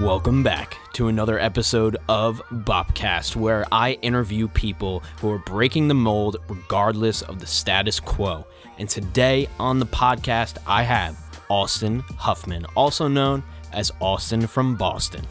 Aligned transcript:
Welcome 0.00 0.42
back 0.42 0.78
to 0.94 1.08
another 1.08 1.38
episode 1.38 1.98
of 2.08 2.40
Bopcast, 2.50 3.36
where 3.36 3.66
I 3.70 3.98
interview 4.00 4.48
people 4.48 5.00
who 5.20 5.30
are 5.30 5.38
breaking 5.40 5.88
the 5.88 5.94
mold 5.94 6.38
regardless 6.48 7.20
of 7.20 7.38
the 7.38 7.46
status 7.46 8.00
quo. 8.00 8.46
And 8.78 8.88
today 8.88 9.46
on 9.58 9.78
the 9.78 9.84
podcast, 9.84 10.56
I 10.66 10.84
have 10.84 11.18
Austin 11.50 12.00
Huffman, 12.16 12.64
also 12.74 13.08
known 13.08 13.42
as 13.74 13.92
Austin 14.00 14.46
from 14.46 14.74
Boston. 14.74 15.26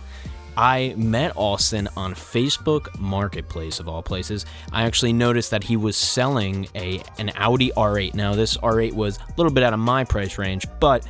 I 0.56 0.94
met 0.96 1.34
Austin 1.36 1.90
on 1.98 2.14
Facebook 2.14 2.96
Marketplace 3.00 3.80
of 3.80 3.90
all 3.90 4.04
places. 4.04 4.46
I 4.72 4.84
actually 4.84 5.14
noticed 5.14 5.50
that 5.50 5.64
he 5.64 5.78
was 5.78 5.98
selling 5.98 6.68
a 6.76 7.02
an 7.18 7.32
Audi 7.38 7.72
R8. 7.72 8.14
Now 8.14 8.36
this 8.36 8.56
R8 8.58 8.94
was 8.94 9.18
a 9.18 9.34
little 9.36 9.52
bit 9.52 9.64
out 9.64 9.74
of 9.74 9.80
my 9.80 10.04
price 10.04 10.38
range, 10.38 10.68
but 10.80 11.08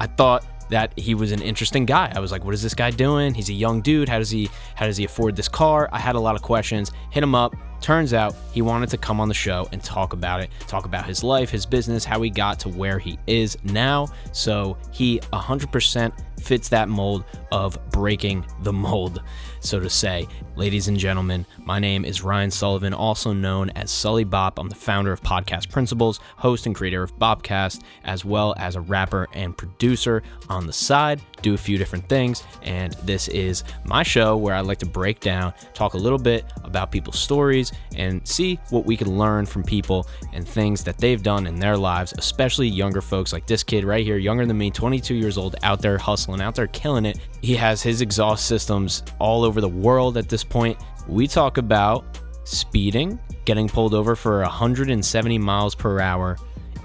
I 0.00 0.06
thought 0.06 0.46
that 0.72 0.98
he 0.98 1.14
was 1.14 1.32
an 1.32 1.42
interesting 1.42 1.84
guy. 1.84 2.10
I 2.14 2.18
was 2.20 2.32
like, 2.32 2.44
what 2.44 2.54
is 2.54 2.62
this 2.62 2.74
guy 2.74 2.90
doing? 2.90 3.34
He's 3.34 3.50
a 3.50 3.54
young 3.54 3.82
dude. 3.82 4.08
How 4.08 4.18
does 4.18 4.30
he 4.30 4.50
how 4.74 4.86
does 4.86 4.96
he 4.96 5.04
afford 5.04 5.36
this 5.36 5.48
car? 5.48 5.88
I 5.92 5.98
had 5.98 6.16
a 6.16 6.20
lot 6.20 6.34
of 6.34 6.42
questions. 6.42 6.90
Hit 7.10 7.22
him 7.22 7.34
up. 7.34 7.54
Turns 7.80 8.14
out 8.14 8.34
he 8.52 8.62
wanted 8.62 8.88
to 8.90 8.96
come 8.96 9.20
on 9.20 9.28
the 9.28 9.34
show 9.34 9.68
and 9.72 9.82
talk 9.82 10.12
about 10.12 10.40
it, 10.40 10.50
talk 10.68 10.84
about 10.84 11.04
his 11.04 11.24
life, 11.24 11.50
his 11.50 11.66
business, 11.66 12.04
how 12.04 12.22
he 12.22 12.30
got 12.30 12.60
to 12.60 12.68
where 12.68 12.98
he 12.98 13.18
is 13.26 13.58
now. 13.64 14.06
So 14.30 14.78
he 14.92 15.18
100% 15.32 16.12
fits 16.42 16.68
that 16.68 16.88
mold 16.88 17.24
of 17.50 17.78
breaking 17.90 18.44
the 18.62 18.72
mold, 18.72 19.22
so 19.60 19.80
to 19.80 19.90
say. 19.90 20.26
Ladies 20.54 20.88
and 20.88 20.98
gentlemen, 20.98 21.46
my 21.60 21.78
name 21.78 22.04
is 22.04 22.22
Ryan 22.22 22.50
Sullivan, 22.50 22.92
also 22.92 23.32
known 23.32 23.70
as 23.70 23.90
Sully 23.90 24.24
Bop. 24.24 24.58
I'm 24.58 24.68
the 24.68 24.74
founder 24.74 25.12
of 25.12 25.22
Podcast 25.22 25.70
Principles, 25.70 26.20
host 26.36 26.66
and 26.66 26.74
creator 26.74 27.02
of 27.02 27.16
Bopcast, 27.18 27.82
as 28.04 28.24
well 28.24 28.54
as 28.58 28.76
a 28.76 28.80
rapper 28.80 29.28
and 29.32 29.56
producer 29.56 30.22
on 30.48 30.66
the 30.66 30.72
side. 30.72 31.22
Do 31.40 31.54
a 31.54 31.58
few 31.58 31.78
different 31.78 32.08
things, 32.08 32.44
and 32.62 32.92
this 33.04 33.28
is 33.28 33.64
my 33.84 34.02
show 34.02 34.36
where 34.36 34.54
I 34.54 34.60
like 34.60 34.78
to 34.78 34.86
break 34.86 35.20
down, 35.20 35.54
talk 35.74 35.94
a 35.94 35.98
little 35.98 36.18
bit 36.18 36.44
about 36.64 36.92
people's 36.92 37.18
stories, 37.18 37.72
and 37.96 38.26
see 38.28 38.58
what 38.70 38.84
we 38.84 38.96
can 38.96 39.18
learn 39.18 39.46
from 39.46 39.62
people 39.62 40.06
and 40.32 40.46
things 40.46 40.84
that 40.84 40.98
they've 40.98 41.22
done 41.22 41.46
in 41.46 41.56
their 41.56 41.76
lives, 41.76 42.14
especially 42.18 42.68
younger 42.68 43.00
folks 43.00 43.32
like 43.32 43.46
this 43.46 43.64
kid 43.64 43.84
right 43.84 44.04
here, 44.04 44.18
younger 44.18 44.46
than 44.46 44.58
me, 44.58 44.70
22 44.70 45.14
years 45.14 45.38
old, 45.38 45.56
out 45.62 45.80
there 45.80 45.98
hustling, 45.98 46.31
out 46.40 46.54
there 46.54 46.66
killing 46.68 47.04
it. 47.04 47.18
He 47.40 47.54
has 47.56 47.82
his 47.82 48.00
exhaust 48.00 48.46
systems 48.46 49.02
all 49.18 49.44
over 49.44 49.60
the 49.60 49.68
world 49.68 50.16
at 50.16 50.28
this 50.28 50.44
point. 50.44 50.78
We 51.08 51.26
talk 51.26 51.58
about 51.58 52.18
speeding, 52.44 53.18
getting 53.44 53.68
pulled 53.68 53.94
over 53.94 54.16
for 54.16 54.40
170 54.40 55.38
miles 55.38 55.74
per 55.74 56.00
hour 56.00 56.36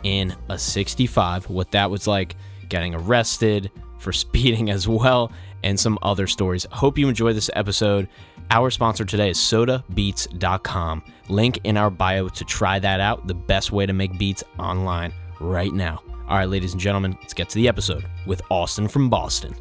in 0.04 0.36
a 0.50 0.58
65, 0.58 1.50
what 1.50 1.72
that 1.72 1.90
was 1.90 2.08
like, 2.08 2.36
getting 2.70 2.96
arrested 2.96 3.72
for 4.00 4.12
speeding 4.14 4.70
as 4.70 4.88
well, 4.88 5.32
and 5.64 5.80
some 5.80 5.98
other 6.02 6.28
stories. 6.28 6.66
Hope 6.72 6.98
you 6.98 7.10
enjoy 7.10 7.34
this 7.34 7.50
episode. 7.56 8.08
Our 8.50 8.70
sponsor 8.70 9.04
today 9.04 9.32
is 9.32 9.38
sodabeats.com. 9.38 11.04
Link 11.28 11.60
in 11.66 11.76
our 11.76 11.90
bio 11.90 12.30
to 12.30 12.46
try 12.46 12.80
that 12.80 13.00
out. 13.02 13.28
The 13.28 13.34
best 13.34 13.72
way 13.72 13.86
to 13.86 13.94
make 13.94 14.18
beats 14.18 14.44
online 14.58 15.14
right 15.40 15.74
now. 15.74 16.02
All 16.30 16.36
right, 16.36 16.50
ladies 16.50 16.74
and 16.74 16.82
gentlemen, 16.82 17.18
let's 17.22 17.34
get 17.34 17.48
to 17.48 17.56
the 17.56 17.70
episode 17.70 18.04
with 18.26 18.42
Austin 18.52 18.90
from 18.90 19.10
Boston. 19.10 19.56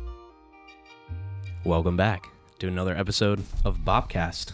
Welcome 1.63 1.97
back 1.97 2.27
to 2.59 2.67
another 2.67 2.97
episode 2.97 3.45
of 3.65 3.79
Bopcast. 3.85 4.51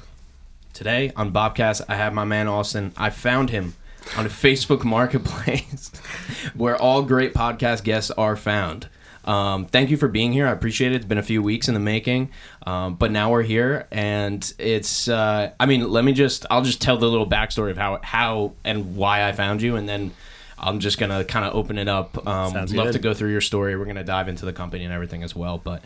Today 0.75 1.13
on 1.17 1.33
Bopcast, 1.33 1.81
I 1.89 1.95
have 1.95 2.13
my 2.13 2.25
man 2.25 2.49
Austin. 2.49 2.93
I 2.99 3.09
found 3.09 3.49
him 3.49 3.77
on 4.15 4.27
a 4.27 4.29
Facebook 4.29 4.85
Marketplace 4.85 5.91
where 6.55 6.77
all 6.77 7.03
great 7.03 7.33
podcast 7.33 7.83
guests 7.83 8.11
are 8.11 8.37
found. 8.37 8.89
Um, 9.25 9.65
thank 9.65 9.89
you 9.89 9.97
for 9.97 10.09
being 10.09 10.35
here. 10.35 10.47
I 10.47 10.53
appreciate 10.53 10.93
it. 10.93 10.97
It's 10.97 11.07
been 11.07 11.17
a 11.17 11.23
few 11.23 11.43
weeks 11.43 11.67
in 11.67 11.73
the 11.73 11.81
making, 11.81 12.31
um, 12.67 12.97
but 12.97 13.11
now 13.11 13.31
we're 13.31 13.43
here, 13.43 13.87
and 13.91 14.53
it's. 14.59 15.09
Uh, 15.09 15.53
I 15.59 15.65
mean, 15.65 15.89
let 15.89 16.05
me 16.05 16.13
just. 16.13 16.45
I'll 16.51 16.61
just 16.61 16.83
tell 16.83 16.99
the 16.99 17.09
little 17.09 17.27
backstory 17.29 17.71
of 17.71 17.79
how 17.79 18.01
how 18.03 18.53
and 18.65 18.97
why 18.97 19.27
I 19.27 19.33
found 19.33 19.63
you, 19.63 19.77
and 19.77 19.89
then 19.89 20.11
I'm 20.63 20.81
just 20.81 20.99
gonna 20.99 21.25
kind 21.25 21.45
of 21.45 21.55
open 21.55 21.79
it 21.79 21.89
up. 21.89 22.27
Um, 22.27 22.53
Sounds 22.53 22.75
love 22.75 22.87
good. 22.87 22.93
to 22.95 22.99
go 22.99 23.15
through 23.15 23.31
your 23.31 23.41
story. 23.41 23.77
We're 23.77 23.85
gonna 23.85 24.05
dive 24.05 24.29
into 24.29 24.45
the 24.45 24.53
company 24.53 24.85
and 24.85 24.93
everything 24.93 25.23
as 25.23 25.35
well, 25.35 25.59
but. 25.59 25.83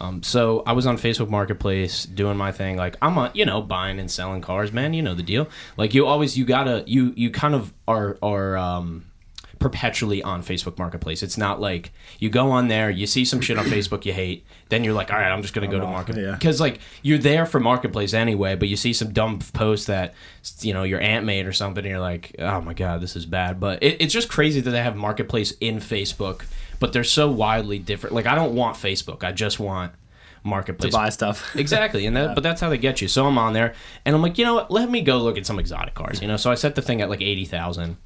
Um, 0.00 0.24
so 0.24 0.64
I 0.66 0.72
was 0.72 0.88
on 0.88 0.96
Facebook 0.98 1.30
Marketplace 1.30 2.04
doing 2.04 2.36
my 2.36 2.50
thing. 2.50 2.76
Like 2.76 2.96
I'm, 3.00 3.16
a, 3.16 3.30
you 3.32 3.44
know, 3.44 3.62
buying 3.62 4.00
and 4.00 4.10
selling 4.10 4.40
cars, 4.40 4.72
man. 4.72 4.92
You 4.92 5.02
know 5.02 5.14
the 5.14 5.22
deal. 5.22 5.48
Like 5.76 5.94
you 5.94 6.04
always, 6.04 6.36
you 6.36 6.44
gotta, 6.44 6.82
you 6.88 7.12
you 7.16 7.30
kind 7.30 7.54
of 7.54 7.72
are 7.86 8.18
are 8.20 8.56
um, 8.56 9.04
perpetually 9.58 10.22
on 10.22 10.42
Facebook 10.42 10.78
Marketplace. 10.78 11.22
It's 11.22 11.38
not 11.38 11.60
like 11.60 11.92
you 12.18 12.30
go 12.30 12.50
on 12.50 12.68
there, 12.68 12.90
you 12.90 13.06
see 13.06 13.24
some 13.24 13.40
shit 13.40 13.58
on 13.58 13.64
Facebook 13.66 14.04
you 14.04 14.12
hate, 14.12 14.44
then 14.68 14.84
you're 14.84 14.94
like, 14.94 15.12
all 15.12 15.18
right, 15.18 15.30
I'm 15.30 15.42
just 15.42 15.54
gonna 15.54 15.68
go 15.68 15.80
to 15.80 15.86
Market 15.86 16.16
yeah. 16.16 16.32
because 16.32 16.60
like 16.60 16.80
you're 17.02 17.18
there 17.18 17.46
for 17.46 17.60
Marketplace 17.60 18.14
anyway, 18.14 18.54
but 18.54 18.68
you 18.68 18.76
see 18.76 18.92
some 18.92 19.12
dumb 19.12 19.38
post 19.52 19.86
that 19.86 20.14
you 20.60 20.72
know 20.72 20.82
your 20.82 21.00
aunt 21.00 21.24
made 21.24 21.46
or 21.46 21.52
something, 21.52 21.84
and 21.84 21.90
you're 21.90 22.00
like, 22.00 22.34
oh 22.38 22.60
my 22.60 22.74
god, 22.74 23.00
this 23.00 23.16
is 23.16 23.26
bad. 23.26 23.60
But 23.60 23.82
it, 23.82 24.00
it's 24.00 24.12
just 24.12 24.28
crazy 24.28 24.60
that 24.60 24.70
they 24.70 24.82
have 24.82 24.96
Marketplace 24.96 25.52
in 25.60 25.76
Facebook, 25.76 26.44
but 26.80 26.92
they're 26.92 27.04
so 27.04 27.30
wildly 27.30 27.78
different. 27.78 28.14
Like 28.14 28.26
I 28.26 28.34
don't 28.34 28.54
want 28.54 28.76
Facebook, 28.76 29.24
I 29.24 29.32
just 29.32 29.58
want 29.60 29.92
marketplace 30.44 30.92
to 30.92 30.98
buy 30.98 31.08
stuff. 31.08 31.56
exactly 31.56 32.04
and 32.04 32.14
that 32.16 32.34
but 32.34 32.42
that's 32.42 32.60
how 32.60 32.68
they 32.68 32.76
get 32.76 33.00
you 33.00 33.08
so 33.08 33.26
i'm 33.26 33.38
on 33.38 33.54
there 33.54 33.74
and 34.04 34.14
i'm 34.14 34.20
like 34.20 34.36
you 34.36 34.44
know 34.44 34.54
what 34.54 34.70
let 34.70 34.90
me 34.90 35.00
go 35.00 35.18
look 35.18 35.38
at 35.38 35.46
some 35.46 35.58
exotic 35.58 35.94
cars 35.94 36.20
you 36.20 36.28
know 36.28 36.36
so 36.36 36.50
i 36.50 36.54
set 36.54 36.74
the 36.74 36.82
thing 36.82 37.00
at 37.00 37.08
like 37.08 37.22
80000 37.22 37.96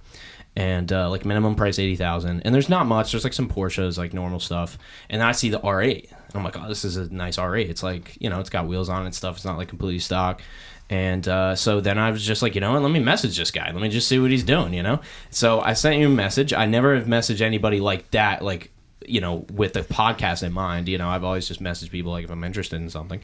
and 0.58 0.92
uh, 0.92 1.08
like 1.08 1.24
minimum 1.24 1.54
price 1.54 1.78
80000 1.78 2.42
and 2.44 2.52
there's 2.52 2.68
not 2.68 2.86
much 2.86 3.12
there's 3.12 3.22
like 3.22 3.32
some 3.32 3.48
porsches 3.48 3.96
like 3.96 4.12
normal 4.12 4.40
stuff 4.40 4.76
and 5.08 5.22
i 5.22 5.30
see 5.30 5.50
the 5.50 5.60
r8 5.60 6.10
and 6.10 6.34
i'm 6.34 6.42
like 6.42 6.58
oh 6.58 6.66
this 6.66 6.84
is 6.84 6.96
a 6.96 7.08
nice 7.14 7.36
r8 7.36 7.68
it's 7.68 7.84
like 7.84 8.16
you 8.20 8.28
know 8.28 8.40
it's 8.40 8.50
got 8.50 8.66
wheels 8.66 8.88
on 8.88 9.02
it 9.02 9.06
and 9.06 9.14
stuff 9.14 9.36
it's 9.36 9.44
not 9.44 9.56
like 9.56 9.68
completely 9.68 10.00
stock 10.00 10.42
and 10.90 11.28
uh, 11.28 11.54
so 11.54 11.82
then 11.82 11.98
I 11.98 12.10
was 12.10 12.24
just 12.24 12.40
like, 12.40 12.54
you 12.54 12.62
know 12.62 12.72
what, 12.72 12.80
let 12.80 12.90
me 12.90 13.00
message 13.00 13.36
this 13.36 13.50
guy. 13.50 13.70
Let 13.70 13.82
me 13.82 13.90
just 13.90 14.08
see 14.08 14.18
what 14.18 14.30
he's 14.30 14.42
doing, 14.42 14.72
you 14.72 14.82
know? 14.82 15.00
So 15.28 15.60
I 15.60 15.74
sent 15.74 16.00
you 16.00 16.06
a 16.06 16.10
message. 16.10 16.54
I 16.54 16.64
never 16.64 16.94
have 16.94 17.06
messaged 17.06 17.42
anybody 17.42 17.78
like 17.78 18.10
that, 18.12 18.40
like, 18.42 18.70
you 19.04 19.20
know, 19.20 19.44
with 19.52 19.74
the 19.74 19.82
podcast 19.82 20.42
in 20.42 20.50
mind. 20.50 20.88
You 20.88 20.96
know, 20.96 21.10
I've 21.10 21.24
always 21.24 21.46
just 21.46 21.62
messaged 21.62 21.90
people 21.90 22.12
like 22.12 22.24
if 22.24 22.30
I'm 22.30 22.42
interested 22.42 22.76
in 22.76 22.88
something. 22.88 23.20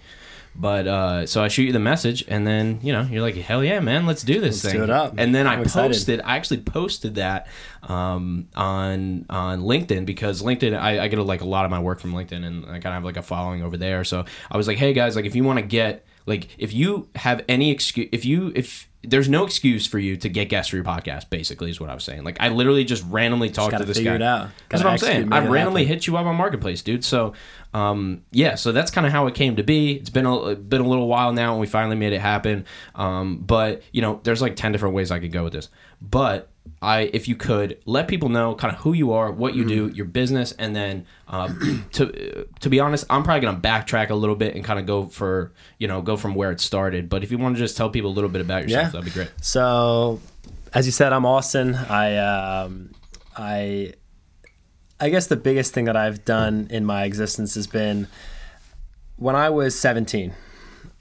But 0.57 0.87
uh, 0.87 1.27
so 1.27 1.43
I 1.43 1.49
shoot 1.49 1.65
you 1.65 1.73
the 1.73 1.81
message, 1.81 2.25
and 2.29 2.47
then 2.47 2.79
you 2.83 2.93
know 2.93 3.03
you're 3.03 3.23
like, 3.23 3.35
hell 3.35 3.65
yeah, 3.65 3.81
man, 3.81 4.07
let's 4.07 4.23
do 4.23 4.35
this 4.41 4.63
Let's 4.63 4.73
thing. 4.73 4.77
do 4.77 4.85
it 4.85 4.91
up. 4.91 5.15
And 5.19 5.35
then 5.35 5.47
I 5.47 5.55
I'm 5.55 5.63
excited. 5.63 5.89
posted, 5.89 6.21
I 6.21 6.37
actually 6.37 6.61
posted 6.61 7.17
that 7.17 7.49
um, 7.83 8.49
on 8.55 9.27
on 9.29 9.63
LinkedIn 9.63 10.07
because 10.07 10.43
LinkedIn, 10.43 10.79
I, 10.79 11.01
I 11.01 11.09
get 11.09 11.19
like 11.19 11.41
a 11.41 11.47
lot 11.47 11.65
of 11.65 11.71
my 11.71 11.81
work 11.81 11.99
from 11.99 12.13
LinkedIn, 12.13 12.45
and 12.45 12.65
I 12.67 12.75
kind 12.75 12.87
of 12.87 12.93
have 12.95 13.05
like 13.05 13.17
a 13.17 13.23
following 13.23 13.63
over 13.63 13.77
there. 13.77 14.05
So 14.05 14.25
I 14.51 14.57
was 14.57 14.69
like, 14.69 14.79
hey 14.79 14.93
guys, 14.93 15.17
like 15.17 15.25
if 15.25 15.35
you 15.35 15.43
want 15.43 15.59
to 15.59 15.65
get 15.65 16.07
like 16.27 16.49
if 16.57 16.73
you 16.73 17.09
have 17.17 17.45
any 17.49 17.71
excuse, 17.71 18.09
if 18.13 18.25
you 18.25 18.53
if 18.55 18.89
there's 19.07 19.29
no 19.29 19.45
excuse 19.45 19.87
for 19.87 19.99
you 19.99 20.17
to 20.17 20.29
get 20.29 20.49
guests 20.49 20.71
for 20.71 20.77
your 20.77 20.85
podcast. 20.85 21.31
Basically, 21.31 21.71
is 21.71 21.81
what 21.81 21.91
I 21.91 21.95
was 21.95 22.05
saying. 22.05 22.25
Like 22.25 22.37
I 22.41 22.49
literally 22.49 22.85
just 22.85 23.05
randomly 23.09 23.51
talked 23.51 23.73
to 23.73 23.79
gotta 23.79 23.85
this 23.85 24.01
guy. 24.01 24.15
it 24.15 24.23
out. 24.23 24.49
That's 24.69 24.83
what 24.83 24.91
I'm 24.91 24.99
saying. 24.99 25.33
I 25.33 25.47
randomly 25.47 25.85
happen. 25.85 25.95
hit 25.95 26.07
you 26.07 26.17
up 26.17 26.27
on 26.27 26.37
Marketplace, 26.37 26.83
dude. 26.83 27.05
So, 27.05 27.35
um, 27.73 28.23
yeah, 28.31 28.55
so 28.55 28.73
that's 28.73 28.91
kind 28.91 29.07
of 29.07 29.13
how 29.13 29.27
it 29.27 29.35
came 29.35 29.57
to 29.57 29.63
be. 29.63 29.93
It's 29.93 30.11
been 30.11 30.27
a 30.27 30.57
been 30.57 30.81
a 30.81 30.89
little 30.89 31.09
while 31.09 31.33
now, 31.33 31.53
and 31.53 31.61
we 31.61 31.67
finally 31.67 31.97
made 31.97 32.13
it 32.13 32.21
happen. 32.21 32.67
Um, 32.95 33.39
but 33.39 33.83
you 33.93 34.03
know, 34.03 34.21
there's 34.25 34.43
like 34.43 34.57
ten 34.57 34.73
different 34.73 34.95
ways 34.95 35.11
I 35.11 35.19
could 35.19 35.33
go 35.33 35.45
with 35.45 35.53
this. 35.53 35.69
But 36.01 36.51
I, 36.81 37.11
if 37.13 37.29
you 37.29 37.37
could 37.37 37.79
let 37.87 38.09
people 38.09 38.29
know 38.29 38.55
kind 38.55 38.73
of 38.75 38.81
who 38.81 38.93
you 38.93 39.13
are, 39.13 39.31
what 39.31 39.55
you 39.55 39.65
do, 39.67 39.87
Mm-hmm. 39.89 39.95
your 39.97 40.07
business, 40.07 40.53
and 40.53 40.75
then 40.75 41.07
um, 41.29 41.85
to 41.93 42.47
to 42.61 42.69
be 42.69 42.81
honest, 42.81 43.05
I'm 43.11 43.23
probably 43.23 43.41
gonna 43.41 43.61
backtrack 43.61 44.11
a 44.11 44.15
little 44.15 44.37
bit 44.37 44.55
and 44.55 44.65
kind 44.65 44.79
of 44.79 44.87
go 44.87 45.07
for 45.07 45.53
you 45.79 45.89
know 45.89 46.03
go 46.03 46.17
from 46.17 46.35
where 46.35 46.51
it 46.51 46.61
started. 46.61 47.09
But 47.09 47.23
if 47.23 47.31
you 47.31 47.39
want 47.39 47.57
to 47.57 47.59
just 47.59 47.77
tell 47.77 47.91
people 47.91 48.11
a 48.11 48.15
little 48.15 48.31
bit 48.31 48.41
about 48.41 48.63
yourself, 48.65 48.85
Yeah. 48.85 48.91
that'd 48.91 49.05
be 49.05 49.11
great. 49.11 49.31
So, 49.41 50.21
as 50.73 50.87
you 50.87 50.93
said, 50.93 51.13
I'm 51.13 51.25
Austin. 51.27 51.75
I, 51.75 52.17
um, 52.17 52.91
I, 53.37 53.95
I 55.01 55.09
guess 55.11 55.27
the 55.27 55.37
biggest 55.37 55.73
thing 55.75 55.85
that 55.87 55.97
I've 55.97 56.25
done 56.25 56.69
in 56.71 56.85
my 56.85 57.05
existence 57.05 57.55
has 57.57 57.67
been 57.67 58.09
when 59.17 59.37
I 59.37 59.51
was 59.51 59.79
17. 59.79 60.33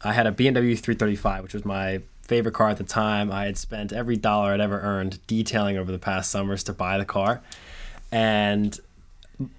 I 0.03 0.13
had 0.13 0.27
a 0.27 0.31
BMW 0.31 0.77
335, 0.77 1.43
which 1.43 1.53
was 1.53 1.63
my 1.65 2.01
favorite 2.23 2.53
car 2.53 2.69
at 2.69 2.77
the 2.77 2.83
time. 2.83 3.31
I 3.31 3.45
had 3.45 3.57
spent 3.57 3.93
every 3.93 4.17
dollar 4.17 4.51
I'd 4.53 4.61
ever 4.61 4.79
earned 4.79 5.25
detailing 5.27 5.77
over 5.77 5.91
the 5.91 5.99
past 5.99 6.31
summers 6.31 6.63
to 6.63 6.73
buy 6.73 6.97
the 6.97 7.05
car, 7.05 7.41
and 8.11 8.77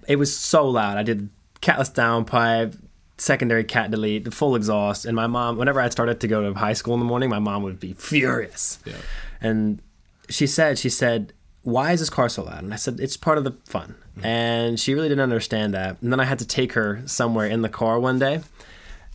it 0.09 0.17
was 0.17 0.37
so 0.37 0.69
loud. 0.69 0.97
I 0.97 1.03
did 1.03 1.29
catless 1.61 1.93
downpipe, 1.93 2.79
secondary 3.19 3.65
cat 3.65 3.91
delete, 3.91 4.25
the 4.25 4.31
full 4.31 4.57
exhaust, 4.57 5.05
and 5.05 5.15
my 5.15 5.27
mom. 5.27 5.57
Whenever 5.57 5.81
I 5.81 5.89
started 5.89 6.21
to 6.21 6.29
go 6.29 6.43
to 6.43 6.59
high 6.59 6.73
school 6.73 6.95
in 6.95 7.01
the 7.01 7.07
morning, 7.07 7.31
my 7.31 7.39
mom 7.39 7.63
would 7.63 7.81
be 7.81 7.93
furious. 7.95 8.79
Yeah. 8.85 8.95
And 9.41 9.81
she 10.29 10.47
said, 10.47 10.79
she 10.79 10.89
said, 10.89 11.33
"Why 11.63 11.93
is 11.93 12.01
this 12.01 12.11
car 12.11 12.29
so 12.29 12.45
loud?" 12.45 12.63
And 12.63 12.73
I 12.73 12.77
said, 12.77 12.99
"It's 13.01 13.17
part 13.17 13.39
of 13.39 13.45
the 13.45 13.53
fun." 13.67 13.95
Mm-hmm. 14.17 14.27
And 14.27 14.81
she 14.81 14.95
really 14.95 15.09
didn't 15.09 15.23
understand 15.23 15.75
that. 15.75 16.01
And 16.01 16.13
then 16.13 16.21
I 16.21 16.25
had 16.25 16.39
to 16.39 16.47
take 16.47 16.75
her 16.75 17.03
somewhere 17.07 17.47
in 17.47 17.63
the 17.63 17.69
car 17.69 17.99
one 17.99 18.19
day. 18.19 18.41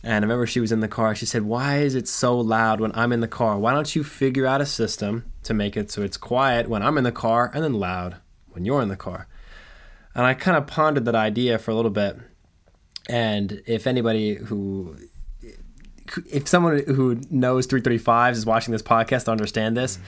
And 0.02 0.14
I 0.14 0.26
remember 0.26 0.46
she 0.46 0.60
was 0.60 0.72
in 0.72 0.80
the 0.80 0.88
car. 0.88 1.14
She 1.14 1.26
said, 1.26 1.42
Why 1.42 1.78
is 1.78 1.94
it 1.94 2.08
so 2.08 2.38
loud 2.38 2.80
when 2.80 2.92
I'm 2.94 3.12
in 3.12 3.20
the 3.20 3.28
car? 3.28 3.58
Why 3.58 3.72
don't 3.72 3.94
you 3.94 4.02
figure 4.02 4.46
out 4.46 4.60
a 4.60 4.66
system 4.66 5.30
to 5.42 5.54
make 5.54 5.76
it 5.76 5.90
so 5.90 6.02
it's 6.02 6.16
quiet 6.16 6.68
when 6.68 6.82
I'm 6.82 6.96
in 6.96 7.04
the 7.04 7.12
car 7.12 7.50
and 7.52 7.62
then 7.62 7.74
loud 7.74 8.16
when 8.48 8.64
you're 8.64 8.82
in 8.82 8.88
the 8.88 8.96
car? 8.96 9.26
And 10.14 10.24
I 10.24 10.34
kind 10.34 10.56
of 10.56 10.66
pondered 10.66 11.04
that 11.04 11.14
idea 11.14 11.58
for 11.58 11.70
a 11.70 11.74
little 11.74 11.90
bit. 11.90 12.18
And 13.08 13.62
if 13.66 13.86
anybody 13.86 14.36
who 14.36 14.96
if 16.30 16.48
someone 16.48 16.82
who 16.86 17.20
knows 17.30 17.66
335s 17.66 18.32
is 18.32 18.46
watching 18.46 18.72
this 18.72 18.82
podcast 18.82 19.26
to 19.26 19.30
understand 19.30 19.76
this, 19.76 19.98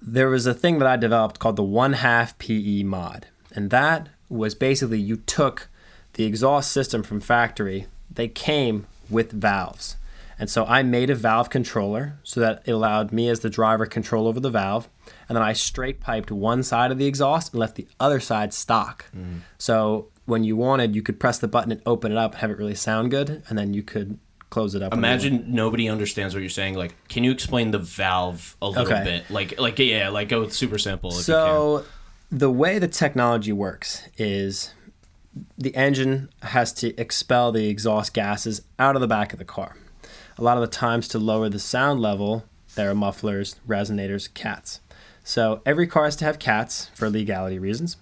there 0.00 0.28
was 0.28 0.46
a 0.46 0.54
thing 0.54 0.78
that 0.78 0.88
I 0.88 0.96
developed 0.96 1.38
called 1.38 1.56
the 1.56 1.62
one 1.62 1.94
half 1.94 2.38
PE 2.38 2.82
mod. 2.84 3.26
And 3.52 3.70
that 3.70 4.08
was 4.28 4.54
basically 4.54 5.00
you 5.00 5.16
took 5.16 5.68
the 6.14 6.24
exhaust 6.24 6.72
system 6.72 7.02
from 7.02 7.20
factory, 7.20 7.86
they 8.10 8.28
came 8.28 8.86
with 9.10 9.32
valves. 9.32 9.96
And 10.38 10.50
so 10.50 10.64
I 10.64 10.82
made 10.82 11.10
a 11.10 11.14
valve 11.14 11.48
controller 11.48 12.18
so 12.24 12.40
that 12.40 12.62
it 12.64 12.72
allowed 12.72 13.12
me 13.12 13.28
as 13.28 13.40
the 13.40 13.50
driver 13.50 13.86
control 13.86 14.26
over 14.26 14.40
the 14.40 14.50
valve. 14.50 14.88
And 15.28 15.36
then 15.36 15.42
I 15.42 15.52
straight 15.52 16.00
piped 16.00 16.30
one 16.32 16.62
side 16.62 16.90
of 16.90 16.98
the 16.98 17.06
exhaust 17.06 17.52
and 17.52 17.60
left 17.60 17.76
the 17.76 17.86
other 18.00 18.18
side 18.20 18.52
stock. 18.52 19.06
Mm. 19.16 19.40
So 19.58 20.08
when 20.24 20.42
you 20.42 20.56
wanted, 20.56 20.96
you 20.96 21.02
could 21.02 21.20
press 21.20 21.38
the 21.38 21.46
button 21.48 21.70
and 21.70 21.80
open 21.86 22.10
it 22.10 22.18
up 22.18 22.32
and 22.32 22.40
have 22.40 22.50
it 22.50 22.58
really 22.58 22.74
sound 22.74 23.10
good. 23.12 23.42
And 23.48 23.56
then 23.56 23.74
you 23.74 23.82
could 23.84 24.18
close 24.50 24.74
it 24.74 24.82
up. 24.82 24.92
Imagine 24.92 25.44
nobody 25.48 25.88
understands 25.88 26.34
what 26.34 26.40
you're 26.40 26.50
saying. 26.50 26.74
Like, 26.74 26.94
can 27.08 27.22
you 27.24 27.30
explain 27.30 27.70
the 27.70 27.78
valve 27.78 28.56
a 28.60 28.68
little 28.68 28.84
Okay. 28.86 29.04
bit? 29.04 29.30
Like, 29.30 29.58
like 29.60 29.78
yeah, 29.78 30.08
like 30.08 30.28
go 30.28 30.48
super 30.48 30.78
simple. 30.78 31.10
If 31.10 31.16
you 31.16 31.22
So 31.22 31.84
the 32.30 32.50
way 32.50 32.78
the 32.78 32.88
technology 32.88 33.52
works 33.52 34.02
is 34.18 34.72
the 35.58 35.74
engine 35.74 36.28
has 36.42 36.72
to 36.74 36.98
expel 37.00 37.52
the 37.52 37.68
exhaust 37.68 38.14
gases 38.14 38.62
out 38.78 38.94
of 38.94 39.00
the 39.00 39.08
back 39.08 39.32
of 39.32 39.38
the 39.38 39.44
car. 39.44 39.76
A 40.38 40.42
lot 40.42 40.56
of 40.56 40.60
the 40.62 40.68
times 40.68 41.08
to 41.08 41.18
lower 41.18 41.48
the 41.48 41.58
sound 41.58 42.00
level, 42.00 42.44
there 42.74 42.90
are 42.90 42.94
mufflers, 42.94 43.56
resonators, 43.66 44.32
cats. 44.32 44.80
So 45.22 45.62
every 45.64 45.86
car 45.86 46.04
has 46.04 46.16
to 46.16 46.24
have 46.24 46.38
cats 46.38 46.90
for 46.94 47.08
legality 47.08 47.58
reasons. 47.58 47.96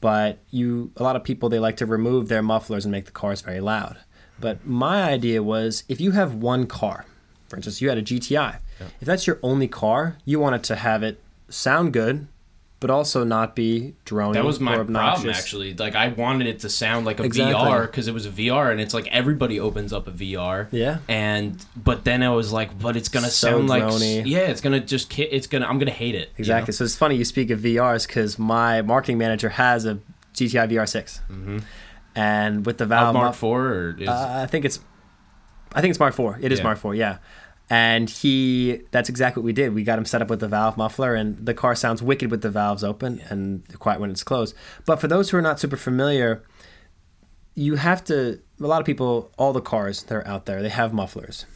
But 0.00 0.38
you 0.50 0.92
a 0.96 1.02
lot 1.02 1.16
of 1.16 1.24
people 1.24 1.48
they 1.48 1.58
like 1.58 1.76
to 1.78 1.86
remove 1.86 2.28
their 2.28 2.42
mufflers 2.42 2.84
and 2.84 2.92
make 2.92 3.06
the 3.06 3.10
cars 3.10 3.40
very 3.40 3.60
loud. 3.60 3.98
But 4.38 4.66
my 4.66 5.02
idea 5.02 5.42
was 5.42 5.84
if 5.88 6.00
you 6.00 6.10
have 6.10 6.34
one 6.34 6.66
car, 6.66 7.06
for 7.48 7.56
instance, 7.56 7.80
you 7.80 7.88
had 7.88 7.98
a 7.98 8.02
GTI. 8.02 8.58
If 9.00 9.06
that's 9.06 9.26
your 9.26 9.38
only 9.42 9.68
car, 9.68 10.18
you 10.24 10.40
want 10.40 10.56
it 10.56 10.62
to 10.64 10.76
have 10.76 11.02
it 11.02 11.20
sound 11.48 11.92
good, 11.92 12.26
but 12.84 12.90
also 12.90 13.24
not 13.24 13.56
be 13.56 13.94
droning 14.04 14.34
That 14.34 14.44
was 14.44 14.60
my 14.60 14.74
problem, 14.74 15.30
actually. 15.30 15.72
Like, 15.72 15.94
I 15.94 16.08
wanted 16.08 16.46
it 16.48 16.58
to 16.58 16.68
sound 16.68 17.06
like 17.06 17.18
a 17.18 17.22
Exactly. 17.24 17.54
VR 17.54 17.86
because 17.86 18.08
it 18.08 18.12
was 18.12 18.26
a 18.26 18.30
VR, 18.30 18.70
and 18.70 18.78
it's 18.78 18.92
like 18.92 19.06
everybody 19.06 19.58
opens 19.58 19.90
up 19.90 20.06
a 20.06 20.10
VR. 20.10 20.68
Yeah. 20.70 20.98
And 21.08 21.64
but 21.74 22.04
then 22.04 22.22
I 22.22 22.28
was 22.28 22.52
like, 22.52 22.78
but 22.78 22.94
it's 22.94 23.08
gonna 23.08 23.30
So 23.30 23.52
sound 23.52 23.70
like 23.70 23.84
drony. 23.84 24.24
yeah, 24.26 24.40
it's 24.40 24.60
gonna 24.60 24.80
just 24.80 25.18
it's 25.18 25.46
gonna 25.46 25.64
I'm 25.66 25.78
gonna 25.78 25.92
hate 25.92 26.14
it. 26.14 26.28
you 26.36 26.42
Exactly. 26.42 26.74
So 26.74 26.84
it's 26.84 26.94
funny 26.94 27.16
you 27.16 27.24
speak 27.24 27.48
of 27.48 27.60
VRs 27.60 28.06
because 28.06 28.38
my 28.38 28.82
marketing 28.82 29.16
manager 29.16 29.48
has 29.48 29.86
a 29.86 29.98
GTI 30.34 30.70
VR6, 30.70 31.20
mm-hmm. 31.30 31.58
and 32.14 32.66
with 32.66 32.76
the 32.76 32.84
valve, 32.84 33.14
Mark 33.14 33.34
Four 33.34 33.66
or 33.66 33.96
is, 33.98 34.06
uh, 34.10 34.40
I 34.42 34.46
think 34.46 34.66
it's, 34.66 34.78
I 35.74 35.80
think 35.80 35.88
it's 35.92 36.00
Mark 36.00 36.12
Four. 36.12 36.38
It 36.42 36.52
is 36.52 36.58
Yeah. 36.58 36.64
Mark 36.64 36.76
Four. 36.76 36.94
Yeah. 36.94 37.16
And 37.74 38.08
he, 38.08 38.82
that's 38.92 39.08
exactly 39.08 39.40
what 39.40 39.46
we 39.46 39.52
did. 39.52 39.74
We 39.74 39.82
got 39.82 39.98
him 39.98 40.04
set 40.04 40.22
up 40.22 40.30
with 40.30 40.38
the 40.38 40.46
valve 40.46 40.76
muffler, 40.76 41.16
and 41.16 41.44
the 41.44 41.54
car 41.54 41.74
sounds 41.74 42.00
wicked 42.00 42.30
with 42.30 42.40
the 42.40 42.48
valves 42.48 42.84
open 42.84 43.20
and 43.30 43.66
quiet 43.80 43.98
when 43.98 44.10
it's 44.10 44.22
closed. 44.22 44.54
But 44.86 45.00
for 45.00 45.08
those 45.08 45.30
who 45.30 45.38
are 45.38 45.42
not 45.42 45.58
super 45.58 45.76
familiar, 45.76 46.44
you 47.56 47.74
have 47.74 48.04
to. 48.04 48.40
A 48.60 48.66
lot 48.68 48.78
of 48.78 48.86
people, 48.86 49.32
all 49.36 49.52
the 49.52 49.60
cars 49.60 50.04
that 50.04 50.14
are 50.14 50.28
out 50.28 50.46
there, 50.46 50.62
they 50.62 50.68
have 50.68 50.94
mufflers. 50.94 51.46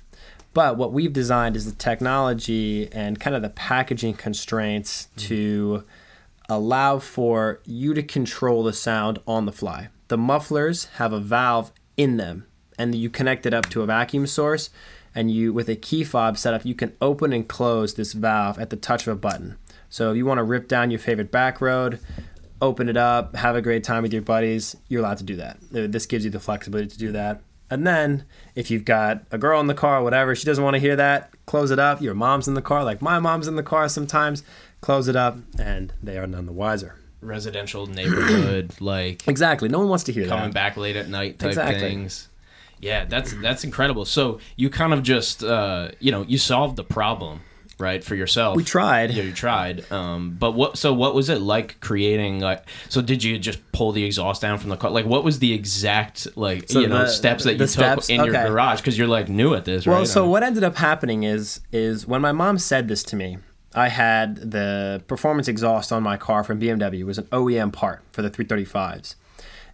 But 0.52 0.76
what 0.76 0.92
we've 0.92 1.12
designed 1.12 1.54
is 1.54 1.66
the 1.66 1.78
technology 1.78 2.88
and 2.90 3.20
kind 3.20 3.36
of 3.36 3.42
the 3.42 3.50
packaging 3.50 4.14
constraints 4.14 5.06
mm-hmm. 5.06 5.28
to 5.28 5.84
allow 6.48 6.98
for 6.98 7.60
you 7.64 7.94
to 7.94 8.02
control 8.02 8.64
the 8.64 8.72
sound 8.72 9.20
on 9.24 9.46
the 9.46 9.52
fly. 9.52 9.88
The 10.08 10.18
mufflers 10.18 10.86
have 10.96 11.12
a 11.12 11.20
valve 11.20 11.70
in 11.96 12.16
them, 12.16 12.46
and 12.76 12.92
you 12.92 13.08
connect 13.08 13.46
it 13.46 13.54
up 13.54 13.68
to 13.70 13.82
a 13.82 13.86
vacuum 13.86 14.26
source, 14.26 14.70
and 15.14 15.30
you, 15.30 15.52
with 15.52 15.68
a 15.68 15.76
key 15.76 16.04
fob 16.04 16.38
setup, 16.38 16.64
you 16.64 16.74
can 16.74 16.92
open 17.00 17.32
and 17.32 17.46
close 17.48 17.94
this 17.94 18.12
valve 18.12 18.58
at 18.58 18.70
the 18.70 18.76
touch 18.76 19.06
of 19.06 19.12
a 19.12 19.16
button. 19.16 19.56
So 19.88 20.10
if 20.10 20.16
you 20.16 20.26
want 20.26 20.38
to 20.38 20.44
rip 20.44 20.68
down 20.68 20.90
your 20.90 21.00
favorite 21.00 21.30
back 21.30 21.60
road, 21.60 21.98
open 22.60 22.88
it 22.88 22.96
up, 22.96 23.34
have 23.36 23.56
a 23.56 23.62
great 23.62 23.84
time 23.84 24.02
with 24.02 24.12
your 24.12 24.22
buddies, 24.22 24.76
you're 24.88 25.00
allowed 25.00 25.18
to 25.18 25.24
do 25.24 25.36
that. 25.36 25.56
Uh, 25.74 25.86
This 25.88 26.06
gives 26.06 26.24
you 26.24 26.30
the 26.30 26.40
flexibility 26.40 26.88
to 26.90 26.98
do 26.98 27.12
that. 27.12 27.40
And 27.70 27.86
then 27.86 28.24
if 28.54 28.70
you've 28.70 28.84
got 28.84 29.22
a 29.30 29.36
girl 29.38 29.60
in 29.60 29.66
the 29.66 29.74
car, 29.74 30.02
whatever, 30.02 30.34
she 30.34 30.46
doesn't 30.46 30.62
want 30.64 30.74
to 30.74 30.80
hear 30.80 30.96
that, 30.96 31.30
close 31.46 31.70
it 31.70 31.78
up. 31.78 32.00
Your 32.00 32.14
mom's 32.14 32.48
in 32.48 32.54
the 32.54 32.62
car, 32.62 32.82
like 32.84 33.02
my 33.02 33.18
mom's 33.18 33.46
in 33.46 33.56
the 33.56 33.62
car 33.62 33.88
sometimes, 33.88 34.42
close 34.80 35.06
it 35.08 35.16
up, 35.16 35.36
and 35.58 35.92
they 36.02 36.16
are 36.18 36.26
none 36.26 36.46
the 36.46 36.52
wiser. 36.52 36.94
residential 37.20 37.86
neighborhood 37.86 38.72
like 38.80 39.26
Exactly. 39.28 39.68
No 39.68 39.78
one 39.80 39.88
wants 39.88 40.04
to 40.04 40.12
hear 40.12 40.24
that. 40.24 40.30
coming 40.30 40.44
that. 40.50 40.54
back 40.54 40.76
late 40.76 40.96
at 40.96 41.08
night 41.08 41.38
type 41.38 41.48
Exactly. 41.48 41.80
things. 41.80 42.27
Yeah, 42.80 43.04
that's 43.04 43.32
that's 43.34 43.64
incredible. 43.64 44.04
So 44.04 44.40
you 44.56 44.70
kind 44.70 44.92
of 44.92 45.02
just 45.02 45.42
uh, 45.42 45.90
you 46.00 46.10
know 46.10 46.22
you 46.22 46.38
solved 46.38 46.76
the 46.76 46.84
problem 46.84 47.40
right 47.80 48.02
for 48.02 48.16
yourself. 48.16 48.56
We 48.56 48.64
tried. 48.64 49.12
Yeah, 49.12 49.22
you 49.22 49.32
tried. 49.32 49.90
Um, 49.92 50.36
but 50.38 50.52
what? 50.52 50.76
So 50.78 50.92
what 50.92 51.14
was 51.14 51.28
it 51.28 51.40
like 51.40 51.78
creating? 51.80 52.40
Like, 52.40 52.68
so 52.88 53.00
did 53.00 53.22
you 53.22 53.38
just 53.38 53.60
pull 53.72 53.92
the 53.92 54.04
exhaust 54.04 54.42
down 54.42 54.58
from 54.58 54.70
the 54.70 54.76
car? 54.76 54.90
Like, 54.90 55.06
what 55.06 55.22
was 55.24 55.38
the 55.38 55.52
exact 55.52 56.36
like 56.36 56.68
So 56.68 56.80
you 56.80 56.88
know 56.88 57.06
steps 57.06 57.44
that 57.44 57.58
the 57.58 57.64
you 57.64 57.68
steps? 57.68 58.06
took 58.08 58.16
in 58.18 58.24
your 58.24 58.32
garage? 58.34 58.80
Because 58.80 58.98
you're 58.98 59.06
like 59.08 59.28
new 59.28 59.54
at 59.54 59.64
this, 59.64 59.86
right? 59.86 59.94
Well, 59.94 60.06
so 60.06 60.24
Um, 60.24 60.30
what 60.30 60.42
ended 60.42 60.64
up 60.64 60.76
happening 60.76 61.22
is 61.22 61.60
is 61.72 62.06
when 62.06 62.20
my 62.20 62.32
mom 62.32 62.58
said 62.58 62.88
this 62.88 63.02
to 63.04 63.16
me, 63.16 63.38
I 63.74 63.88
had 63.88 64.50
the 64.50 65.02
performance 65.06 65.46
exhaust 65.46 65.92
on 65.92 66.02
my 66.02 66.16
car 66.16 66.42
from 66.42 66.60
BMW. 66.60 67.00
It 67.00 67.04
was 67.04 67.18
an 67.18 67.26
OEM 67.26 67.72
part 67.72 68.02
for 68.10 68.22
the 68.22 68.30
335s, 68.30 69.14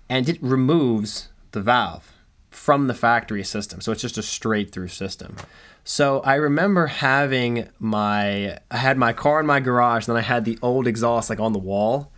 and 0.09 0.29
it 0.29 0.43
removes 0.43 1.29
the 1.53 1.61
valve 1.63 2.11
from 2.55 2.87
the 2.87 2.95
factory 2.95 3.43
system. 3.43 3.81
So 3.81 3.93
it's 3.93 4.01
just 4.01 4.17
a 4.17 4.23
straight 4.23 4.71
through 4.71 4.89
system. 4.89 5.37
So 5.83 6.21
I 6.21 6.37
remember 6.37 6.87
having 6.87 7.69
my 7.79 8.59
I 8.71 8.77
had 8.77 8.97
my 8.97 9.13
car 9.13 9.41
in 9.41 9.47
my 9.47 9.61
garage, 9.61 10.07
and 10.07 10.17
then 10.17 10.23
I 10.23 10.27
had 10.27 10.45
the 10.45 10.59
old 10.63 10.87
exhaust 10.87 11.29
like 11.29 11.41
on 11.41 11.53
the 11.53 11.59
wall, 11.59 12.13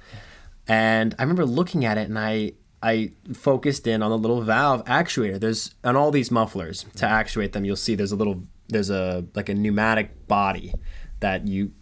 and 0.68 1.14
I 1.18 1.22
remember 1.22 1.44
looking 1.44 1.84
at 1.84 1.98
it 1.98 2.08
and 2.08 2.18
I 2.18 2.52
I 2.82 3.12
focused 3.32 3.86
in 3.86 4.02
on 4.02 4.10
the 4.10 4.18
little 4.18 4.42
valve 4.42 4.84
actuator. 4.84 5.40
There's 5.40 5.74
on 5.82 5.96
all 5.96 6.10
these 6.10 6.30
mufflers 6.30 6.84
to 6.96 7.06
actuate 7.06 7.52
them. 7.52 7.64
You'll 7.64 7.74
see 7.74 7.94
there's 7.94 8.12
a 8.12 8.16
little 8.16 8.42
there's 8.68 8.90
a 8.90 9.24
like 9.34 9.48
a 9.48 9.54
pneumatic 9.54 10.28
body 10.28 10.72
that 11.20 11.48
you 11.48 11.72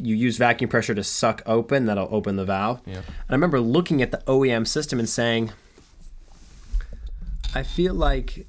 you 0.00 0.14
use 0.14 0.36
vacuum 0.38 0.70
pressure 0.70 0.94
to 0.94 1.02
suck 1.02 1.42
open 1.44 1.86
that'll 1.86 2.08
open 2.10 2.36
the 2.36 2.44
valve. 2.44 2.80
Yeah. 2.86 2.98
And 2.98 3.04
I 3.28 3.34
remember 3.34 3.60
looking 3.60 4.00
at 4.00 4.12
the 4.12 4.22
OEM 4.26 4.66
system 4.66 4.98
and 4.98 5.08
saying 5.08 5.50
I 7.54 7.62
feel 7.62 7.94
like 7.94 8.46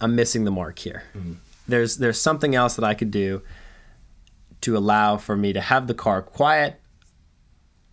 I'm 0.00 0.14
missing 0.14 0.44
the 0.44 0.50
mark 0.50 0.78
here. 0.78 1.04
Mm-hmm. 1.16 1.34
There's 1.66 1.98
there's 1.98 2.20
something 2.20 2.54
else 2.54 2.76
that 2.76 2.84
I 2.84 2.94
could 2.94 3.10
do 3.10 3.42
to 4.60 4.76
allow 4.76 5.16
for 5.16 5.36
me 5.36 5.52
to 5.52 5.60
have 5.60 5.86
the 5.86 5.94
car 5.94 6.22
quiet 6.22 6.80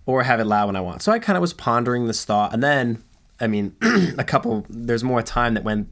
or 0.05 0.23
have 0.23 0.39
it 0.39 0.45
loud 0.45 0.67
when 0.67 0.75
I 0.75 0.81
want. 0.81 1.01
So 1.01 1.11
I 1.11 1.19
kind 1.19 1.37
of 1.37 1.41
was 1.41 1.53
pondering 1.53 2.07
this 2.07 2.25
thought, 2.25 2.53
and 2.53 2.63
then, 2.63 3.03
I 3.39 3.47
mean, 3.47 3.75
a 4.17 4.23
couple. 4.23 4.65
There's 4.69 5.03
more 5.03 5.21
time 5.21 5.55
that 5.55 5.63
went 5.63 5.89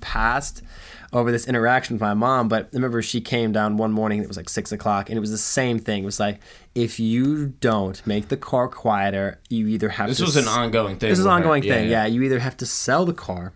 past 0.00 0.62
over 1.12 1.32
this 1.32 1.46
interaction 1.46 1.94
with 1.94 2.00
my 2.00 2.14
mom. 2.14 2.48
But 2.48 2.66
I 2.66 2.68
remember 2.76 3.00
she 3.02 3.20
came 3.20 3.52
down 3.52 3.76
one 3.76 3.92
morning. 3.92 4.22
It 4.22 4.28
was 4.28 4.36
like 4.36 4.48
six 4.48 4.72
o'clock, 4.72 5.08
and 5.08 5.16
it 5.16 5.20
was 5.20 5.30
the 5.30 5.38
same 5.38 5.78
thing. 5.78 6.02
It 6.02 6.06
was 6.06 6.20
like, 6.20 6.40
if 6.74 7.00
you 7.00 7.48
don't 7.60 8.04
make 8.06 8.28
the 8.28 8.36
car 8.36 8.68
quieter, 8.68 9.40
you 9.48 9.66
either 9.68 9.88
have 9.88 10.08
this 10.08 10.18
to. 10.18 10.24
This 10.24 10.36
was 10.36 10.46
an 10.46 10.48
ongoing 10.48 10.98
thing. 10.98 11.10
This 11.10 11.18
is 11.18 11.24
an 11.24 11.30
ongoing 11.30 11.62
thing. 11.62 11.88
Yeah, 11.88 12.06
you 12.06 12.22
either 12.22 12.38
have 12.38 12.56
to 12.58 12.66
sell 12.66 13.04
the 13.04 13.14
car 13.14 13.52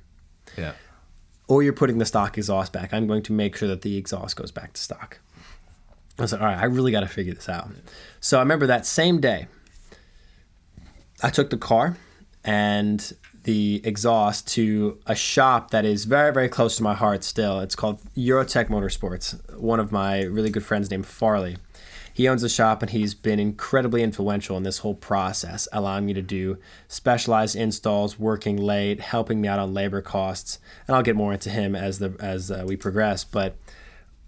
yeah. 0.57 0.73
or 1.49 1.63
you're 1.63 1.73
putting 1.73 1.99
the 1.99 2.07
stock 2.07 2.39
exhaust 2.39 2.73
back. 2.73 2.93
I'm 2.93 3.07
going 3.07 3.23
to 3.25 3.33
make 3.33 3.57
sure 3.57 3.69
that 3.69 3.83
the 3.83 3.97
exhaust 3.97 4.37
goes 4.37 4.51
back 4.51 4.73
to 4.75 4.81
stock. 4.81 5.19
I 6.19 6.23
was 6.23 6.33
like, 6.33 6.41
all 6.41 6.47
right, 6.47 6.59
I 6.59 6.65
really 6.65 6.93
got 6.93 7.01
to 7.01 7.09
figure 7.09 7.35
this 7.35 7.49
out. 7.49 7.71
So 8.21 8.39
I 8.39 8.41
remember 8.43 8.67
that 8.67 8.87
same 8.87 9.21
day, 9.21 9.47
I 11.23 11.31
took 11.31 11.51
the 11.51 11.57
car 11.57 11.97
and 12.45 13.13
the 13.45 13.81
exhaust 13.85 14.47
to 14.49 14.99
a 15.07 15.15
shop 15.15 15.71
that 15.71 15.85
is 15.85 16.05
very, 16.05 16.33
very 16.33 16.49
close 16.49 16.77
to 16.77 16.83
my 16.83 16.95
heart 16.95 17.25
still. 17.25 17.61
It's 17.61 17.75
called 17.75 18.01
Eurotech 18.17 18.69
Motorsports. 18.69 19.59
One 19.59 19.81
of 19.81 19.91
my 19.91 20.23
really 20.23 20.51
good 20.51 20.65
friends 20.65 20.91
named 20.91 21.07
Farley. 21.07 21.57
He 22.15 22.29
owns 22.29 22.43
a 22.43 22.49
shop 22.49 22.83
and 22.83 22.91
he's 22.91 23.15
been 23.15 23.41
incredibly 23.41 24.03
influential 24.03 24.57
in 24.57 24.65
this 24.65 24.79
whole 24.79 24.95
process, 24.95 25.67
allowing 25.73 26.07
me 26.07 26.13
to 26.13 26.23
do 26.23 26.59
specialized 26.87 27.57
installs, 27.57 28.19
working 28.19 28.57
late, 28.57 29.01
helping 29.01 29.41
me 29.41 29.49
out 29.49 29.59
on 29.59 29.73
labor 29.73 30.03
costs. 30.03 30.59
And 30.87 30.95
I'll 30.95 31.03
get 31.03 31.17
more 31.17 31.33
into 31.33 31.49
him 31.51 31.75
as 31.75 31.99
the 31.99 32.15
as 32.21 32.51
uh, 32.51 32.65
we 32.67 32.77
progress. 32.77 33.25
But 33.25 33.57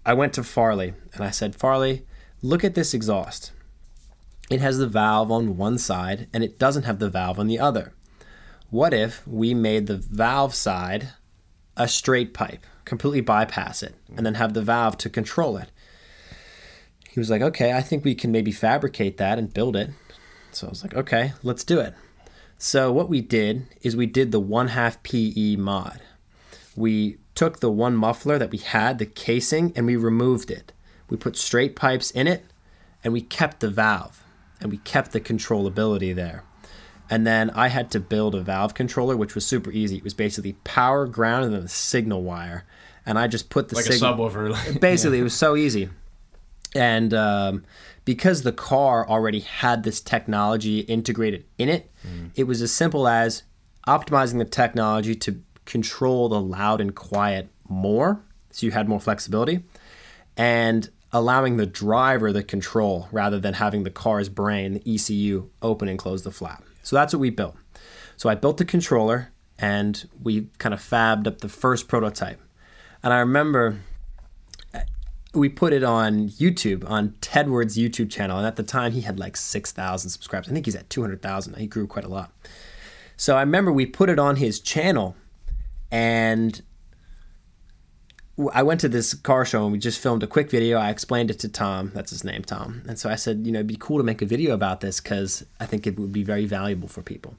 I 0.05 0.13
went 0.13 0.33
to 0.33 0.43
Farley 0.43 0.93
and 1.13 1.23
I 1.23 1.29
said, 1.29 1.55
Farley, 1.55 2.05
look 2.41 2.63
at 2.63 2.75
this 2.75 2.93
exhaust. 2.93 3.51
It 4.49 4.61
has 4.61 4.77
the 4.77 4.87
valve 4.87 5.31
on 5.31 5.57
one 5.57 5.77
side 5.77 6.27
and 6.33 6.43
it 6.43 6.59
doesn't 6.59 6.83
have 6.83 6.99
the 6.99 7.09
valve 7.09 7.39
on 7.39 7.47
the 7.47 7.59
other. 7.59 7.93
What 8.75 8.93
if 8.93 9.25
we 9.25 9.53
made 9.53 9.87
the 9.87 9.95
valve 9.95 10.53
side 10.53 11.13
a 11.77 11.87
straight 11.87 12.33
pipe, 12.33 12.65
completely 12.83 13.21
bypass 13.21 13.81
it, 13.81 13.95
and 14.17 14.25
then 14.25 14.33
have 14.33 14.53
the 14.53 14.61
valve 14.61 14.97
to 14.97 15.09
control 15.09 15.55
it? 15.55 15.71
He 17.07 17.17
was 17.17 17.29
like, 17.29 17.41
okay, 17.41 17.71
I 17.71 17.79
think 17.79 18.03
we 18.03 18.15
can 18.15 18.33
maybe 18.33 18.51
fabricate 18.51 19.15
that 19.15 19.39
and 19.39 19.53
build 19.53 19.77
it. 19.77 19.91
So 20.51 20.67
I 20.67 20.71
was 20.71 20.83
like, 20.83 20.93
okay, 20.93 21.31
let's 21.41 21.63
do 21.63 21.79
it. 21.79 21.93
So 22.57 22.91
what 22.91 23.07
we 23.07 23.21
did 23.21 23.65
is 23.81 23.95
we 23.95 24.07
did 24.07 24.33
the 24.33 24.41
one 24.41 24.67
half 24.67 25.01
PE 25.03 25.55
mod. 25.55 26.01
We 26.75 27.19
took 27.33 27.61
the 27.61 27.71
one 27.71 27.95
muffler 27.95 28.37
that 28.37 28.51
we 28.51 28.57
had, 28.57 28.99
the 28.99 29.05
casing, 29.05 29.71
and 29.77 29.85
we 29.85 29.95
removed 29.95 30.51
it. 30.51 30.73
We 31.09 31.15
put 31.15 31.37
straight 31.37 31.77
pipes 31.77 32.11
in 32.11 32.27
it, 32.27 32.43
and 33.05 33.13
we 33.13 33.21
kept 33.21 33.61
the 33.61 33.69
valve, 33.69 34.21
and 34.59 34.69
we 34.69 34.79
kept 34.79 35.13
the 35.13 35.21
controllability 35.21 36.13
there. 36.13 36.43
And 37.09 37.25
then 37.25 37.49
I 37.51 37.67
had 37.67 37.91
to 37.91 37.99
build 37.99 38.33
a 38.35 38.41
valve 38.41 38.73
controller, 38.73 39.15
which 39.15 39.35
was 39.35 39.45
super 39.45 39.71
easy. 39.71 39.97
It 39.97 40.03
was 40.03 40.13
basically 40.13 40.53
power, 40.63 41.05
ground, 41.07 41.45
and 41.45 41.53
then 41.53 41.63
a 41.63 41.67
signal 41.67 42.23
wire. 42.23 42.65
And 43.05 43.19
I 43.19 43.27
just 43.27 43.49
put 43.49 43.69
the 43.69 43.75
Like 43.75 43.85
signal. 43.85 44.13
a 44.13 44.29
subwoofer. 44.29 44.79
Basically, 44.81 45.19
it 45.19 45.23
was 45.23 45.35
so 45.35 45.55
easy. 45.55 45.89
And 46.73 47.13
um, 47.13 47.63
because 48.03 48.41
the 48.41 48.51
car 48.51 49.07
already 49.07 49.39
had 49.41 49.83
this 49.83 50.01
technology 50.01 50.79
integrated 50.79 51.45
in 51.57 51.69
it, 51.69 51.91
it 52.35 52.43
was 52.45 52.61
as 52.61 52.71
simple 52.71 53.07
as 53.07 53.43
optimizing 53.87 54.39
the 54.39 54.45
technology 54.45 55.15
to 55.15 55.41
control 55.65 56.29
the 56.29 56.39
loud 56.41 56.81
and 56.81 56.95
quiet 56.95 57.49
more, 57.67 58.21
so 58.51 58.65
you 58.65 58.71
had 58.71 58.87
more 58.89 58.99
flexibility, 58.99 59.63
and 60.37 60.89
allowing 61.11 61.57
the 61.57 61.65
driver 61.65 62.31
the 62.33 62.43
control 62.43 63.07
rather 63.11 63.39
than 63.39 63.53
having 63.55 63.83
the 63.83 63.89
car's 63.89 64.27
brain, 64.29 64.73
the 64.73 64.95
ECU, 64.95 65.49
open 65.61 65.87
and 65.87 65.97
close 65.97 66.23
the 66.23 66.31
flap. 66.31 66.63
So 66.85 66.95
that's 66.95 67.13
what 67.13 67.19
we 67.19 67.31
built. 67.31 67.57
So 68.15 68.29
I 68.29 68.35
built 68.35 68.57
the 68.57 68.63
controller 68.63 69.31
and 69.57 70.07
we 70.21 70.49
kind 70.59 70.71
of 70.71 70.79
fabbed 70.79 71.25
up 71.25 71.39
the 71.39 71.49
first 71.49 71.87
prototype. 71.87 72.39
And 73.01 73.11
I 73.11 73.17
remember 73.19 73.79
uh, 74.71 74.81
we 75.33 75.49
put 75.49 75.73
it 75.73 75.83
on 75.83 76.29
YouTube, 76.29 76.87
on 76.87 77.15
Tedward's 77.21 77.75
YouTube 77.75 78.11
channel. 78.11 78.37
And 78.37 78.45
at 78.45 78.55
the 78.55 78.63
time, 78.63 78.91
he 78.91 79.01
had 79.01 79.17
like 79.17 79.35
6,000 79.35 80.11
subscribers. 80.11 80.47
I 80.47 80.53
think 80.53 80.67
he's 80.67 80.75
at 80.75 80.87
200,000. 80.91 81.55
He 81.55 81.65
grew 81.65 81.87
quite 81.87 82.05
a 82.05 82.07
lot. 82.07 82.31
So 83.17 83.35
I 83.35 83.39
remember 83.39 83.71
we 83.71 83.87
put 83.87 84.11
it 84.11 84.19
on 84.19 84.35
his 84.35 84.59
channel 84.59 85.15
and 85.89 86.61
I 88.53 88.63
went 88.63 88.81
to 88.81 88.89
this 88.89 89.13
car 89.13 89.45
show 89.45 89.63
and 89.63 89.71
we 89.71 89.79
just 89.79 89.99
filmed 89.99 90.21
a 90.21 90.27
quick 90.27 90.49
video. 90.49 90.77
I 90.77 90.89
explained 90.89 91.31
it 91.31 91.39
to 91.39 91.49
Tom. 91.49 91.91
That's 91.93 92.11
his 92.11 92.25
name, 92.25 92.43
Tom. 92.43 92.83
And 92.87 92.99
so 92.99 93.09
I 93.09 93.15
said, 93.15 93.45
you 93.45 93.51
know, 93.51 93.59
it'd 93.59 93.67
be 93.67 93.77
cool 93.79 93.97
to 93.97 94.03
make 94.03 94.21
a 94.21 94.25
video 94.25 94.53
about 94.53 94.81
this 94.81 94.99
because 94.99 95.45
I 95.59 95.65
think 95.65 95.87
it 95.87 95.97
would 95.97 96.11
be 96.11 96.23
very 96.23 96.45
valuable 96.45 96.89
for 96.89 97.01
people. 97.01 97.35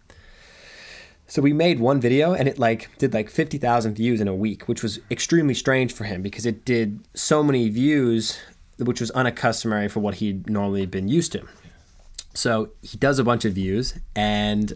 So 1.26 1.42
we 1.42 1.52
made 1.52 1.80
one 1.80 2.00
video 2.00 2.32
and 2.32 2.48
it 2.48 2.58
like 2.58 2.88
did 2.96 3.12
like 3.12 3.28
50,000 3.28 3.94
views 3.94 4.22
in 4.22 4.28
a 4.28 4.34
week, 4.34 4.68
which 4.68 4.82
was 4.82 5.00
extremely 5.10 5.54
strange 5.54 5.92
for 5.92 6.04
him 6.04 6.22
because 6.22 6.46
it 6.46 6.64
did 6.64 7.00
so 7.14 7.42
many 7.42 7.68
views, 7.68 8.38
which 8.78 9.00
was 9.00 9.10
unaccustomary 9.10 9.90
for 9.90 10.00
what 10.00 10.14
he'd 10.16 10.48
normally 10.48 10.86
been 10.86 11.08
used 11.08 11.32
to. 11.32 11.46
So 12.32 12.70
he 12.80 12.96
does 12.96 13.18
a 13.18 13.24
bunch 13.24 13.44
of 13.44 13.52
views 13.52 13.98
and 14.14 14.72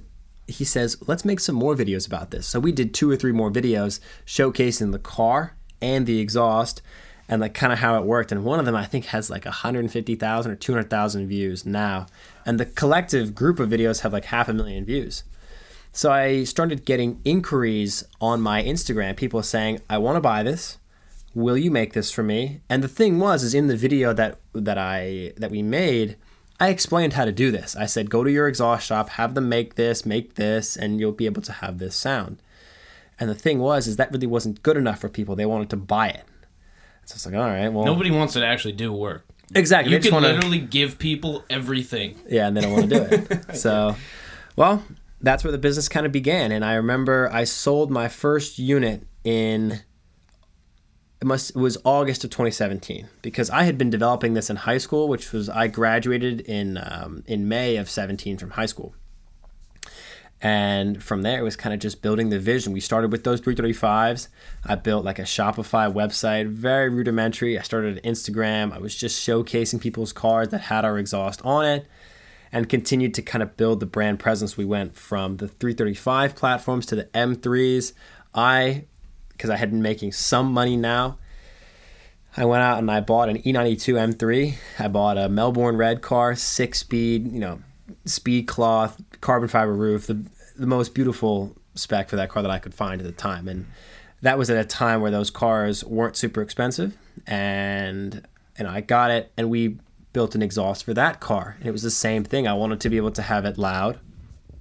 he 0.46 0.64
says, 0.64 0.98
let's 1.06 1.24
make 1.24 1.40
some 1.40 1.54
more 1.54 1.74
videos 1.74 2.06
about 2.06 2.30
this. 2.30 2.46
So 2.46 2.60
we 2.60 2.72
did 2.72 2.92
two 2.92 3.10
or 3.10 3.16
three 3.16 3.32
more 3.32 3.50
videos 3.50 4.00
showcasing 4.26 4.92
the 4.92 4.98
car 4.98 5.56
and 5.80 6.06
the 6.06 6.20
exhaust 6.20 6.82
and 7.28 7.40
like 7.40 7.54
kind 7.54 7.72
of 7.72 7.78
how 7.78 7.96
it 7.96 8.04
worked. 8.04 8.32
And 8.32 8.44
one 8.44 8.58
of 8.58 8.66
them 8.66 8.74
I 8.74 8.84
think 8.84 9.06
has 9.06 9.30
like 9.30 9.44
150,000 9.44 10.52
or 10.52 10.56
200,000 10.56 11.28
views 11.28 11.64
now. 11.64 12.06
And 12.44 12.58
the 12.58 12.66
collective 12.66 13.34
group 13.34 13.60
of 13.60 13.68
videos 13.70 14.00
have 14.00 14.12
like 14.12 14.26
half 14.26 14.48
a 14.48 14.52
million 14.52 14.84
views. 14.84 15.22
So 15.92 16.10
I 16.12 16.44
started 16.44 16.84
getting 16.84 17.20
inquiries 17.24 18.04
on 18.20 18.40
my 18.40 18.62
Instagram, 18.62 19.16
people 19.16 19.42
saying, 19.42 19.80
"I 19.88 19.98
want 19.98 20.16
to 20.16 20.20
buy 20.20 20.42
this. 20.42 20.78
Will 21.34 21.56
you 21.56 21.70
make 21.70 21.92
this 21.92 22.10
for 22.10 22.22
me?" 22.22 22.60
And 22.68 22.82
the 22.82 22.88
thing 22.88 23.18
was 23.18 23.42
is 23.42 23.54
in 23.54 23.66
the 23.66 23.76
video 23.76 24.12
that 24.12 24.38
that 24.52 24.78
I 24.78 25.32
that 25.36 25.50
we 25.50 25.62
made, 25.62 26.16
I 26.60 26.68
explained 26.68 27.14
how 27.14 27.24
to 27.24 27.32
do 27.32 27.50
this. 27.50 27.74
I 27.74 27.86
said, 27.86 28.10
"Go 28.10 28.22
to 28.22 28.30
your 28.30 28.46
exhaust 28.46 28.86
shop, 28.86 29.10
have 29.10 29.34
them 29.34 29.48
make 29.48 29.74
this, 29.74 30.06
make 30.06 30.34
this, 30.34 30.76
and 30.76 31.00
you'll 31.00 31.12
be 31.12 31.26
able 31.26 31.42
to 31.42 31.52
have 31.52 31.78
this 31.78 31.96
sound." 31.96 32.40
And 33.20 33.28
the 33.30 33.34
thing 33.34 33.58
was 33.58 33.86
is 33.86 33.96
that 33.96 34.10
really 34.12 34.26
wasn't 34.26 34.62
good 34.62 34.76
enough 34.76 34.98
for 34.98 35.08
people. 35.08 35.36
They 35.36 35.46
wanted 35.46 35.70
to 35.70 35.76
buy 35.76 36.08
it. 36.08 36.24
So 37.04 37.14
it's 37.14 37.26
like, 37.26 37.34
"All 37.34 37.40
right, 37.42 37.68
well, 37.68 37.84
Nobody 37.84 38.10
wants 38.10 38.32
to 38.34 38.44
actually 38.44 38.72
do 38.72 38.92
work. 38.92 39.26
exactly. 39.54 39.92
You 39.92 39.98
They 39.98 40.08
can 40.08 40.14
wanna- 40.22 40.32
literally 40.34 40.58
give 40.60 40.98
people 40.98 41.44
everything. 41.50 42.16
yeah, 42.28 42.46
and 42.48 42.56
they 42.56 42.60
don't 42.62 42.72
want 42.72 42.88
to 42.90 42.98
do 43.00 43.16
it. 43.16 43.56
so, 43.56 43.96
well, 44.56 44.82
that's 45.20 45.44
where 45.44 45.50
the 45.52 45.58
business 45.58 45.88
kind 45.88 46.06
of 46.06 46.12
began. 46.12 46.50
And 46.52 46.64
I 46.64 46.74
remember 46.74 47.28
I 47.32 47.44
sold 47.44 47.90
my 47.90 48.08
first 48.08 48.58
unit 48.58 49.06
in 49.22 49.80
it 51.20 51.26
must 51.26 51.50
it 51.50 51.56
was 51.56 51.76
August 51.84 52.24
of 52.24 52.30
2017 52.30 53.06
because 53.20 53.50
I 53.50 53.64
had 53.64 53.76
been 53.76 53.90
developing 53.90 54.32
this 54.32 54.48
in 54.48 54.56
high 54.56 54.78
school, 54.78 55.06
which 55.08 55.32
was 55.32 55.50
I 55.50 55.66
graduated 55.66 56.40
in 56.40 56.78
um, 56.78 57.24
in 57.26 57.46
May 57.48 57.76
of 57.76 57.90
17 57.90 58.38
from 58.38 58.50
high 58.52 58.64
school. 58.66 58.94
And 60.42 61.02
from 61.02 61.22
there, 61.22 61.38
it 61.38 61.42
was 61.42 61.56
kind 61.56 61.74
of 61.74 61.80
just 61.80 62.00
building 62.00 62.30
the 62.30 62.38
vision. 62.38 62.72
We 62.72 62.80
started 62.80 63.12
with 63.12 63.24
those 63.24 63.42
335s. 63.42 64.28
I 64.64 64.74
built 64.74 65.04
like 65.04 65.18
a 65.18 65.22
Shopify 65.22 65.92
website, 65.92 66.48
very 66.48 66.88
rudimentary. 66.88 67.58
I 67.58 67.62
started 67.62 67.98
an 67.98 68.10
Instagram. 68.10 68.72
I 68.72 68.78
was 68.78 68.94
just 68.94 69.26
showcasing 69.26 69.80
people's 69.80 70.12
cars 70.12 70.48
that 70.48 70.62
had 70.62 70.84
our 70.84 70.98
exhaust 70.98 71.42
on 71.44 71.66
it 71.66 71.86
and 72.52 72.68
continued 72.68 73.14
to 73.14 73.22
kind 73.22 73.42
of 73.42 73.56
build 73.56 73.80
the 73.80 73.86
brand 73.86 74.18
presence. 74.18 74.56
We 74.56 74.64
went 74.64 74.96
from 74.96 75.36
the 75.36 75.48
335 75.48 76.34
platforms 76.34 76.86
to 76.86 76.96
the 76.96 77.04
M3s. 77.04 77.92
I, 78.34 78.84
because 79.28 79.50
I 79.50 79.56
had 79.56 79.70
been 79.70 79.82
making 79.82 80.12
some 80.12 80.52
money 80.52 80.76
now, 80.76 81.18
I 82.36 82.44
went 82.44 82.62
out 82.62 82.78
and 82.78 82.90
I 82.90 83.00
bought 83.00 83.28
an 83.28 83.38
E 83.38 83.52
E92 83.52 84.14
M3. 84.14 84.54
I 84.78 84.88
bought 84.88 85.18
a 85.18 85.28
Melbourne 85.28 85.76
red 85.76 86.00
car, 86.00 86.34
six 86.36 86.78
speed, 86.78 87.30
you 87.30 87.40
know, 87.40 87.60
speed 88.04 88.46
cloth, 88.46 89.02
carbon 89.20 89.48
fiber 89.48 89.72
roof, 89.72 90.06
the, 90.06 90.24
the 90.56 90.66
most 90.66 90.94
beautiful 90.94 91.56
spec 91.74 92.08
for 92.08 92.16
that 92.16 92.28
car 92.28 92.42
that 92.42 92.50
I 92.50 92.58
could 92.58 92.74
find 92.74 93.00
at 93.00 93.06
the 93.06 93.12
time. 93.12 93.48
And 93.48 93.66
that 94.22 94.38
was 94.38 94.50
at 94.50 94.58
a 94.58 94.64
time 94.64 95.00
where 95.00 95.10
those 95.10 95.30
cars 95.30 95.84
weren't 95.84 96.16
super 96.16 96.42
expensive. 96.42 96.96
And, 97.26 98.26
and 98.56 98.68
I 98.68 98.80
got 98.80 99.10
it 99.10 99.32
and 99.36 99.50
we 99.50 99.78
built 100.12 100.34
an 100.34 100.42
exhaust 100.42 100.84
for 100.84 100.94
that 100.94 101.20
car. 101.20 101.56
And 101.58 101.68
it 101.68 101.72
was 101.72 101.82
the 101.82 101.90
same 101.90 102.24
thing. 102.24 102.46
I 102.46 102.54
wanted 102.54 102.80
to 102.80 102.90
be 102.90 102.96
able 102.96 103.12
to 103.12 103.22
have 103.22 103.44
it 103.44 103.58
loud 103.58 103.98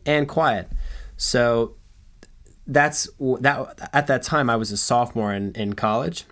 and 0.05 0.27
quiet. 0.27 0.69
So 1.17 1.75
that's 2.67 3.09
that 3.19 3.89
at 3.93 4.07
that 4.07 4.23
time 4.23 4.49
I 4.49 4.55
was 4.55 4.71
a 4.71 4.77
sophomore 4.77 5.33
in, 5.33 5.53
in 5.53 5.73
college 5.73 6.25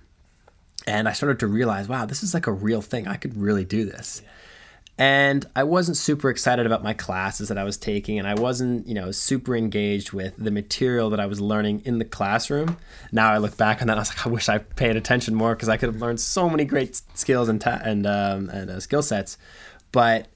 and 0.85 1.09
I 1.09 1.11
started 1.11 1.39
to 1.39 1.47
realize, 1.47 1.89
wow, 1.89 2.05
this 2.05 2.23
is 2.23 2.33
like 2.33 2.47
a 2.47 2.51
real 2.51 2.81
thing. 2.81 3.07
I 3.07 3.17
could 3.17 3.35
really 3.35 3.65
do 3.65 3.83
this. 3.85 4.21
And 4.99 5.45
I 5.55 5.63
wasn't 5.63 5.95
super 5.95 6.29
excited 6.29 6.65
about 6.65 6.81
my 6.81 6.93
classes 6.93 7.49
that 7.49 7.57
I 7.57 7.63
was 7.63 7.77
taking, 7.77 8.17
and 8.17 8.27
I 8.27 8.33
wasn't, 8.33 8.87
you 8.87 8.95
know, 8.95 9.11
super 9.11 9.55
engaged 9.55 10.11
with 10.11 10.33
the 10.37 10.49
material 10.49 11.11
that 11.11 11.19
I 11.19 11.27
was 11.27 11.39
learning 11.39 11.83
in 11.85 11.99
the 11.99 12.05
classroom. 12.05 12.77
Now 13.11 13.31
I 13.31 13.37
look 13.37 13.57
back 13.57 13.81
on 13.81 13.87
that, 13.87 13.93
and 13.93 13.99
I 13.99 14.01
was 14.01 14.09
like, 14.09 14.25
I 14.25 14.29
wish 14.29 14.49
I 14.49 14.57
paid 14.57 14.95
attention 14.95 15.35
more 15.35 15.53
because 15.53 15.69
I 15.69 15.77
could 15.77 15.89
have 15.89 16.01
learned 16.01 16.19
so 16.19 16.49
many 16.49 16.65
great 16.65 16.99
skills 17.13 17.47
and 17.47 17.61
ta- 17.61 17.81
and 17.83 18.07
um, 18.07 18.49
and 18.49 18.71
uh, 18.71 18.79
skill 18.79 19.03
sets. 19.03 19.37
But 19.91 20.29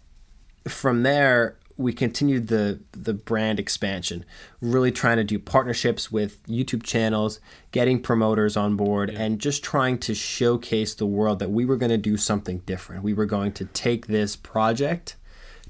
from 0.67 1.01
there, 1.01 1.57
we 1.81 1.93
continued 1.93 2.47
the 2.47 2.79
the 2.91 3.13
brand 3.13 3.59
expansion, 3.59 4.25
really 4.61 4.91
trying 4.91 5.17
to 5.17 5.23
do 5.23 5.39
partnerships 5.39 6.11
with 6.11 6.45
YouTube 6.47 6.83
channels, 6.83 7.39
getting 7.71 8.01
promoters 8.01 8.55
on 8.55 8.75
board, 8.75 9.09
and 9.09 9.39
just 9.39 9.63
trying 9.63 9.97
to 9.99 10.15
showcase 10.15 10.95
the 10.95 11.05
world 11.05 11.39
that 11.39 11.51
we 11.51 11.65
were 11.65 11.77
going 11.77 11.91
to 11.91 11.97
do 11.97 12.17
something 12.17 12.59
different. 12.59 13.03
We 13.03 13.13
were 13.13 13.25
going 13.25 13.51
to 13.53 13.65
take 13.65 14.07
this 14.07 14.35
project 14.35 15.15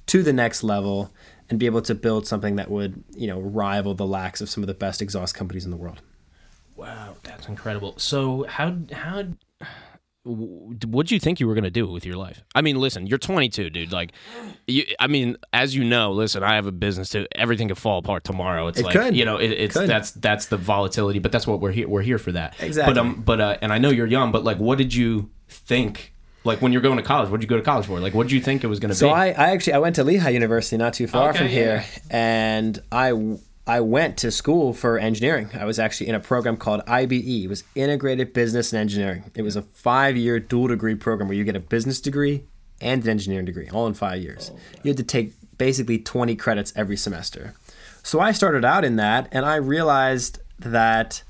to 0.07 0.23
the 0.23 0.33
next 0.33 0.63
level 0.63 1.13
and 1.49 1.59
be 1.59 1.65
able 1.65 1.81
to 1.81 1.95
build 1.95 2.25
something 2.25 2.55
that 2.55 2.71
would, 2.71 3.03
you 3.15 3.27
know, 3.27 3.39
rival 3.39 3.93
the 3.93 4.07
lacks 4.07 4.41
of 4.41 4.49
some 4.49 4.63
of 4.63 4.67
the 4.67 4.73
best 4.73 5.01
exhaust 5.01 5.35
companies 5.35 5.65
in 5.65 5.71
the 5.71 5.77
world. 5.77 6.01
Wow, 6.75 7.15
that's 7.23 7.47
incredible. 7.47 7.99
So 7.99 8.45
how 8.47 8.77
how 8.91 9.25
what 10.23 11.07
do 11.07 11.15
you 11.15 11.19
think 11.19 11.39
you 11.39 11.47
were 11.47 11.55
gonna 11.55 11.71
do 11.71 11.87
with 11.87 12.05
your 12.05 12.15
life? 12.15 12.43
I 12.53 12.61
mean, 12.61 12.79
listen, 12.79 13.07
you're 13.07 13.17
22, 13.17 13.69
dude. 13.71 13.91
Like, 13.91 14.11
you, 14.67 14.85
I 14.99 15.07
mean, 15.07 15.35
as 15.51 15.75
you 15.75 15.83
know, 15.83 16.11
listen, 16.11 16.43
I 16.43 16.55
have 16.55 16.67
a 16.67 16.71
business 16.71 17.09
too. 17.09 17.25
Everything 17.33 17.67
could 17.69 17.77
fall 17.77 17.97
apart 17.97 18.23
tomorrow. 18.23 18.67
It's 18.67 18.79
It 18.79 18.85
like 18.85 18.93
could. 18.95 19.15
you 19.15 19.25
know, 19.25 19.37
it, 19.37 19.49
it's 19.51 19.73
that's 19.73 20.11
that's 20.11 20.45
the 20.45 20.57
volatility, 20.57 21.19
but 21.19 21.31
that's 21.31 21.47
what 21.47 21.59
we're 21.59 21.71
here. 21.71 21.87
We're 21.87 22.03
here 22.03 22.19
for 22.19 22.31
that. 22.33 22.55
Exactly. 22.59 22.93
But 22.93 22.99
um, 22.99 23.21
but 23.21 23.41
uh, 23.41 23.57
and 23.61 23.73
I 23.73 23.79
know 23.79 23.89
you're 23.89 24.05
young, 24.07 24.31
but 24.31 24.43
like, 24.43 24.57
what 24.57 24.77
did 24.77 24.93
you 24.93 25.29
think? 25.49 26.13
Like 26.43 26.59
when 26.61 26.71
you're 26.71 26.81
going 26.81 26.97
to 26.97 27.03
college, 27.03 27.29
what 27.29 27.39
did 27.39 27.43
you 27.43 27.49
go 27.49 27.57
to 27.57 27.61
college 27.63 27.85
for? 27.85 27.99
Like, 27.99 28.15
what 28.15 28.23
did 28.23 28.31
you 28.31 28.41
think 28.41 28.63
it 28.63 28.67
was 28.67 28.79
gonna 28.79 28.95
So 28.95 29.07
be? 29.07 29.11
So 29.11 29.15
I, 29.15 29.27
I 29.27 29.49
actually 29.51 29.73
I 29.73 29.77
went 29.79 29.95
to 29.97 30.03
Lehigh 30.03 30.29
University, 30.29 30.75
not 30.77 30.93
too 30.95 31.05
far 31.07 31.29
Okay, 31.29 31.37
from 31.37 31.47
yeah. 31.47 31.51
here, 31.53 31.85
and 32.09 32.79
I 32.91 33.13
I 33.71 33.79
went 33.79 34.17
to 34.17 34.31
school 34.31 34.73
for 34.73 34.99
engineering. 34.99 35.49
I 35.57 35.63
was 35.63 35.79
actually 35.79 36.09
in 36.09 36.15
a 36.15 36.19
program 36.19 36.57
called 36.57 36.81
IBE. 36.87 37.45
It 37.45 37.47
was 37.47 37.63
Integrated 37.73 38.33
Business 38.33 38.73
and 38.73 38.81
Engineering. 38.81 39.31
It 39.33 39.43
was 39.43 39.55
a 39.55 39.61
five 39.61 40.17
year 40.17 40.41
dual 40.41 40.67
degree 40.67 40.93
program 40.93 41.29
where 41.29 41.37
you 41.37 41.45
get 41.45 41.55
a 41.55 41.61
business 41.61 42.01
degree 42.01 42.43
and 42.81 43.01
an 43.01 43.09
engineering 43.09 43.45
degree, 43.45 43.69
all 43.69 43.87
in 43.87 43.93
five 43.93 44.21
years. 44.21 44.51
Oh, 44.53 44.59
you 44.83 44.89
had 44.89 44.97
to 44.97 45.05
take 45.05 45.31
basically 45.57 45.99
20 45.99 46.35
credits 46.35 46.73
every 46.75 46.97
semester. 46.97 47.53
So 48.03 48.19
I 48.19 48.33
started 48.33 48.65
out 48.65 48.83
in 48.83 48.97
that, 48.97 49.29
and 49.31 49.45
I 49.45 49.55
realized 49.55 50.39
that 50.59 51.23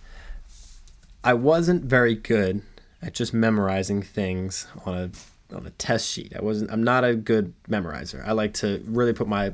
I 1.24 1.36
wasn't 1.36 1.84
very 1.84 2.16
good 2.16 2.64
at 3.04 3.14
just 3.14 3.36
memorizing 3.36 4.02
things 4.02 4.66
on 4.84 4.98
a 4.98 5.56
on 5.56 5.68
a 5.68 5.72
test 5.72 6.10
sheet. 6.10 6.34
I 6.36 6.42
wasn't 6.42 6.72
I'm 6.72 6.84
not 6.84 7.04
a 7.04 7.14
good 7.14 7.54
memorizer. 7.70 8.28
I 8.28 8.32
like 8.32 8.56
to 8.56 8.84
really 8.88 9.14
put 9.14 9.28
my 9.28 9.54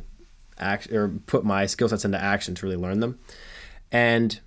act 0.60 0.92
or 0.92 1.10
put 1.10 1.44
my 1.44 1.66
skill 1.66 1.90
sets 1.90 2.06
into 2.06 2.22
action 2.22 2.56
to 2.56 2.66
really 2.66 2.78
learn 2.78 3.00
them. 3.00 3.20
And 3.92 4.40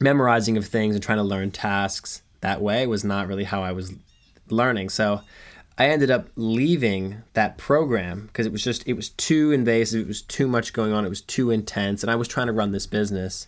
memorizing 0.00 0.56
of 0.56 0.66
things 0.66 0.94
and 0.94 1.02
trying 1.02 1.18
to 1.18 1.24
learn 1.24 1.50
tasks 1.50 2.22
that 2.40 2.60
way 2.60 2.86
was 2.86 3.04
not 3.04 3.28
really 3.28 3.44
how 3.44 3.62
I 3.62 3.72
was 3.72 3.92
learning. 4.48 4.88
So 4.88 5.20
I 5.78 5.86
ended 5.86 6.10
up 6.10 6.28
leaving 6.36 7.22
that 7.34 7.58
program 7.58 8.26
because 8.26 8.46
it 8.46 8.52
was 8.52 8.62
just 8.62 8.86
it 8.86 8.94
was 8.94 9.10
too 9.10 9.52
invasive, 9.52 10.02
it 10.02 10.08
was 10.08 10.22
too 10.22 10.46
much 10.46 10.72
going 10.72 10.92
on, 10.92 11.04
it 11.04 11.08
was 11.08 11.22
too 11.22 11.50
intense, 11.50 12.02
and 12.02 12.10
I 12.10 12.16
was 12.16 12.28
trying 12.28 12.48
to 12.48 12.52
run 12.52 12.72
this 12.72 12.86
business 12.86 13.46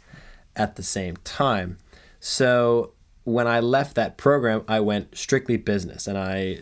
at 0.57 0.77
the 0.77 0.83
same 0.83 1.17
time. 1.25 1.79
So 2.21 2.93
when 3.25 3.47
I 3.47 3.61
left 3.61 3.97
that 3.97 4.17
program, 4.17 4.65
I 4.67 4.81
went 4.81 5.17
strictly 5.17 5.57
business 5.57 6.07
and 6.07 6.17
I 6.17 6.61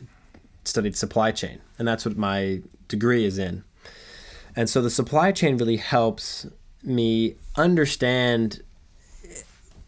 studied 0.65 0.97
supply 0.97 1.33
chain, 1.33 1.61
and 1.79 1.87
that's 1.87 2.05
what 2.05 2.17
my 2.17 2.63
degree 2.89 3.25
is 3.25 3.39
in. 3.39 3.65
And 4.57 4.69
so 4.69 4.83
the 4.83 4.91
supply 4.91 5.33
chain 5.33 5.57
really 5.57 5.77
helps 5.77 6.47
me 6.83 7.37
understand 7.57 8.63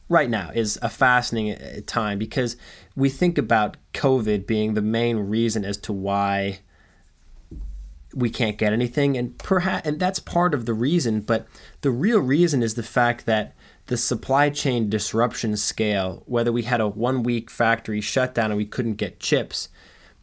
right 0.08 0.28
now 0.28 0.50
is 0.54 0.78
a 0.82 0.90
fascinating 0.90 1.54
uh, 1.54 1.80
time 1.86 2.18
because 2.18 2.56
we 2.94 3.08
think 3.08 3.38
about 3.38 3.76
COVID 3.94 4.46
being 4.46 4.74
the 4.74 4.82
main 4.82 5.16
reason 5.16 5.64
as 5.64 5.78
to 5.78 5.92
why 5.92 6.60
we 8.14 8.28
can't 8.28 8.58
get 8.58 8.74
anything. 8.74 9.16
And 9.16 9.38
perhaps 9.38 9.86
and 9.86 9.98
that's 9.98 10.18
part 10.18 10.52
of 10.52 10.66
the 10.66 10.74
reason 10.74 11.22
but 11.22 11.46
the 11.80 11.90
real 11.90 12.20
reason 12.20 12.62
is 12.62 12.74
the 12.74 12.82
fact 12.82 13.24
that 13.24 13.54
the 13.86 13.96
supply 13.96 14.50
chain 14.50 14.90
disruption 14.90 15.56
scale 15.56 16.22
whether 16.26 16.52
we 16.52 16.62
had 16.62 16.80
a 16.80 16.88
one 16.88 17.22
week 17.22 17.50
factory 17.50 18.00
shutdown 18.00 18.50
and 18.50 18.58
we 18.58 18.66
couldn't 18.66 18.94
get 18.94 19.18
chips 19.18 19.68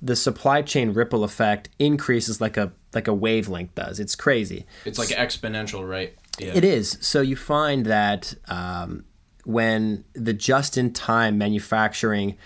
the 0.01 0.15
supply 0.15 0.61
chain 0.61 0.93
ripple 0.93 1.23
effect 1.23 1.69
increases 1.77 2.39
like 2.39 2.57
a 2.57 2.71
like 2.93 3.07
a 3.07 3.13
wavelength 3.13 3.75
does 3.75 3.99
it's 3.99 4.15
crazy 4.15 4.65
It's 4.85 4.97
like 4.97 5.09
exponential, 5.09 5.87
right? 5.87 6.15
Yeah. 6.39 6.53
it 6.55 6.63
is. 6.63 6.97
So 7.01 7.21
you 7.21 7.35
find 7.35 7.85
that 7.85 8.33
um, 8.47 9.03
when 9.43 10.05
the 10.13 10.33
just 10.33 10.77
in 10.77 10.93
time 10.93 11.37
manufacturing 11.37 12.37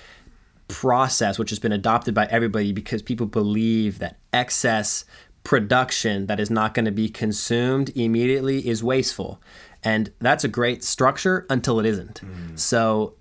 process, 0.67 1.37
which 1.37 1.51
has 1.51 1.59
been 1.59 1.71
adopted 1.71 2.13
by 2.15 2.25
everybody 2.25 2.71
because 2.71 3.01
people 3.01 3.27
believe 3.27 3.99
that 3.99 4.17
excess 4.31 5.05
production 5.43 6.25
that 6.27 6.39
is 6.39 6.49
not 6.49 6.73
going 6.73 6.85
to 6.85 6.91
be 6.91 7.09
consumed 7.09 7.91
immediately 7.95 8.67
is 8.67 8.83
wasteful. 8.83 9.41
And 9.83 10.11
that's 10.19 10.43
a 10.43 10.47
great 10.47 10.83
structure 10.83 11.45
until 11.49 11.79
it 11.79 11.85
isn't. 11.85 12.21
So 12.55 13.15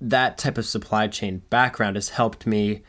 that 0.00 0.36
type 0.38 0.58
of 0.58 0.66
supply 0.66 1.08
chain 1.08 1.42
background 1.50 1.96
has 1.96 2.10
helped 2.10 2.46
me 2.46 2.82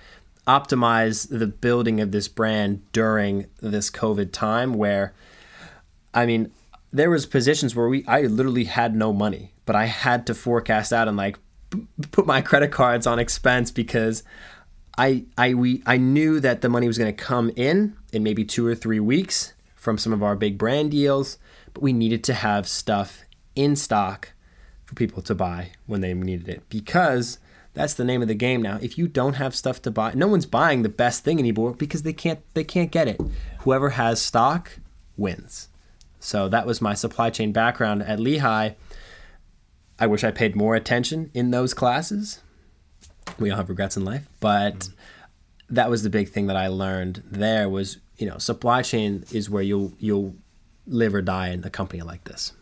optimize 0.47 1.27
the 1.27 1.47
building 1.47 1.99
of 1.99 2.11
this 2.11 2.27
brand 2.27 2.81
during 2.91 3.47
this 3.61 3.89
COVID 3.89 4.31
time 4.31 4.73
where 4.73 5.13
I 6.13 6.25
mean, 6.25 6.51
there 6.93 7.09
was 7.09 7.25
positions 7.25 7.75
where 7.75 7.89
we 7.89 8.05
I 8.07 8.21
literally 8.21 8.65
had 8.65 8.95
no 8.95 9.11
money, 9.11 9.53
but 9.65 9.75
I 9.75 9.85
had 9.85 10.25
to 10.27 10.33
forecast 10.33 10.93
out 10.93 11.07
and 11.07 11.17
like 11.17 11.37
p- 11.69 11.87
put 12.11 12.25
my 12.25 12.41
credit 12.41 12.71
cards 12.71 13.05
on 13.05 13.19
expense 13.19 13.71
because 13.71 14.23
I 14.97 15.25
I 15.37 15.53
we 15.53 15.83
I 15.85 15.97
knew 15.97 16.39
that 16.39 16.61
the 16.61 16.69
money 16.69 16.87
was 16.87 16.97
going 16.97 17.13
to 17.13 17.23
come 17.23 17.51
in 17.55 17.97
in 18.13 18.23
maybe 18.23 18.45
2 18.45 18.65
or 18.65 18.75
3 18.75 18.99
weeks 19.01 19.53
from 19.75 19.97
some 19.97 20.13
of 20.13 20.23
our 20.23 20.35
big 20.35 20.57
brand 20.57 20.91
deals, 20.91 21.37
but 21.73 21.83
we 21.83 21.91
needed 21.91 22.23
to 22.25 22.33
have 22.33 22.67
stuff 22.67 23.23
in 23.55 23.75
stock 23.75 24.29
for 24.85 24.95
people 24.95 25.21
to 25.23 25.35
buy 25.35 25.71
when 25.85 26.01
they 26.01 26.13
needed 26.13 26.47
it 26.47 26.63
because 26.69 27.39
that's 27.75 27.93
the 27.93 28.05
name 28.05 28.21
of 28.21 28.27
the 28.27 28.35
game 28.35 28.61
now. 28.61 28.79
If 28.81 28.97
you 28.97 29.07
don't 29.07 29.33
have 29.33 29.55
stuff 29.55 29.81
to 29.83 29.91
buy, 29.91 30.13
no 30.15 30.27
one's 30.27 30.45
buying 30.45 30.81
the 30.81 30.89
best 30.89 31.23
thing 31.23 31.37
anymore 31.37 31.73
because 31.73 32.03
they 32.03 32.13
can't 32.13 32.39
they 32.53 32.63
can't 32.63 32.91
get 32.91 33.07
it. 33.07 33.21
Whoever 33.59 33.91
has 33.91 34.21
stock 34.21 34.79
wins. 35.17 35.69
So 36.19 36.49
that 36.49 36.65
was 36.65 36.81
my 36.81 36.95
supply 36.95 37.29
chain 37.29 37.51
background 37.51 38.01
at 38.01 38.19
Lehigh. 38.19 38.71
I 39.99 40.07
wish 40.07 40.23
I 40.23 40.31
paid 40.31 40.55
more 40.55 40.75
attention 40.75 41.29
in 41.33 41.51
those 41.51 41.73
classes. 41.73 42.41
We 43.39 43.51
all 43.51 43.57
have 43.57 43.69
regrets 43.69 43.95
in 43.95 44.03
life, 44.05 44.27
but 44.39 44.89
that 45.69 45.89
was 45.89 46.03
the 46.03 46.09
big 46.09 46.29
thing 46.29 46.47
that 46.47 46.55
I 46.55 46.67
learned 46.67 47.23
there 47.29 47.69
was, 47.69 47.97
you 48.17 48.27
know, 48.27 48.37
supply 48.37 48.81
chain 48.81 49.25
is 49.31 49.49
where 49.49 49.63
you'll 49.63 49.93
you'll 49.99 50.35
live 50.87 51.13
or 51.13 51.21
die 51.21 51.49
in 51.49 51.63
a 51.63 51.69
company 51.69 52.01
like 52.01 52.23
this. 52.23 52.53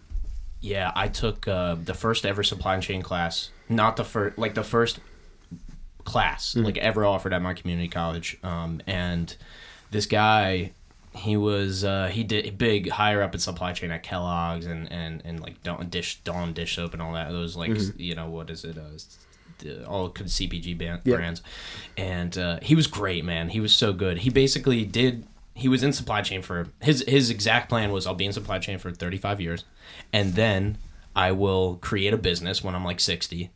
Yeah, 0.59 0.91
I 0.95 1.09
took 1.09 1.47
uh, 1.47 1.75
the 1.75 1.93
first 1.93 2.25
ever 2.25 2.43
supply 2.43 2.79
chain 2.79 3.01
class. 3.01 3.49
Not 3.69 3.95
the 3.97 4.03
first, 4.03 4.37
like 4.37 4.53
the 4.55 4.63
first 4.63 4.99
class 6.03 6.55
like 6.55 6.77
ever 6.77 7.05
offered 7.05 7.33
at 7.33 7.41
my 7.41 7.53
community 7.53 7.87
college. 7.87 8.37
Um, 8.43 8.81
and 8.85 9.35
this 9.91 10.05
guy, 10.05 10.71
he 11.15 11.37
was 11.37 11.83
uh, 11.83 12.07
he 12.11 12.23
did 12.23 12.57
big 12.57 12.89
higher 12.89 13.21
up 13.21 13.33
in 13.33 13.39
supply 13.39 13.71
chain 13.73 13.91
at 13.91 14.03
Kellogg's 14.03 14.65
and 14.65 14.91
and 14.91 15.21
and 15.25 15.39
like 15.39 15.61
Dawn 15.63 15.87
dish 15.89 16.19
Dawn 16.23 16.53
dish 16.53 16.75
soap 16.75 16.93
and 16.93 17.01
all 17.01 17.13
that. 17.13 17.31
Those 17.31 17.55
like 17.55 17.71
you 17.97 18.15
know 18.15 18.27
what 18.29 18.49
is 18.49 18.65
it? 18.65 18.77
Uh, 18.77 19.83
all 19.87 20.09
CPG 20.09 20.77
ban- 20.77 20.99
Yep. 21.05 21.15
brands, 21.15 21.41
and 21.95 22.37
uh, 22.37 22.59
he 22.61 22.75
was 22.75 22.87
great, 22.87 23.23
man. 23.23 23.49
He 23.49 23.59
was 23.61 23.73
so 23.73 23.93
good. 23.93 24.19
He 24.19 24.29
basically 24.29 24.83
did. 24.83 25.25
He 25.55 25.69
was 25.69 25.83
in 25.83 25.93
supply 25.93 26.21
chain 26.21 26.41
for 26.41 26.67
his 26.81 27.03
his 27.07 27.29
exact 27.29 27.69
plan 27.69 27.91
was 27.91 28.05
I'll 28.07 28.15
be 28.15 28.25
in 28.25 28.33
supply 28.33 28.59
chain 28.59 28.77
for 28.79 28.91
35 28.91 29.39
years, 29.39 29.63
and 30.11 30.33
then 30.33 30.79
I 31.15 31.31
will 31.31 31.75
create 31.77 32.13
a 32.13 32.17
business 32.17 32.63
when 32.63 32.75
I'm 32.75 32.85
like 32.85 32.99
60, 32.99 33.51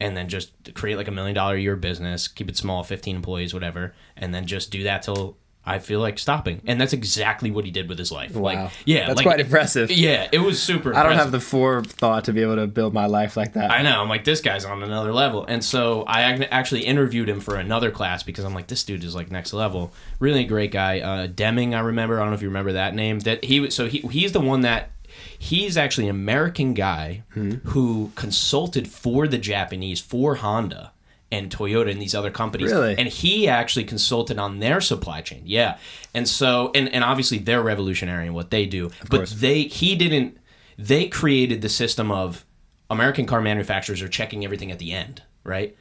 and 0.00 0.16
then 0.16 0.28
just 0.28 0.74
create 0.74 0.96
like 0.96 1.08
a 1.08 1.12
million 1.12 1.34
dollar 1.34 1.54
a 1.56 1.60
year 1.60 1.76
business, 1.76 2.28
keep 2.28 2.48
it 2.48 2.56
small, 2.56 2.82
15 2.82 3.16
employees, 3.16 3.54
whatever, 3.54 3.94
and 4.16 4.34
then 4.34 4.46
just 4.46 4.70
do 4.70 4.84
that 4.84 5.02
till 5.02 5.36
I 5.68 5.80
feel 5.80 6.00
like 6.00 6.18
stopping. 6.18 6.62
And 6.66 6.80
that's 6.80 6.94
exactly 6.94 7.50
what 7.50 7.66
he 7.66 7.70
did 7.70 7.90
with 7.90 7.98
his 7.98 8.10
life. 8.10 8.34
Wow. 8.34 8.42
Like, 8.42 8.70
yeah, 8.86 9.06
That's 9.06 9.18
like, 9.18 9.26
quite 9.26 9.40
impressive. 9.40 9.90
Yeah, 9.90 10.26
it 10.32 10.38
was 10.38 10.62
super. 10.62 10.94
I 10.94 11.02
don't 11.02 11.12
impressive. 11.12 11.24
have 11.24 11.32
the 11.32 11.40
forethought 11.40 12.24
to 12.24 12.32
be 12.32 12.40
able 12.40 12.56
to 12.56 12.66
build 12.66 12.94
my 12.94 13.04
life 13.04 13.36
like 13.36 13.52
that. 13.52 13.70
I 13.70 13.82
know. 13.82 14.00
I'm 14.00 14.08
like, 14.08 14.24
this 14.24 14.40
guy's 14.40 14.64
on 14.64 14.82
another 14.82 15.12
level. 15.12 15.44
And 15.44 15.62
so 15.62 16.04
I 16.04 16.22
actually 16.22 16.86
interviewed 16.86 17.28
him 17.28 17.40
for 17.40 17.56
another 17.56 17.90
class 17.90 18.22
because 18.22 18.46
I'm 18.46 18.54
like, 18.54 18.68
this 18.68 18.82
dude 18.82 19.04
is 19.04 19.14
like 19.14 19.30
next 19.30 19.52
level. 19.52 19.92
Really 20.20 20.44
great 20.44 20.72
guy. 20.72 21.00
Uh, 21.00 21.26
Deming, 21.26 21.74
I 21.74 21.80
remember. 21.80 22.16
I 22.16 22.20
don't 22.20 22.30
know 22.30 22.34
if 22.36 22.42
you 22.42 22.48
remember 22.48 22.72
that 22.72 22.94
name. 22.94 23.18
That 23.20 23.44
he 23.44 23.60
was. 23.60 23.74
So 23.74 23.88
he 23.88 23.98
he's 23.98 24.32
the 24.32 24.40
one 24.40 24.62
that 24.62 24.90
he's 25.38 25.76
actually 25.76 26.04
an 26.08 26.14
American 26.16 26.74
guy 26.74 27.22
Hmm. 27.34 27.56
who 27.64 28.12
consulted 28.14 28.88
for 28.88 29.26
the 29.28 29.38
Japanese 29.38 30.00
for 30.00 30.36
Honda 30.36 30.92
and 31.30 31.50
Toyota 31.50 31.90
and 31.90 32.00
these 32.00 32.14
other 32.14 32.30
companies. 32.30 32.70
Really? 32.72 32.94
And 32.96 33.06
he 33.08 33.48
actually 33.48 33.84
consulted 33.84 34.38
on 34.38 34.60
their 34.60 34.80
supply 34.80 35.20
chain. 35.20 35.42
Yeah. 35.44 35.76
And 36.14 36.26
so 36.28 36.70
and 36.74 36.88
and 36.92 37.04
obviously 37.04 37.38
they're 37.38 37.62
revolutionary 37.62 38.26
in 38.28 38.34
what 38.34 38.50
they 38.50 38.64
do. 38.66 38.90
but 39.10 39.10
course. 39.18 39.32
they 39.32 39.62
he 39.64 39.94
didn't 39.94 40.38
they 40.78 41.06
created 41.08 41.60
the 41.60 41.68
system 41.68 42.10
of 42.10 42.44
American 42.90 43.26
car 43.26 43.40
manufacturers 43.42 44.00
are 44.00 44.08
checking 44.08 44.44
everything 44.44 44.70
at 44.72 44.78
the 44.78 44.92
end, 44.92 45.22
right? 45.44 45.76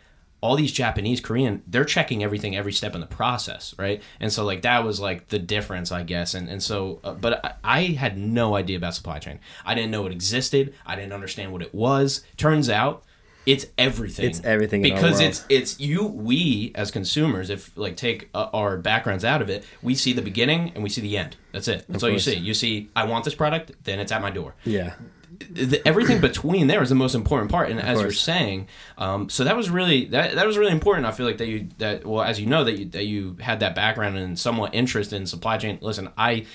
All 0.48 0.56
these 0.56 0.72
Japanese, 0.72 1.20
Korean, 1.20 1.62
they're 1.68 1.84
checking 1.84 2.24
everything 2.24 2.56
every 2.56 2.72
step 2.72 2.96
in 2.96 3.02
the 3.02 3.08
process, 3.08 3.76
right? 3.78 4.02
And 4.22 4.32
so 4.32 4.46
like 4.46 4.62
that 4.62 4.86
was 4.86 5.02
like 5.02 5.28
the 5.28 5.40
difference, 5.40 5.92
I 5.92 6.04
guess. 6.04 6.34
And 6.34 6.48
and 6.48 6.64
so, 6.64 7.02
uh, 7.04 7.14
but 7.14 7.46
I, 7.46 7.54
I 7.64 7.82
had 7.96 8.18
no 8.18 8.56
idea 8.56 8.78
about 8.78 8.96
supply 8.96 9.20
chain. 9.20 9.40
I 9.66 9.76
didn't 9.76 9.92
know 9.92 10.06
it 10.06 10.14
existed. 10.14 10.74
I 10.86 10.96
didn't 10.96 11.12
understand 11.12 11.52
what 11.52 11.62
it 11.62 11.76
was. 11.76 12.24
Turns 12.38 12.70
out, 12.70 13.04
it's 13.46 13.66
everything. 13.78 14.26
It's 14.26 14.42
everything 14.44 14.82
because 14.82 15.20
it's 15.20 15.46
it's 15.50 15.80
you 15.80 16.06
we 16.06 16.72
as 16.76 16.92
consumers 16.92 17.50
if 17.50 17.76
like 17.78 17.98
take 17.98 18.30
uh, 18.34 18.50
our 18.54 18.78
backgrounds 18.78 19.26
out 19.26 19.42
of 19.42 19.50
it 19.50 19.66
we 19.82 19.96
see 19.96 20.12
the 20.14 20.22
beginning 20.22 20.72
and 20.76 20.84
we 20.84 20.90
see 20.90 21.02
the 21.02 21.18
end 21.18 21.38
that's 21.54 21.68
it 21.70 21.86
that's 21.88 22.04
all 22.04 22.10
you 22.10 22.20
see 22.20 22.36
you 22.36 22.54
see 22.54 22.90
i 22.94 23.06
want 23.06 23.24
this 23.24 23.36
product 23.36 23.72
then 23.86 24.00
it's 24.00 24.12
at 24.12 24.22
my 24.22 24.30
door 24.30 24.54
yeah. 24.66 24.96
The, 25.50 25.82
everything 25.86 26.21
between 26.21 26.67
there 26.67 26.82
is 26.82 26.89
the 26.89 26.95
most 26.95 27.15
important 27.15 27.52
part 27.52 27.69
and 27.69 27.80
as 27.80 28.02
you're 28.02 28.12
saying 28.12 28.67
um, 28.97 29.30
so 29.30 29.43
that 29.43 29.56
was 29.56 29.69
really 29.69 30.06
that, 30.06 30.36
that 30.36 30.45
was 30.45 30.58
really 30.58 30.71
important 30.71 31.06
i 31.06 31.12
feel 31.12 31.26
like 31.26 31.38
that 31.38 31.47
you 31.47 31.67
that 31.78 32.06
well 32.06 32.23
as 32.23 32.39
you 32.39 32.45
know 32.45 32.63
that 32.63 32.78
you 32.78 32.86
that 32.86 33.06
you 33.06 33.36
had 33.39 33.60
that 33.60 33.76
background 33.76 34.17
and 34.17 34.38
somewhat 34.38 34.73
interest 34.73 35.13
in 35.13 35.26
supply 35.26 35.58
chain 35.58 35.78
listen 35.82 36.10
i 36.17 36.45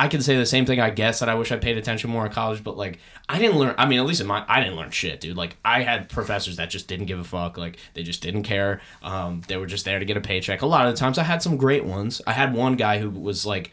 I 0.00 0.08
can 0.08 0.22
say 0.22 0.34
the 0.38 0.46
same 0.46 0.64
thing, 0.64 0.80
I 0.80 0.88
guess, 0.88 1.20
that 1.20 1.28
I 1.28 1.34
wish 1.34 1.52
I 1.52 1.58
paid 1.58 1.76
attention 1.76 2.08
more 2.08 2.24
in 2.24 2.32
college, 2.32 2.64
but 2.64 2.74
like, 2.74 3.00
I 3.28 3.38
didn't 3.38 3.58
learn. 3.58 3.74
I 3.76 3.84
mean, 3.84 3.98
at 3.98 4.06
least 4.06 4.22
in 4.22 4.26
my, 4.26 4.42
I 4.48 4.60
didn't 4.60 4.76
learn 4.76 4.90
shit, 4.90 5.20
dude. 5.20 5.36
Like, 5.36 5.58
I 5.62 5.82
had 5.82 6.08
professors 6.08 6.56
that 6.56 6.70
just 6.70 6.88
didn't 6.88 7.04
give 7.04 7.18
a 7.18 7.24
fuck. 7.24 7.58
Like, 7.58 7.76
they 7.92 8.02
just 8.02 8.22
didn't 8.22 8.44
care. 8.44 8.80
Um, 9.02 9.42
they 9.46 9.58
were 9.58 9.66
just 9.66 9.84
there 9.84 9.98
to 9.98 10.04
get 10.06 10.16
a 10.16 10.22
paycheck. 10.22 10.62
A 10.62 10.66
lot 10.66 10.86
of 10.86 10.94
the 10.94 10.98
times, 10.98 11.18
I 11.18 11.24
had 11.24 11.42
some 11.42 11.58
great 11.58 11.84
ones. 11.84 12.22
I 12.26 12.32
had 12.32 12.54
one 12.54 12.76
guy 12.76 12.98
who 12.98 13.10
was 13.10 13.44
like, 13.44 13.72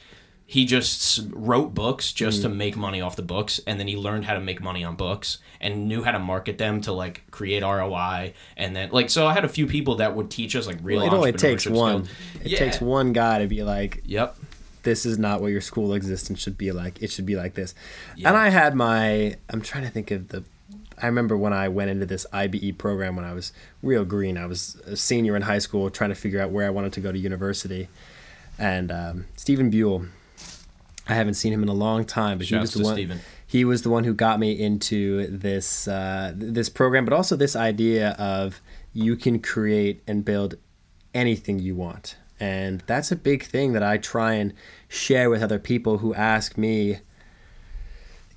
he 0.50 0.64
just 0.66 1.28
wrote 1.32 1.74
books 1.74 2.14
just 2.14 2.42
to 2.42 2.48
make 2.48 2.78
money 2.78 3.02
off 3.02 3.18
the 3.18 3.22
books 3.22 3.60
and 3.68 3.78
then 3.80 3.88
he 3.88 3.98
learned 3.98 4.24
how 4.24 4.34
to 4.34 4.40
make 4.40 4.62
money 4.62 4.82
on 4.82 4.96
books 4.96 5.40
and 5.60 5.90
knew 5.90 6.04
how 6.04 6.12
to 6.12 6.20
market 6.20 6.58
them 6.58 6.80
to 6.80 6.94
like 6.94 7.22
create 7.32 7.64
ROI 7.64 8.34
and 8.56 8.74
then 8.74 8.90
like 8.92 9.10
so 9.10 9.28
I 9.28 9.34
had 9.34 9.44
a 9.44 9.50
few 9.50 9.68
people 9.68 9.96
that 9.96 10.16
would 10.16 10.32
teach 10.32 10.56
us 10.56 10.66
like 10.66 10.78
real 10.82 11.02
It 11.02 11.12
only 11.12 11.34
takes 11.34 11.66
entrepreneurship 11.66 11.72
one. 11.76 12.10
It 12.44 12.52
Yeah. 12.52 12.60
takes 12.60 12.80
one 12.80 13.12
guy 13.12 13.40
to 13.40 13.48
be 13.48 13.62
like, 13.64 14.02
Yep. 14.06 14.38
this 14.84 15.06
is 15.06 15.20
not 15.20 15.42
what 15.42 15.52
your 15.52 15.60
school 15.60 15.94
existence 15.94 16.40
should 16.40 16.58
be 16.58 16.72
like. 16.72 17.04
It 17.04 17.12
should 17.12 17.26
be 17.26 17.36
like 17.36 17.54
this. 17.56 17.76
Yeah. 18.16 18.30
And 18.30 18.38
I 18.38 18.48
had 18.48 18.74
my, 18.74 19.36
I'm 19.50 19.62
trying 19.62 19.84
to 19.84 19.90
think 19.90 20.12
of 20.12 20.30
the, 20.30 20.46
I 21.02 21.08
remember 21.08 21.36
when 21.36 21.52
I 21.52 21.68
went 21.68 21.92
into 21.92 22.06
this 22.06 22.26
IBE 22.32 22.78
program 22.78 23.18
when 23.18 23.26
I 23.26 23.34
was 23.34 23.52
real 23.84 24.06
green. 24.06 24.38
I 24.38 24.46
was 24.46 24.76
a 24.88 24.96
senior 24.96 25.36
in 25.36 25.42
high 25.42 25.60
school 25.60 25.90
trying 25.90 26.10
to 26.12 26.16
figure 26.16 26.40
out 26.42 26.52
where 26.52 26.66
I 26.66 26.70
wanted 26.70 26.94
to 26.94 27.02
go 27.02 27.12
to 27.12 27.18
university. 27.20 27.90
And 28.58 28.92
um, 28.92 29.26
Stephen 29.36 29.70
Buell, 29.70 30.06
I 31.08 31.14
haven't 31.14 31.36
seen 31.36 31.54
him 31.54 31.64
in 31.64 31.70
a 31.70 31.74
long 31.74 32.06
time, 32.06 32.38
but 32.38 32.48
he 32.48 32.56
was 32.56 32.74
the 32.74 32.84
one. 32.84 32.94
Steven. 32.96 33.20
He 33.46 33.64
was 33.64 33.82
the 33.82 33.90
one 33.90 34.04
who 34.04 34.14
got 34.14 34.40
me 34.40 34.52
into 34.52 35.28
this 35.28 35.88
uh, 35.88 36.34
this 36.36 36.70
program, 36.70 37.06
but 37.06 37.14
also 37.14 37.36
this 37.36 37.56
idea 37.56 38.12
of 38.12 38.62
you 38.94 39.16
can 39.16 39.40
create 39.40 40.04
and 40.08 40.26
build 40.26 40.56
anything 41.14 41.60
you 41.60 41.76
want, 41.76 42.18
and 42.40 42.84
that's 42.88 43.12
a 43.12 43.16
big 43.16 43.44
thing 43.44 43.74
that 43.74 43.84
I 43.84 43.98
try 43.98 44.34
and 44.34 44.54
share 44.88 45.30
with 45.30 45.42
other 45.42 45.60
people 45.60 46.00
who 46.00 46.14
ask 46.14 46.58
me. 46.58 47.00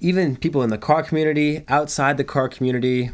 Even 0.02 0.34
people 0.36 0.62
in 0.62 0.70
the 0.70 0.78
car 0.78 1.02
community, 1.02 1.62
outside 1.68 2.16
the 2.16 2.24
car 2.24 2.48
community, 2.48 3.10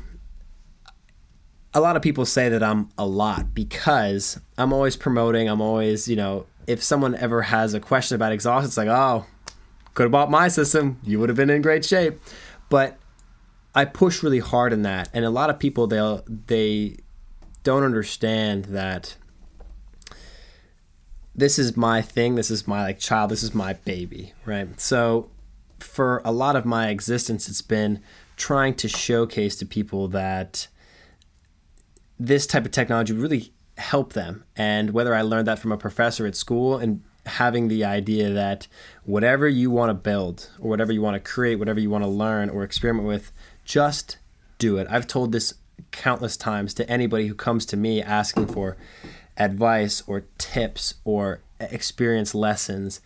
a 1.75 1.81
lot 1.81 1.97
of 1.97 2.01
people 2.01 2.25
say 2.25 2.49
that 2.49 2.63
I'm 2.63 2.89
a 2.97 3.05
lot 3.05 3.53
because 3.53 4.41
I'm 4.57 4.73
always 4.73 4.97
promoting. 4.97 5.49
I'm 5.49 5.61
always, 5.61 6.07
you 6.09 6.17
know, 6.17 6.47
if 6.67 6.83
someone 6.83 7.15
ever 7.17 7.43
has 7.43 7.75
a 7.75 7.81
question 7.81 8.15
about 8.15 8.33
exhaust, 8.33 8.67
it's 8.67 8.77
like, 8.77 8.89
oh, 8.89 9.27
could 9.97 10.05
have 10.05 10.13
bought 10.13 10.31
my 10.31 10.47
system. 10.47 11.01
You 11.03 11.19
would 11.19 11.31
have 11.31 11.37
been 11.37 11.51
in 11.51 11.63
great 11.63 11.85
shape. 11.85 12.21
But 12.69 12.99
I 13.75 13.85
push 13.85 14.23
really 14.23 14.39
hard 14.39 14.73
in 14.73 14.83
that, 14.83 15.09
and 15.13 15.25
a 15.25 15.31
lot 15.31 15.51
of 15.51 15.59
people 15.59 15.87
they'll 15.89 16.23
they 16.29 16.99
don't 17.65 17.83
understand 17.83 18.67
that 18.67 19.17
this 21.35 21.59
is 21.59 21.77
my 21.77 22.01
thing. 22.03 22.37
This 22.37 22.51
is 22.51 22.69
my 22.69 22.83
like 22.83 22.99
child. 22.99 23.31
This 23.31 23.43
is 23.43 23.55
my 23.55 23.73
baby, 23.73 24.33
right? 24.45 24.79
So 24.81 25.31
for 25.79 26.23
a 26.25 26.33
lot 26.33 26.57
of 26.57 26.65
my 26.65 26.89
existence, 26.89 27.49
it's 27.49 27.63
been 27.63 28.01
trying 28.37 28.75
to 28.75 28.89
showcase 28.89 29.57
to 29.57 29.67
people 29.67 30.09
that 30.09 30.69
this 32.19 32.47
type 32.47 32.65
of 32.65 32.71
technology 32.71 33.13
really 33.13 33.53
help 33.79 34.13
them. 34.13 34.45
And 34.57 34.91
whether 34.91 35.15
I 35.15 35.23
learned 35.23 35.49
that 35.49 35.59
from 35.59 35.73
a 35.73 35.79
professor 35.79 36.27
at 36.27 36.37
school 36.37 36.77
and 36.79 37.03
having 37.27 37.69
the 37.69 37.85
idea 37.85 38.31
that 38.31 38.67
whatever 39.05 39.49
you 39.49 39.71
want 39.71 39.91
to 39.91 39.95
build 39.95 40.51
or 40.61 40.71
whatever 40.71 40.93
you 40.93 41.03
want 41.03 41.15
to 41.15 41.31
create, 41.31 41.57
whatever 41.57 41.81
you 41.81 41.91
want 41.91 42.05
to 42.05 42.11
learn 42.11 42.49
or 42.51 42.63
experiment 42.63 43.07
with, 43.07 43.33
just 43.65 44.19
do 44.59 44.79
it. 44.79 44.87
I've 44.91 45.07
told 45.07 45.33
this 45.33 45.55
countless 45.91 46.37
times 46.37 46.75
to 46.75 46.89
anybody 46.89 47.27
who 47.27 47.35
comes 47.35 47.67
to 47.67 47.77
me 47.77 48.03
asking 48.03 48.47
for 48.47 48.77
advice 49.37 50.03
or 50.07 50.25
tips 50.39 50.95
or 51.05 51.41
experience 51.61 52.35
lessons. 52.35 53.01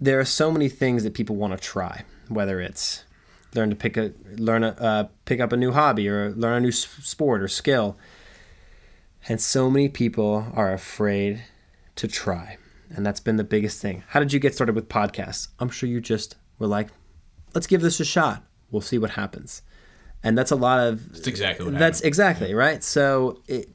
There 0.00 0.20
are 0.20 0.24
so 0.24 0.50
many 0.50 0.68
things 0.68 1.04
that 1.04 1.14
people 1.14 1.36
want 1.36 1.52
to 1.52 1.58
try, 1.58 2.04
whether 2.28 2.60
it's 2.60 3.04
learn 3.54 3.70
to 3.70 3.76
pick 3.76 3.96
a 3.96 4.12
learn 4.36 4.62
a 4.62 4.68
uh, 4.68 5.08
pick 5.24 5.40
up 5.40 5.52
a 5.52 5.56
new 5.56 5.72
hobby 5.72 6.08
or 6.08 6.30
learn 6.32 6.58
a 6.58 6.60
new 6.60 6.72
sport 6.72 7.42
or 7.42 7.48
skill. 7.48 7.96
And 9.28 9.40
so 9.40 9.70
many 9.70 9.88
people 9.88 10.52
are 10.54 10.72
afraid 10.72 11.42
to 11.96 12.06
try. 12.06 12.58
And 12.94 13.04
that's 13.04 13.20
been 13.20 13.36
the 13.36 13.44
biggest 13.44 13.80
thing. 13.80 14.04
How 14.08 14.20
did 14.20 14.32
you 14.32 14.38
get 14.38 14.54
started 14.54 14.74
with 14.74 14.88
podcasts? 14.88 15.48
I'm 15.58 15.68
sure 15.68 15.88
you 15.88 16.00
just 16.00 16.36
were 16.58 16.66
like, 16.66 16.88
let's 17.54 17.66
give 17.66 17.80
this 17.80 18.00
a 18.00 18.04
shot. 18.04 18.44
We'll 18.70 18.82
see 18.82 18.98
what 18.98 19.10
happens. 19.10 19.62
And 20.22 20.36
that's 20.36 20.50
a 20.50 20.56
lot 20.56 20.80
of 20.80 21.12
That's 21.12 21.26
exactly 21.26 21.64
what 21.66 21.78
that's 21.78 21.98
happened. 21.98 22.08
exactly 22.08 22.54
right. 22.54 22.82
So 22.82 23.42
it, 23.46 23.70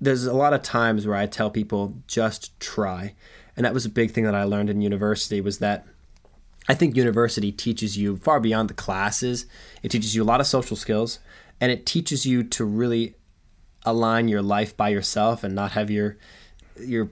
there's 0.00 0.26
a 0.26 0.34
lot 0.34 0.52
of 0.52 0.62
times 0.62 1.06
where 1.06 1.16
I 1.16 1.26
tell 1.26 1.50
people 1.50 1.94
just 2.06 2.58
try, 2.60 3.14
and 3.56 3.64
that 3.64 3.74
was 3.74 3.86
a 3.86 3.88
big 3.90 4.10
thing 4.10 4.24
that 4.24 4.34
I 4.34 4.44
learned 4.44 4.70
in 4.70 4.80
university 4.80 5.40
was 5.40 5.58
that 5.58 5.86
I 6.68 6.74
think 6.74 6.96
university 6.96 7.52
teaches 7.52 7.96
you 7.96 8.16
far 8.18 8.38
beyond 8.40 8.68
the 8.68 8.74
classes. 8.74 9.46
It 9.82 9.90
teaches 9.90 10.14
you 10.14 10.22
a 10.22 10.24
lot 10.24 10.40
of 10.40 10.46
social 10.46 10.76
skills, 10.76 11.18
and 11.60 11.72
it 11.72 11.86
teaches 11.86 12.26
you 12.26 12.42
to 12.44 12.64
really 12.64 13.14
align 13.84 14.28
your 14.28 14.42
life 14.42 14.76
by 14.76 14.88
yourself 14.90 15.42
and 15.44 15.54
not 15.54 15.72
have 15.72 15.90
your 15.90 16.16
your 16.78 17.10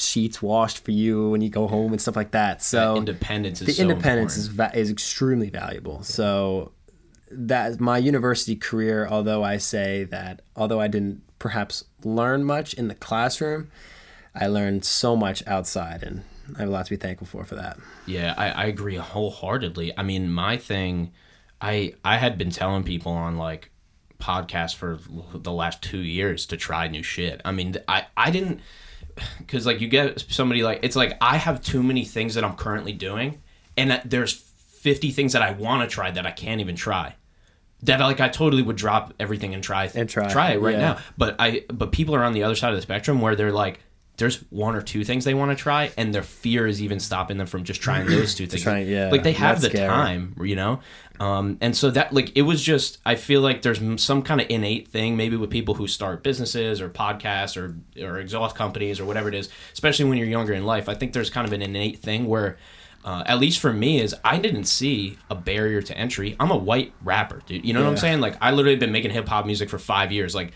sheets 0.00 0.42
washed 0.42 0.84
for 0.84 0.90
you 0.90 1.30
when 1.30 1.40
you 1.40 1.48
go 1.48 1.66
home 1.66 1.92
and 1.92 2.00
stuff 2.00 2.16
like 2.16 2.32
that. 2.32 2.62
So 2.62 2.96
independence 2.96 3.60
is 3.60 3.66
the 3.68 3.72
so 3.74 3.82
independence 3.82 4.36
important. 4.36 4.72
is 4.72 4.74
va- 4.74 4.78
is 4.78 4.90
extremely 4.90 5.50
valuable. 5.50 6.02
So 6.02 6.72
that 7.30 7.80
my 7.80 7.98
university 7.98 8.56
career, 8.56 9.06
although 9.08 9.42
I 9.42 9.58
say 9.58 10.04
that, 10.04 10.42
although 10.56 10.80
I 10.80 10.88
didn't 10.88 11.22
perhaps 11.38 11.84
learn 12.04 12.44
much 12.44 12.74
in 12.74 12.88
the 12.88 12.94
classroom, 12.94 13.70
I 14.34 14.46
learned 14.46 14.84
so 14.84 15.16
much 15.16 15.46
outside, 15.46 16.02
and 16.02 16.22
I 16.56 16.60
have 16.60 16.68
a 16.68 16.72
lot 16.72 16.86
to 16.86 16.90
be 16.90 16.96
thankful 16.96 17.26
for 17.26 17.44
for 17.44 17.54
that. 17.56 17.78
Yeah, 18.06 18.34
I, 18.36 18.50
I 18.50 18.64
agree 18.66 18.96
wholeheartedly. 18.96 19.96
I 19.96 20.02
mean, 20.02 20.30
my 20.30 20.56
thing, 20.56 21.12
I 21.60 21.94
I 22.04 22.18
had 22.18 22.38
been 22.38 22.50
telling 22.50 22.84
people 22.84 23.12
on 23.12 23.36
like 23.36 23.70
podcasts 24.20 24.74
for 24.74 24.98
the 25.32 25.52
last 25.52 25.82
two 25.82 25.98
years 25.98 26.46
to 26.46 26.56
try 26.56 26.86
new 26.88 27.02
shit. 27.02 27.40
I 27.44 27.52
mean, 27.52 27.76
I 27.88 28.06
I 28.16 28.30
didn't 28.30 28.60
because 29.38 29.66
like 29.66 29.80
you 29.80 29.88
get 29.88 30.20
somebody 30.28 30.62
like 30.62 30.80
it's 30.82 30.96
like 30.96 31.16
I 31.20 31.36
have 31.36 31.62
too 31.62 31.82
many 31.82 32.04
things 32.04 32.34
that 32.34 32.44
I'm 32.44 32.56
currently 32.56 32.92
doing, 32.92 33.42
and 33.76 33.90
that 33.90 34.08
there's 34.08 34.32
50 34.32 35.10
things 35.10 35.32
that 35.32 35.42
I 35.42 35.52
want 35.52 35.88
to 35.88 35.92
try 35.92 36.10
that 36.10 36.26
I 36.26 36.30
can't 36.30 36.60
even 36.60 36.76
try. 36.76 37.14
That 37.82 38.00
like 38.00 38.20
I 38.20 38.28
totally 38.28 38.62
would 38.62 38.76
drop 38.76 39.14
everything 39.18 39.54
and 39.54 39.62
try 39.62 39.90
And 39.94 40.08
try, 40.08 40.28
try 40.28 40.52
it 40.52 40.60
right 40.60 40.74
yeah. 40.74 40.80
now. 40.80 40.98
But 41.16 41.36
I 41.38 41.64
but 41.68 41.92
people 41.92 42.14
are 42.14 42.24
on 42.24 42.32
the 42.32 42.42
other 42.42 42.54
side 42.54 42.70
of 42.70 42.76
the 42.76 42.82
spectrum 42.82 43.20
where 43.20 43.34
they're 43.36 43.52
like 43.52 43.80
there's 44.20 44.36
one 44.50 44.76
or 44.76 44.82
two 44.82 45.02
things 45.04 45.24
they 45.24 45.34
want 45.34 45.50
to 45.50 45.60
try 45.60 45.90
and 45.98 46.14
their 46.14 46.22
fear 46.22 46.66
is 46.68 46.80
even 46.80 47.00
stopping 47.00 47.36
them 47.38 47.48
from 47.48 47.64
just 47.64 47.82
trying 47.82 48.06
those 48.06 48.36
two 48.36 48.46
things. 48.46 48.62
trying- 48.62 48.86
yeah, 48.86 49.10
like 49.10 49.24
they 49.24 49.32
have 49.32 49.60
the 49.60 49.70
scary. 49.70 49.88
time, 49.88 50.36
you 50.40 50.54
know. 50.54 50.80
Um, 51.18 51.58
and 51.60 51.76
so 51.76 51.90
that 51.90 52.14
like 52.14 52.34
it 52.36 52.42
was 52.42 52.62
just 52.62 52.98
I 53.04 53.16
feel 53.16 53.40
like 53.42 53.60
there's 53.62 53.80
some 54.02 54.22
kind 54.22 54.40
of 54.40 54.46
innate 54.48 54.88
thing 54.88 55.16
maybe 55.18 55.36
with 55.36 55.50
people 55.50 55.74
who 55.74 55.86
start 55.86 56.22
businesses 56.22 56.80
or 56.80 56.88
podcasts 56.88 57.56
or 57.60 57.76
or 58.02 58.18
exhaust 58.18 58.56
companies 58.56 59.00
or 59.00 59.04
whatever 59.04 59.28
it 59.28 59.34
is, 59.34 59.50
especially 59.74 60.06
when 60.06 60.16
you're 60.16 60.28
younger 60.28 60.54
in 60.54 60.64
life. 60.64 60.88
I 60.88 60.94
think 60.94 61.12
there's 61.12 61.28
kind 61.28 61.46
of 61.46 61.52
an 61.52 61.60
innate 61.60 61.98
thing 61.98 62.26
where 62.26 62.56
uh, 63.04 63.22
at 63.26 63.38
least 63.38 63.58
for 63.60 63.72
me 63.72 64.00
is 64.00 64.14
I 64.24 64.38
didn't 64.38 64.64
see 64.64 65.18
a 65.28 65.34
barrier 65.34 65.82
to 65.82 65.96
entry. 65.96 66.36
I'm 66.40 66.50
a 66.50 66.56
white 66.56 66.92
rapper, 67.02 67.42
dude. 67.46 67.64
You 67.66 67.74
know 67.74 67.82
what 67.82 67.90
I'm 67.90 67.96
saying? 67.98 68.20
Like 68.20 68.36
I 68.40 68.52
literally 68.52 68.76
been 68.78 68.92
making 68.92 69.10
hip 69.10 69.28
hop 69.28 69.44
music 69.44 69.68
for 69.68 69.78
5 69.78 70.12
years. 70.12 70.34
Like 70.34 70.52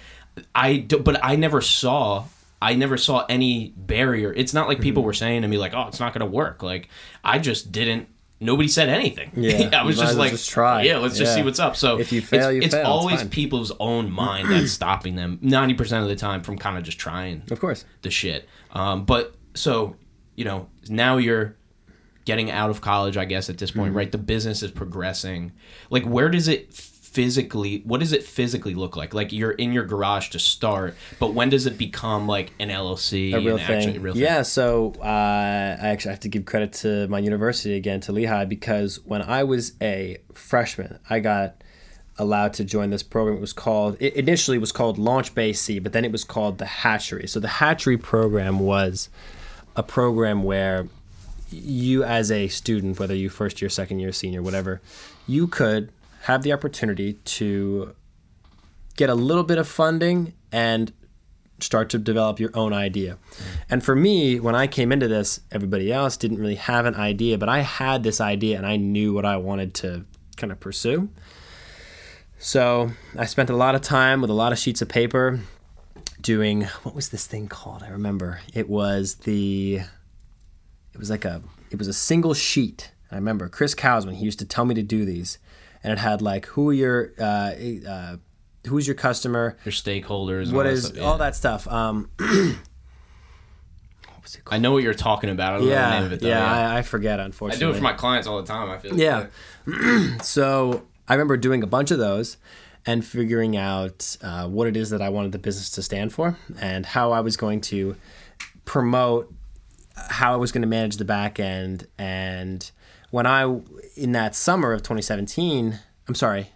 I 0.55 0.77
do, 0.79 0.99
but 0.99 1.23
I 1.25 1.37
never 1.37 1.61
saw 1.61 2.25
I 2.65 2.75
never 2.75 2.97
saw 2.97 3.25
any 3.29 3.75
barrier. 3.77 4.33
It's 4.33 4.55
not 4.55 4.69
like 4.69 4.81
people 4.81 5.03
Mm-hmm. 5.03 5.07
were 5.07 5.13
saying 5.15 5.43
to 5.43 5.49
me 5.49 5.59
like, 5.59 5.75
"Oh, 5.75 5.87
it's 5.89 6.01
not 6.01 6.13
going 6.13 6.21
to 6.21 6.33
work." 6.37 6.63
Like 6.63 6.89
I 7.23 7.39
just 7.39 7.71
didn't 7.73 8.09
nobody 8.41 8.69
said 8.69 8.89
anything. 8.89 9.31
Yeah, 9.37 9.71
I 9.81 9.85
was 9.85 9.97
just 9.99 10.17
like, 10.19 10.33
just 10.33 10.51
try. 10.51 10.83
Yeah, 10.83 10.99
let's 10.99 11.17
just 11.17 11.31
Yeah. 11.31 11.37
see 11.37 11.45
what's 11.45 11.61
up. 11.61 11.77
So 11.77 11.99
If 11.99 12.13
you 12.13 12.21
fail, 12.21 12.49
it's, 12.49 12.55
you 12.57 12.63
it's 12.63 12.75
fail. 12.75 12.81
It's 12.83 12.89
always 12.89 13.21
fine. 13.21 13.29
people's 13.31 13.73
own 13.81 14.11
mind 14.11 14.51
that's 14.51 14.73
stopping 14.81 15.15
them. 15.17 15.39
Ninety 15.41 15.75
percent 15.75 16.03
of 16.03 16.09
the 16.09 16.17
time 16.17 16.43
from 16.43 16.59
kind 16.59 16.77
of 16.77 16.83
just 16.85 16.99
trying 16.99 17.43
Of 17.51 17.61
course. 17.61 17.85
the 18.03 18.11
shit. 18.11 18.49
Um, 18.73 19.05
but 19.05 19.35
so 19.55 19.97
you 20.35 20.45
know 20.45 20.69
now 20.89 21.17
you're 21.19 21.57
getting 22.25 22.51
out 22.51 22.71
of 22.71 22.81
college, 22.81 23.17
I 23.19 23.27
guess 23.27 23.51
at 23.51 23.59
this 23.59 23.71
point, 23.71 23.89
Mm-hmm. 23.89 23.97
right? 23.99 24.11
The 24.13 24.17
business 24.19 24.63
is 24.63 24.71
progressing. 24.71 25.53
Like, 25.91 26.05
where 26.05 26.31
does 26.31 26.49
it 26.49 26.73
physically? 27.15 27.81
What 27.85 28.01
does 28.01 28.13
it 28.13 28.25
physically 28.25 28.75
look 28.75 28.97
like? 28.97 29.15
Like 29.15 29.33
you're 29.33 29.53
in 29.53 29.73
your 29.73 29.85
garage 29.85 30.31
to 30.31 30.41
start, 30.41 30.97
but 31.21 31.33
when 31.33 31.49
does 31.49 31.65
it 31.65 31.79
become 31.79 32.27
like 32.27 32.53
an 32.59 32.71
LLC? 32.71 33.33
a 33.33 33.39
real 33.39 33.57
and 33.57 33.67
thing. 33.67 33.77
actually- 33.77 33.99
real 34.01 34.17
yeah, 34.17 34.43
so 34.43 34.95
uh, 34.99 35.05
I 35.05 35.89
actually 35.89 36.11
have 36.11 36.21
to 36.21 36.29
give 36.29 36.45
credit 36.45 36.73
to 36.75 37.07
my 37.07 37.21
university 37.21 37.77
again, 37.77 38.01
to 38.01 38.13
Lehigh, 38.13 38.47
because 38.47 38.99
when 39.05 39.23
I 39.23 39.45
was 39.45 39.73
a 39.81 40.19
freshman, 40.33 40.99
I 41.09 41.21
got 41.21 41.63
allowed 42.19 42.53
to 42.55 42.65
join 42.65 42.91
this 42.91 43.05
program. 43.05 43.37
It 43.37 43.41
was 43.41 43.53
called, 43.53 43.97
it 44.01 44.15
initially 44.15 44.59
was 44.59 44.73
called 44.73 44.99
Launch 44.99 45.35
Bay 45.35 45.53
C, 45.53 45.79
but 45.79 45.93
then 45.93 46.05
it 46.05 46.11
was 46.11 46.25
called 46.25 46.59
the 46.59 46.67
Hatchery. 46.67 47.29
So 47.29 47.39
the 47.39 47.49
Hatchery 47.49 47.97
program 47.97 48.59
was 48.59 49.09
a 49.77 49.85
program 49.85 50.43
where 50.43 50.89
you 51.51 52.03
as 52.03 52.33
a 52.33 52.49
student, 52.49 52.99
whether 52.99 53.15
you 53.15 53.29
first 53.29 53.63
year, 53.63 53.69
second 53.69 54.01
year, 54.01 54.11
senior, 54.11 54.43
whatever, 54.43 54.81
you 55.29 55.47
could 55.47 55.91
have 56.25 56.43
the 56.43 56.53
opportunity 56.53 57.15
to 57.25 57.95
get 58.97 59.11
a 59.11 59.15
little 59.15 59.45
bit 59.45 59.59
of 59.59 59.69
funding 59.69 60.33
and 60.51 60.93
start 61.61 61.91
to 61.91 61.99
develop 61.99 62.41
your 62.41 62.51
own 62.55 62.73
idea. 62.73 63.19
And 63.69 63.85
for 63.85 63.95
me, 63.95 64.41
when 64.41 64.55
I 64.55 64.67
came 64.67 64.91
into 64.91 65.07
this, 65.07 65.41
everybody 65.53 65.93
else 65.93 66.17
didn't 66.17 66.39
really 66.39 66.55
have 66.55 66.87
an 66.87 66.95
idea, 66.95 67.37
but 67.37 67.49
I 67.49 67.61
had 67.61 68.03
this 68.03 68.21
idea 68.21 68.57
and 68.57 68.67
I 68.67 68.77
knew 68.77 69.13
what 69.13 69.25
I 69.25 69.37
wanted 69.37 69.75
to 69.75 70.07
kind 70.37 70.51
of 70.51 70.61
pursue. 70.61 71.11
So 72.39 72.91
I 73.19 73.27
spent 73.27 73.51
a 73.51 73.57
lot 73.57 73.75
of 73.75 73.83
time 73.83 74.21
with 74.21 74.31
a 74.31 74.35
lot 74.35 74.53
of 74.53 74.59
sheets 74.59 74.81
of 74.83 74.89
paper 74.89 75.41
doing 76.23 76.63
what 76.85 76.95
was 76.95 77.11
this 77.11 77.27
thing 77.27 77.49
called? 77.49 77.83
I 77.83 77.89
remember 77.89 78.41
it 78.55 78.69
was 78.69 79.17
the 79.17 79.81
it 80.93 80.99
was 80.99 81.11
like 81.11 81.27
a 81.27 81.43
it 81.71 81.79
was 81.79 81.89
a 81.89 81.93
single 81.93 82.33
sheet. 82.35 82.93
I 83.11 83.17
remember 83.17 83.49
Chris 83.49 83.75
Cowsman. 83.75 84.15
He 84.15 84.25
used 84.25 84.39
to 84.39 84.45
tell 84.45 84.65
me 84.65 84.75
to 84.75 84.83
do 84.83 85.05
these, 85.05 85.39
and 85.85 85.93
it 85.93 85.99
had 85.99 86.23
like 86.23 86.47
who 86.47 86.73
your 86.73 87.13
uh, 87.21 87.53
uh, 87.89 88.17
who's 88.67 88.89
your 88.89 88.97
customer, 88.97 89.57
your 89.65 89.73
stakeholders. 89.73 90.53
what 90.53 90.67
all 90.67 90.73
that 90.73 90.73
is 90.73 90.85
stuff, 90.87 90.97
yeah. 90.97 91.03
all 91.05 91.19
that 91.19 91.37
stuff. 91.37 91.69
Um, 91.69 92.11
what 92.19 92.57
was 94.23 94.35
it 94.35 94.45
called? 94.45 94.55
I 94.55 94.59
know 94.59 94.73
what 94.73 94.83
you're 94.83 94.95
talking 94.95 95.31
about. 95.31 95.55
I 95.55 95.59
don't 95.59 95.61
know 95.61 95.67
the 95.67 95.73
Yeah, 95.75 95.91
name 95.91 96.05
of 96.05 96.13
it 96.13 96.21
though. 96.21 96.29
yeah, 96.29 96.39
yeah. 96.39 96.75
I, 96.75 96.79
I 96.79 96.83
forget 96.83 97.21
unfortunately. 97.21 97.65
I 97.65 97.69
do 97.69 97.75
it 97.75 97.77
for 97.77 97.83
my 97.85 97.93
clients 97.93 98.27
all 98.27 98.41
the 98.41 98.47
time. 98.47 98.71
I 98.71 98.79
feel. 98.79 98.99
Yeah. 98.99 99.27
so 100.23 100.87
I 101.07 101.15
remember 101.15 101.37
doing 101.37 101.63
a 101.63 101.67
bunch 101.67 101.91
of 101.91 101.99
those 101.99 102.39
and 102.87 103.05
figuring 103.05 103.57
out 103.57 104.17
uh, 104.23 104.49
what 104.49 104.67
it 104.67 104.77
is 104.77 104.91
that 104.91 105.03
I 105.03 105.11
wanted 105.11 105.33
the 105.33 105.39
business 105.39 105.71
to 105.71 105.83
stand 105.83 106.13
for 106.13 106.37
and 106.61 106.85
how 106.85 107.13
I 107.13 107.21
was 107.21 107.37
going 107.37 107.61
to 107.63 107.97
promote 108.65 109.33
how 109.97 110.33
I 110.33 110.37
was 110.37 110.53
going 110.53 110.63
to 110.63 110.69
manage 110.69 110.97
the 110.97 111.05
back 111.05 111.39
end. 111.39 111.87
And 111.99 112.69
when 113.15 113.27
I, 113.29 113.45
in 113.95 114.11
that 114.11 114.35
summer 114.35 114.73
of 114.73 114.83
2017, 114.83 115.79
I'm 116.09 116.15
sorry, 116.17 116.49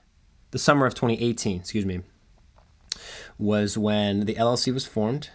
the 0.50 0.58
summer 0.58 0.86
of 0.86 0.94
2018, 0.96 1.60
excuse 1.60 1.86
me, 1.86 2.00
was 3.38 3.78
when 3.78 4.26
the 4.26 4.34
LLC 4.34 4.74
was 4.74 4.84
formed. 4.84 5.30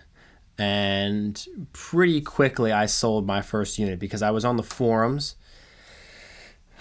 And 0.57 1.41
pretty 1.71 2.19
quickly, 2.19 2.73
I 2.73 2.87
sold 2.87 3.25
my 3.25 3.41
first 3.41 3.79
unit 3.79 3.99
because 3.99 4.21
I 4.21 4.31
was 4.31 4.43
on 4.43 4.57
the 4.57 4.63
forums. 4.63 5.37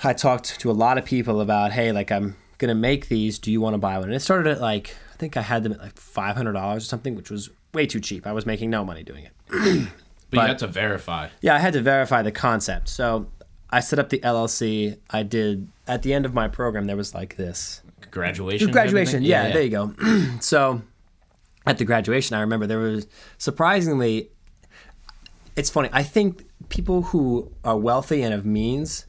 I 0.02 0.12
talked 0.12 0.58
to 0.58 0.72
a 0.72 0.72
lot 0.72 0.98
of 0.98 1.04
people 1.04 1.40
about, 1.40 1.70
hey, 1.70 1.92
like 1.92 2.10
I'm 2.10 2.34
gonna 2.58 2.74
make 2.74 3.06
these. 3.06 3.38
Do 3.38 3.52
you 3.52 3.60
want 3.60 3.74
to 3.74 3.78
buy 3.78 3.96
one? 3.96 4.08
And 4.08 4.14
it 4.14 4.22
started 4.22 4.50
at 4.50 4.60
like 4.60 4.96
I 5.12 5.16
think 5.18 5.36
I 5.36 5.42
had 5.42 5.62
them 5.62 5.70
at 5.70 5.78
like 5.78 5.96
five 5.96 6.34
hundred 6.34 6.54
dollars 6.54 6.82
or 6.82 6.86
something, 6.86 7.14
which 7.14 7.30
was 7.30 7.48
way 7.72 7.86
too 7.86 8.00
cheap. 8.00 8.26
I 8.26 8.32
was 8.32 8.44
making 8.44 8.70
no 8.70 8.84
money 8.84 9.04
doing 9.04 9.24
it. 9.24 9.32
but, 10.30 10.36
you 10.36 10.40
had 10.40 10.58
to 10.58 10.66
verify. 10.66 11.28
Yeah, 11.40 11.54
I 11.54 11.58
had 11.60 11.74
to 11.74 11.80
verify 11.80 12.22
the 12.22 12.32
concept. 12.32 12.88
So 12.88 13.28
I 13.72 13.80
set 13.80 13.98
up 13.98 14.10
the 14.10 14.18
LLC. 14.18 14.98
I 15.10 15.22
did 15.22 15.68
at 15.88 16.02
the 16.02 16.12
end 16.12 16.26
of 16.26 16.34
my 16.34 16.46
program. 16.46 16.86
There 16.86 16.96
was 16.96 17.14
like 17.14 17.36
this 17.36 17.80
Graduation. 18.10 18.70
graduation. 18.70 19.24
everything? 19.24 19.30
Yeah, 19.30 19.52
there 19.52 19.62
you 19.62 19.70
go. 19.70 19.94
so 20.40 20.82
at 21.66 21.78
the 21.78 21.84
graduation, 21.84 22.36
I 22.36 22.40
remember 22.40 22.66
there 22.66 22.78
was 22.78 23.06
surprisingly. 23.38 24.30
It's 25.56 25.70
funny. 25.70 25.88
I 25.92 26.02
think 26.02 26.44
people 26.68 27.02
who 27.02 27.50
are 27.64 27.76
wealthy 27.76 28.22
and 28.22 28.32
of 28.32 28.46
means 28.46 29.06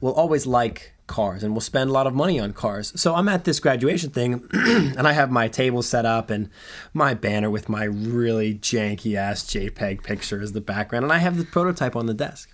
will 0.00 0.12
always 0.12 0.46
like 0.46 0.92
cars 1.06 1.42
and 1.42 1.54
will 1.54 1.60
spend 1.60 1.90
a 1.90 1.92
lot 1.92 2.06
of 2.06 2.14
money 2.14 2.38
on 2.40 2.52
cars. 2.52 2.92
So 3.00 3.14
I'm 3.14 3.28
at 3.28 3.44
this 3.44 3.60
graduation 3.60 4.10
thing 4.10 4.46
and 4.52 5.06
I 5.06 5.12
have 5.12 5.30
my 5.30 5.48
table 5.48 5.82
set 5.82 6.04
up 6.04 6.30
and 6.30 6.50
my 6.92 7.14
banner 7.14 7.50
with 7.50 7.68
my 7.68 7.84
really 7.84 8.54
janky 8.54 9.16
ass 9.16 9.44
JPEG 9.44 10.02
picture 10.02 10.40
as 10.40 10.52
the 10.52 10.60
background 10.60 11.04
and 11.04 11.12
I 11.12 11.18
have 11.18 11.36
the 11.36 11.44
prototype 11.44 11.94
on 11.94 12.06
the 12.06 12.14
desk. 12.14 12.50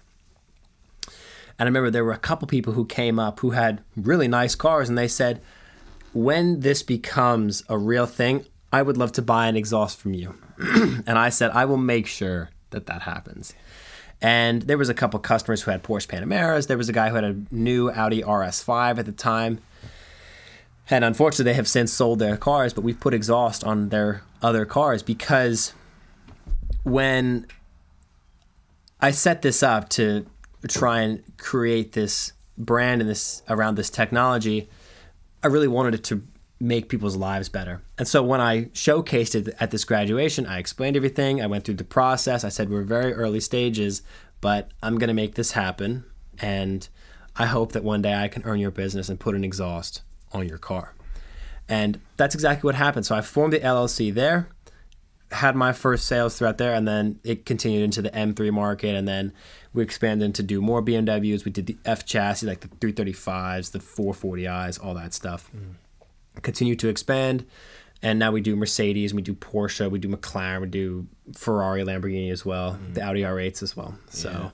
And 1.58 1.66
I 1.66 1.70
remember 1.70 1.90
there 1.90 2.04
were 2.04 2.12
a 2.12 2.18
couple 2.18 2.48
people 2.48 2.72
who 2.72 2.84
came 2.84 3.18
up 3.18 3.40
who 3.40 3.50
had 3.50 3.82
really 3.96 4.28
nice 4.28 4.54
cars 4.54 4.88
and 4.88 4.96
they 4.96 5.08
said, 5.08 5.40
when 6.12 6.60
this 6.60 6.82
becomes 6.82 7.62
a 7.68 7.78
real 7.78 8.06
thing, 8.06 8.44
I 8.72 8.82
would 8.82 8.96
love 8.96 9.12
to 9.12 9.22
buy 9.22 9.46
an 9.46 9.56
exhaust 9.56 9.98
from 9.98 10.14
you. 10.14 10.34
and 10.58 11.18
I 11.18 11.28
said, 11.28 11.50
I 11.52 11.64
will 11.64 11.76
make 11.76 12.06
sure 12.06 12.50
that 12.70 12.86
that 12.86 13.02
happens. 13.02 13.54
And 14.20 14.62
there 14.62 14.78
was 14.78 14.88
a 14.88 14.94
couple 14.94 15.18
customers 15.20 15.62
who 15.62 15.70
had 15.70 15.82
Porsche 15.82 16.06
Panameras. 16.06 16.68
There 16.68 16.78
was 16.78 16.88
a 16.88 16.92
guy 16.92 17.08
who 17.08 17.16
had 17.16 17.24
a 17.24 17.36
new 17.50 17.90
Audi 17.90 18.22
RS5 18.22 18.98
at 18.98 19.06
the 19.06 19.12
time. 19.12 19.58
And 20.88 21.04
unfortunately, 21.04 21.44
they 21.44 21.56
have 21.56 21.68
since 21.68 21.92
sold 21.92 22.18
their 22.18 22.36
cars, 22.36 22.72
but 22.72 22.82
we've 22.82 22.98
put 22.98 23.14
exhaust 23.14 23.64
on 23.64 23.88
their 23.88 24.22
other 24.40 24.64
cars 24.64 25.02
because 25.02 25.72
when 26.82 27.46
I 29.00 29.10
set 29.10 29.42
this 29.42 29.62
up 29.62 29.88
to 29.90 30.26
try 30.68 31.00
and 31.00 31.22
create 31.38 31.92
this 31.92 32.32
brand 32.58 33.00
and 33.00 33.10
this 33.10 33.42
around 33.48 33.76
this 33.76 33.90
technology, 33.90 34.68
I 35.42 35.48
really 35.48 35.68
wanted 35.68 35.94
it 35.94 36.04
to 36.04 36.22
make 36.60 36.88
people's 36.88 37.16
lives 37.16 37.48
better. 37.48 37.82
And 37.98 38.06
so 38.06 38.22
when 38.22 38.40
I 38.40 38.66
showcased 38.66 39.34
it 39.34 39.54
at 39.58 39.72
this 39.72 39.84
graduation, 39.84 40.46
I 40.46 40.58
explained 40.58 40.96
everything. 40.96 41.42
I 41.42 41.46
went 41.46 41.64
through 41.64 41.74
the 41.74 41.84
process. 41.84 42.44
I 42.44 42.50
said 42.50 42.70
we're 42.70 42.82
very 42.82 43.12
early 43.12 43.40
stages, 43.40 44.02
but 44.40 44.70
I'm 44.82 44.98
going 44.98 45.08
to 45.08 45.14
make 45.14 45.34
this 45.34 45.52
happen 45.52 46.04
and 46.38 46.88
I 47.36 47.46
hope 47.46 47.72
that 47.72 47.82
one 47.82 48.02
day 48.02 48.14
I 48.14 48.28
can 48.28 48.42
earn 48.44 48.60
your 48.60 48.70
business 48.70 49.08
and 49.08 49.18
put 49.18 49.34
an 49.34 49.44
exhaust 49.44 50.02
on 50.32 50.48
your 50.48 50.58
car. 50.58 50.94
And 51.68 52.00
that's 52.16 52.34
exactly 52.34 52.68
what 52.68 52.74
happened. 52.74 53.06
So 53.06 53.14
I 53.14 53.22
formed 53.22 53.52
the 53.52 53.60
LLC 53.60 54.12
there, 54.12 54.48
had 55.30 55.56
my 55.56 55.72
first 55.72 56.06
sales 56.06 56.36
throughout 56.36 56.58
there, 56.58 56.74
and 56.74 56.86
then 56.86 57.20
it 57.24 57.46
continued 57.46 57.84
into 57.84 58.02
the 58.02 58.10
M3 58.10 58.52
market. 58.52 58.94
And 58.94 59.08
then 59.08 59.32
we 59.72 59.82
expanded 59.82 60.34
to 60.34 60.42
do 60.42 60.60
more 60.60 60.82
BMWs. 60.82 61.44
We 61.44 61.50
did 61.50 61.66
the 61.66 61.76
F 61.84 62.04
chassis, 62.04 62.46
like 62.46 62.60
the 62.60 62.68
335s, 62.68 63.72
the 63.72 63.78
440is, 63.78 64.84
all 64.84 64.94
that 64.94 65.14
stuff. 65.14 65.50
Mm. 65.56 66.42
Continue 66.42 66.76
to 66.76 66.88
expand. 66.88 67.46
And 68.02 68.18
now 68.18 68.32
we 68.32 68.40
do 68.40 68.56
Mercedes, 68.56 69.14
we 69.14 69.22
do 69.22 69.34
Porsche, 69.34 69.88
we 69.88 70.00
do 70.00 70.08
McLaren, 70.08 70.62
we 70.62 70.66
do 70.66 71.06
Ferrari, 71.34 71.84
Lamborghini 71.84 72.32
as 72.32 72.44
well, 72.44 72.72
mm. 72.72 72.94
the 72.94 73.02
Audi 73.02 73.22
R8s 73.22 73.62
as 73.62 73.76
well. 73.76 73.94
So. 74.10 74.30
Yeah 74.30 74.50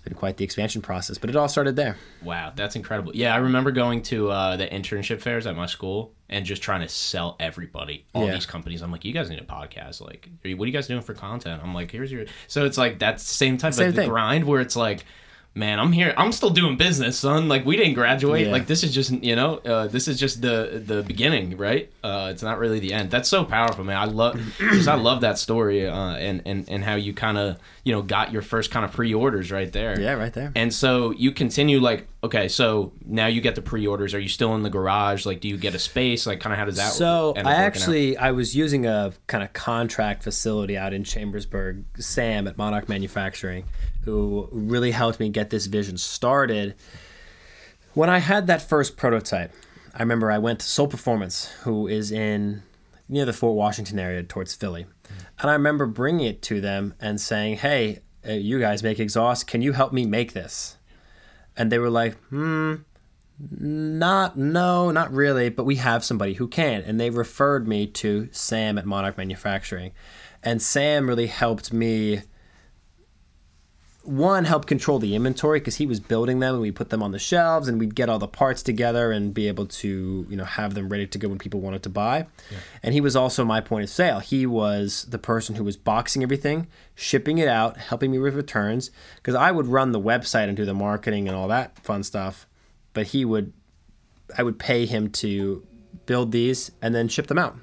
it's 0.00 0.08
been 0.08 0.16
quite 0.16 0.38
the 0.38 0.44
expansion 0.44 0.80
process, 0.80 1.18
but 1.18 1.28
it 1.28 1.36
all 1.36 1.46
started 1.46 1.76
there. 1.76 1.98
Wow, 2.22 2.54
that's 2.56 2.74
incredible. 2.74 3.14
Yeah, 3.14 3.34
I 3.34 3.36
remember 3.36 3.70
going 3.70 4.00
to 4.04 4.30
uh, 4.30 4.56
the 4.56 4.66
internship 4.66 5.20
fairs 5.20 5.46
at 5.46 5.54
my 5.56 5.66
school 5.66 6.14
and 6.30 6.46
just 6.46 6.62
trying 6.62 6.80
to 6.80 6.88
sell 6.88 7.36
everybody 7.38 8.06
all 8.14 8.26
yeah. 8.26 8.32
these 8.32 8.46
companies. 8.46 8.80
I'm 8.80 8.90
like, 8.90 9.04
you 9.04 9.12
guys 9.12 9.28
need 9.28 9.40
a 9.40 9.44
podcast. 9.44 10.00
Like, 10.00 10.30
what 10.42 10.64
are 10.64 10.66
you 10.66 10.72
guys 10.72 10.86
doing 10.86 11.02
for 11.02 11.12
content? 11.12 11.60
I'm 11.62 11.74
like, 11.74 11.90
here's 11.90 12.10
your. 12.10 12.24
So 12.48 12.64
it's 12.64 12.78
like 12.78 13.00
that 13.00 13.20
same 13.20 13.58
type 13.58 13.74
same 13.74 13.90
of 13.90 13.94
thing. 13.94 14.08
grind 14.08 14.46
where 14.46 14.62
it's 14.62 14.74
like 14.74 15.04
man, 15.54 15.80
I'm 15.80 15.92
here. 15.92 16.14
I'm 16.16 16.32
still 16.32 16.50
doing 16.50 16.76
business, 16.76 17.18
son. 17.18 17.48
Like 17.48 17.64
we 17.64 17.76
didn't 17.76 17.94
graduate. 17.94 18.46
Yeah. 18.46 18.52
Like 18.52 18.66
this 18.66 18.84
is 18.84 18.94
just, 18.94 19.10
you 19.10 19.34
know, 19.34 19.58
uh, 19.58 19.88
this 19.88 20.08
is 20.08 20.18
just 20.18 20.42
the 20.42 20.82
the 20.84 21.02
beginning, 21.02 21.56
right? 21.56 21.90
Uh, 22.02 22.28
it's 22.30 22.42
not 22.42 22.58
really 22.58 22.78
the 22.78 22.92
end. 22.92 23.10
That's 23.10 23.28
so 23.28 23.44
powerful, 23.44 23.84
man. 23.84 23.96
I 23.96 24.04
love, 24.04 24.40
because 24.58 24.88
I 24.88 24.94
love 24.94 25.22
that 25.22 25.38
story, 25.38 25.86
uh, 25.86 26.14
and 26.16 26.42
and 26.44 26.68
and 26.68 26.84
how 26.84 26.94
you 26.94 27.12
kind 27.12 27.38
of, 27.38 27.58
you 27.84 27.92
know, 27.92 28.02
got 28.02 28.32
your 28.32 28.42
first 28.42 28.70
kind 28.70 28.84
of 28.84 28.92
pre-orders 28.92 29.50
right 29.50 29.72
there. 29.72 30.00
Yeah, 30.00 30.12
right 30.12 30.32
there. 30.32 30.52
And 30.54 30.72
so 30.72 31.10
you 31.12 31.32
continue 31.32 31.80
like, 31.80 32.06
okay, 32.22 32.48
so 32.48 32.92
now 33.04 33.26
you 33.26 33.40
get 33.40 33.54
the 33.54 33.62
pre-orders. 33.62 34.14
Are 34.14 34.20
you 34.20 34.28
still 34.28 34.54
in 34.54 34.62
the 34.62 34.70
garage? 34.70 35.26
Like, 35.26 35.40
do 35.40 35.48
you 35.48 35.56
get 35.56 35.74
a 35.74 35.78
space? 35.78 36.26
Like, 36.26 36.40
kind 36.40 36.52
of 36.52 36.58
how 36.58 36.64
does 36.64 36.76
that? 36.76 36.92
So 36.92 37.34
I 37.36 37.54
actually 37.54 38.16
out? 38.16 38.24
I 38.24 38.32
was 38.32 38.54
using 38.54 38.86
a 38.86 39.12
kind 39.26 39.42
of 39.42 39.52
contract 39.52 40.22
facility 40.22 40.78
out 40.78 40.92
in 40.92 41.02
Chambersburg, 41.04 41.84
Sam 41.98 42.46
at 42.46 42.56
Monarch 42.56 42.88
Manufacturing 42.88 43.64
who 44.04 44.48
really 44.52 44.92
helped 44.92 45.20
me 45.20 45.28
get 45.28 45.50
this 45.50 45.66
vision 45.66 45.96
started. 45.98 46.74
When 47.94 48.08
I 48.08 48.18
had 48.18 48.46
that 48.46 48.62
first 48.62 48.96
prototype, 48.96 49.52
I 49.94 50.02
remember 50.02 50.30
I 50.30 50.38
went 50.38 50.60
to 50.60 50.66
Soul 50.66 50.86
Performance, 50.86 51.46
who 51.62 51.86
is 51.86 52.12
in 52.12 52.62
near 53.08 53.24
the 53.24 53.32
Fort 53.32 53.56
Washington 53.56 53.98
area 53.98 54.22
towards 54.22 54.54
Philly. 54.54 54.86
And 55.40 55.50
I 55.50 55.54
remember 55.54 55.86
bringing 55.86 56.26
it 56.26 56.42
to 56.42 56.60
them 56.60 56.94
and 57.00 57.20
saying, 57.20 57.56
hey, 57.56 58.00
uh, 58.26 58.32
you 58.32 58.60
guys 58.60 58.82
make 58.82 59.00
exhaust. 59.00 59.46
Can 59.46 59.62
you 59.62 59.72
help 59.72 59.92
me 59.92 60.06
make 60.06 60.32
this? 60.32 60.76
And 61.56 61.72
they 61.72 61.78
were 61.78 61.90
like, 61.90 62.14
hmm, 62.28 62.76
not, 63.58 64.36
no, 64.36 64.90
not 64.90 65.12
really, 65.12 65.48
but 65.48 65.64
we 65.64 65.76
have 65.76 66.04
somebody 66.04 66.34
who 66.34 66.46
can. 66.46 66.82
And 66.82 67.00
they 67.00 67.10
referred 67.10 67.66
me 67.66 67.86
to 67.88 68.28
Sam 68.32 68.78
at 68.78 68.86
Monarch 68.86 69.18
Manufacturing. 69.18 69.92
And 70.42 70.62
Sam 70.62 71.08
really 71.08 71.26
helped 71.26 71.72
me 71.72 72.22
one 74.02 74.44
help 74.44 74.66
control 74.66 74.98
the 74.98 75.14
inventory 75.14 75.60
because 75.60 75.76
he 75.76 75.86
was 75.86 76.00
building 76.00 76.40
them 76.40 76.54
and 76.54 76.62
we 76.62 76.70
put 76.70 76.88
them 76.88 77.02
on 77.02 77.12
the 77.12 77.18
shelves 77.18 77.68
and 77.68 77.78
we'd 77.78 77.94
get 77.94 78.08
all 78.08 78.18
the 78.18 78.26
parts 78.26 78.62
together 78.62 79.12
and 79.12 79.34
be 79.34 79.46
able 79.46 79.66
to 79.66 80.26
you 80.28 80.36
know 80.36 80.44
have 80.44 80.74
them 80.74 80.88
ready 80.88 81.06
to 81.06 81.18
go 81.18 81.28
when 81.28 81.38
people 81.38 81.60
wanted 81.60 81.82
to 81.82 81.88
buy. 81.88 82.26
Yeah. 82.50 82.58
and 82.82 82.94
he 82.94 83.00
was 83.00 83.14
also 83.14 83.44
my 83.44 83.60
point 83.60 83.84
of 83.84 83.90
sale. 83.90 84.20
He 84.20 84.46
was 84.46 85.06
the 85.08 85.18
person 85.18 85.56
who 85.56 85.64
was 85.64 85.76
boxing 85.76 86.22
everything 86.22 86.66
shipping 86.94 87.38
it 87.38 87.48
out 87.48 87.76
helping 87.78 88.10
me 88.10 88.18
with 88.18 88.34
returns 88.34 88.90
because 89.16 89.34
i 89.34 89.50
would 89.50 89.66
run 89.66 89.92
the 89.92 90.00
website 90.00 90.48
and 90.48 90.56
do 90.56 90.66
the 90.66 90.74
marketing 90.74 91.26
and 91.28 91.34
all 91.34 91.48
that 91.48 91.78
fun 91.78 92.02
stuff 92.02 92.46
but 92.92 93.06
he 93.06 93.24
would 93.24 93.54
i 94.36 94.42
would 94.42 94.58
pay 94.58 94.84
him 94.84 95.08
to 95.08 95.66
build 96.06 96.32
these 96.32 96.72
and 96.82 96.94
then 96.94 97.06
ship 97.06 97.28
them 97.28 97.38
out. 97.38 97.56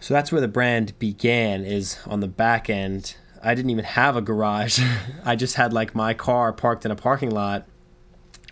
So 0.00 0.14
that's 0.14 0.32
where 0.32 0.40
the 0.40 0.48
brand 0.48 0.98
began 0.98 1.64
is 1.64 1.98
on 2.06 2.20
the 2.20 2.28
back 2.28 2.70
end 2.70 3.16
I 3.42 3.54
didn't 3.54 3.70
even 3.70 3.84
have 3.84 4.16
a 4.16 4.20
garage. 4.20 4.80
I 5.24 5.36
just 5.36 5.56
had 5.56 5.72
like 5.72 5.94
my 5.94 6.14
car 6.14 6.52
parked 6.52 6.84
in 6.84 6.90
a 6.90 6.96
parking 6.96 7.30
lot 7.30 7.66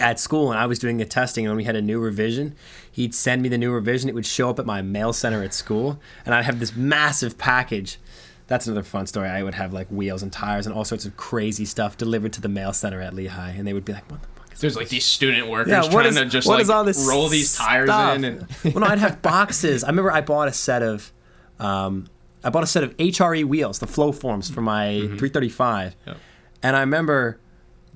at 0.01 0.21
school 0.21 0.51
and 0.51 0.59
I 0.59 0.67
was 0.67 0.79
doing 0.79 0.99
the 0.99 1.05
testing 1.05 1.45
and 1.45 1.51
when 1.51 1.57
we 1.57 1.65
had 1.65 1.77
a 1.77 1.83
new 1.83 1.99
revision, 1.99 2.55
he'd 2.91 3.15
send 3.15 3.43
me 3.43 3.49
the 3.49 3.59
new 3.59 3.73
revision. 3.73 4.09
It 4.09 4.15
would 4.15 4.27
show 4.27 4.51
up 4.51 4.59
at 4.59 4.67
my 4.67 4.83
mail 4.83 5.13
center 5.13 5.43
at 5.43 5.53
school 5.53 6.01
and 6.25 6.35
I'd 6.35 6.45
have 6.45 6.61
this 6.61 6.77
massive 6.77 7.37
package. 7.37 7.99
That's 8.47 8.67
another 8.67 8.83
fun 8.83 9.07
story. 9.07 9.29
I 9.29 9.43
would 9.43 9.55
have 9.55 9.73
like 9.73 9.89
wheels 9.89 10.23
and 10.23 10.33
tires 10.33 10.67
and 10.67 10.75
all 10.75 10.85
sorts 10.85 11.05
of 11.05 11.17
crazy 11.17 11.65
stuff 11.65 11.97
delivered 11.97 12.33
to 12.35 12.41
the 12.41 12.49
mail 12.49 12.73
center 12.73 13.01
at 13.01 13.15
Lehigh 13.15 13.51
and 13.51 13.67
they 13.67 13.73
would 13.73 13.85
be 13.85 13.93
like, 13.93 14.11
what 14.11 14.23
the 14.23 14.29
fuck 14.29 14.55
There's 14.55 14.77
like 14.77 14.89
these 14.89 15.05
student 15.05 15.49
workers 15.49 15.71
yeah, 15.71 15.83
trying 15.83 16.07
is, 16.07 16.17
to 16.17 16.25
just 16.27 16.47
like 16.47 16.67
roll 17.07 17.29
these 17.29 17.55
tires 17.55 17.89
stuff? 17.89 18.17
in 18.17 18.25
and 18.25 18.47
well, 18.65 18.81
no, 18.81 18.87
I'd 18.87 18.99
have 18.99 19.21
boxes. 19.23 19.85
I 19.85 19.89
remember 19.89 20.13
I 20.13 20.21
bought 20.21 20.49
a 20.49 20.53
set 20.53 20.83
of 20.83 21.13
um, 21.59 22.07
I 22.45 22.51
bought 22.51 22.63
a 22.63 22.67
set 22.67 22.85
of 22.85 22.97
HRE 22.97 23.45
wheels, 23.45 23.79
the 23.79 23.87
Flowforms 23.87 24.53
for 24.53 24.61
my 24.61 24.87
mm-hmm. 24.87 25.17
335. 25.17 25.97
Yep. 26.07 26.17
And 26.63 26.77
I 26.77 26.81
remember 26.81 27.41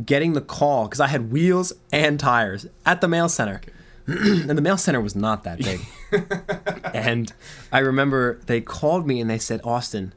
getting 0.04 0.32
the 0.32 0.40
call 0.40 0.84
because 0.84 1.00
I 1.00 1.06
had 1.06 1.30
wheels 1.30 1.72
and 1.92 2.18
tires 2.18 2.66
at 2.84 3.00
the 3.00 3.08
mail 3.08 3.28
center. 3.28 3.60
Okay. 3.64 3.72
and 4.06 4.50
the 4.50 4.62
mail 4.62 4.76
center 4.76 5.00
was 5.00 5.14
not 5.14 5.44
that 5.44 5.58
big. 5.58 5.80
and 6.94 7.32
I 7.70 7.78
remember 7.78 8.40
they 8.46 8.60
called 8.60 9.06
me 9.06 9.20
and 9.20 9.30
they 9.30 9.38
said, 9.38 9.60
Austin, 9.62 10.12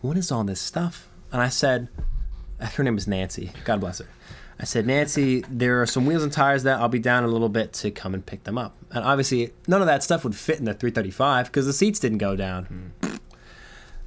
what 0.00 0.16
is 0.16 0.32
all 0.32 0.42
this 0.42 0.60
stuff? 0.60 1.08
And 1.30 1.40
I 1.40 1.48
said, 1.48 1.88
her 2.60 2.82
name 2.82 2.98
is 2.98 3.06
Nancy. 3.06 3.52
God 3.64 3.80
bless 3.80 3.98
her. 3.98 4.06
I 4.58 4.64
said, 4.64 4.86
Nancy, 4.86 5.44
there 5.48 5.82
are 5.82 5.86
some 5.86 6.06
wheels 6.06 6.22
and 6.22 6.32
tires 6.32 6.62
that 6.64 6.80
I'll 6.80 6.88
be 6.88 6.98
down 6.98 7.24
a 7.24 7.28
little 7.28 7.48
bit 7.48 7.72
to 7.74 7.90
come 7.90 8.14
and 8.14 8.24
pick 8.24 8.44
them 8.44 8.58
up. 8.58 8.76
And 8.90 9.04
obviously, 9.04 9.52
none 9.66 9.80
of 9.80 9.86
that 9.86 10.02
stuff 10.02 10.24
would 10.24 10.36
fit 10.36 10.58
in 10.58 10.66
the 10.66 10.74
335 10.74 11.46
because 11.46 11.66
the 11.66 11.72
seats 11.72 11.98
didn't 11.98 12.18
go 12.18 12.36
down. 12.36 12.92
Mm. 13.02 13.20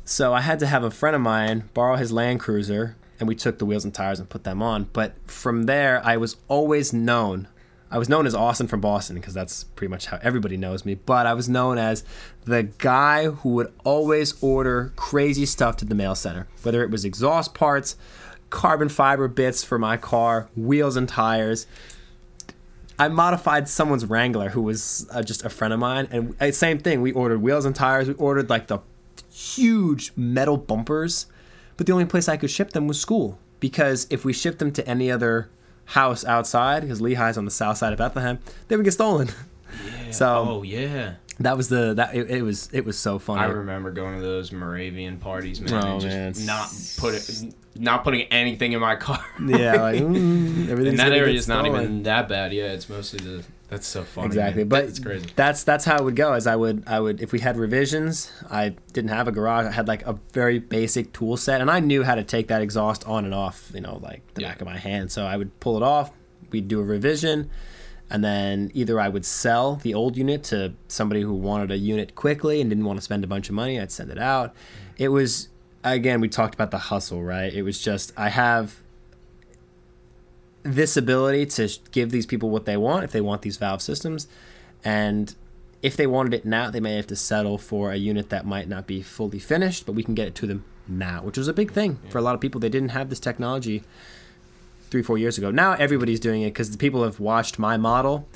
So 0.07 0.35
I 0.35 0.41
had 0.41 0.59
to 0.59 0.67
have 0.67 0.83
a 0.83 0.91
friend 0.91 1.15
of 1.15 1.21
mine 1.23 1.67
borrow 1.73 1.95
his 1.95 2.11
Land 2.11 2.39
Cruiser 2.39 2.95
and 3.19 3.27
we 3.27 3.33
took 3.33 3.57
the 3.57 3.65
wheels 3.65 3.83
and 3.83 3.93
tires 3.93 4.19
and 4.19 4.29
put 4.29 4.43
them 4.43 4.61
on. 4.61 4.83
But 4.93 5.15
from 5.25 5.63
there, 5.63 5.99
I 6.05 6.17
was 6.17 6.37
always 6.47 6.93
known. 6.93 7.47
I 7.89 7.97
was 7.97 8.07
known 8.07 8.27
as 8.27 8.35
Austin 8.35 8.67
from 8.67 8.81
Boston 8.81 9.15
because 9.15 9.33
that's 9.33 9.63
pretty 9.63 9.89
much 9.89 10.05
how 10.07 10.19
everybody 10.21 10.57
knows 10.57 10.85
me. 10.85 10.93
But 10.93 11.25
I 11.25 11.33
was 11.33 11.49
known 11.49 11.79
as 11.79 12.03
the 12.43 12.63
guy 12.63 13.25
who 13.25 13.49
would 13.49 13.73
always 13.83 14.41
order 14.43 14.93
crazy 14.95 15.45
stuff 15.47 15.77
to 15.77 15.85
the 15.85 15.95
mail 15.95 16.13
center, 16.13 16.47
whether 16.61 16.83
it 16.83 16.91
was 16.91 17.03
exhaust 17.03 17.55
parts, 17.55 17.95
carbon 18.51 18.89
fiber 18.89 19.27
bits 19.27 19.63
for 19.63 19.79
my 19.79 19.97
car, 19.97 20.49
wheels 20.55 20.97
and 20.97 21.09
tires. 21.09 21.65
I 22.99 23.07
modified 23.07 23.67
someone's 23.67 24.05
Wrangler 24.05 24.49
who 24.49 24.61
was 24.61 25.07
uh, 25.11 25.23
just 25.23 25.43
a 25.43 25.49
friend 25.49 25.73
of 25.73 25.79
mine, 25.79 26.07
and 26.11 26.35
uh, 26.39 26.51
same 26.51 26.77
thing. 26.77 27.01
We 27.01 27.11
ordered 27.11 27.41
wheels 27.41 27.65
and 27.65 27.75
tires. 27.75 28.07
We 28.07 28.13
ordered 28.13 28.49
like 28.49 28.67
the 28.67 28.79
huge 29.35 30.13
metal 30.15 30.55
bumpers, 30.57 31.25
but 31.77 31.85
the 31.85 31.91
only 31.93 32.05
place 32.05 32.29
I 32.29 32.37
could 32.37 32.49
ship 32.49 32.71
them 32.71 32.87
was 32.87 32.99
school 32.99 33.37
because 33.59 34.07
if 34.09 34.23
we 34.23 34.31
shipped 34.31 34.59
them 34.59 34.71
to 34.71 34.87
any 34.87 35.11
other 35.11 35.49
house 35.85 36.23
outside, 36.23 36.81
because 36.81 37.01
Lehigh's 37.01 37.37
on 37.37 37.45
the 37.45 37.51
south 37.51 37.77
side 37.77 37.91
of 37.93 37.97
Bethlehem, 37.99 38.39
they 38.67 38.75
would 38.75 38.85
get 38.85 38.93
stolen. 38.93 39.29
Yeah. 40.05 40.11
So- 40.11 40.45
oh 40.47 40.63
yeah. 40.63 41.15
That 41.39 41.57
was 41.57 41.67
the 41.69 41.93
that 41.95 42.15
it, 42.15 42.29
it 42.29 42.41
was 42.43 42.69
it 42.71 42.85
was 42.85 42.97
so 42.97 43.19
funny. 43.19 43.41
I 43.41 43.45
remember 43.47 43.91
going 43.91 44.15
to 44.15 44.21
those 44.21 44.51
Moravian 44.51 45.17
parties, 45.17 45.59
man, 45.59 45.73
Oh, 45.73 45.91
and 45.93 46.01
just 46.01 46.15
man, 46.37 46.45
not 46.45 46.69
put 46.97 47.13
it, 47.15 47.53
not 47.75 48.03
putting 48.05 48.21
anything 48.23 48.71
in 48.71 48.79
my 48.79 48.95
car. 49.07 49.23
yeah, 49.45 49.81
like 49.81 49.99
mm, 50.01 50.69
everything's 50.69 50.87
and 50.91 50.99
that 50.99 51.11
area 51.11 51.33
get 51.33 51.35
is 51.39 51.47
not 51.47 51.65
even 51.65 52.03
that 52.03 52.29
bad. 52.29 52.53
Yeah, 52.53 52.71
it's 52.71 52.87
mostly 52.89 53.19
the. 53.19 53.43
That's 53.67 53.87
so 53.87 54.03
funny. 54.03 54.27
exactly 54.27 54.61
man. 54.63 54.69
but 54.69 54.83
it's 54.85 54.99
crazy. 54.99 55.25
that's 55.35 55.63
that's 55.63 55.83
how 55.83 55.97
it 55.97 56.03
would 56.03 56.15
go 56.15 56.35
is 56.35 56.45
i 56.45 56.55
would 56.55 56.83
i 56.85 56.99
would 56.99 57.19
if 57.19 57.31
we 57.31 57.39
had 57.39 57.57
revisions 57.57 58.31
i 58.51 58.69
didn't 58.93 59.09
have 59.09 59.27
a 59.27 59.31
garage 59.31 59.65
i 59.65 59.71
had 59.71 59.87
like 59.87 60.05
a 60.05 60.19
very 60.33 60.59
basic 60.59 61.11
tool 61.13 61.35
set 61.35 61.61
and 61.61 61.71
i 61.71 61.79
knew 61.79 62.03
how 62.03 62.13
to 62.13 62.23
take 62.23 62.49
that 62.49 62.61
exhaust 62.61 63.03
on 63.05 63.25
and 63.25 63.33
off 63.33 63.71
you 63.73 63.81
know 63.81 63.97
like 64.03 64.21
the 64.35 64.41
Yeah. 64.43 64.49
back 64.49 64.61
of 64.61 64.67
my 64.67 64.77
hand 64.77 65.11
so 65.11 65.25
i 65.25 65.35
would 65.35 65.59
pull 65.59 65.77
it 65.77 65.83
off 65.83 66.11
we'd 66.51 66.67
do 66.67 66.79
a 66.79 66.83
revision 66.83 67.49
and 68.09 68.23
then 68.23 68.71
either 68.73 68.99
i 68.99 69.09
would 69.09 69.25
sell 69.25 69.75
the 69.77 69.93
old 69.93 70.15
unit 70.15 70.43
to 70.43 70.73
somebody 70.87 71.21
who 71.21 71.33
wanted 71.33 71.71
a 71.71 71.77
unit 71.77 72.15
quickly 72.15 72.61
and 72.61 72.69
didn't 72.69 72.85
want 72.85 72.97
to 72.97 73.01
spend 73.01 73.23
a 73.23 73.27
bunch 73.27 73.49
of 73.49 73.55
money 73.55 73.79
i'd 73.79 73.91
send 73.91 74.09
it 74.09 74.19
out. 74.19 74.53
Mm-hmm. 74.53 75.03
It 75.03 75.07
was 75.09 75.49
again 75.83 76.21
we 76.21 76.29
talked 76.29 76.53
about 76.53 76.71
the 76.71 76.77
hustle 76.77 77.23
right? 77.23 77.53
It 77.53 77.63
was 77.63 77.79
just 77.79 78.13
i 78.17 78.29
have 78.29 78.81
this 80.63 80.97
ability 80.97 81.45
to 81.45 81.69
give 81.91 82.09
these 82.09 82.25
people 82.25 82.49
what 82.49 82.65
they 82.65 82.75
want 82.75 83.03
if 83.03 83.11
they 83.11 83.21
want 83.21 83.43
these 83.43 83.57
valve 83.57 83.83
systems. 83.83 84.27
And 84.83 85.35
if 85.83 85.95
they 85.95 86.07
wanted 86.07 86.33
it 86.33 86.45
now 86.45 86.71
they 86.71 86.79
may 86.79 86.95
have 86.95 87.07
to 87.07 87.15
settle 87.15 87.57
for 87.59 87.91
a 87.91 87.95
unit 87.95 88.29
that 88.29 88.45
might 88.45 88.67
not 88.67 88.87
be 88.87 89.01
fully 89.01 89.37
finished 89.37 89.85
but 89.85 89.91
we 89.91 90.01
can 90.01 90.15
get 90.15 90.27
it 90.27 90.33
to 90.35 90.47
them 90.47 90.65
now 90.87 91.21
which 91.21 91.37
was 91.37 91.47
a 91.47 91.53
big 91.53 91.71
thing 91.71 91.99
for 92.09 92.17
a 92.17 92.21
lot 92.21 92.35
of 92.35 92.41
people. 92.41 92.59
They 92.59 92.69
didn't 92.69 92.89
have 92.89 93.09
this 93.09 93.19
technology 93.19 93.83
three 94.89 95.03
four 95.03 95.17
years 95.17 95.37
ago 95.37 95.51
now 95.51 95.73
everybody's 95.73 96.19
doing 96.19 96.41
it 96.41 96.47
because 96.47 96.71
the 96.71 96.77
people 96.77 97.03
have 97.03 97.19
watched 97.19 97.59
my 97.59 97.77
model 97.77 98.27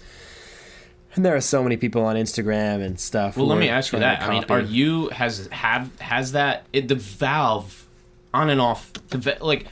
and 1.15 1.25
there 1.25 1.35
are 1.35 1.41
so 1.41 1.63
many 1.63 1.77
people 1.77 2.03
on 2.03 2.15
instagram 2.15 2.83
and 2.83 2.99
stuff 2.99 3.38
Well, 3.38 3.47
let 3.47 3.57
me 3.59 3.69
ask 3.69 3.93
you 3.93 3.99
that. 3.99 4.21
I 4.21 4.29
mean, 4.29 4.45
are 4.49 4.59
you 4.59 5.09
has 5.09 5.47
have 5.47 5.97
has 5.99 6.33
that 6.33 6.65
it, 6.71 6.88
the 6.88 6.95
valve 6.95 7.88
on 8.33 8.49
and 8.49 8.62
off 8.62 8.93
the 9.09 9.38
like 9.41 9.65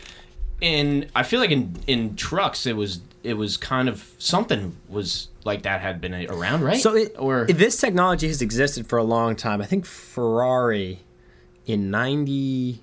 in 0.62 1.10
I 1.16 1.24
feel 1.24 1.40
like 1.40 1.52
in 1.52 1.76
in 1.86 2.16
trucks 2.16 2.66
it 2.66 2.76
was 2.76 3.02
it 3.24 3.36
was 3.36 3.58
kind 3.58 3.90
of 3.90 4.14
something 4.18 4.76
was 4.88 5.28
like 5.44 5.64
that 5.64 5.82
had 5.82 6.02
been 6.02 6.14
around, 6.30 6.64
right? 6.64 6.80
So 6.80 6.96
it, 6.96 7.16
or 7.18 7.46
this 7.46 7.80
technology 7.80 8.28
has 8.28 8.42
existed 8.42 8.88
for 8.88 8.98
a 8.98 9.04
long 9.04 9.36
time. 9.36 9.62
I 9.62 9.66
think 9.66 9.86
Ferrari 9.86 11.02
in 11.66 11.92
90, 11.92 12.82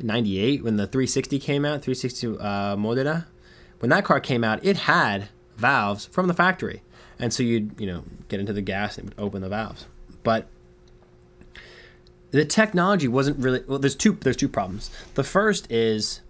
98 0.00 0.64
when 0.64 0.76
the 0.76 0.86
360 0.86 1.38
came 1.38 1.64
out, 1.64 1.82
360 1.82 2.38
uh, 2.38 2.76
Modena, 2.76 3.26
when 3.80 3.90
that 3.90 4.04
car 4.04 4.20
came 4.20 4.44
out, 4.44 4.64
it 4.64 4.76
had 4.76 5.28
valves 5.56 6.06
from 6.06 6.28
the 6.28 6.34
factory, 6.34 6.82
and 7.18 7.32
so 7.32 7.42
you'd 7.42 7.80
you 7.80 7.86
know 7.86 8.04
get 8.28 8.40
into 8.40 8.52
the 8.52 8.62
gas 8.62 8.96
and 8.96 9.08
it 9.08 9.16
would 9.16 9.24
open 9.24 9.42
the 9.42 9.48
valves. 9.48 9.86
But 10.22 10.46
the 12.30 12.44
technology 12.44 13.08
wasn't 13.08 13.38
really 13.38 13.62
well. 13.66 13.78
There's 13.78 13.96
two 13.96 14.12
there's 14.20 14.36
two 14.36 14.48
problems. 14.48 14.90
The 15.14 15.24
first 15.24 15.70
is 15.70 16.20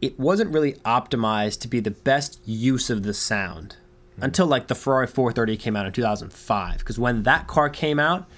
it 0.00 0.18
wasn't 0.18 0.52
really 0.52 0.74
optimized 0.84 1.60
to 1.60 1.68
be 1.68 1.80
the 1.80 1.90
best 1.90 2.40
use 2.44 2.90
of 2.90 3.04
the 3.04 3.14
sound 3.14 3.76
until 4.20 4.46
like 4.46 4.66
the 4.66 4.74
Ferrari 4.74 5.06
430 5.06 5.56
came 5.56 5.76
out 5.76 5.86
in 5.86 5.92
2005. 5.92 6.78
Because 6.78 6.98
when 6.98 7.22
that 7.22 7.46
car 7.46 7.70
came 7.70 7.98
out, 7.98 8.28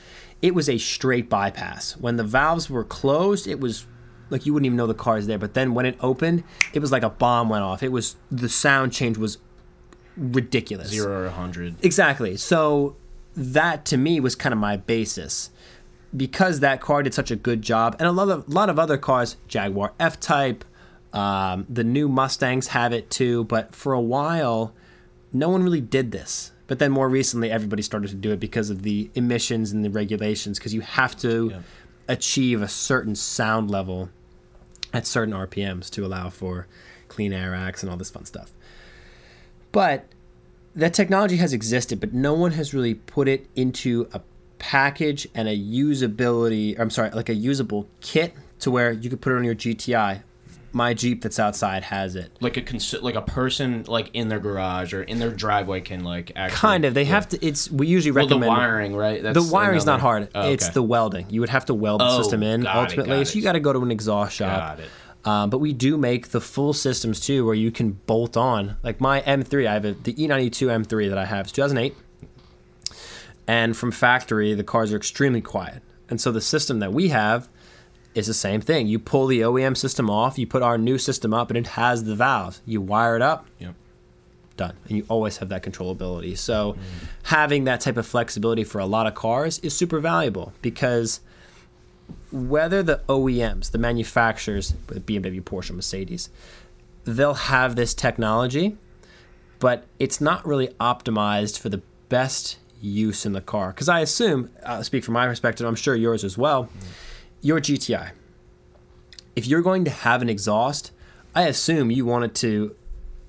it 0.43 0.55
was 0.55 0.69
a 0.69 0.79
straight 0.79 1.31
bypass. 1.31 1.97
When 1.97 2.17
the 2.17 2.25
valves 2.25 2.69
were 2.69 2.85
closed, 2.85 3.47
it 3.47 3.61
was 3.61 3.87
like 4.31 4.47
you 4.47 4.53
wouldn't 4.53 4.67
even 4.67 4.77
know 4.77 4.87
the 4.87 4.95
car's 4.95 5.27
there. 5.27 5.39
But 5.39 5.55
then 5.55 5.75
when 5.75 5.87
it 5.87 5.97
opened, 6.01 6.45
it 6.73 6.81
was 6.81 6.91
like 6.93 7.03
a 7.03 7.11
bomb 7.11 7.49
went 7.49 7.65
off. 7.65 7.83
It 7.83 7.93
was 7.93 8.17
the 8.31 8.49
sound 8.49 8.93
change 8.93 9.19
was 9.19 9.39
ridiculous. 10.17 10.89
zero 10.89 11.23
or 11.23 11.27
a 11.27 11.31
hundred. 11.31 11.77
Exactly. 11.85 12.37
So 12.37 12.97
that 13.37 13.85
to 13.87 13.97
me 13.97 14.21
was 14.21 14.35
kind 14.35 14.53
of 14.53 14.59
my 14.59 14.77
basis. 14.77 15.51
Because 16.17 16.61
that 16.61 16.81
car 16.81 17.03
did 17.03 17.13
such 17.13 17.33
a 17.33 17.37
good 17.37 17.61
job, 17.61 17.97
and 17.99 18.07
a 18.07 18.13
lot 18.13 18.29
of 18.29 18.49
lot 18.49 18.71
of 18.71 18.79
other 18.79 18.97
cars, 18.97 19.37
Jaguar 19.49 19.95
F 19.99 20.21
Type, 20.21 20.65
um, 21.13 21.67
the 21.69 21.83
new 21.83 22.09
Mustangs 22.09 22.69
have 22.69 22.93
it 22.93 23.11
too. 23.11 23.43
But 23.45 23.75
for 23.75 23.95
a 23.95 24.01
while, 24.01 24.73
no 25.33 25.49
one 25.49 25.65
really 25.65 25.81
did 25.81 26.13
this. 26.13 26.53
But 26.69 26.79
then 26.79 26.93
more 26.93 27.09
recently, 27.09 27.51
everybody 27.51 27.83
started 27.83 28.11
to 28.11 28.15
do 28.15 28.31
it 28.31 28.39
because 28.39 28.71
of 28.71 28.83
the 28.83 29.11
emissions 29.17 29.73
and 29.73 29.85
the 29.85 29.91
regulations. 29.91 30.61
Because 30.61 30.73
you 30.73 30.83
have 30.83 31.17
to 31.17 31.49
Yeah. 31.51 31.59
Achieve 32.09 32.63
a 32.63 32.69
certain 32.69 33.15
sound 33.15 33.71
level 33.71 34.11
at 34.93 35.07
certain 35.07 35.35
RPMs 35.35 35.91
to 35.91 36.05
allow 36.05 36.31
for 36.31 36.67
clean 37.09 37.33
air 37.33 37.55
acts 37.55 37.83
and 37.83 37.91
all 37.91 37.97
this 37.97 38.11
fun 38.11 38.25
stuff. 38.25 38.53
But 39.73 40.07
that 40.75 40.95
technology 40.95 41.37
has 41.37 41.53
existed, 41.53 42.01
but 42.01 42.13
no 42.13 42.35
one 42.35 42.53
has 42.53 42.75
really 42.75 42.95
put 42.95 43.29
it 43.29 43.49
into 43.55 44.09
a 44.13 44.21
package 44.59 45.27
and 45.35 45.49
a 45.49 45.57
usability. 45.57 46.79
I'm 46.79 46.91
sorry, 46.91 47.11
like 47.11 47.29
a 47.29 47.35
usable 47.35 47.89
kit 48.01 48.35
to 48.61 48.71
where 48.71 48.93
you 48.93 49.11
could 49.11 49.21
put 49.21 49.33
it 49.33 49.37
on 49.37 49.45
your 49.45 49.55
GTI. 49.55 50.23
My 50.75 50.93
Jeep 50.93 51.23
that's 51.23 51.39
outside 51.39 51.85
has 51.85 52.17
it. 52.17 52.33
Like 52.41 52.57
a 52.57 52.63
cons- 52.63 53.01
like 53.01 53.15
a 53.15 53.23
person 53.23 53.85
like 53.87 54.11
in 54.13 54.29
their 54.29 54.41
garage 54.41 54.93
or 54.93 55.03
in 55.05 55.19
their 55.21 55.31
driveway 55.31 55.81
can 55.81 56.03
like 56.05 56.33
actually 56.35 56.57
Kind 56.59 56.85
of. 56.85 56.95
They 56.95 57.03
yeah. 57.05 57.11
have 57.11 57.29
to. 57.29 57.47
It's 57.47 57.71
we 57.71 57.87
usually 57.87 58.11
Well, 58.13 58.27
the 58.27 58.35
recommend 58.35 58.49
wiring, 58.59 58.97
right? 58.97 59.23
the 59.23 59.33
That's 59.33 59.51
wiring's 59.51 59.87
not 59.87 60.01
hard. 60.01 60.29
Oh, 60.35 60.51
It's 60.51 60.69
the 60.71 60.83
welding. 60.83 61.27
You 61.31 61.41
would 61.41 61.51
have 61.51 61.67
to 61.67 61.75
weld 61.75 62.01
the 62.01 62.07
Oh, 62.09 62.19
system 62.21 62.43
in 62.43 62.63
it, 62.63 62.67
ultimately. 62.67 63.19
got 63.19 63.27
so 63.29 63.31
it. 63.31 63.35
you 63.37 63.43
got 63.43 63.53
to 63.53 63.61
go 63.61 63.73
to 63.73 63.81
an 63.81 63.91
exhaust 63.91 64.35
shop. 64.37 64.77
Got 64.79 64.81
it. 64.81 64.91
Um, 65.27 65.49
but 65.49 65.59
we 65.59 65.73
do 65.73 65.97
make 65.97 66.29
the 66.29 66.41
full 66.41 66.73
systems 66.75 67.19
too, 67.21 67.47
where 67.47 67.55
you 67.55 67.71
can 67.71 67.93
bolt 67.93 68.37
on. 68.37 68.77
Like 68.83 69.01
my 69.01 69.23
M3, 69.23 69.67
I 69.67 69.73
have 69.75 69.85
a, 69.87 69.93
the 69.93 70.13
E 70.23 70.29
E92 70.29 70.85
M3 70.85 71.09
that 71.09 71.17
I 71.19 71.25
have. 71.25 71.47
It's 71.47 71.53
2008, 71.53 71.95
and 73.47 73.77
from 73.77 73.91
factory, 73.91 74.55
the 74.55 74.65
cars 74.65 74.93
are 74.93 74.97
extremely 74.97 75.41
quiet. 75.41 75.83
And 76.11 76.21
so 76.21 76.31
the 76.33 76.41
system 76.41 76.81
that 76.81 76.93
we 76.93 77.09
have 77.09 77.49
is 78.15 78.27
the 78.27 78.35
same 78.35 78.61
thing. 78.61 78.87
You 78.87 78.99
pull 78.99 79.27
the 79.27 79.41
OEM 79.41 79.77
system 79.77 80.09
off, 80.09 80.39
you 80.39 80.47
put 80.47 80.63
our 80.63 80.79
new 80.79 80.99
system 80.99 81.35
up, 81.35 81.51
and 81.51 81.59
it 81.59 81.69
has 81.69 82.05
the 82.05 82.15
valves. 82.15 82.61
You 82.65 82.81
wire 82.81 83.17
it 83.17 83.23
up, 83.23 83.47
Yep. 83.59 83.75
done. 84.57 84.75
And 84.89 84.99
you 84.99 85.07
always 85.09 85.39
have 85.39 85.49
that 85.49 85.63
controllability. 85.65 86.39
So 86.39 86.77
having 87.25 87.65
that 87.65 87.81
type 87.81 87.97
of 87.97 88.07
flexibility 88.07 88.63
for 88.65 88.79
a 88.79 88.87
lot 88.87 89.07
of 89.07 89.15
cars 89.15 89.59
is 89.61 89.75
super 89.75 89.99
valuable 89.99 90.53
because 90.63 91.21
whether 92.31 92.83
the 92.83 93.01
OEMs, 93.09 93.71
the 93.71 93.79
manufacturers, 93.79 94.73
BMW, 94.89 95.41
Porsche, 95.43 95.73
Mercedes, 95.73 96.31
they'll 97.05 97.35
have 97.35 97.77
this 97.77 97.95
technology, 97.95 98.77
but 99.59 99.87
it's 99.99 100.21
not 100.21 100.47
really 100.47 100.69
optimized 100.81 101.59
for 101.59 101.69
the 101.69 101.81
best 102.09 102.59
use 102.81 103.25
in 103.25 103.33
the 103.33 103.41
car. 103.41 103.69
Because 103.69 103.89
I 103.89 104.01
assume, 104.01 104.51
I'll 104.65 104.85
speak 104.85 105.05
from 105.05 105.15
my 105.15 105.27
perspective, 105.27 105.67
I'm 105.67 105.75
sure 105.75 105.95
yours 105.95 106.23
as 106.25 106.37
well, 106.37 106.69
your 107.45 107.61
GTI. 107.61 108.11
If 109.37 109.47
you're 109.47 109.63
going 109.63 109.85
to 109.85 109.91
have 109.91 110.23
an 110.23 110.29
exhaust, 110.29 110.91
I 111.35 111.43
assume 111.43 111.91
you 111.91 112.07
want 112.07 112.25
it 112.25 112.35
to 112.37 112.75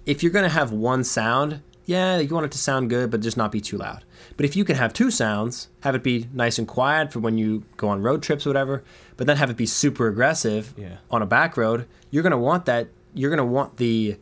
if 0.06 0.22
you're 0.22 0.32
going 0.32 0.44
to 0.44 0.50
have 0.50 0.72
one 0.72 1.04
sound, 1.04 1.62
yeah, 1.86 2.20
you 2.20 2.30
want 2.34 2.46
it 2.46 2.52
to 2.52 2.60
sound 2.60 2.92
good, 2.92 3.10
but 3.10 3.22
just 3.22 3.38
not 3.38 3.52
be 3.52 3.60
too 3.60 3.78
loud. 3.78 4.04
But 4.38 4.46
if 4.46 4.56
you 4.56 4.64
can 4.64 4.76
have 4.76 4.94
two 4.94 5.10
sounds, 5.10 5.68
have 5.82 5.96
it 5.96 6.04
be 6.04 6.28
nice 6.32 6.60
and 6.60 6.68
quiet 6.68 7.12
for 7.12 7.20
when 7.20 7.38
you 7.40 7.64
go 7.76 7.90
on 7.90 8.04
road 8.04 8.22
trips 8.22 8.46
or 8.46 8.50
whatever, 8.52 8.84
but 9.18 9.26
then 9.26 9.38
have 9.38 9.50
it 9.50 9.58
be 9.58 9.66
super 9.66 10.08
aggressive 10.08 10.74
Yeah. 10.78 10.98
on 11.10 11.22
a 11.24 11.26
back 11.26 11.58
road, 11.58 11.88
you're 12.12 12.22
going 12.24 12.32
to 12.32 12.38
want 12.38 12.66
that. 12.66 12.88
You're 13.16 13.30
going 13.32 13.38
to 13.40 13.44
want 13.52 13.78
the 13.78 14.18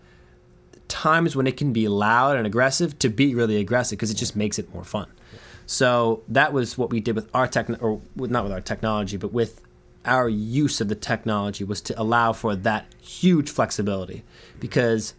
times 0.88 1.36
when 1.36 1.48
it 1.48 1.58
can 1.58 1.74
be 1.74 1.88
loud 1.90 2.38
and 2.38 2.46
aggressive 2.48 2.98
to 3.00 3.10
be 3.10 3.36
really 3.36 3.58
aggressive 3.58 3.98
because 3.98 4.12
it 4.12 4.16
just 4.16 4.36
makes 4.38 4.58
it 4.58 4.74
more 4.74 4.84
fun. 4.86 5.08
So 5.66 6.24
that 6.30 6.54
was 6.54 6.78
what 6.78 6.90
we 6.92 7.00
did 7.02 7.16
with 7.16 7.30
our 7.34 7.48
tech, 7.48 7.70
or 7.82 8.00
with, 8.16 8.32
not 8.32 8.44
with 8.44 8.54
our 8.54 8.62
technology, 8.62 9.18
but 9.18 9.34
with 9.34 9.62
our 10.06 10.28
use 10.28 10.82
of 10.82 10.90
the 10.90 10.96
technology 10.96 11.64
was 11.64 11.82
to 11.82 12.00
allow 12.02 12.34
for 12.34 12.56
that 12.56 12.86
huge 13.02 13.50
flexibility 13.50 14.24
because 14.60 15.14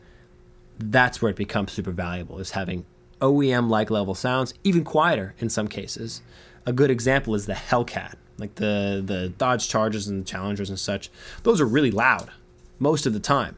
that's 0.79 1.23
where 1.23 1.31
it 1.31 1.37
becomes 1.37 1.73
super 1.73 1.93
valuable 1.93 2.39
is 2.39 2.53
having 2.53 2.85
OEM 3.21 3.69
like 3.69 3.91
level 3.91 4.15
sounds, 4.15 4.55
even 4.65 4.85
quieter 4.85 5.35
in 5.39 5.49
some 5.49 5.69
cases. 5.69 6.21
A 6.67 6.73
good 6.73 6.91
example 6.91 7.35
is 7.35 7.47
the 7.47 7.55
Hellcat, 7.55 8.15
like 8.39 8.57
the 8.57 9.03
the 9.05 9.29
Dodge 9.31 9.69
Chargers 9.69 10.09
and 10.09 10.23
the 10.23 10.25
Challengers 10.25 10.69
and 10.69 10.79
such. 10.79 11.11
Those 11.43 11.61
are 11.61 11.67
really 11.67 11.91
loud, 11.91 12.31
most 12.79 13.07
of 13.07 13.13
the 13.13 13.21
time. 13.21 13.57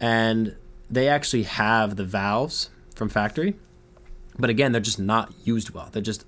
And 0.00 0.56
they 0.88 1.08
actually 1.08 1.44
have 1.44 1.96
the 1.96 2.04
valves 2.04 2.70
from 2.94 3.08
factory, 3.08 3.54
but 4.38 4.50
again, 4.50 4.72
they're 4.72 4.80
just 4.80 4.98
not 4.98 5.32
used 5.44 5.70
well. 5.70 5.88
They're 5.92 6.02
just 6.02 6.24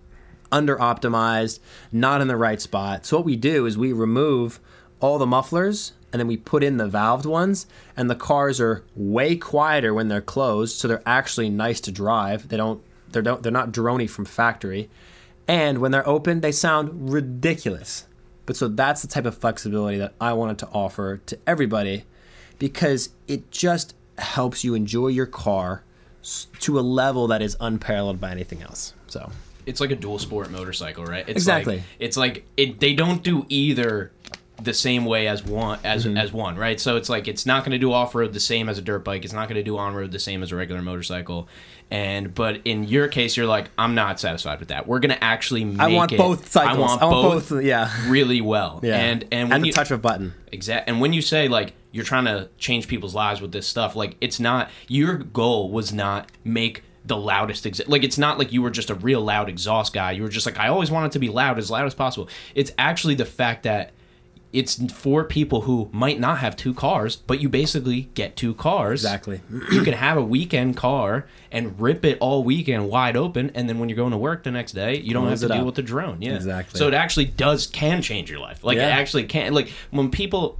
under 0.53 0.77
optimized, 0.77 1.59
not 1.91 2.21
in 2.21 2.29
the 2.29 2.37
right 2.37 2.61
spot. 2.61 3.05
So 3.07 3.17
what 3.17 3.27
we 3.27 3.37
do 3.37 3.67
is 3.67 3.77
we 3.77 3.93
remove 3.93 4.61
all 5.01 5.19
the 5.19 5.27
mufflers 5.27 5.93
and 6.13 6.21
then 6.21 6.29
we 6.29 6.37
put 6.37 6.63
in 6.63 6.77
the 6.77 6.89
valved 6.89 7.27
ones 7.27 7.67
and 7.97 8.09
the 8.09 8.15
cars 8.15 8.61
are 8.61 8.85
way 8.95 9.35
quieter 9.35 9.93
when 9.93 10.09
they're 10.09 10.21
closed 10.21 10.77
so 10.77 10.87
they're 10.87 11.03
actually 11.07 11.49
nice 11.49 11.81
to 11.81 11.91
drive. 11.91 12.49
They 12.49 12.57
don't 12.57 12.83
they're 13.11 13.23
don't 13.23 13.43
they're 13.43 13.51
not 13.51 13.73
drony 13.73 14.09
from 14.09 14.27
factory. 14.27 14.91
And 15.49 15.79
when 15.79 15.91
they're 15.91 16.09
open 16.09 16.41
they 16.41 16.53
sound 16.53 17.11
ridiculous. 17.13 18.07
But 18.47 18.57
so 18.57 18.69
that's 18.69 19.03
the 19.03 19.09
type 19.09 19.25
of 19.25 19.39
flexibility 19.39 19.99
that 19.99 20.15
i 20.21 20.33
wanted 20.33 20.59
to 20.59 20.69
offer 20.69 21.19
to 21.27 21.39
everybody 21.47 22.05
because 22.59 23.11
it 23.27 23.51
just 23.51 23.95
helps 24.19 24.63
you 24.63 24.75
enjoy 24.75 25.09
your 25.09 25.27
car 25.27 25.83
to 26.61 26.79
a 26.79 26.83
level 26.83 27.27
that 27.27 27.43
is 27.43 27.57
unparalleled 27.61 28.21
by 28.21 28.31
anything 28.31 28.63
else. 28.63 28.95
So 29.09 29.31
it's 29.67 29.81
like 29.81 29.91
a 29.91 29.97
dual 29.97 30.19
sport 30.19 30.51
motorcycle, 30.51 31.05
right? 31.05 31.25
It's 31.29 31.37
Exactly. 31.37 31.77
Like, 31.77 31.85
it's 31.99 32.17
like 32.17 32.47
it. 32.57 32.81
They 32.81 32.95
don't 32.95 33.23
do 33.23 33.47
either 33.49 34.13
the 34.63 34.75
same 34.75 35.05
way 35.07 35.27
as 35.27 35.43
one 35.45 35.79
as 35.83 36.05
Mm-hmm. 36.07 36.17
as 36.19 36.33
one, 36.33 36.57
right? 36.57 36.79
So 36.79 36.97
it's 36.97 37.09
like 37.09 37.27
it's 37.27 37.47
not 37.47 37.65
going 37.65 37.73
to 37.73 37.79
do 37.79 37.93
off 37.93 38.15
road 38.15 38.33
the 38.33 38.41
same 38.41 38.69
as 38.69 38.79
a 38.79 38.83
dirt 38.83 39.05
bike. 39.05 39.25
It's 39.25 39.33
not 39.35 39.49
going 39.49 39.57
to 39.57 39.63
do 39.65 39.77
on 39.77 39.95
road 39.95 40.13
the 40.13 40.19
same 40.21 40.43
as 40.43 40.53
a 40.53 40.57
regular 40.57 40.83
motorcycle. 40.83 41.49
And 41.91 42.33
but 42.35 42.61
in 42.65 42.85
your 42.85 43.09
case, 43.09 43.37
you're 43.37 43.47
like, 43.47 43.69
I'm 43.77 43.95
not 43.95 44.19
satisfied 44.21 44.61
with 44.61 44.69
that. 44.69 44.87
We're 44.87 45.01
going 45.01 45.11
to 45.15 45.23
actually 45.23 45.65
make 45.65 45.81
i 45.81 45.89
want 45.89 46.13
it- 46.13 46.17
both 46.19 46.51
cycles 46.51 46.77
I 47.01 47.05
want, 47.05 47.49
both, 47.49 47.63
yeah 47.63 47.91
really 48.09 48.41
well. 48.41 48.81
yeah 48.83 48.97
And 48.97 49.25
and 49.33 49.51
at 49.53 49.57
when 49.57 49.61
the 49.63 49.67
you 49.69 49.73
touch 49.73 49.91
of 49.91 49.99
a 49.99 50.03
button 50.03 50.33
Exact. 50.53 50.89
And 50.89 51.01
when 51.01 51.13
you 51.13 51.23
say 51.23 51.49
like 51.49 51.73
you're 51.91 52.05
trying 52.05 52.25
to 52.27 52.49
change 52.57 52.89
people's 52.89 53.15
lives 53.15 53.41
with 53.43 53.53
this 53.53 53.67
stuff, 53.67 53.97
like 53.97 54.17
it's 54.21 54.39
not 54.41 54.71
your 54.89 55.17
goal 55.17 55.71
was 55.71 55.93
not 55.93 56.31
make 56.45 56.83
the 57.05 57.17
loudest. 57.17 57.89
Like 57.89 58.05
it's 58.05 58.19
not 58.19 58.39
like 58.39 58.53
you 58.53 58.63
were 58.63 58.71
just 58.71 58.91
a 58.91 58.95
real 58.95 59.21
loud 59.21 59.49
exhaust 59.49 59.93
guy. 59.93 60.13
You 60.13 60.23
were 60.23 60.29
just 60.29 60.47
like 60.47 60.59
I 60.59 60.69
always 60.69 60.91
wanted 60.91 61.13
to 61.13 61.19
be 61.19 61.29
loud 61.29 61.59
as 61.59 61.71
loud 61.71 61.87
as 61.87 61.95
possible. 61.95 62.29
It's 62.55 62.73
actually 62.79 63.15
the 63.15 63.25
fact 63.25 63.65
that 63.65 63.93
it's 64.53 64.93
for 64.93 65.25
people 65.25 65.63
who 65.63 65.89
might 65.93 66.21
not 66.21 66.37
have 66.39 66.55
two 66.57 66.75
cars, 66.75 67.17
but 67.17 67.41
you 67.41 67.49
basically 67.49 68.03
get 68.15 68.37
two 68.37 68.53
cars. 68.55 69.03
Exactly. 69.03 69.41
you 69.73 69.83
can 69.83 69.95
have 69.95 70.19
a 70.19 70.23
weekend 70.23 70.77
car 70.77 71.27
and 71.51 71.81
rip 71.81 72.05
it 72.05 72.19
all 72.21 72.45
weekend 72.45 72.89
wide 72.91 73.17
open, 73.17 73.51
and 73.55 73.67
then 73.67 73.79
when 73.79 73.89
you're 73.89 73.97
going 73.97 74.11
to 74.11 74.19
work 74.19 74.43
the 74.45 74.51
next 74.51 74.73
day, 74.73 74.99
you 74.99 75.15
don't 75.15 75.25
Close 75.27 75.41
have 75.41 75.49
to 75.49 75.55
deal 75.55 75.63
up. 75.63 75.67
with 75.67 75.75
the 75.77 75.83
drone. 75.83 76.21
Yeah, 76.21 76.35
Exactly. 76.35 76.79
So 76.79 76.87
it 76.87 76.93
actually 76.93 77.25
does 77.25 77.67
can 77.67 78.03
change 78.03 78.31
your 78.31 78.41
life. 78.41 78.63
Like 78.63 78.77
Yeah. 78.77 78.89
it 78.89 78.93
actually 79.01 79.25
can. 79.25 79.55
Like 79.55 79.71
when 79.91 80.11
people 80.11 80.59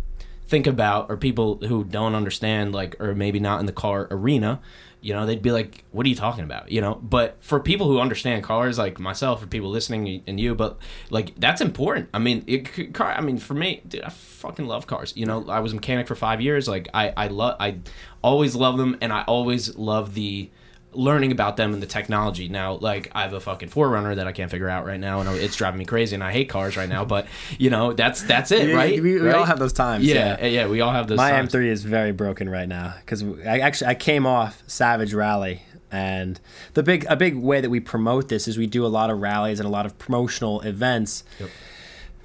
think 0.49 0.67
about 0.67 1.11
or 1.11 1.19
people 1.19 1.59
who 1.59 1.85
don't 1.85 2.15
understand 2.15 2.73
like 2.73 2.97
or 2.99 3.15
maybe 3.15 3.41
not 3.41 3.61
in 3.61 3.67
the 3.67 3.73
car 3.73 4.09
arena 4.11 4.61
you 5.03 5.13
know 5.13 5.27
they'd 5.27 5.43
be 5.43 5.51
like 5.51 5.85
what 5.91 6.07
are 6.07 6.09
you 6.09 6.15
talking 6.15 6.45
about? 6.45 6.71
You 6.71 6.81
know? 6.81 6.95
But 6.95 7.37
for 7.41 7.61
people 7.61 7.89
who 7.89 8.01
understand 8.01 8.45
cars 8.45 8.79
like 8.79 8.99
myself 8.99 9.43
or 9.43 9.47
people 9.47 9.69
listening 9.69 10.23
and 10.27 10.41
you 10.41 10.55
but 10.55 10.79
like 11.11 11.35
that's 11.39 11.61
important. 11.61 12.09
I 12.15 12.19
mean 12.19 12.45
it, 12.47 12.95
car 12.95 13.13
i 13.13 13.21
mean 13.21 13.39
for 13.39 13.55
me 13.55 13.83
dude 13.87 14.03
i 14.03 14.09
fucking 14.09 14.67
love 14.67 14.87
cars. 14.87 15.13
You 15.17 15.27
know 15.27 15.49
i 15.49 15.61
was 15.61 15.73
a 15.73 15.75
mechanic 15.75 16.07
for 16.07 16.15
five 16.15 16.41
years. 16.41 16.69
Like 16.69 16.89
i 16.95 17.13
i 17.17 17.27
love 17.27 17.57
i 17.61 17.79
always 18.23 18.55
love 18.55 18.79
them 18.79 18.97
and 19.01 19.13
i 19.13 19.23
always 19.23 19.77
love 19.77 20.15
the 20.15 20.51
learning 20.95 21.33
about 21.33 21.57
them 21.57 21.73
and 21.73 21.83
the 21.83 21.87
technology 21.87 22.49
now 22.49 22.75
like 22.75 23.11
i 23.15 23.23
have 23.23 23.33
a 23.33 23.41
fucking 23.41 23.69
4Runner 23.71 24.17
that 24.17 24.27
i 24.27 24.33
can't 24.33 24.51
figure 24.51 24.69
out 24.69 24.85
right 24.85 25.01
now 25.01 25.21
and 25.21 25.29
it's 25.39 25.57
driving 25.57 25.79
me 25.79 25.85
crazy 25.85 26.15
and 26.15 26.23
i 26.23 26.31
hate 26.33 26.49
cars 26.49 26.77
right 26.77 26.89
now 26.89 27.05
but 27.05 27.27
you 27.59 27.71
know 27.71 27.93
that's 27.93 28.23
that's 28.25 28.51
it 28.53 28.67
We- 28.67 28.73
right 28.75 29.03
we, 29.03 29.21
we 29.21 29.31
all 29.31 29.39
Right? 29.41 29.47
have 29.49 29.59
those 29.59 29.73
times 29.73 30.05
yeah, 30.05 30.37
yeah. 30.41 30.47
yeah, 30.47 30.67
we 30.69 30.81
all 30.81 30.93
have 30.93 31.07
those. 31.09 31.19
Times 31.19 31.31
My 31.33 31.37
times. 31.39 31.55
M3 31.55 31.67
is 31.67 31.85
very 31.85 32.13
broken 32.13 32.49
right 32.49 32.69
now 32.69 32.95
because 33.01 33.23
I 33.47 33.61
actually 33.61 33.89
I 33.89 33.95
came 33.95 34.27
off 34.27 34.63
Savage 34.67 35.15
Rally 35.15 35.63
and 35.91 36.41
the 36.75 36.83
big 36.83 37.05
a 37.09 37.17
big 37.17 37.37
way 37.37 37.61
that 37.61 37.71
we 37.71 37.81
promote 37.81 38.29
this 38.29 38.47
is 38.49 38.57
we 38.59 38.67
do 38.67 38.85
a 38.85 38.89
lot 38.89 39.11
of 39.11 39.21
rallies 39.21 39.61
and 39.61 39.67
a 39.67 39.71
lot 39.71 39.87
of 39.87 39.99
promotional 39.99 40.61
events 40.63 41.25
Yep. 41.41 41.51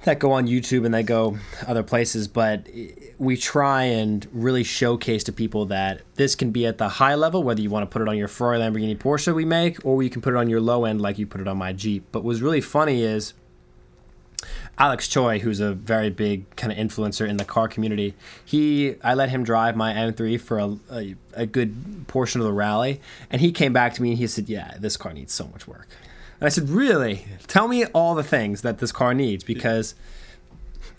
That 0.08 0.18
go 0.18 0.32
on 0.32 0.46
YouTube 0.46 0.86
and 0.86 0.94
they 0.94 1.02
go 1.02 1.38
other 1.66 1.82
places, 1.82 2.26
but 2.28 2.66
we 3.18 3.36
try 3.36 3.84
and 3.84 4.26
really 4.32 4.64
showcase 4.64 5.22
to 5.24 5.32
people 5.32 5.66
that 5.66 6.00
this 6.14 6.34
can 6.34 6.50
be 6.50 6.64
at 6.66 6.78
the 6.78 6.88
high 6.88 7.14
level, 7.14 7.42
whether 7.42 7.60
you 7.60 7.68
want 7.68 7.82
to 7.82 7.92
put 7.92 8.00
it 8.00 8.08
on 8.08 8.16
your 8.16 8.28
Ferrari, 8.28 8.58
Lamborghini, 8.58 8.96
Porsche 8.96 9.34
we 9.34 9.44
make, 9.44 9.84
or 9.84 10.02
you 10.02 10.08
can 10.08 10.22
put 10.22 10.32
it 10.32 10.36
on 10.36 10.48
your 10.48 10.60
low 10.60 10.86
end 10.86 11.00
like 11.00 11.18
you 11.18 11.26
put 11.26 11.40
it 11.42 11.46
on 11.46 11.58
my 11.58 11.74
Jeep. 11.74 12.06
But 12.10 12.24
what's 12.24 12.40
really 12.40 12.62
funny 12.62 13.02
is 13.02 13.34
Alex 14.78 15.08
Choi, 15.08 15.40
who's 15.40 15.60
a 15.60 15.74
very 15.74 16.08
big 16.08 16.54
kind 16.56 16.72
of 16.72 16.78
influencer 16.78 17.28
in 17.28 17.36
the 17.36 17.44
car 17.44 17.68
community, 17.68 18.14
he 18.44 18.94
I 19.04 19.12
let 19.12 19.28
him 19.28 19.44
drive 19.44 19.76
my 19.76 19.92
M3 19.92 20.40
for 20.40 20.58
a, 20.58 20.76
a, 20.90 21.16
a 21.34 21.46
good 21.46 22.06
portion 22.06 22.40
of 22.40 22.46
the 22.46 22.52
rally, 22.52 23.00
and 23.30 23.40
he 23.40 23.52
came 23.52 23.72
back 23.72 23.92
to 23.94 24.02
me 24.02 24.10
and 24.10 24.18
he 24.18 24.26
said, 24.26 24.48
"Yeah, 24.48 24.74
this 24.78 24.96
car 24.96 25.12
needs 25.12 25.32
so 25.32 25.48
much 25.48 25.66
work." 25.66 25.88
And 26.40 26.46
I 26.46 26.50
said, 26.50 26.68
"Really? 26.68 27.26
Tell 27.46 27.68
me 27.68 27.84
all 27.86 28.14
the 28.14 28.22
things 28.22 28.62
that 28.62 28.78
this 28.78 28.92
car 28.92 29.14
needs 29.14 29.44
because 29.44 29.94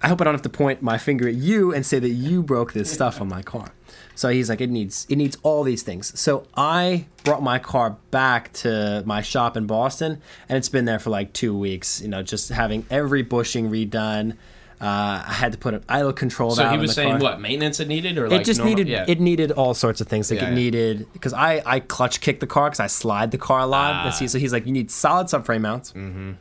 I 0.02 0.08
hope 0.08 0.22
I 0.22 0.24
don't 0.24 0.34
have 0.34 0.42
to 0.44 0.50
point 0.50 0.82
my 0.82 0.98
finger 0.98 1.28
at 1.28 1.36
you 1.36 1.74
and 1.74 1.86
say 1.86 2.00
that 2.00 2.10
you 2.10 2.42
broke 2.42 2.74
this 2.74 2.92
stuff 2.92 3.22
on 3.22 3.28
my 3.28 3.42
car." 3.42 3.72
So 4.16 4.30
he's 4.30 4.50
like, 4.50 4.60
"It 4.60 4.70
needs 4.70 5.06
it 5.10 5.16
needs 5.16 5.38
all 5.44 5.64
these 5.64 5.82
things." 5.82 6.18
So 6.20 6.44
I 6.56 7.06
brought 7.24 7.42
my 7.42 7.60
car 7.60 7.98
back 8.12 8.52
to 8.54 9.04
my 9.06 9.22
shop 9.22 9.56
in 9.56 9.66
Boston, 9.66 10.22
and 10.50 10.58
it's 10.58 10.70
been 10.70 10.86
there 10.86 11.00
for 11.00 11.10
like 11.10 11.32
two 11.34 11.58
weeks. 11.58 12.02
You 12.02 12.10
know, 12.10 12.22
just 12.22 12.50
having 12.50 12.86
every 12.90 13.22
bushing 13.22 13.70
redone. 13.70 14.36
Uh, 14.82 15.24
I 15.28 15.34
had 15.34 15.52
to 15.52 15.58
put 15.58 15.74
an 15.74 15.84
idle 15.90 16.14
control 16.14 16.52
So 16.52 16.68
he 16.70 16.78
was 16.78 16.92
the 16.92 16.94
saying 16.94 17.10
car. 17.12 17.20
what 17.20 17.42
maintenance 17.42 17.82
it 17.82 17.88
needed, 17.90 18.18
or 18.18 18.30
like 18.30 18.42
It 18.42 18.46
just 18.46 18.60
normal- 18.60 18.76
needed 18.78 18.88
yeah. 18.90 19.06
it 19.08 19.20
needed 19.20 19.52
all 19.52 19.74
sorts 19.74 20.00
of 20.00 20.08
things. 20.08 20.32
Like 20.32 20.40
Yeah, 20.40 20.48
it 20.48 20.50
yeah. 20.52 20.56
needed 20.56 21.08
because 21.12 21.34
I 21.34 21.62
I 21.66 21.80
clutch 21.82 22.22
kick 22.22 22.40
the 22.40 22.48
car 22.48 22.70
because 22.70 22.80
I 22.80 22.88
slide 22.88 23.32
the 23.32 23.38
car 23.38 23.60
a 23.60 23.66
lot. 23.68 24.06
And 24.06 24.14
see, 24.14 24.28
so 24.30 24.40
he's 24.40 24.54
like, 24.54 24.66
you 24.66 24.72
need 24.72 24.90
solid 24.90 25.28
subframe 25.28 25.62
mounts. 25.62 25.92
Mm-hmm. 25.92 26.32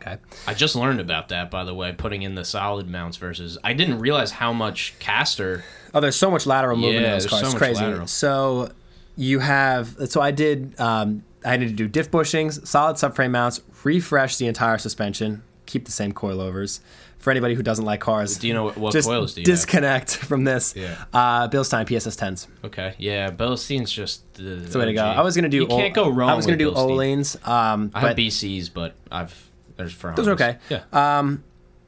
Okay. 0.00 0.16
I 0.48 0.54
just 0.54 0.74
learned 0.74 1.00
about 1.00 1.28
that, 1.28 1.50
by 1.50 1.64
the 1.64 1.74
way, 1.74 1.92
putting 1.92 2.22
in 2.22 2.34
the 2.34 2.44
solid 2.44 2.88
mounts 2.88 3.18
versus. 3.18 3.56
I 3.62 3.72
didn't 3.72 3.98
realize 4.00 4.32
how 4.32 4.52
much 4.52 4.94
caster. 4.98 5.62
Oh, 5.94 6.00
there's 6.00 6.16
so 6.16 6.30
much 6.30 6.46
lateral 6.46 6.76
movement 6.76 7.02
Yeah, 7.02 7.08
in 7.08 7.12
those 7.18 7.26
cars. 7.26 7.42
so 7.42 7.46
it's 7.48 7.54
crazy. 7.56 7.82
lateral. 7.84 8.06
So 8.06 8.72
you 9.16 9.38
have 9.40 9.96
so 10.06 10.20
I 10.22 10.30
did 10.30 10.80
um, 10.80 11.22
I 11.44 11.50
had 11.50 11.60
to 11.60 11.68
do 11.70 11.86
diff 11.88 12.10
bushings, 12.10 12.66
solid 12.66 12.96
subframe 12.96 13.32
mounts, 13.32 13.60
refresh 13.84 14.38
the 14.38 14.46
entire 14.46 14.78
suspension, 14.78 15.42
keep 15.72 15.84
the 15.86 15.92
same 15.92 16.12
coilovers. 16.12 16.80
For 17.18 17.30
anybody 17.30 17.54
who 17.54 17.62
doesn't 17.62 17.84
like 17.84 18.00
cars, 18.00 18.36
Do 18.36 18.48
you 18.48 18.54
know 18.54 18.64
what, 18.64 18.76
what 18.76 18.92
just 18.92 19.06
coils 19.08 19.34
do 19.34 19.42
you 19.42 19.44
have? 19.44 19.54
disconnect 19.56 20.16
from 20.16 20.42
this. 20.42 20.74
Yeah. 20.74 21.04
Uh, 21.12 21.48
Bilstein 21.48 21.86
PSS 21.86 22.16
10s. 22.16 22.48
Okay, 22.64 22.94
yeah, 22.98 23.30
Bilstein's 23.30 23.92
just 23.92 24.34
the, 24.34 24.42
the 24.56 24.78
way 24.78 24.86
to 24.86 24.92
go. 24.92 25.04
I 25.04 25.20
was 25.22 25.36
gonna 25.36 25.48
do. 25.48 25.58
You 25.58 25.66
can't 25.68 25.94
go 25.94 26.08
wrong. 26.08 26.30
I 26.30 26.34
was 26.34 26.46
gonna 26.46 26.58
do. 26.58 26.72
Öhlins. 26.72 27.36
Um, 27.46 27.92
I 27.94 28.00
have 28.00 28.16
BCs, 28.16 28.70
but 28.74 28.94
I've 29.10 29.50
there's 29.76 29.92
for 29.92 30.12
Those 30.14 30.28
are 30.28 30.32
okay. 30.32 30.58
Yeah, 30.68 30.82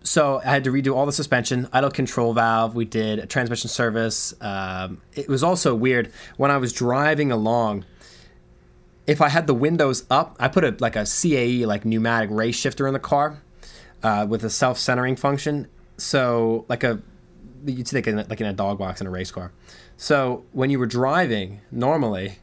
so 0.04 0.40
I 0.44 0.50
had 0.50 0.64
to 0.64 0.70
redo 0.70 0.94
all 0.94 1.06
the 1.06 1.12
suspension, 1.12 1.66
idle 1.72 1.90
control 1.90 2.34
valve. 2.34 2.74
We 2.74 2.84
did 2.84 3.18
a 3.18 3.26
transmission 3.26 3.70
service. 3.70 4.34
Um, 4.40 5.00
it 5.14 5.28
was 5.28 5.42
also 5.42 5.74
weird 5.74 6.12
when 6.36 6.50
I 6.50 6.58
was 6.58 6.72
driving 6.72 7.32
along. 7.32 7.86
If 9.06 9.20
I 9.20 9.30
had 9.30 9.46
the 9.46 9.54
windows 9.54 10.04
up, 10.10 10.36
I 10.38 10.48
put 10.48 10.62
a 10.64 10.76
like 10.78 10.94
a 10.96 11.00
CAE 11.04 11.66
like 11.66 11.84
pneumatic 11.84 12.30
race 12.30 12.56
shifter 12.56 12.86
in 12.86 12.92
the 12.92 13.00
car 13.00 13.42
uh, 14.04 14.24
with 14.28 14.44
a 14.44 14.50
self 14.50 14.78
centering 14.78 15.16
function. 15.16 15.66
So 15.96 16.64
like 16.68 16.84
a 16.84 17.00
you'd 17.66 17.88
see 17.88 17.96
like 17.96 18.06
in, 18.06 18.18
a- 18.18 18.26
like 18.28 18.40
in 18.40 18.46
a 18.46 18.52
dog 18.52 18.78
box 18.78 19.00
in 19.00 19.06
a 19.06 19.10
race 19.10 19.30
car. 19.32 19.50
So 19.96 20.44
when 20.52 20.70
you 20.70 20.78
were 20.78 20.86
driving 20.86 21.60
normally, 21.72 22.38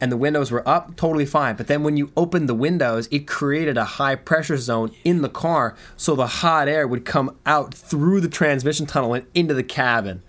and 0.00 0.10
the 0.10 0.16
windows 0.16 0.50
were 0.50 0.68
up, 0.68 0.96
totally 0.96 1.24
fine. 1.24 1.54
But 1.54 1.68
then 1.68 1.84
when 1.84 1.96
you 1.96 2.10
opened 2.16 2.48
the 2.48 2.54
windows, 2.54 3.06
it 3.12 3.28
created 3.28 3.78
a 3.78 3.84
high 3.84 4.16
pressure 4.16 4.56
zone 4.56 4.90
in 5.04 5.22
the 5.22 5.28
car, 5.28 5.76
so 5.96 6.16
the 6.16 6.26
hot 6.26 6.66
air 6.68 6.86
would 6.88 7.04
come 7.04 7.36
out 7.46 7.72
through 7.72 8.20
the 8.20 8.28
transmission 8.28 8.84
tunnel 8.84 9.14
and 9.14 9.24
into 9.32 9.54
the 9.54 9.62
cabin. 9.62 10.22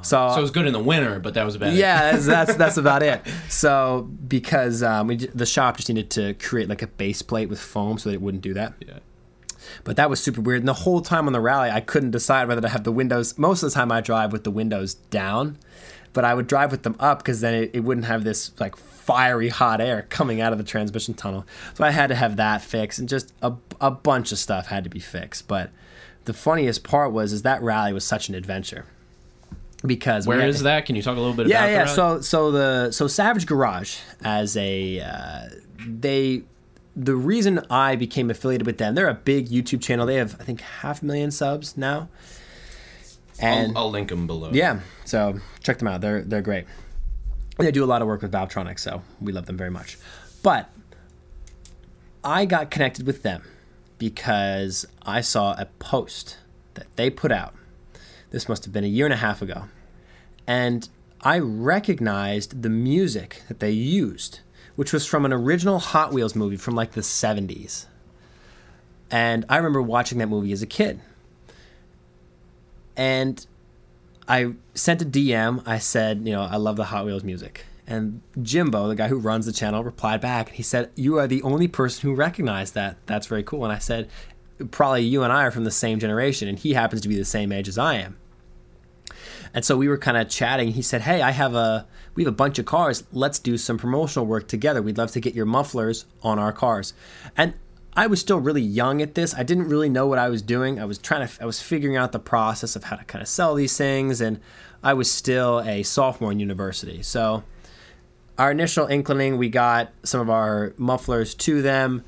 So, 0.00 0.30
so 0.32 0.38
it 0.38 0.42
was 0.42 0.50
good 0.50 0.66
in 0.66 0.72
the 0.72 0.78
winter, 0.82 1.18
but 1.18 1.34
that 1.34 1.44
was 1.44 1.54
about 1.56 1.70
it. 1.74 1.76
yeah, 1.76 2.12
that's, 2.12 2.24
that's 2.26 2.54
that's 2.54 2.76
about 2.84 3.02
it. 3.02 3.20
So 3.50 4.08
because 4.26 4.82
um, 4.82 5.08
we, 5.08 5.16
the 5.16 5.44
shop 5.44 5.76
just 5.76 5.88
needed 5.90 6.08
to 6.12 6.34
create 6.34 6.68
like 6.70 6.82
a 6.82 6.86
base 6.86 7.20
plate 7.20 7.48
with 7.50 7.60
foam 7.60 7.98
so 7.98 8.08
that 8.08 8.14
it 8.14 8.22
wouldn't 8.22 8.42
do 8.42 8.54
that. 8.54 8.74
Yeah. 8.80 8.98
But 9.84 9.96
that 9.96 10.10
was 10.10 10.20
super 10.20 10.40
weird. 10.40 10.60
And 10.60 10.68
the 10.68 10.74
whole 10.74 11.00
time 11.00 11.26
on 11.26 11.32
the 11.32 11.40
rally, 11.40 11.70
I 11.70 11.80
couldn't 11.80 12.10
decide 12.10 12.48
whether 12.48 12.60
to 12.60 12.68
have 12.68 12.84
the 12.84 12.92
windows. 12.92 13.38
Most 13.38 13.62
of 13.62 13.70
the 13.70 13.74
time, 13.74 13.92
I 13.92 14.00
drive 14.00 14.32
with 14.32 14.44
the 14.44 14.50
windows 14.50 14.94
down, 14.94 15.58
but 16.12 16.24
I 16.24 16.34
would 16.34 16.46
drive 16.46 16.70
with 16.70 16.82
them 16.82 16.96
up 16.98 17.18
because 17.18 17.40
then 17.40 17.54
it, 17.54 17.70
it 17.74 17.80
wouldn't 17.80 18.06
have 18.06 18.24
this 18.24 18.52
like 18.60 18.76
fiery 18.76 19.48
hot 19.48 19.80
air 19.80 20.06
coming 20.10 20.40
out 20.40 20.52
of 20.52 20.58
the 20.58 20.64
transmission 20.64 21.14
tunnel. 21.14 21.46
So 21.74 21.84
I 21.84 21.90
had 21.90 22.08
to 22.08 22.14
have 22.14 22.36
that 22.36 22.62
fixed, 22.62 22.98
and 22.98 23.08
just 23.08 23.32
a, 23.42 23.54
a 23.80 23.90
bunch 23.90 24.32
of 24.32 24.38
stuff 24.38 24.66
had 24.66 24.84
to 24.84 24.90
be 24.90 25.00
fixed. 25.00 25.48
But 25.48 25.70
the 26.24 26.34
funniest 26.34 26.84
part 26.84 27.12
was 27.12 27.32
is 27.32 27.42
that 27.42 27.62
rally 27.62 27.92
was 27.92 28.04
such 28.04 28.28
an 28.28 28.34
adventure 28.34 28.84
because 29.86 30.26
Where 30.26 30.40
had- 30.40 30.50
is 30.50 30.62
that? 30.62 30.86
Can 30.86 30.96
you 30.96 31.02
talk 31.02 31.16
a 31.16 31.20
little 31.20 31.34
bit 31.34 31.46
yeah, 31.46 31.64
about 31.64 31.72
yeah. 31.72 31.84
that? 31.84 31.94
So, 31.94 32.20
so 32.20 32.50
the 32.50 32.92
so 32.92 33.06
Savage 33.06 33.46
Garage 33.46 33.98
as 34.22 34.56
a 34.56 35.00
uh, 35.00 35.48
they 35.86 36.42
the 36.98 37.14
reason 37.14 37.60
I 37.70 37.94
became 37.96 38.28
affiliated 38.28 38.66
with 38.66 38.78
them, 38.78 38.94
they're 38.94 39.08
a 39.08 39.14
big 39.14 39.48
YouTube 39.48 39.80
channel. 39.80 40.04
They 40.04 40.16
have 40.16 40.36
I 40.40 40.44
think 40.44 40.60
half 40.60 41.02
a 41.02 41.04
million 41.04 41.30
subs 41.30 41.76
now. 41.76 42.08
And 43.40 43.76
I'll, 43.76 43.84
I'll 43.84 43.90
link 43.90 44.08
them 44.08 44.26
below. 44.26 44.50
yeah, 44.52 44.80
so 45.04 45.38
check 45.62 45.78
them 45.78 45.86
out. 45.88 46.00
They're 46.00 46.22
they're 46.22 46.42
great. 46.42 46.66
They 47.58 47.70
do 47.70 47.84
a 47.84 47.86
lot 47.86 48.02
of 48.02 48.08
work 48.08 48.22
with 48.22 48.32
Valvetronics, 48.32 48.80
so 48.80 49.02
we 49.20 49.32
love 49.32 49.46
them 49.46 49.56
very 49.56 49.70
much. 49.70 49.96
But 50.42 50.70
I 52.24 52.44
got 52.44 52.70
connected 52.70 53.06
with 53.06 53.22
them 53.22 53.42
because 53.98 54.86
I 55.02 55.20
saw 55.20 55.54
a 55.58 55.66
post 55.78 56.38
that 56.74 56.86
they 56.96 57.10
put 57.10 57.32
out. 57.32 57.54
This 58.30 58.48
must 58.48 58.64
have 58.64 58.72
been 58.72 58.84
a 58.84 58.88
year 58.88 59.06
and 59.06 59.14
a 59.14 59.18
half 59.18 59.40
ago. 59.42 59.64
And 60.46 60.88
I 61.22 61.38
recognized 61.38 62.62
the 62.62 62.68
music 62.68 63.42
that 63.48 63.60
they 63.60 63.70
used, 63.70 64.40
which 64.78 64.92
was 64.92 65.04
from 65.04 65.24
an 65.24 65.32
original 65.32 65.80
Hot 65.80 66.12
Wheels 66.12 66.36
movie 66.36 66.56
from 66.56 66.76
like 66.76 66.92
the 66.92 67.00
70s. 67.00 67.86
And 69.10 69.44
I 69.48 69.56
remember 69.56 69.82
watching 69.82 70.18
that 70.18 70.28
movie 70.28 70.52
as 70.52 70.62
a 70.62 70.68
kid. 70.68 71.00
And 72.96 73.44
I 74.28 74.52
sent 74.74 75.02
a 75.02 75.04
DM. 75.04 75.64
I 75.66 75.78
said, 75.78 76.24
you 76.24 76.32
know, 76.32 76.42
I 76.42 76.58
love 76.58 76.76
the 76.76 76.84
Hot 76.84 77.04
Wheels 77.04 77.24
music. 77.24 77.64
And 77.88 78.22
Jimbo, 78.40 78.86
the 78.86 78.94
guy 78.94 79.08
who 79.08 79.18
runs 79.18 79.46
the 79.46 79.52
channel, 79.52 79.82
replied 79.82 80.20
back. 80.20 80.50
He 80.50 80.62
said, 80.62 80.92
You 80.94 81.18
are 81.18 81.26
the 81.26 81.42
only 81.42 81.66
person 81.66 82.08
who 82.08 82.14
recognized 82.14 82.74
that. 82.74 82.98
That's 83.06 83.26
very 83.26 83.42
cool. 83.42 83.64
And 83.64 83.72
I 83.72 83.78
said, 83.78 84.08
Probably 84.70 85.02
you 85.02 85.24
and 85.24 85.32
I 85.32 85.42
are 85.42 85.50
from 85.50 85.64
the 85.64 85.72
same 85.72 85.98
generation, 85.98 86.46
and 86.46 86.56
he 86.56 86.74
happens 86.74 87.00
to 87.00 87.08
be 87.08 87.18
the 87.18 87.24
same 87.24 87.50
age 87.50 87.66
as 87.66 87.78
I 87.78 87.94
am. 87.94 88.16
And 89.54 89.64
so 89.64 89.76
we 89.76 89.88
were 89.88 89.98
kind 89.98 90.16
of 90.16 90.28
chatting. 90.28 90.72
He 90.72 90.82
said, 90.82 91.02
"Hey, 91.02 91.22
I 91.22 91.30
have 91.30 91.54
a 91.54 91.86
we 92.14 92.24
have 92.24 92.32
a 92.32 92.36
bunch 92.36 92.58
of 92.58 92.66
cars. 92.66 93.04
Let's 93.12 93.38
do 93.38 93.56
some 93.58 93.78
promotional 93.78 94.26
work 94.26 94.48
together. 94.48 94.82
We'd 94.82 94.98
love 94.98 95.12
to 95.12 95.20
get 95.20 95.34
your 95.34 95.46
mufflers 95.46 96.04
on 96.22 96.38
our 96.38 96.52
cars." 96.52 96.94
And 97.36 97.54
I 97.98 98.06
was 98.06 98.20
still 98.20 98.38
really 98.38 98.62
young 98.62 99.02
at 99.02 99.16
this. 99.16 99.34
I 99.34 99.42
didn't 99.42 99.68
really 99.68 99.88
know 99.88 100.06
what 100.06 100.20
I 100.20 100.28
was 100.28 100.40
doing. 100.40 100.78
I 100.78 100.84
was 100.84 100.98
trying 100.98 101.26
to 101.26 101.42
I 101.42 101.46
was 101.46 101.60
figuring 101.60 101.96
out 101.96 102.12
the 102.12 102.20
process 102.20 102.76
of 102.76 102.84
how 102.84 102.94
to 102.94 103.04
kind 103.04 103.22
of 103.22 103.28
sell 103.28 103.56
these 103.56 103.76
things 103.76 104.20
and 104.20 104.38
I 104.84 104.94
was 104.94 105.10
still 105.10 105.60
a 105.62 105.82
sophomore 105.82 106.30
in 106.30 106.38
university. 106.38 107.02
So 107.02 107.42
our 108.38 108.52
initial 108.52 108.86
inkling, 108.86 109.36
we 109.36 109.48
got 109.48 109.90
some 110.04 110.20
of 110.20 110.30
our 110.30 110.74
mufflers 110.76 111.34
to 111.34 111.60
them 111.60 112.04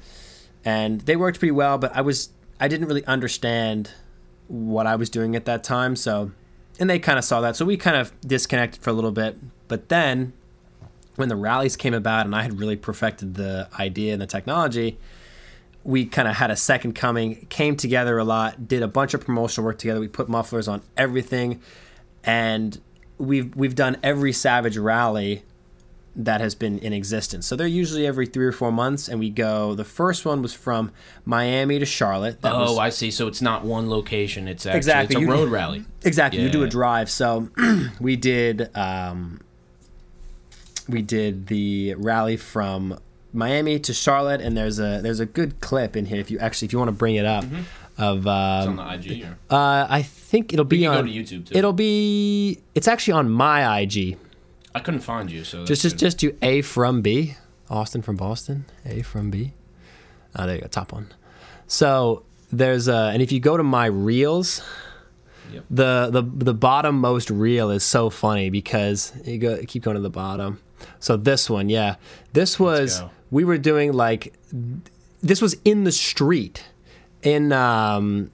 and 0.64 1.00
they 1.00 1.16
worked 1.16 1.40
pretty 1.40 1.50
well, 1.50 1.76
but 1.76 1.96
I 1.96 2.02
was 2.02 2.30
I 2.60 2.68
didn't 2.68 2.86
really 2.86 3.04
understand 3.06 3.90
what 4.46 4.86
I 4.86 4.94
was 4.94 5.10
doing 5.10 5.34
at 5.34 5.44
that 5.46 5.64
time. 5.64 5.96
So 5.96 6.30
and 6.80 6.88
they 6.88 6.98
kind 6.98 7.18
of 7.18 7.24
saw 7.24 7.42
that. 7.42 7.54
So 7.54 7.64
we 7.64 7.76
kind 7.76 7.96
of 7.96 8.12
disconnected 8.22 8.82
for 8.82 8.90
a 8.90 8.92
little 8.92 9.12
bit. 9.12 9.36
But 9.68 9.90
then 9.90 10.32
when 11.16 11.28
the 11.28 11.36
rallies 11.36 11.76
came 11.76 11.94
about 11.94 12.24
and 12.24 12.34
I 12.34 12.42
had 12.42 12.58
really 12.58 12.76
perfected 12.76 13.34
the 13.34 13.68
idea 13.78 14.14
and 14.14 14.22
the 14.22 14.26
technology, 14.26 14.98
we 15.84 16.06
kind 16.06 16.26
of 16.26 16.36
had 16.36 16.50
a 16.50 16.56
second 16.56 16.94
coming, 16.94 17.46
came 17.50 17.76
together 17.76 18.18
a 18.18 18.24
lot, 18.24 18.66
did 18.66 18.82
a 18.82 18.88
bunch 18.88 19.14
of 19.14 19.24
promotional 19.24 19.66
work 19.66 19.78
together. 19.78 20.00
We 20.00 20.08
put 20.08 20.28
mufflers 20.28 20.68
on 20.68 20.82
everything, 20.96 21.60
and 22.24 22.78
we've 23.18 23.54
we've 23.54 23.74
done 23.74 23.98
every 24.02 24.32
Savage 24.32 24.76
rally 24.76 25.42
that 26.16 26.40
has 26.40 26.54
been 26.56 26.78
in 26.80 26.92
existence. 26.92 27.46
So 27.46 27.54
they're 27.56 27.66
usually 27.66 28.06
every 28.06 28.26
three 28.26 28.44
or 28.46 28.52
four 28.52 28.72
months, 28.72 29.08
and 29.08 29.20
we 29.20 29.30
go. 29.30 29.74
The 29.74 29.84
first 29.84 30.24
one 30.24 30.42
was 30.42 30.52
from 30.52 30.90
Miami 31.24 31.78
to 31.78 31.86
Charlotte. 31.86 32.42
That 32.42 32.52
Oh, 32.52 32.60
was, 32.72 32.78
I 32.78 32.88
see. 32.90 33.10
So 33.10 33.28
it's 33.28 33.40
not 33.40 33.64
one 33.64 33.88
location. 33.88 34.48
It's 34.48 34.66
actually 34.66 34.76
Exactly. 34.78 35.14
it's 35.16 35.22
a 35.22 35.26
You- 35.26 35.30
road 35.30 35.50
rally. 35.50 35.84
Exactly. 36.02 36.42
You 36.42 36.50
do 36.50 36.62
a 36.64 36.68
drive. 36.68 37.10
So 37.10 37.48
we 38.00 38.16
did 38.16 38.76
um, 38.76 39.40
we 40.88 41.02
did 41.02 41.46
the 41.46 41.94
rally 41.96 42.36
from 42.36 42.98
Miami 43.32 43.78
to 43.78 43.94
Charlotte, 43.94 44.40
and 44.40 44.56
there's 44.56 44.78
a 44.80 45.00
there's 45.02 45.20
a 45.20 45.26
good 45.26 45.60
clip 45.60 45.96
in 45.96 46.06
here 46.06 46.18
if 46.18 46.30
you 46.30 46.38
actually 46.40 46.66
if 46.66 46.72
you 46.72 46.78
want 46.78 46.88
to 46.88 46.92
bring 46.96 47.14
it 47.14 47.24
up 47.26 47.44
of 47.98 48.18
It's 48.20 48.26
on 48.26 48.68
um, 48.68 48.76
the 48.76 48.94
IG. 49.12 49.24
Or? 49.24 49.38
uh, 49.54 49.86
I 49.88 50.02
think 50.02 50.52
it'll 50.52 50.64
be 50.64 50.84
on 50.86 50.96
go 50.96 51.02
to 51.02 51.08
YouTube 51.18 51.46
too. 51.46 51.56
it'll 51.56 51.72
be 51.72 52.58
it's 52.74 52.88
actually 52.88 53.12
on 53.12 53.30
my 53.30 53.80
IG. 53.82 54.18
I 54.74 54.80
couldn't 54.80 55.00
find 55.00 55.30
you, 55.30 55.44
so 55.44 55.64
Just 55.64 55.82
just 55.82 55.96
good. 55.96 56.00
just 56.00 56.18
do 56.18 56.36
A 56.42 56.62
from 56.62 57.02
B, 57.02 57.34
Austin 57.68 58.02
from 58.02 58.16
Boston, 58.16 58.64
A 58.84 59.02
from 59.02 59.30
B. 59.30 59.52
Oh, 60.36 60.46
there 60.46 60.56
you 60.56 60.60
go, 60.62 60.68
top 60.68 60.92
one. 60.92 61.08
So 61.66 62.22
there's 62.52 62.86
a, 62.88 63.10
and 63.12 63.20
if 63.22 63.32
you 63.32 63.40
go 63.40 63.56
to 63.56 63.62
my 63.62 63.86
reels, 63.86 64.62
Yep. 65.52 65.64
the 65.70 66.08
the 66.12 66.22
the 66.44 66.54
bottom 66.54 67.00
most 67.00 67.28
reel 67.30 67.70
is 67.70 67.82
so 67.82 68.08
funny 68.10 68.50
because 68.50 69.12
you 69.24 69.38
go 69.38 69.60
keep 69.66 69.82
going 69.82 69.96
to 69.96 70.00
the 70.00 70.08
bottom. 70.10 70.60
So 71.00 71.16
this 71.16 71.50
one, 71.50 71.68
yeah, 71.68 71.96
this 72.32 72.58
was 72.60 73.02
we 73.32 73.42
were 73.44 73.58
doing 73.58 73.92
like 73.92 74.32
this 75.22 75.42
was 75.42 75.56
in 75.64 75.82
the 75.84 75.90
street 75.92 76.64
in 77.22 77.52
um 77.52 78.30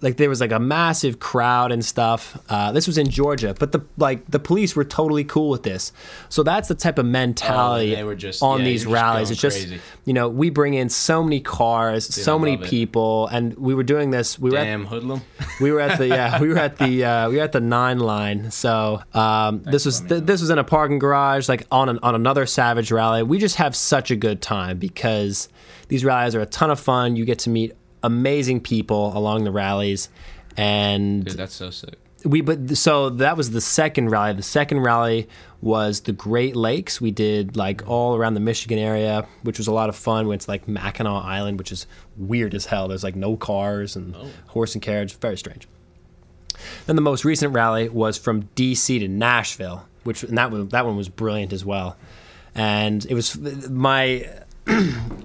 like 0.00 0.16
there 0.16 0.28
was 0.28 0.40
like 0.40 0.52
a 0.52 0.58
massive 0.58 1.18
crowd 1.20 1.72
and 1.72 1.84
stuff. 1.84 2.38
Uh, 2.48 2.72
this 2.72 2.86
was 2.86 2.98
in 2.98 3.08
Georgia, 3.08 3.54
but 3.58 3.72
the 3.72 3.80
like 3.96 4.24
the 4.30 4.38
police 4.38 4.74
were 4.76 4.84
totally 4.84 5.24
cool 5.24 5.50
with 5.50 5.62
this. 5.62 5.92
So 6.28 6.42
that's 6.42 6.68
the 6.68 6.74
type 6.74 6.98
of 6.98 7.06
mentality 7.06 7.92
Oh, 7.92 7.96
they 7.96 8.04
were 8.04 8.14
just- 8.14 8.42
on 8.42 8.58
yeah, 8.60 8.64
these 8.66 8.86
rallies. 8.86 9.30
It's 9.30 9.40
just 9.40 9.58
crazy. 9.66 9.80
you 10.04 10.12
know 10.12 10.28
we 10.28 10.50
bring 10.50 10.74
in 10.74 10.88
so 10.88 11.22
many 11.22 11.40
cars, 11.40 12.14
so 12.14 12.36
I 12.36 12.38
many 12.38 12.56
love 12.56 12.66
it. 12.66 12.70
people, 12.70 13.26
and 13.28 13.54
we 13.56 13.74
were 13.74 13.82
doing 13.84 14.10
this. 14.10 14.38
We 14.38 14.50
were 14.50 14.58
at, 14.58 14.64
Damn 14.64 14.86
hoodlum. 14.86 15.22
we 15.60 15.70
were 15.72 15.80
at 15.80 15.98
the 15.98 16.06
yeah 16.08 16.40
we 16.40 16.48
were 16.48 16.58
at 16.58 16.78
the 16.78 17.04
uh, 17.04 17.28
we 17.30 17.36
were 17.36 17.42
at 17.42 17.52
the 17.52 17.60
nine 17.60 17.98
line 17.98 18.50
so 18.50 19.00
um, 19.14 19.62
this 19.64 19.86
was 19.86 20.00
th- 20.00 20.24
this 20.24 20.40
was 20.40 20.50
in 20.50 20.58
a 20.58 20.64
parking 20.64 20.98
garage 20.98 21.48
like 21.48 21.66
on 21.70 21.88
an, 21.88 21.98
on 22.02 22.14
another 22.14 22.46
savage 22.46 22.90
rally 22.92 23.22
we 23.22 23.38
just 23.38 23.56
have 23.56 23.74
such 23.74 24.10
a 24.10 24.16
good 24.16 24.42
time 24.42 24.78
because 24.78 25.48
these 25.88 26.04
rallies 26.04 26.34
are 26.34 26.40
a 26.40 26.46
ton 26.46 26.70
of 26.70 26.80
fun 26.80 27.16
you 27.16 27.24
get 27.24 27.38
to 27.40 27.50
meet 27.50 27.72
amazing 28.04 28.60
people 28.60 29.16
along 29.16 29.44
the 29.44 29.50
rallies 29.50 30.10
and 30.56 31.24
Dude, 31.24 31.36
that's 31.36 31.54
so 31.54 31.70
sick. 31.70 31.98
we 32.24 32.40
but 32.40 32.76
so 32.76 33.10
that 33.10 33.36
was 33.36 33.50
the 33.50 33.60
second 33.60 34.10
rally. 34.10 34.34
The 34.34 34.42
second 34.42 34.80
rally 34.80 35.28
was 35.60 36.02
the 36.02 36.12
great 36.12 36.54
lakes. 36.54 37.00
We 37.00 37.10
did 37.10 37.56
like 37.56 37.88
all 37.88 38.14
around 38.14 38.34
the 38.34 38.40
michigan 38.40 38.78
area 38.78 39.26
which 39.42 39.58
was 39.58 39.66
a 39.66 39.72
lot 39.72 39.88
of 39.88 39.96
fun. 39.96 40.28
Went 40.28 40.42
to 40.42 40.50
like 40.50 40.68
mackinac 40.68 41.24
island 41.24 41.58
which 41.58 41.72
is 41.72 41.86
weird 42.16 42.54
as 42.54 42.66
hell. 42.66 42.88
There's 42.88 43.02
like 43.02 43.16
no 43.16 43.36
cars 43.36 43.96
and 43.96 44.14
oh. 44.14 44.28
horse 44.48 44.74
and 44.74 44.82
carriage. 44.82 45.16
Very 45.16 45.36
strange. 45.36 45.66
Then 46.86 46.94
the 46.94 47.02
most 47.02 47.24
recent 47.24 47.52
rally 47.52 47.88
was 47.88 48.16
from 48.16 48.44
dc 48.54 48.86
to 48.86 49.08
nashville 49.08 49.86
which 50.04 50.22
and 50.22 50.38
that 50.38 50.50
one 50.50 50.68
that 50.68 50.86
one 50.86 50.96
was 50.96 51.08
brilliant 51.08 51.52
as 51.52 51.64
well. 51.64 51.96
And 52.54 53.04
it 53.06 53.14
was 53.14 53.36
my 53.68 54.30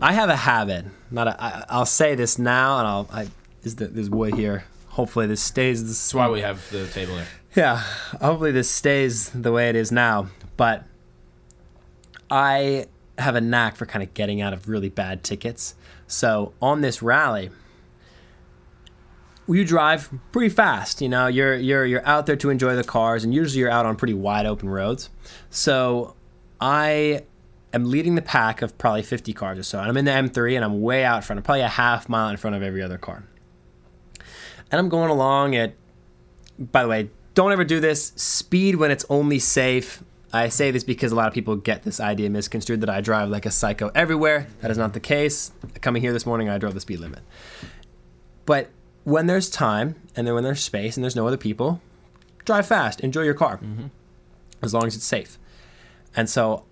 i 0.02 0.14
have 0.14 0.30
a 0.30 0.36
habit 0.36 0.86
not 1.12 1.28
a, 1.28 1.44
I, 1.44 1.66
i'll 1.70 1.86
say 1.86 2.16
this 2.16 2.38
now 2.40 2.80
and 2.80 2.88
i'll 2.88 3.08
i 3.12 3.28
is 3.64 3.76
the, 3.76 3.88
there's 3.88 4.10
wood 4.10 4.36
here 4.36 4.64
hopefully 5.00 5.28
this 5.28 5.42
stays 5.42 5.82
this 5.88 5.98
That's 5.98 6.14
why 6.14 6.30
we 6.30 6.42
have 6.42 6.70
the 6.72 6.86
table 6.88 7.16
here. 7.16 7.28
yeah, 7.56 7.78
hopefully 8.22 8.52
this 8.52 8.70
stays 8.70 9.30
the 9.30 9.52
way 9.52 9.70
it 9.70 9.76
is 9.76 9.92
now. 9.94 10.28
But 10.58 10.84
I 12.30 12.88
have 13.18 13.36
a 13.36 13.42
knack 13.42 13.78
for 13.78 13.86
kind 13.86 14.04
of 14.04 14.14
getting 14.14 14.42
out 14.42 14.52
of 14.52 14.68
really 14.68 14.90
bad 14.90 15.24
tickets. 15.24 15.76
So 16.08 16.54
on 16.62 16.82
this 16.82 17.02
rally, 17.02 17.50
you 19.48 19.64
drive 19.64 20.10
pretty 20.34 20.50
fast. 20.50 21.02
You 21.02 21.08
know, 21.10 21.28
you're 21.28 21.56
you're 21.56 21.86
you're 21.86 22.06
out 22.06 22.26
there 22.26 22.36
to 22.36 22.50
enjoy 22.50 22.76
the 22.76 22.84
cars, 22.84 23.24
and 23.24 23.34
usually 23.34 23.60
you're 23.62 23.72
out 23.72 23.86
on 23.86 23.96
pretty 23.96 24.14
wide 24.14 24.46
open 24.46 24.68
roads. 24.68 25.10
So 25.50 26.16
I 26.60 27.24
am 27.74 27.86
leading 27.86 28.16
the 28.16 28.22
pack 28.22 28.62
of 28.62 28.78
probably 28.78 29.04
50 29.04 29.34
cars 29.34 29.60
or 29.60 29.64
so, 29.64 29.80
and 29.80 29.90
I'm 29.90 29.98
in 29.98 30.06
the 30.06 30.12
M3, 30.12 30.56
and 30.56 30.66
I'm 30.66 30.82
way 30.82 31.04
out 31.04 31.24
front. 31.24 31.38
I'm 31.38 31.44
probably 31.44 31.62
a 31.62 31.68
half 31.68 32.10
mile 32.10 32.30
in 32.30 32.38
front 32.38 32.56
of 32.56 32.64
every 32.64 32.82
other 32.82 32.98
car. 32.98 33.24
And 34.72 34.80
I'm 34.80 34.90
going 34.90 35.10
along 35.10 35.56
at 35.56 35.74
by 36.60 36.84
the 36.84 36.90
way, 36.90 37.10
don't 37.34 37.52
ever 37.52 37.64
do 37.64 37.80
this. 37.80 38.12
Speed 38.16 38.76
when 38.76 38.92
it's 38.92 39.06
only 39.10 39.40
safe. 39.40 40.04
I 40.32 40.50
say 40.50 40.70
this 40.70 40.84
because 40.84 41.12
a 41.12 41.16
lot 41.16 41.28
of 41.28 41.34
people 41.34 41.56
get 41.56 41.84
this 41.84 42.00
idea 42.00 42.30
misconstrued 42.30 42.82
that 42.82 42.90
I 42.90 43.02
drive 43.02 43.30
like 43.30 43.46
a 43.46 43.52
psycho 43.52 43.90
everywhere. 43.96 44.48
That 44.62 44.70
is 44.70 44.78
not 44.78 44.94
the 44.94 45.00
case. 45.00 45.52
Coming 45.82 46.02
here 46.02 46.14
this 46.14 46.26
morning, 46.26 46.50
I 46.50 46.58
drove 46.58 46.76
the 46.76 46.82
speed 46.82 47.00
limit. 47.00 47.22
But 48.46 48.70
when 49.06 49.26
there's 49.26 49.50
time 49.50 49.96
and 50.16 50.28
then 50.28 50.36
when 50.36 50.44
there's 50.44 50.62
space 50.62 50.98
and 50.98 51.04
there's 51.04 51.16
no 51.16 51.26
other 51.26 51.38
people, 51.38 51.82
drive 52.46 52.68
fast. 52.68 53.00
Enjoy 53.00 53.22
your 53.22 53.34
car, 53.34 53.58
mm-hmm. 53.58 53.88
as 54.62 54.74
long 54.74 54.86
as 54.86 54.96
it's 54.96 55.06
safe. 55.06 55.40
And 56.16 56.30
so 56.30 56.66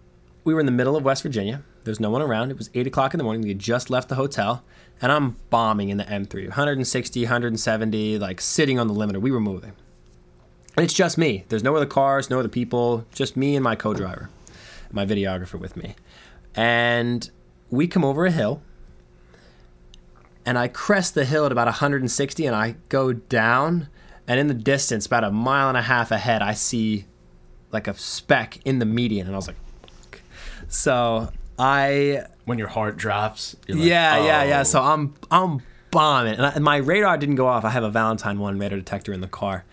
we 0.47 0.53
were 0.53 0.61
in 0.61 0.65
the 0.65 0.71
middle 0.71 0.95
of 0.95 1.03
West 1.03 1.23
Virginia. 1.23 1.61
There's 1.83 1.99
no 1.99 2.09
one 2.09 2.21
around. 2.21 2.51
It 2.51 2.57
was 2.57 2.69
8 2.73 2.87
o'clock 2.87 3.13
in 3.13 3.17
the 3.17 3.25
morning. 3.25 3.41
We 3.41 3.49
had 3.49 3.59
just 3.59 3.89
left 3.89 4.07
the 4.07 4.15
hotel. 4.15 4.63
And 5.01 5.11
I'm 5.11 5.35
bombing 5.49 5.89
in 5.89 5.97
the 5.97 6.05
M3, 6.05 6.45
160, 6.45 7.23
170, 7.23 8.17
like 8.17 8.39
sitting 8.39 8.79
on 8.79 8.87
the 8.87 8.93
limiter. 8.93 9.19
We 9.19 9.29
were 9.29 9.41
moving. 9.41 9.73
And 10.77 10.85
it's 10.85 10.93
just 10.93 11.17
me. 11.17 11.43
There's 11.49 11.65
no 11.65 11.75
other 11.75 11.85
cars, 11.85 12.29
no 12.29 12.39
other 12.39 12.47
people, 12.47 13.05
just 13.11 13.35
me 13.35 13.57
and 13.57 13.63
my 13.63 13.75
co 13.75 13.93
driver, 13.93 14.29
my 14.89 15.05
videographer 15.05 15.59
with 15.59 15.75
me. 15.75 15.95
And 16.55 17.29
we 17.69 17.85
come 17.85 18.05
over 18.05 18.25
a 18.25 18.31
hill. 18.31 18.61
And 20.45 20.57
I 20.57 20.69
crest 20.69 21.13
the 21.13 21.25
hill 21.25 21.45
at 21.45 21.51
about 21.51 21.67
160 21.67 22.45
and 22.45 22.55
I 22.55 22.77
go 22.87 23.11
down. 23.11 23.89
And 24.29 24.39
in 24.39 24.47
the 24.47 24.53
distance, 24.53 25.07
about 25.07 25.25
a 25.25 25.31
mile 25.31 25.67
and 25.67 25.77
a 25.77 25.81
half 25.81 26.09
ahead, 26.09 26.41
I 26.41 26.53
see 26.53 27.03
like 27.73 27.89
a 27.89 27.93
speck 27.95 28.59
in 28.63 28.79
the 28.79 28.85
median. 28.85 29.27
And 29.27 29.35
I 29.35 29.39
was 29.39 29.47
like. 29.47 29.57
So 30.67 31.29
I 31.59 32.25
When 32.45 32.57
your 32.59 32.67
heart 32.67 32.97
drops. 32.97 33.55
You're 33.67 33.77
like, 33.77 33.87
yeah, 33.87 34.17
yeah, 34.23 34.43
yeah. 34.43 34.59
"Oh." 34.61 34.63
So 34.63 34.81
I'm 34.81 35.13
I'm 35.31 35.61
bombing, 35.91 36.33
and, 36.35 36.45
I, 36.45 36.49
and 36.51 36.63
my 36.63 36.77
radar 36.77 37.17
didn't 37.17 37.35
go 37.35 37.47
off. 37.47 37.65
I 37.65 37.69
have 37.69 37.83
a 37.83 37.89
Valentine 37.89 38.39
one 38.39 38.59
radar 38.59 38.77
detector 38.77 39.13
in 39.13 39.21
the 39.21 39.27
car, 39.27 39.65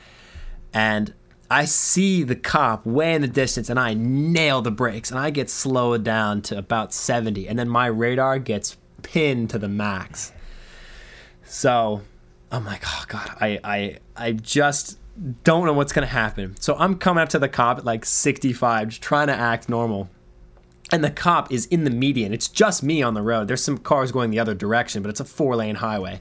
And 0.73 1.13
I 1.51 1.67
see 1.67 2.23
the 2.23 2.37
cop 2.37 2.87
way 2.87 3.15
in 3.15 3.21
the 3.23 3.29
distance 3.29 3.69
and 3.69 3.79
I 3.79 3.95
nail 3.95 4.63
the 4.63 4.71
brakes 4.71 5.11
and 5.11 5.21
I 5.21 5.31
get 5.31 5.51
slowed 5.51 6.03
down 6.03 6.43
to 6.43 6.59
about 6.59 6.93
70 6.93 7.47
and 7.47 7.59
then 7.59 7.69
my 7.69 7.87
radar 7.87 8.39
gets 8.39 8.77
pinned 9.03 9.51
to 9.51 9.59
the 9.59 9.69
max. 9.69 10.33
So 11.45 12.01
I'm 12.51 12.65
like, 12.65 12.83
oh 12.87 13.05
god, 13.09 13.31
I 13.41 13.61
I 13.63 13.99
I 14.17 14.33
just 14.33 14.99
don't 15.45 15.67
know 15.67 15.75
what's 15.75 15.93
gonna 15.93 16.07
happen. 16.07 16.57
So 16.61 16.75
I'm 16.77 16.97
coming 16.97 17.23
up 17.23 17.29
to 17.31 17.39
the 17.39 17.49
cop 17.49 17.79
at 17.79 17.85
like 17.85 18.05
65, 18.05 18.89
just 18.89 19.03
trying 19.03 19.27
to 19.29 19.35
act 19.35 19.69
normal. 19.69 20.09
And 20.95 21.03
the 21.03 21.11
cop 21.11 21.51
is 21.51 21.67
in 21.67 21.83
the 21.83 21.91
median. 21.91 22.33
It's 22.33 22.47
just 22.47 22.85
me 22.85 23.03
on 23.03 23.15
the 23.15 23.21
road. 23.21 23.49
There's 23.49 23.65
some 23.65 23.79
cars 23.79 24.13
going 24.13 24.31
the 24.31 24.39
other 24.39 24.55
direction, 24.55 25.03
but 25.03 25.09
it's 25.09 25.19
a 25.19 25.25
four 25.25 25.57
lane 25.57 25.75
highway. 25.75 26.21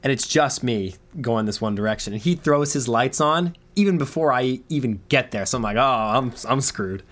And 0.00 0.12
it's 0.12 0.28
just 0.28 0.62
me 0.62 0.94
going 1.20 1.44
this 1.46 1.60
one 1.60 1.74
direction. 1.74 2.12
And 2.12 2.22
he 2.22 2.36
throws 2.36 2.72
his 2.72 2.86
lights 2.86 3.20
on 3.20 3.56
even 3.74 3.98
before 3.98 4.32
I 4.32 4.60
even 4.68 5.00
get 5.08 5.32
there. 5.32 5.44
So 5.44 5.56
I'm 5.56 5.62
like, 5.64 5.76
oh, 5.76 5.80
I'm, 5.82 6.32
I'm 6.48 6.60
screwed. 6.60 7.02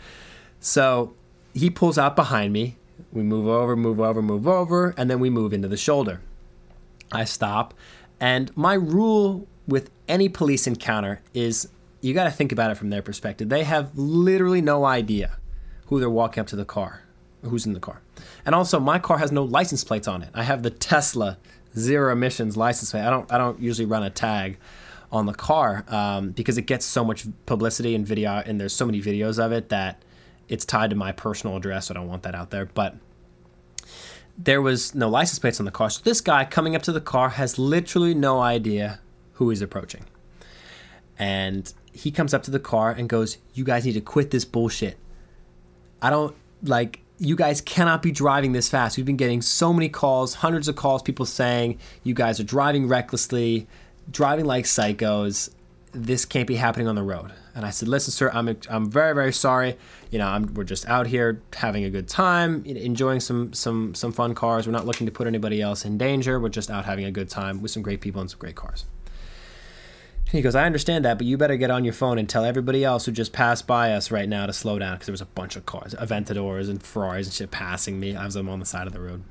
So 0.61 1.13
he 1.53 1.69
pulls 1.69 1.99
out 1.99 2.15
behind 2.15 2.53
me. 2.53 2.77
We 3.11 3.25
move 3.25 3.49
over, 3.49 3.75
move 3.75 3.99
over, 3.99 4.23
move 4.23 4.47
over, 4.47 4.95
and 4.97 5.11
then 5.11 5.19
we 5.19 5.31
move 5.31 5.53
into 5.53 5.67
the 5.67 5.77
shoulder. 5.77 6.21
I 7.11 7.25
stop. 7.25 7.75
And 8.21 8.57
my 8.57 8.75
rule 8.75 9.49
with 9.67 9.91
any 10.07 10.29
police 10.29 10.69
encounter 10.69 11.23
is 11.35 11.69
you 12.03 12.15
got 12.15 12.25
to 12.25 12.31
think 12.31 12.53
about 12.53 12.71
it 12.71 12.77
from 12.77 12.91
their 12.91 13.03
perspective. 13.03 13.49
They 13.49 13.65
have 13.65 13.99
literally 13.99 14.61
no 14.61 14.85
idea 14.85 15.40
who 15.91 15.99
they're 15.99 16.09
walking 16.09 16.41
up 16.41 16.47
to 16.47 16.57
the 16.57 16.65
car, 16.65 17.03
who's 17.43 17.67
in 17.67 17.75
the 17.75 17.81
car. 17.81 18.01
And 18.47 18.55
also, 18.55 18.79
my 18.81 18.99
car 18.99 19.19
has 19.19 19.31
no 19.31 19.43
license 19.43 19.85
plates 19.85 20.09
on 20.09 20.23
it. 20.23 20.31
I 20.33 20.45
have 20.45 20.63
the 20.63 20.71
Tesla 20.71 21.37
zero 21.77 22.13
emissions 22.13 22.57
license 22.57 22.93
plate. 22.93 23.03
I 23.03 23.11
don't 23.11 23.31
I 23.31 23.37
don't 23.37 23.61
usually 23.61 23.87
run 23.87 24.05
a 24.05 24.11
tag 24.11 24.57
on 25.13 25.27
the 25.27 25.35
car 25.35 25.85
um, 25.89 26.31
because 26.31 26.57
it 26.57 26.63
gets 26.63 26.87
so 26.87 27.05
much 27.05 27.27
publicity 27.45 27.97
and 27.97 28.07
video, 28.07 28.43
and 28.47 28.61
there's 28.61 28.73
so 28.73 28.87
many 28.87 29.03
videos 29.03 29.45
of 29.45 29.51
it 29.51 29.69
that 29.71 30.03
it's 30.49 30.65
tied 30.65 30.91
to 30.91 30.97
my 30.97 31.11
personal 31.11 31.57
address. 31.57 31.87
So 31.87 31.95
I 31.95 31.99
don't 31.99 32.09
want 32.09 32.23
that 32.23 32.37
out 32.37 32.51
there, 32.51 32.67
but 32.67 32.95
there 34.39 34.63
was 34.63 34.95
no 34.95 35.09
license 35.09 35.41
plates 35.41 35.59
on 35.59 35.67
the 35.67 35.73
car. 35.73 35.91
So 35.91 36.03
this 36.05 36.21
guy 36.21 36.45
coming 36.45 36.77
up 36.77 36.83
to 36.83 36.93
the 36.93 37.01
car 37.01 37.31
has 37.31 37.59
literally 37.59 38.15
no 38.15 38.41
idea 38.41 39.01
who 39.35 39.51
he's 39.51 39.61
approaching. 39.61 40.05
And 41.19 41.73
he 41.93 42.13
comes 42.13 42.33
up 42.33 42.45
to 42.45 42.53
the 42.53 42.61
car 42.61 42.93
and 42.93 43.09
goes, 43.09 43.39
You 43.55 43.65
guys 43.65 43.85
need 43.85 43.95
to 43.95 44.01
quit 44.01 44.31
this 44.31 44.45
bullshit. 44.45 44.97
I 46.03 46.11
don't 46.11 46.35
like, 46.63 47.01
you 47.19 47.37
guys 47.37 47.61
cannot 47.61 48.03
be 48.03 48.13
driving 48.13 48.53
this 48.53 48.69
fast. 48.69 48.97
We've 48.97 49.07
been 49.07 49.17
getting 49.17 49.43
so 49.43 49.73
many 49.73 49.89
calls, 49.89 50.35
hundreds 50.35 50.69
of 50.69 50.77
calls, 50.77 51.03
people 51.03 51.27
saying 51.27 51.79
you 52.03 52.15
guys 52.15 52.41
are 52.41 52.45
driving 52.45 52.89
recklessly, 52.89 53.67
driving 54.11 54.47
like 54.47 54.65
psychos. 54.65 55.51
This 55.93 56.25
can't 56.25 56.47
be 56.47 56.57
happening 56.57 56.89
on 56.89 56.95
the 56.95 57.03
road. 57.03 57.33
And 57.55 57.67
I 57.67 57.71
said, 57.71 57.89
listen, 57.89 58.13
sir, 58.13 58.31
I'm, 58.33 58.57
I'm 58.71 58.89
very, 58.89 59.15
very 59.15 59.33
sorry. 59.33 59.77
You 60.11 60.19
know, 60.19 60.29
I'm, 60.29 60.55
we're 60.55 60.65
just 60.65 60.87
out 60.89 61.07
here 61.07 61.43
having 61.55 61.85
a 61.85 61.91
good 61.91 62.09
time, 62.09 62.65
enjoying 62.65 63.21
some, 63.21 63.53
some, 63.53 63.95
some 63.95 64.13
fun 64.13 64.35
cars. 64.35 64.67
We're 64.67 64.73
not 64.73 64.87
looking 64.87 65.07
to 65.07 65.13
put 65.13 65.27
anybody 65.27 65.61
else 65.61 65.85
in 65.85 65.99
danger. 65.99 66.39
We're 66.39 66.49
just 66.49 66.71
out 66.71 66.85
having 66.85 67.05
a 67.05 67.11
good 67.11 67.29
time 67.29 67.61
with 67.61 67.73
some 67.73 67.83
great 67.83 68.01
people 68.01 68.21
and 68.21 68.31
some 68.31 68.39
great 68.39 68.55
cars. 68.55 68.85
He 70.31 70.43
goes, 70.43 70.55
I 70.55 70.65
understand 70.65 71.05
that, 71.05 71.19
but 71.19 71.27
you 71.27 71.37
better 71.37 71.57
get 71.57 71.71
on 71.71 71.85
your 71.85 71.93
phone 71.93 72.17
and 72.17 72.29
tell 72.29 72.45
everybody 72.45 72.85
else 72.85 73.05
who 73.05 73.13
just 73.13 73.33
passed 73.33 73.67
by 73.67 73.93
us 73.93 74.13
right 74.13 74.29
now 74.29 74.47
to 74.47 74.53
slow 74.53 74.79
down 74.79 74.95
because 74.95 75.07
there 75.07 75.13
was 75.13 75.21
a 75.21 75.27
bunch 75.27 75.57
of 75.57 75.67
cars, 75.67 75.93
Aventadors 75.95 76.71
and 76.71 76.81
Ferraris 76.81 77.27
and 77.27 77.35
shit 77.35 77.51
passing 77.51 77.99
me 77.99 78.15
as 78.15 78.37
I'm 78.37 78.49
on 78.49 78.61
the 78.61 78.67
side 78.67 78.87
of 78.87 78.93
the 78.93 79.01
road. 79.01 79.25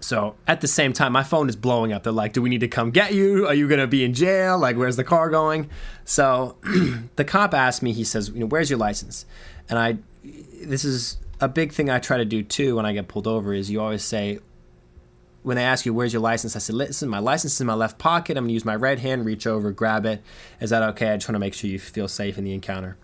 So 0.00 0.34
at 0.48 0.62
the 0.62 0.66
same 0.66 0.92
time, 0.92 1.12
my 1.12 1.22
phone 1.22 1.48
is 1.48 1.54
blowing 1.54 1.92
up. 1.92 2.02
They're 2.02 2.12
like, 2.12 2.32
"Do 2.32 2.42
we 2.42 2.48
need 2.48 2.60
to 2.60 2.68
come 2.68 2.90
get 2.90 3.12
you? 3.14 3.46
Are 3.46 3.54
you 3.54 3.68
gonna 3.68 3.86
be 3.86 4.02
in 4.02 4.14
jail? 4.14 4.58
Like, 4.58 4.76
where's 4.76 4.96
the 4.96 5.04
car 5.04 5.28
going?" 5.28 5.68
So 6.04 6.56
the 7.16 7.24
cop 7.24 7.52
asked 7.52 7.82
me. 7.82 7.92
He 7.92 8.02
says, 8.02 8.30
"You 8.30 8.40
know, 8.40 8.46
where's 8.46 8.70
your 8.70 8.78
license?" 8.78 9.26
And 9.68 9.78
I, 9.78 9.98
this 10.62 10.84
is 10.84 11.18
a 11.38 11.48
big 11.48 11.72
thing 11.72 11.90
I 11.90 11.98
try 11.98 12.16
to 12.16 12.24
do 12.24 12.42
too 12.42 12.76
when 12.76 12.86
I 12.86 12.94
get 12.94 13.08
pulled 13.08 13.26
over. 13.26 13.52
Is 13.52 13.70
you 13.70 13.80
always 13.80 14.02
say, 14.02 14.38
when 15.42 15.56
they 15.56 15.64
ask 15.64 15.86
you 15.86 15.94
where's 15.94 16.12
your 16.12 16.22
license, 16.22 16.54
I 16.54 16.58
said, 16.58 16.74
"Listen, 16.74 17.08
my 17.08 17.18
license 17.18 17.54
is 17.54 17.60
in 17.60 17.66
my 17.66 17.74
left 17.74 17.98
pocket. 17.98 18.36
I'm 18.36 18.44
gonna 18.44 18.52
use 18.52 18.64
my 18.64 18.76
right 18.76 18.98
hand, 18.98 19.24
reach 19.24 19.46
over, 19.46 19.70
grab 19.72 20.04
it. 20.06 20.22
Is 20.60 20.70
that 20.70 20.82
okay? 20.90 21.10
I 21.10 21.16
just 21.16 21.28
want 21.28 21.36
to 21.36 21.40
make 21.40 21.54
sure 21.54 21.70
you 21.70 21.78
feel 21.78 22.08
safe 22.08 22.38
in 22.38 22.44
the 22.44 22.52
encounter." 22.52 22.96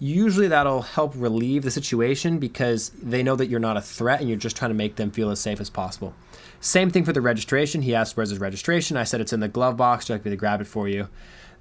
usually 0.00 0.48
that'll 0.48 0.82
help 0.82 1.12
relieve 1.16 1.62
the 1.62 1.70
situation 1.70 2.38
because 2.38 2.90
they 2.90 3.22
know 3.22 3.36
that 3.36 3.48
you're 3.48 3.60
not 3.60 3.76
a 3.76 3.80
threat 3.80 4.20
and 4.20 4.28
you're 4.28 4.38
just 4.38 4.56
trying 4.56 4.70
to 4.70 4.74
make 4.74 4.96
them 4.96 5.10
feel 5.10 5.30
as 5.30 5.40
safe 5.40 5.60
as 5.60 5.70
possible. 5.70 6.14
Same 6.60 6.90
thing 6.90 7.04
for 7.04 7.12
the 7.12 7.20
registration. 7.20 7.82
He 7.82 7.94
asked, 7.94 8.16
Where's 8.16 8.30
his 8.30 8.38
registration? 8.38 8.96
I 8.96 9.04
said, 9.04 9.20
It's 9.20 9.32
in 9.32 9.40
the 9.40 9.48
glove 9.48 9.76
box. 9.76 10.08
Like 10.08 10.24
me 10.24 10.30
to 10.30 10.36
grab 10.36 10.60
it 10.60 10.66
for 10.66 10.88
you? 10.88 11.08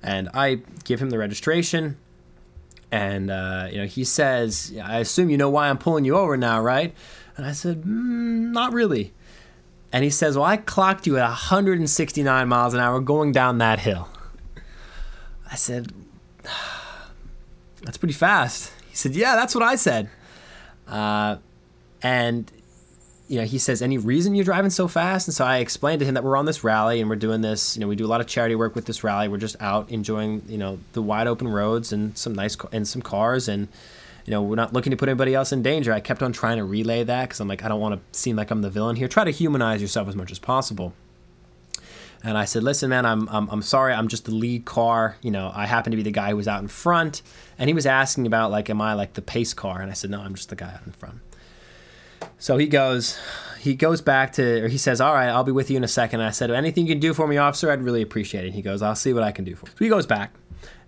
And 0.04 0.30
I 0.34 0.62
give 0.84 1.02
him 1.02 1.10
the 1.10 1.18
registration. 1.18 1.98
And, 2.92 3.30
uh, 3.30 3.68
you 3.72 3.80
know, 3.80 3.86
he 3.86 4.04
says, 4.04 4.74
I 4.84 5.00
assume 5.00 5.30
you 5.30 5.38
know 5.38 5.50
why 5.50 5.70
I'm 5.70 5.78
pulling 5.78 6.06
you 6.06 6.16
over 6.16 6.38
now, 6.38 6.62
right? 6.62 6.94
And 7.36 7.46
I 7.46 7.52
said, 7.52 7.82
mm, 7.82 8.52
Not 8.52 8.74
really. 8.74 9.14
And 9.92 10.04
he 10.04 10.10
says, 10.10 10.38
Well, 10.38 10.46
I 10.46 10.58
clocked 10.58 11.08
you 11.08 11.18
at 11.18 11.24
169 11.24 12.48
miles 12.48 12.74
an 12.74 12.80
hour 12.80 13.00
going 13.00 13.32
down 13.32 13.58
that 13.60 13.80
hill. 13.80 14.10
I 15.50 15.56
said, 15.56 15.94
That's 17.84 17.98
pretty 17.98 18.14
fast. 18.14 18.72
He 18.90 18.96
said, 18.96 19.16
Yeah, 19.16 19.36
that's 19.36 19.56
what 19.56 19.64
I 19.64 19.76
said. 19.76 20.10
Uh, 20.88 21.38
and 22.02 22.52
you 23.28 23.38
know, 23.38 23.46
he 23.46 23.58
says, 23.58 23.82
any 23.82 23.98
reason 23.98 24.36
you're 24.36 24.46
driving 24.46 24.70
so 24.70 24.88
fast? 24.88 25.28
And 25.28 25.36
so 25.36 25.44
I 25.44 25.58
explained 25.58 26.00
to 26.00 26.06
him 26.06 26.14
that 26.14 26.24
we're 26.24 26.38
on 26.38 26.46
this 26.46 26.64
rally 26.64 27.02
and 27.02 27.10
we're 27.10 27.18
doing 27.18 27.42
this, 27.42 27.76
you 27.76 27.82
know, 27.82 27.88
we 27.88 27.98
do 27.98 28.06
a 28.06 28.08
lot 28.08 28.22
of 28.22 28.28
charity 28.28 28.56
work 28.56 28.74
with 28.74 28.86
this 28.86 29.04
rally. 29.04 29.28
We're 29.28 29.38
just 29.38 29.58
out 29.60 29.90
enjoying, 29.90 30.44
you 30.48 30.58
know, 30.58 30.80
the 30.94 31.02
wide 31.02 31.28
open 31.28 31.48
roads 31.48 31.92
and 31.92 32.18
some 32.18 32.34
nice, 32.34 32.56
and 32.72 32.88
some 32.88 33.02
cars. 33.02 33.50
And, 33.50 33.68
you 34.28 34.32
know, 34.32 34.44
we're 34.44 34.56
not 34.56 34.74
looking 34.74 34.92
to 34.92 34.98
put 34.98 35.08
anybody 35.08 35.34
else 35.34 35.54
in 35.54 35.64
danger. 35.64 35.94
I 35.94 36.02
kept 36.02 36.22
on 36.22 36.34
trying 36.34 36.58
to 36.58 36.66
relay 36.66 37.04
that 37.06 37.30
because 37.30 37.40
I'm 37.40 37.48
like, 37.48 37.64
I 37.64 37.70
don't 37.70 37.80
want 37.80 37.96
to 37.96 38.20
seem 38.20 38.36
like 38.36 38.52
I'm 38.52 38.62
the 38.62 38.70
villain 38.70 38.98
here. 38.98 39.08
Try 39.08 39.24
to 39.24 39.32
humanize 39.32 39.82
yourself 39.82 40.10
as 40.10 40.18
much 40.18 40.32
as 40.32 40.38
possible. 40.38 40.94
And 42.24 42.38
I 42.38 42.44
said, 42.44 42.62
listen, 42.62 42.90
man, 42.90 43.06
I'm, 43.06 43.30
I'm, 43.30 43.48
I'm 43.50 43.62
sorry. 43.62 43.94
I'm 43.94 44.10
just 44.10 44.26
the 44.26 44.36
lead 44.36 44.66
car. 44.66 45.16
You 45.22 45.32
know, 45.32 45.50
I 45.56 45.66
happen 45.66 45.92
to 45.92 45.98
be 45.98 46.04
the 46.04 46.12
guy 46.12 46.32
who 46.32 46.36
was 46.36 46.48
out 46.48 46.62
in 46.62 46.68
front. 46.68 47.22
And 47.58 47.70
he 47.70 47.74
was 47.74 47.86
asking 47.86 48.28
about, 48.28 48.52
like, 48.52 48.70
am 48.70 48.82
I 48.82 48.96
like 48.96 49.14
the 49.14 49.22
pace 49.22 49.54
car? 49.54 49.80
And 49.80 49.90
I 49.90 49.94
said, 49.94 50.10
no, 50.10 50.20
I'm 50.20 50.36
just 50.36 50.50
the 50.50 50.58
guy 50.58 50.74
out 50.74 50.86
in 50.86 50.92
front. 50.92 51.22
So 52.38 52.58
he 52.58 52.68
goes, 52.68 53.18
he 53.60 53.76
goes 53.76 54.02
back 54.02 54.34
to, 54.34 54.64
or 54.64 54.68
he 54.68 54.78
says, 54.78 55.02
"All 55.02 55.14
right, 55.14 55.30
I'll 55.30 55.44
be 55.44 55.52
with 55.52 55.70
you 55.70 55.78
in 55.78 55.84
a 55.84 55.88
second. 55.88 56.22
I 56.22 56.32
said, 56.32 56.52
"Anything 56.52 56.86
you 56.86 56.94
can 56.94 57.00
do 57.00 57.14
for 57.14 57.28
me, 57.28 57.38
officer, 57.38 57.72
I'd 57.72 57.82
really 57.82 58.02
appreciate 58.02 58.46
it." 58.46 58.54
He 58.54 58.62
goes, 58.62 58.82
"I'll 58.82 58.96
see 58.96 59.14
what 59.14 59.24
I 59.24 59.32
can 59.32 59.44
do 59.44 59.56
for." 59.56 59.66
You. 59.66 59.72
So 59.72 59.86
he 59.86 59.90
goes 59.90 60.06
back, 60.06 60.34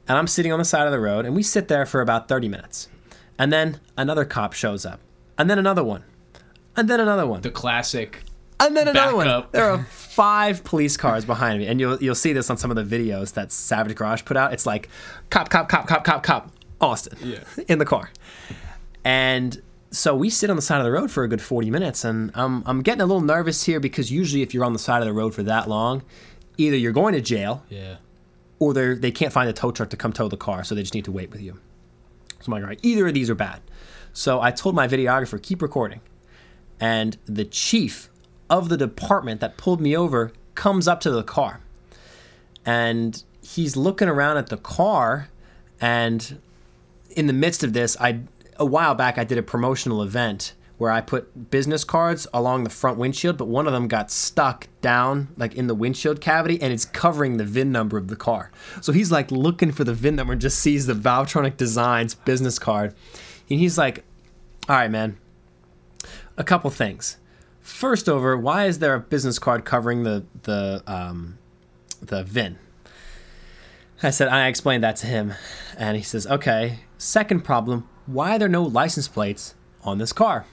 and 0.08 0.18
I'm 0.18 0.28
sitting 0.28 0.52
on 0.52 0.60
the 0.60 0.66
side 0.66 0.86
of 0.86 0.92
the 0.92 1.00
road, 1.00 1.26
and 1.26 1.36
we 1.36 1.44
sit 1.44 1.68
there 1.68 1.86
for 1.86 2.02
about 2.02 2.28
30 2.28 2.48
minutes, 2.48 2.88
and 3.40 3.52
then 3.52 3.80
another 3.98 4.26
cop 4.26 4.54
shows 4.54 4.86
up, 4.86 5.00
and 5.40 5.50
then 5.50 5.58
another 5.58 5.84
one, 5.84 6.04
and 6.76 6.88
then 6.88 7.00
another 7.00 7.26
one. 7.26 7.42
The 7.42 7.50
classic. 7.50 8.24
And 8.62 8.76
then 8.76 8.90
another 8.90 9.16
one. 9.16 9.46
There 9.54 9.72
are 9.72 9.84
five 9.86 10.66
police 10.66 10.98
cars 10.98 11.24
behind 11.24 11.60
me, 11.60 11.68
and 11.68 11.80
you'll 11.80 11.98
you'll 12.04 12.14
see 12.14 12.34
this 12.34 12.50
on 12.50 12.58
some 12.58 12.70
of 12.70 12.76
the 12.76 12.84
videos 12.98 13.34
that 13.34 13.52
Savage 13.54 13.96
Garage 13.96 14.26
put 14.26 14.36
out. 14.38 14.52
It's 14.52 14.66
like 14.66 14.90
cop, 15.30 15.50
cop, 15.50 15.70
cop, 15.70 15.88
cop, 15.88 16.04
cop, 16.04 16.24
cop, 16.24 16.52
Austin, 16.82 17.18
Yeah. 17.24 17.40
in 17.70 17.80
the 17.80 17.86
car, 17.86 18.12
and 19.04 19.62
so 19.92 20.16
we 20.16 20.30
sit 20.30 20.50
on 20.50 20.56
the 20.56 20.62
side 20.62 20.80
of 20.80 20.84
the 20.86 20.92
road 20.92 21.10
for 21.10 21.24
a 21.24 21.28
good 21.28 21.42
40 21.42 21.72
minutes 21.72 22.04
and 22.06 22.30
I'm, 22.36 22.62
I'm 22.68 22.84
getting 22.84 23.02
a 23.02 23.06
little 23.08 23.22
nervous 23.24 23.64
here 23.64 23.80
because 23.80 24.12
usually 24.12 24.44
if 24.44 24.54
you're 24.54 24.64
on 24.64 24.74
the 24.74 24.78
side 24.80 25.02
of 25.02 25.08
the 25.08 25.14
road 25.14 25.34
for 25.34 25.42
that 25.44 25.68
long 25.68 26.04
either 26.58 26.78
you're 26.78 26.92
going 26.92 27.16
to 27.16 27.22
jail 27.22 27.64
Yeah. 27.70 27.96
or 28.60 28.74
they 28.76 28.94
they 28.94 29.12
can't 29.12 29.34
find 29.34 29.50
a 29.50 29.54
tow 29.54 29.72
truck 29.72 29.90
to 29.90 29.98
come 29.98 30.14
tow 30.14 30.28
the 30.28 30.38
car 30.38 30.64
so 30.64 30.76
they 30.76 30.82
just 30.82 30.94
need 30.94 31.06
to 31.06 31.12
wait 31.12 31.32
with 31.32 31.42
you 31.42 31.60
i'm 32.50 32.62
like 32.62 32.64
all 32.64 32.70
right 32.70 32.80
either 32.84 33.08
of 33.08 33.14
these 33.14 33.30
are 33.30 33.36
bad. 33.36 33.62
So 34.14 34.42
i 34.42 34.52
told 34.52 34.76
my 34.76 34.88
videographer 34.88 35.42
keep 35.42 35.62
recording. 35.62 36.02
And 36.80 37.18
the 37.26 37.46
chief 37.46 38.10
of 38.50 38.70
the 38.70 38.78
department 38.78 39.42
that 39.42 39.58
pulled 39.58 39.82
me 39.82 39.96
over 39.96 40.32
comes 40.56 40.88
up 40.88 41.02
to 41.02 41.12
the 41.12 41.24
car. 41.24 41.60
And 42.66 43.22
he's 43.42 43.76
looking 43.76 44.08
around 44.08 44.38
at 44.38 44.48
the 44.48 44.58
car. 44.58 45.30
And 45.82 46.40
in 47.12 47.28
the 47.28 47.34
midst 47.34 47.64
of 47.64 47.74
this 47.74 47.98
i 48.00 48.22
a 48.58 48.66
while 48.66 48.96
back 48.96 49.18
i 49.18 49.24
did 49.24 49.38
a 49.38 49.44
promotional 49.44 50.04
event 50.04 50.54
where 50.80 50.90
i 50.90 51.00
put 51.00 51.52
business 51.52 51.84
cards 51.84 52.26
along 52.34 52.64
the 52.64 52.70
front 52.70 52.98
windshield 52.98 53.38
but 53.38 53.48
one 53.48 53.68
of 53.68 53.74
them 53.74 53.88
got 53.88 54.10
stuck 54.10 54.68
down 54.82 55.28
like 55.38 55.54
in 55.54 55.68
the 55.68 55.76
windshield 55.76 56.20
cavity 56.20 56.60
and 56.60 56.74
it's 56.74 56.86
covering 56.86 57.38
the 57.38 57.46
vin 57.46 57.72
number 57.72 57.98
of 57.98 58.08
the 58.08 58.16
car 58.16 58.52
so 58.82 58.92
he's 58.92 59.12
like 59.12 59.30
looking 59.30 59.72
for 59.72 59.84
the 59.84 59.94
vin 59.94 60.16
number 60.16 60.34
and 60.34 60.42
just 60.42 60.58
sees 60.60 60.88
the 60.88 60.94
Valvetronic 60.94 61.56
designs 61.56 62.16
business 62.16 62.58
card 62.58 62.96
and 63.52 63.60
he's 63.60 63.78
like 63.78 64.04
all 64.68 64.76
right 64.76 64.90
man 64.90 65.16
a 66.38 66.44
couple 66.44 66.72
things 66.72 67.18
first 67.62 68.10
over 68.10 68.36
why 68.36 68.66
is 68.66 68.80
there 68.80 68.96
a 68.96 69.00
business 69.00 69.38
card 69.38 69.64
covering 69.64 70.02
the 70.02 70.26
the 70.42 70.82
um 70.88 71.38
the 72.02 72.24
vin 72.24 72.58
I 74.02 74.12
said, 74.12 74.30
I 74.30 74.48
explained 74.48 74.84
that 74.86 74.96
to 74.98 75.08
him, 75.08 75.34
and 75.78 75.98
he 75.98 76.04
says, 76.04 76.26
okay. 76.26 76.80
Second 76.98 77.44
problem, 77.44 77.88
why 78.06 78.36
are 78.36 78.40
there 78.40 78.48
no 78.48 78.64
license 78.64 79.10
plates 79.10 79.56
on 79.84 79.98
this 79.98 80.14
car? 80.14 80.46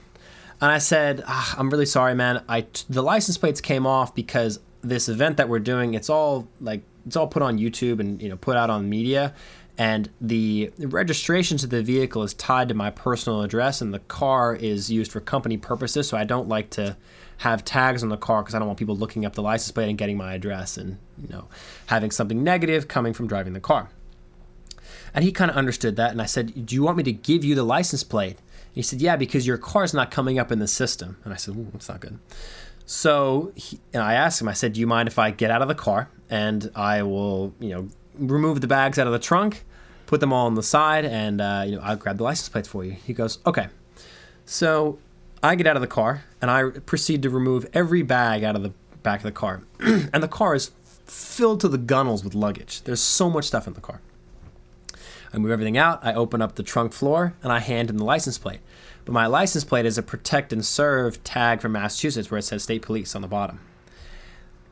And 0.59 0.71
I 0.71 0.79
said, 0.79 1.23
ah, 1.27 1.55
I'm 1.57 1.69
really 1.69 1.85
sorry, 1.85 2.15
man. 2.15 2.43
I 2.49 2.65
the 2.89 3.03
license 3.03 3.37
plates 3.37 3.61
came 3.61 3.85
off 3.85 4.15
because 4.15 4.59
this 4.81 5.09
event 5.09 5.37
that 5.37 5.49
we're 5.49 5.59
doing, 5.59 5.93
it's 5.93 6.09
all 6.09 6.47
like 6.59 6.81
it's 7.05 7.15
all 7.15 7.27
put 7.27 7.41
on 7.41 7.57
YouTube 7.57 7.99
and 7.99 8.21
you 8.21 8.29
know 8.29 8.37
put 8.37 8.57
out 8.57 8.69
on 8.69 8.89
media, 8.89 9.33
and 9.77 10.09
the 10.19 10.71
registration 10.79 11.57
to 11.59 11.67
the 11.67 11.83
vehicle 11.83 12.23
is 12.23 12.33
tied 12.33 12.69
to 12.69 12.73
my 12.73 12.89
personal 12.89 13.43
address, 13.43 13.81
and 13.81 13.93
the 13.93 13.99
car 13.99 14.55
is 14.55 14.91
used 14.91 15.11
for 15.11 15.19
company 15.19 15.57
purposes. 15.57 16.07
So 16.07 16.17
I 16.17 16.23
don't 16.23 16.47
like 16.47 16.71
to 16.71 16.97
have 17.37 17.63
tags 17.63 18.01
on 18.01 18.09
the 18.09 18.17
car 18.17 18.41
because 18.41 18.55
I 18.55 18.59
don't 18.59 18.67
want 18.67 18.79
people 18.79 18.95
looking 18.95 19.25
up 19.25 19.35
the 19.35 19.43
license 19.43 19.71
plate 19.71 19.89
and 19.89 19.97
getting 19.97 20.17
my 20.17 20.33
address 20.33 20.77
and 20.77 20.97
you 21.21 21.29
know 21.29 21.47
having 21.85 22.09
something 22.09 22.43
negative 22.43 22.87
coming 22.87 23.13
from 23.13 23.27
driving 23.27 23.53
the 23.53 23.59
car. 23.59 23.89
And 25.13 25.23
he 25.23 25.31
kind 25.31 25.49
of 25.49 25.57
understood 25.57 25.95
that, 25.97 26.11
and 26.11 26.21
I 26.21 26.25
said, 26.25 26.65
"Do 26.65 26.73
you 26.73 26.81
want 26.81 26.97
me 26.97 27.03
to 27.03 27.13
give 27.13 27.43
you 27.43 27.53
the 27.53 27.63
license 27.63 28.03
plate?" 28.03 28.37
He 28.77 28.83
said, 28.83 29.01
"Yeah, 29.01 29.15
because 29.15 29.47
your 29.47 29.57
car's 29.57 29.91
not 29.91 30.11
coming 30.11 30.37
up 30.37 30.51
in 30.51 30.59
the 30.59 30.67
system." 30.67 31.17
And 31.23 31.33
I 31.33 31.37
said, 31.37 31.55
Ooh, 31.55 31.67
"That's 31.73 31.89
not 31.89 31.99
good." 31.99 32.19
So 32.85 33.51
he, 33.55 33.79
and 33.91 34.03
I 34.03 34.13
asked 34.13 34.39
him. 34.39 34.47
I 34.47 34.53
said, 34.53 34.73
"Do 34.73 34.79
you 34.79 34.85
mind 34.85 35.07
if 35.07 35.17
I 35.17 35.31
get 35.31 35.49
out 35.49 35.63
of 35.63 35.67
the 35.67 35.73
car 35.73 36.09
and 36.29 36.69
I 36.75 37.01
will, 37.01 37.55
you 37.59 37.69
know, 37.69 37.89
remove 38.19 38.61
the 38.61 38.67
bags 38.67 38.99
out 38.99 39.07
of 39.07 39.13
the 39.13 39.19
trunk, 39.19 39.65
put 40.05 40.19
them 40.19 40.31
all 40.31 40.45
on 40.45 40.53
the 40.53 40.61
side, 40.61 41.05
and 41.05 41.41
uh, 41.41 41.63
you 41.65 41.75
know, 41.75 41.81
I'll 41.81 41.95
grab 41.95 42.17
the 42.17 42.23
license 42.23 42.49
plates 42.49 42.67
for 42.67 42.85
you." 42.85 42.91
He 42.91 43.13
goes, 43.13 43.39
"Okay." 43.47 43.67
So 44.45 44.99
I 45.41 45.55
get 45.55 45.65
out 45.65 45.75
of 45.75 45.81
the 45.81 45.87
car 45.87 46.23
and 46.39 46.51
I 46.51 46.69
proceed 46.69 47.23
to 47.23 47.31
remove 47.31 47.65
every 47.73 48.03
bag 48.03 48.43
out 48.43 48.55
of 48.55 48.61
the 48.61 48.73
back 49.01 49.21
of 49.21 49.23
the 49.23 49.31
car, 49.31 49.63
and 49.79 50.21
the 50.21 50.27
car 50.27 50.53
is 50.53 50.69
filled 51.07 51.61
to 51.61 51.67
the 51.67 51.79
gunnels 51.79 52.23
with 52.23 52.35
luggage. 52.35 52.83
There's 52.83 53.01
so 53.01 53.27
much 53.27 53.45
stuff 53.45 53.65
in 53.65 53.73
the 53.73 53.81
car. 53.81 54.01
I 55.33 55.37
move 55.37 55.51
everything 55.51 55.77
out. 55.77 56.05
I 56.05 56.13
open 56.13 56.41
up 56.41 56.55
the 56.55 56.63
trunk 56.63 56.93
floor 56.93 57.33
and 57.43 57.51
I 57.51 57.59
hand 57.59 57.89
him 57.89 57.97
the 57.97 58.05
license 58.05 58.37
plate. 58.37 58.61
But 59.05 59.13
my 59.13 59.27
license 59.27 59.63
plate 59.63 59.85
is 59.85 59.97
a 59.97 60.03
protect 60.03 60.51
and 60.51 60.65
serve 60.65 61.23
tag 61.23 61.61
from 61.61 61.73
Massachusetts 61.73 62.29
where 62.29 62.37
it 62.37 62.43
says 62.43 62.63
state 62.63 62.81
police 62.81 63.15
on 63.15 63.21
the 63.21 63.27
bottom. 63.27 63.59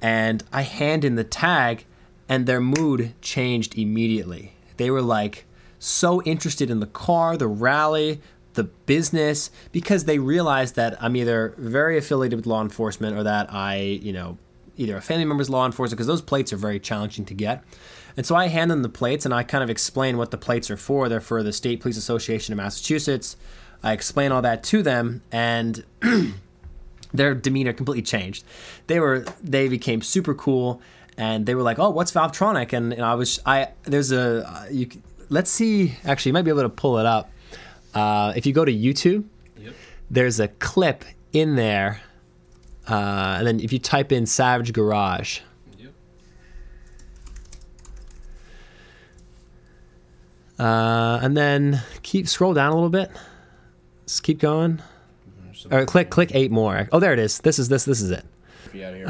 And 0.01 0.43
I 0.51 0.62
hand 0.62 1.06
in 1.06 1.16
the 1.16 1.24
tag 1.24 1.86
and 2.28 2.45
their 2.45 2.60
mood 2.60 3.14
changed 3.22 3.78
immediately. 3.78 4.53
They 4.78 4.89
were 4.91 5.01
like 5.01 5.45
so 5.80 6.22
interested 6.24 6.70
in 6.70 6.80
the 6.80 6.88
car, 6.88 7.38
the 7.38 7.47
rally, 7.47 8.22
the 8.53 8.64
business, 8.64 9.51
because 9.72 10.06
they 10.06 10.18
realized 10.18 10.76
that 10.76 11.01
I'm 11.01 11.16
either 11.16 11.53
very 11.58 11.97
affiliated 11.97 12.39
with 12.39 12.45
law 12.45 12.62
enforcement 12.62 13.18
or 13.18 13.24
that 13.24 13.53
I, 13.53 13.78
you 13.78 14.14
know, 14.14 14.38
either 14.78 14.97
a 14.97 15.01
family 15.01 15.26
member's 15.26 15.49
law 15.49 15.66
enforcement, 15.66 15.97
because 15.97 16.08
those 16.08 16.22
plates 16.22 16.51
are 16.51 16.58
very 16.58 16.80
challenging 16.80 17.26
to 17.26 17.34
get. 17.34 17.64
And 18.18 18.26
so 18.26 18.36
I 18.36 18.47
hand 18.47 18.72
them 18.72 18.82
the 18.82 18.89
plates 18.89 19.26
and 19.26 19.34
I 19.34 19.43
kind 19.43 19.63
of 19.63 19.70
explain 19.70 20.18
what 20.18 20.32
the 20.32 20.38
plates 20.38 20.72
are 20.72 20.78
for. 20.78 21.09
They're 21.09 21.20
for 21.22 21.43
the 21.43 21.51
State 21.51 21.82
Police 21.82 21.97
Association 21.97 22.53
of 22.53 22.57
Massachusetts. 22.57 23.36
I 23.84 23.91
explain 23.93 24.32
all 24.32 24.41
that 24.41 24.63
to 24.66 24.82
them 24.82 25.22
and 25.32 25.84
their 27.13 27.36
demeanor 27.36 27.74
completely 27.74 28.01
changed. 28.03 28.43
They 28.88 28.99
were 28.99 29.26
they 29.43 29.68
became 29.68 30.01
super 30.01 30.34
cool 30.34 30.82
and 31.18 31.45
they 31.45 31.55
were 31.55 31.61
like, 31.61 31.78
"Oh, 31.80 31.89
what's 31.89 32.11
Valvetronic?" 32.11 32.74
And, 32.74 32.93
and 32.93 33.03
I 33.03 33.16
was 33.16 33.39
I 33.45 33.70
there's 33.84 34.11
a 34.11 34.47
uh, 34.49 34.66
you 34.72 34.88
let's 35.30 35.49
see 35.51 35.95
actually 36.05 36.30
you 36.30 36.34
might 36.34 36.43
be 36.43 36.51
able 36.51 36.61
to 36.63 36.70
pull 36.70 36.97
it 36.99 37.05
up. 37.05 37.32
Uh, 37.93 38.34
if 38.36 38.45
you 38.45 38.53
go 38.53 38.66
to 38.66 38.74
YouTube, 38.74 39.24
Yep. 39.57 39.74
there's 40.09 40.39
a 40.39 40.47
clip 40.47 41.05
in 41.34 41.55
there. 41.55 42.01
Uh, 42.88 43.36
and 43.39 43.47
then 43.47 43.59
if 43.59 43.72
you 43.74 43.80
type 43.80 44.11
in 44.11 44.26
Savage 44.26 44.72
Garage, 44.74 45.39
Yep. 45.78 45.91
Uh, 50.58 51.20
and 51.22 51.36
then 51.36 51.82
keep 52.01 52.28
scroll 52.28 52.53
down 52.53 52.72
a 52.72 52.76
little 52.76 52.89
bit. 52.89 53.12
Just 54.06 54.24
keep 54.24 54.39
going. 54.39 54.82
Or 55.72 55.86
click 55.86 56.10
click 56.10 56.32
eight 56.36 56.51
more. 56.51 56.88
Oh, 56.91 56.99
there 56.99 57.14
it 57.14 57.20
is. 57.20 57.39
This 57.39 57.60
is 57.60 57.70
this 57.70 57.86
this 57.86 58.01
is 58.01 58.12
it. 58.12 58.24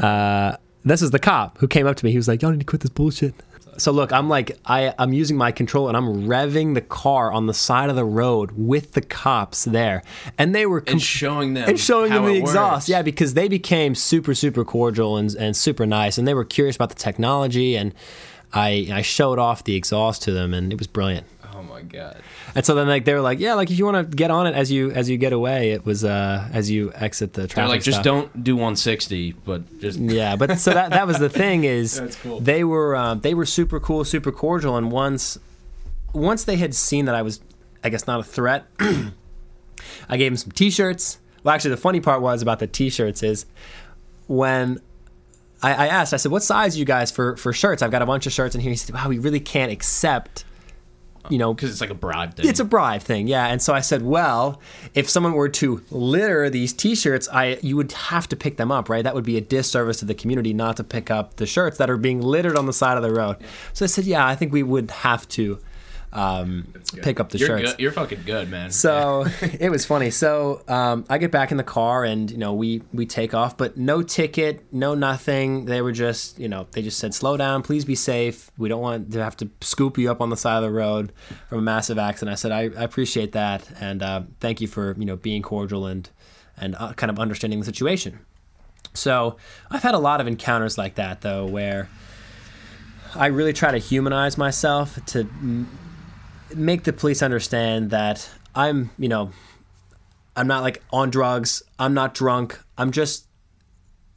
Uh, 0.02 0.56
this 0.84 1.02
is 1.02 1.10
the 1.10 1.18
cop 1.18 1.58
who 1.58 1.68
came 1.68 1.86
up 1.86 1.96
to 1.96 2.04
me. 2.04 2.12
He 2.12 2.16
was 2.16 2.28
like, 2.28 2.40
"Y'all 2.40 2.50
need 2.50 2.60
to 2.60 2.64
quit 2.66 2.80
this 2.82 2.90
bullshit." 2.90 3.34
So 3.78 3.92
look, 3.92 4.10
I'm 4.10 4.28
like 4.28 4.58
I 4.64 4.94
I'm 4.98 5.12
using 5.12 5.36
my 5.36 5.52
control 5.52 5.88
and 5.88 5.96
I'm 5.96 6.26
revving 6.26 6.74
the 6.74 6.80
car 6.80 7.30
on 7.30 7.46
the 7.46 7.52
side 7.52 7.90
of 7.90 7.96
the 7.96 8.04
road 8.06 8.52
with 8.52 8.92
the 8.92 9.02
cops 9.02 9.64
there, 9.64 10.02
and 10.38 10.54
they 10.54 10.64
were 10.64 10.80
com- 10.80 10.94
and 10.94 11.02
showing 11.02 11.54
them 11.54 11.68
and 11.68 11.78
showing 11.78 12.10
how 12.10 12.22
them 12.22 12.32
the 12.32 12.38
exhaust. 12.38 12.84
works. 12.84 12.88
Yeah, 12.88 13.02
because 13.02 13.34
they 13.34 13.48
became 13.48 13.94
super, 13.94 14.34
super 14.34 14.64
cordial 14.64 15.18
and, 15.18 15.34
and 15.34 15.54
super 15.54 15.84
nice, 15.84 16.16
and 16.16 16.26
they 16.26 16.34
were 16.34 16.44
curious 16.44 16.76
about 16.76 16.88
the 16.88 16.94
technology. 16.94 17.76
And 17.76 17.92
I 18.54 18.88
I 18.90 19.02
showed 19.02 19.38
off 19.38 19.64
the 19.64 19.74
exhaust 19.74 20.22
to 20.22 20.32
them, 20.32 20.54
and 20.54 20.72
it 20.72 20.78
was 20.78 20.86
brilliant. 20.86 21.26
Oh 21.56 21.62
my 21.62 21.80
god. 21.80 22.20
And 22.54 22.66
so 22.66 22.74
then 22.74 22.86
like 22.86 23.06
they 23.06 23.14
were 23.14 23.20
like, 23.20 23.40
yeah, 23.40 23.54
like 23.54 23.70
if 23.70 23.78
you 23.78 23.86
want 23.86 24.10
to 24.10 24.16
get 24.16 24.30
on 24.30 24.46
it 24.46 24.54
as 24.54 24.70
you 24.70 24.90
as 24.90 25.08
you 25.08 25.16
get 25.16 25.32
away, 25.32 25.70
it 25.70 25.86
was 25.86 26.04
uh 26.04 26.48
as 26.52 26.70
you 26.70 26.92
exit 26.94 27.32
the 27.32 27.46
traffic. 27.46 27.54
They're 27.54 27.68
like, 27.68 27.82
just 27.82 27.96
stop. 27.96 28.04
don't 28.04 28.44
do 28.44 28.56
160, 28.56 29.32
but 29.44 29.80
just 29.80 29.98
Yeah, 29.98 30.36
but 30.36 30.58
so 30.58 30.74
that 30.74 30.90
that 30.90 31.06
was 31.06 31.18
the 31.18 31.30
thing 31.30 31.64
is 31.64 31.96
That's 32.00 32.16
cool. 32.16 32.40
they 32.40 32.62
were 32.62 32.94
um, 32.94 33.20
they 33.20 33.32
were 33.32 33.46
super 33.46 33.80
cool, 33.80 34.04
super 34.04 34.32
cordial, 34.32 34.76
and 34.76 34.92
once 34.92 35.38
once 36.12 36.44
they 36.44 36.56
had 36.56 36.74
seen 36.74 37.04
that 37.06 37.14
I 37.14 37.22
was, 37.22 37.40
I 37.84 37.90
guess, 37.90 38.06
not 38.06 38.20
a 38.20 38.24
threat, 38.24 38.66
I 40.08 40.16
gave 40.16 40.32
them 40.32 40.36
some 40.36 40.50
T-shirts. 40.50 41.18
Well, 41.42 41.54
actually, 41.54 41.72
the 41.72 41.76
funny 41.76 42.00
part 42.00 42.22
was 42.22 42.42
about 42.42 42.58
the 42.58 42.66
T-shirts 42.66 43.22
is 43.22 43.46
when 44.26 44.80
I, 45.62 45.72
I 45.72 45.86
asked, 45.88 46.12
I 46.12 46.16
said, 46.16 46.32
"What 46.32 46.42
size 46.42 46.78
you 46.78 46.84
guys 46.84 47.10
for 47.10 47.36
for 47.36 47.52
shirts?" 47.52 47.82
I've 47.82 47.90
got 47.90 48.02
a 48.02 48.06
bunch 48.06 48.26
of 48.26 48.32
shirts 48.32 48.54
in 48.54 48.60
here. 48.60 48.70
He 48.70 48.76
said, 48.76 48.94
"Wow, 48.94 49.08
we 49.08 49.18
really 49.18 49.40
can't 49.40 49.70
accept." 49.70 50.44
Oh, 51.26 51.30
you 51.30 51.38
know, 51.38 51.52
because 51.54 51.70
it's 51.70 51.80
like 51.80 51.90
a 51.90 51.94
bribe 51.94 52.34
thing. 52.34 52.48
it's 52.48 52.60
a 52.60 52.64
bribe 52.64 53.02
thing, 53.02 53.26
yeah. 53.28 53.46
And 53.46 53.60
so 53.60 53.74
I 53.74 53.80
said, 53.80 54.02
well, 54.02 54.60
if 54.94 55.08
someone 55.08 55.32
were 55.34 55.48
to 55.50 55.82
litter 55.90 56.48
these 56.50 56.72
T-shirts, 56.72 57.28
I 57.32 57.58
you 57.62 57.76
would 57.76 57.92
have 57.92 58.28
to 58.28 58.36
pick 58.36 58.56
them 58.56 58.70
up, 58.72 58.88
right? 58.88 59.04
That 59.04 59.14
would 59.14 59.24
be 59.24 59.36
a 59.36 59.40
disservice 59.40 59.98
to 59.98 60.04
the 60.04 60.14
community 60.14 60.52
not 60.52 60.76
to 60.78 60.84
pick 60.84 61.10
up 61.10 61.36
the 61.36 61.46
shirts 61.46 61.78
that 61.78 61.90
are 61.90 61.96
being 61.96 62.20
littered 62.20 62.56
on 62.56 62.66
the 62.66 62.72
side 62.72 62.96
of 62.96 63.02
the 63.02 63.12
road. 63.12 63.36
So 63.72 63.84
I 63.84 63.88
said, 63.88 64.04
yeah, 64.04 64.26
I 64.26 64.34
think 64.34 64.52
we 64.52 64.62
would 64.62 64.90
have 64.90 65.28
to 65.30 65.58
um, 66.12 66.72
pick 67.02 67.20
up 67.20 67.30
the 67.30 67.38
you're 67.38 67.48
shirts. 67.48 67.72
good. 67.72 67.80
You're 67.80 67.92
fucking 67.92 68.22
good, 68.24 68.50
man. 68.50 68.70
So 68.70 69.26
it 69.40 69.70
was 69.70 69.84
funny. 69.84 70.10
So 70.10 70.62
um, 70.68 71.04
I 71.08 71.18
get 71.18 71.30
back 71.30 71.50
in 71.50 71.56
the 71.56 71.64
car 71.64 72.04
and 72.04 72.30
you 72.30 72.38
know 72.38 72.54
we 72.54 72.82
we 72.92 73.06
take 73.06 73.34
off, 73.34 73.56
but 73.56 73.76
no 73.76 74.02
ticket, 74.02 74.64
no 74.72 74.94
nothing. 74.94 75.66
They 75.66 75.82
were 75.82 75.92
just 75.92 76.38
you 76.38 76.48
know 76.48 76.66
they 76.72 76.82
just 76.82 76.98
said 76.98 77.14
slow 77.14 77.36
down, 77.36 77.62
please 77.62 77.84
be 77.84 77.94
safe. 77.94 78.50
We 78.56 78.68
don't 78.68 78.80
want 78.80 79.12
to 79.12 79.22
have 79.22 79.36
to 79.38 79.50
scoop 79.60 79.98
you 79.98 80.10
up 80.10 80.20
on 80.20 80.30
the 80.30 80.36
side 80.36 80.56
of 80.56 80.62
the 80.62 80.70
road 80.70 81.12
from 81.48 81.58
a 81.58 81.62
massive 81.62 81.98
accident. 81.98 82.32
I 82.32 82.36
said 82.36 82.52
I, 82.52 82.60
I 82.80 82.84
appreciate 82.84 83.32
that 83.32 83.68
and 83.80 84.02
uh, 84.02 84.22
thank 84.40 84.60
you 84.60 84.68
for 84.68 84.94
you 84.98 85.04
know 85.04 85.16
being 85.16 85.42
cordial 85.42 85.86
and 85.86 86.08
and 86.56 86.74
uh, 86.78 86.92
kind 86.94 87.10
of 87.10 87.18
understanding 87.18 87.58
the 87.58 87.66
situation. 87.66 88.20
So 88.94 89.36
I've 89.70 89.82
had 89.82 89.94
a 89.94 89.98
lot 89.98 90.20
of 90.20 90.26
encounters 90.26 90.78
like 90.78 90.94
that 90.94 91.20
though 91.20 91.46
where 91.46 91.88
I 93.14 93.26
really 93.26 93.52
try 93.52 93.70
to 93.70 93.78
humanize 93.78 94.36
myself 94.38 94.98
to 95.06 95.26
make 96.54 96.84
the 96.84 96.92
police 96.92 97.22
understand 97.22 97.90
that 97.90 98.28
I'm, 98.54 98.90
you 98.98 99.08
know, 99.08 99.30
I'm 100.36 100.46
not 100.46 100.62
like 100.62 100.82
on 100.92 101.10
drugs. 101.10 101.62
I'm 101.78 101.94
not 101.94 102.14
drunk. 102.14 102.58
I'm 102.76 102.92
just, 102.92 103.26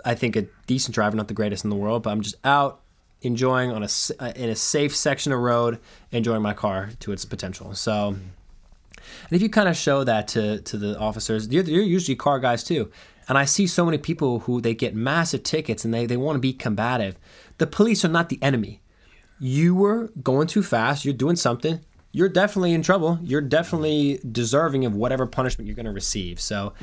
I 0.04 0.16
think, 0.16 0.36
a 0.36 0.46
decent 0.68 0.96
driver, 0.96 1.16
not 1.16 1.28
the 1.28 1.34
greatest 1.34 1.64
in 1.64 1.70
the 1.70 1.76
world, 1.76 2.04
but 2.04 2.12
I'm 2.12 2.22
just 2.22 2.36
out 2.44 2.82
enjoying 3.22 3.72
on 3.72 3.84
a 3.84 3.90
uh, 4.20 4.32
in 4.36 4.50
a 4.50 4.56
safe 4.56 4.96
section 4.96 5.32
of 5.32 5.40
road, 5.40 5.80
enjoying 6.12 6.42
my 6.42 6.54
car 6.54 6.92
to 7.00 7.12
its 7.12 7.26
potential. 7.26 7.74
So, 7.76 8.10
and 8.10 9.32
if 9.32 9.42
you 9.42 9.50
kind 9.50 9.70
of 9.70 9.76
show 9.76 10.04
that 10.04 10.28
to 10.30 10.62
to 10.62 10.78
the 10.78 10.98
officers, 10.98 11.48
you're, 11.50 11.64
you're 11.64 11.84
usually 11.84 12.16
car 12.16 12.40
guys 12.40 12.64
too. 12.64 12.92
And 13.28 13.38
I 13.38 13.46
see 13.46 13.68
so 13.68 13.86
many 13.86 14.00
people 14.00 14.40
who 14.40 14.60
they 14.60 14.74
get 14.74 14.96
massive 14.96 15.44
tickets 15.44 15.86
and 15.86 15.94
they, 15.94 16.08
they 16.08 16.18
want 16.18 16.36
to 16.36 16.40
be 16.40 16.52
combative. 16.52 17.16
The 17.60 17.68
police 17.68 18.04
are 18.04 18.10
not 18.10 18.30
the 18.30 18.40
enemy. 18.42 18.82
You 19.40 19.76
were 19.76 20.10
going 20.24 20.48
too 20.48 20.64
fast. 20.64 21.06
You're 21.06 21.14
doing 21.14 21.36
something. 21.36 21.80
You're 22.12 22.30
definitely 22.30 22.74
in 22.74 22.82
trouble. 22.82 23.20
You're 23.22 23.42
definitely 23.42 24.20
deserving 24.32 24.86
of 24.86 24.96
whatever 24.96 25.26
punishment 25.28 25.68
you're 25.68 25.76
going 25.76 25.86
to 25.86 25.92
receive. 25.92 26.40
So 26.40 26.74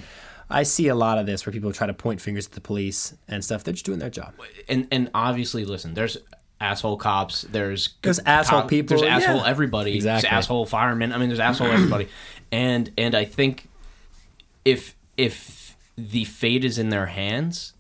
I 0.49 0.63
see 0.63 0.89
a 0.89 0.95
lot 0.95 1.19
of 1.19 1.27
this 1.27 1.45
where 1.45 1.53
people 1.53 1.73
try 1.73 1.87
to 1.87 1.95
point 1.95 2.21
fingers 2.21 2.47
at 2.47 2.53
the 2.53 2.61
police 2.61 3.15
and 3.27 3.45
stuff. 3.45 3.65
They're 3.65 3.75
just 3.75 3.85
doing 3.87 3.99
their 3.99 4.11
job. 4.11 4.35
and 4.69 4.87
and 4.93 5.11
obviously, 5.15 5.65
listen, 5.65 5.95
there's 5.95 6.17
asshole 6.61 6.97
cops. 6.97 7.43
There's 7.43 7.95
There's 8.03 8.21
asshole 8.21 8.63
people, 8.63 8.99
There's 8.99 9.11
asshole 9.11 9.39
yeah. 9.39 9.49
everybody. 9.49 9.95
Exactly. 9.97 10.29
There's 10.29 10.45
asshole 10.45 10.67
firemen. 10.67 11.13
I 11.13 11.19
mean, 11.19 11.29
there's 11.29 11.41
asshole 11.41 11.69
everybody. 11.69 12.09
And 12.53 12.93
and 12.97 13.15
I 13.15 13.25
think 13.25 13.69
if 14.65 14.95
if 15.17 15.77
the 15.97 16.25
fate 16.25 16.65
is 16.65 16.79
in 16.79 16.91
their 16.91 17.07
hands, 17.07 17.73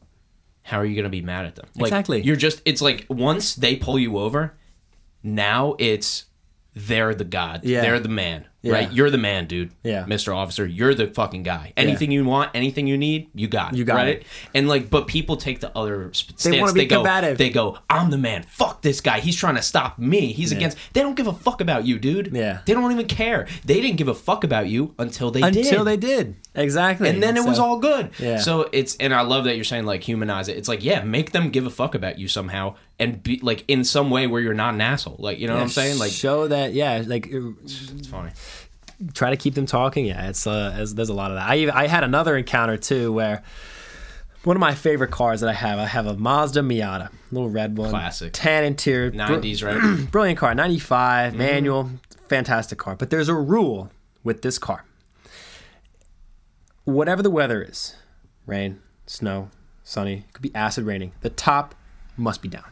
how 0.62 0.78
are 0.78 0.84
you 0.84 0.94
going 0.94 1.05
to 1.05 1.11
be 1.11 1.20
mad 1.20 1.47
at 1.47 1.55
them? 1.55 1.66
Like, 1.76 1.88
Exactly. 1.88 2.22
You're 2.22 2.34
just. 2.34 2.62
It's 2.64 2.82
like 2.82 3.07
once 3.09 3.55
they 3.55 3.76
pull 3.76 3.99
you 3.99 4.18
over, 4.18 4.55
now 5.22 5.76
it's 5.78 6.24
they're 6.77 7.14
the 7.14 7.24
god. 7.24 7.64
Yeah. 7.64 7.81
They're 7.81 7.99
the 7.99 8.11
man. 8.11 8.47
right? 8.62 8.93
You're 8.93 9.09
the 9.09 9.16
man, 9.16 9.47
dude. 9.47 9.72
Yeah. 9.83 10.05
Mr. 10.05 10.37
Officer, 10.37 10.66
you're 10.66 10.95
the 10.95 11.07
fucking 11.07 11.43
guy. 11.43 11.72
Anything 11.74 12.11
you 12.11 12.22
want, 12.24 12.51
anything 12.53 12.87
you 12.87 12.99
need, 12.99 13.31
you 13.35 13.49
got 13.49 13.72
it. 13.72 13.79
You 13.79 13.85
got 13.85 13.95
right? 13.95 14.09
it. 14.09 14.27
And 14.55 14.68
like, 14.68 14.91
but 14.91 15.07
people 15.07 15.39
take 15.39 15.61
the 15.61 15.74
other 15.77 16.12
stance. 16.12 16.61
wanna 16.61 16.74
be 16.74 16.85
go, 16.85 16.97
combative. 16.97 17.39
They 17.39 17.49
go, 17.49 17.79
I'm 17.89 18.11
the 18.11 18.18
man. 18.18 18.43
Fuck 18.43 18.83
this 18.83 19.01
guy. 19.01 19.20
He's 19.20 19.37
trying 19.37 19.55
to 19.55 19.62
stop 19.62 19.99
me. 19.99 20.33
He's 20.33 20.53
against. 20.53 20.77
They 20.93 21.01
don't 21.01 21.14
give 21.14 21.29
a 21.29 21.33
fuck 21.33 21.62
about 21.62 21.87
you, 21.87 21.99
dude. 21.99 22.33
Yeah. 22.35 22.61
They 22.66 22.74
don't 22.74 22.93
even 22.93 23.07
care. 23.07 23.47
They 23.64 23.81
didn't 23.81 23.97
give 23.97 24.09
a 24.09 24.14
fuck 24.14 24.45
about 24.45 24.68
you 24.68 24.95
until 24.99 25.31
they 25.31 25.41
did. 25.41 25.64
Until 25.64 25.85
they 25.85 25.97
did. 25.97 26.37
Exactly. 26.55 27.09
and 27.09 27.22
then 27.22 27.37
it 27.39 27.45
was 27.45 27.59
all 27.59 27.79
good. 27.79 28.11
Yeah. 28.18 28.39
So 28.39 28.68
it's 28.72 28.97
and 28.97 29.14
I 29.14 29.22
love 29.22 29.45
that 29.45 29.55
you're 29.55 29.64
saying 29.64 29.87
like 29.87 30.03
humanize 30.03 30.49
it. 30.49 30.59
It's 30.59 30.68
like 30.68 30.85
yeah, 30.85 31.03
make 31.05 31.33
them 31.33 31.49
give 31.49 31.64
a 31.66 31.70
fuck 31.70 31.95
about 31.95 32.18
you 32.18 32.29
somehow 32.29 32.74
and 32.99 33.22
be 33.22 33.38
like 33.42 33.64
in 33.68 33.84
some 33.84 34.11
way 34.11 34.26
where 34.26 34.40
you're 34.40 34.55
not 34.55 34.74
an 34.74 34.80
asshole. 34.80 35.16
Like 35.18 35.38
you 35.38 35.47
know 35.47 35.55
what 35.55 35.62
I'm 35.62 35.68
saying? 35.68 35.99
Like 35.99 36.12
show 36.12 36.49
that, 36.49 36.72
yeah, 36.72 37.03
like 37.07 37.26
uh, 37.32 37.51
it's 37.62 38.07
funny. 38.09 38.30
try 39.14 39.30
to 39.30 39.36
keep 39.36 39.55
them 39.55 39.66
talking. 39.66 40.07
Yeah, 40.07 40.28
it's 40.28 40.47
uh, 40.47 40.70
it's- 40.74 40.92
there's 40.94 41.09
a 41.11 41.14
lot 41.14 41.30
of 41.30 41.36
that. 41.36 41.49
I 41.49 41.57
even, 41.59 41.74
I 41.74 41.86
had 41.86 42.05
another 42.05 42.36
encounter 42.36 42.76
too 42.76 43.12
where 43.12 43.42
one 44.44 44.57
of 44.57 44.61
my 44.61 44.74
favorite 44.74 45.11
cars 45.11 45.40
that 45.40 45.51
I 45.51 45.55
have, 45.55 45.78
I 45.80 45.86
have 45.86 46.07
a 46.07 46.16
Mazda 46.16 46.61
Miata, 46.61 47.11
little 47.32 47.51
red 47.51 47.76
one, 47.76 47.90
Classic. 47.90 48.32
tan 48.32 48.62
interior, 48.64 49.11
br- 49.11 49.16
90s, 49.16 49.64
right? 49.64 50.11
brilliant 50.12 50.38
car, 50.38 50.55
95 50.55 51.30
Mm-hmm. 51.32 51.38
manual, 51.38 51.90
fantastic 52.28 52.78
car. 52.78 52.94
But 52.94 53.11
there's 53.11 53.28
a 53.28 53.34
rule 53.34 53.90
with 54.22 54.42
this 54.42 54.57
car. 54.59 54.84
Whatever 56.84 57.22
the 57.22 57.30
weather 57.30 57.61
is, 57.62 57.97
rain, 58.47 58.80
snow, 59.07 59.51
sunny, 59.82 60.24
it 60.28 60.32
could 60.32 60.42
be 60.42 60.55
acid 60.55 60.84
raining. 60.86 61.12
The 61.22 61.30
top 61.30 61.74
must 62.16 62.40
be 62.42 62.49
down. 62.49 62.64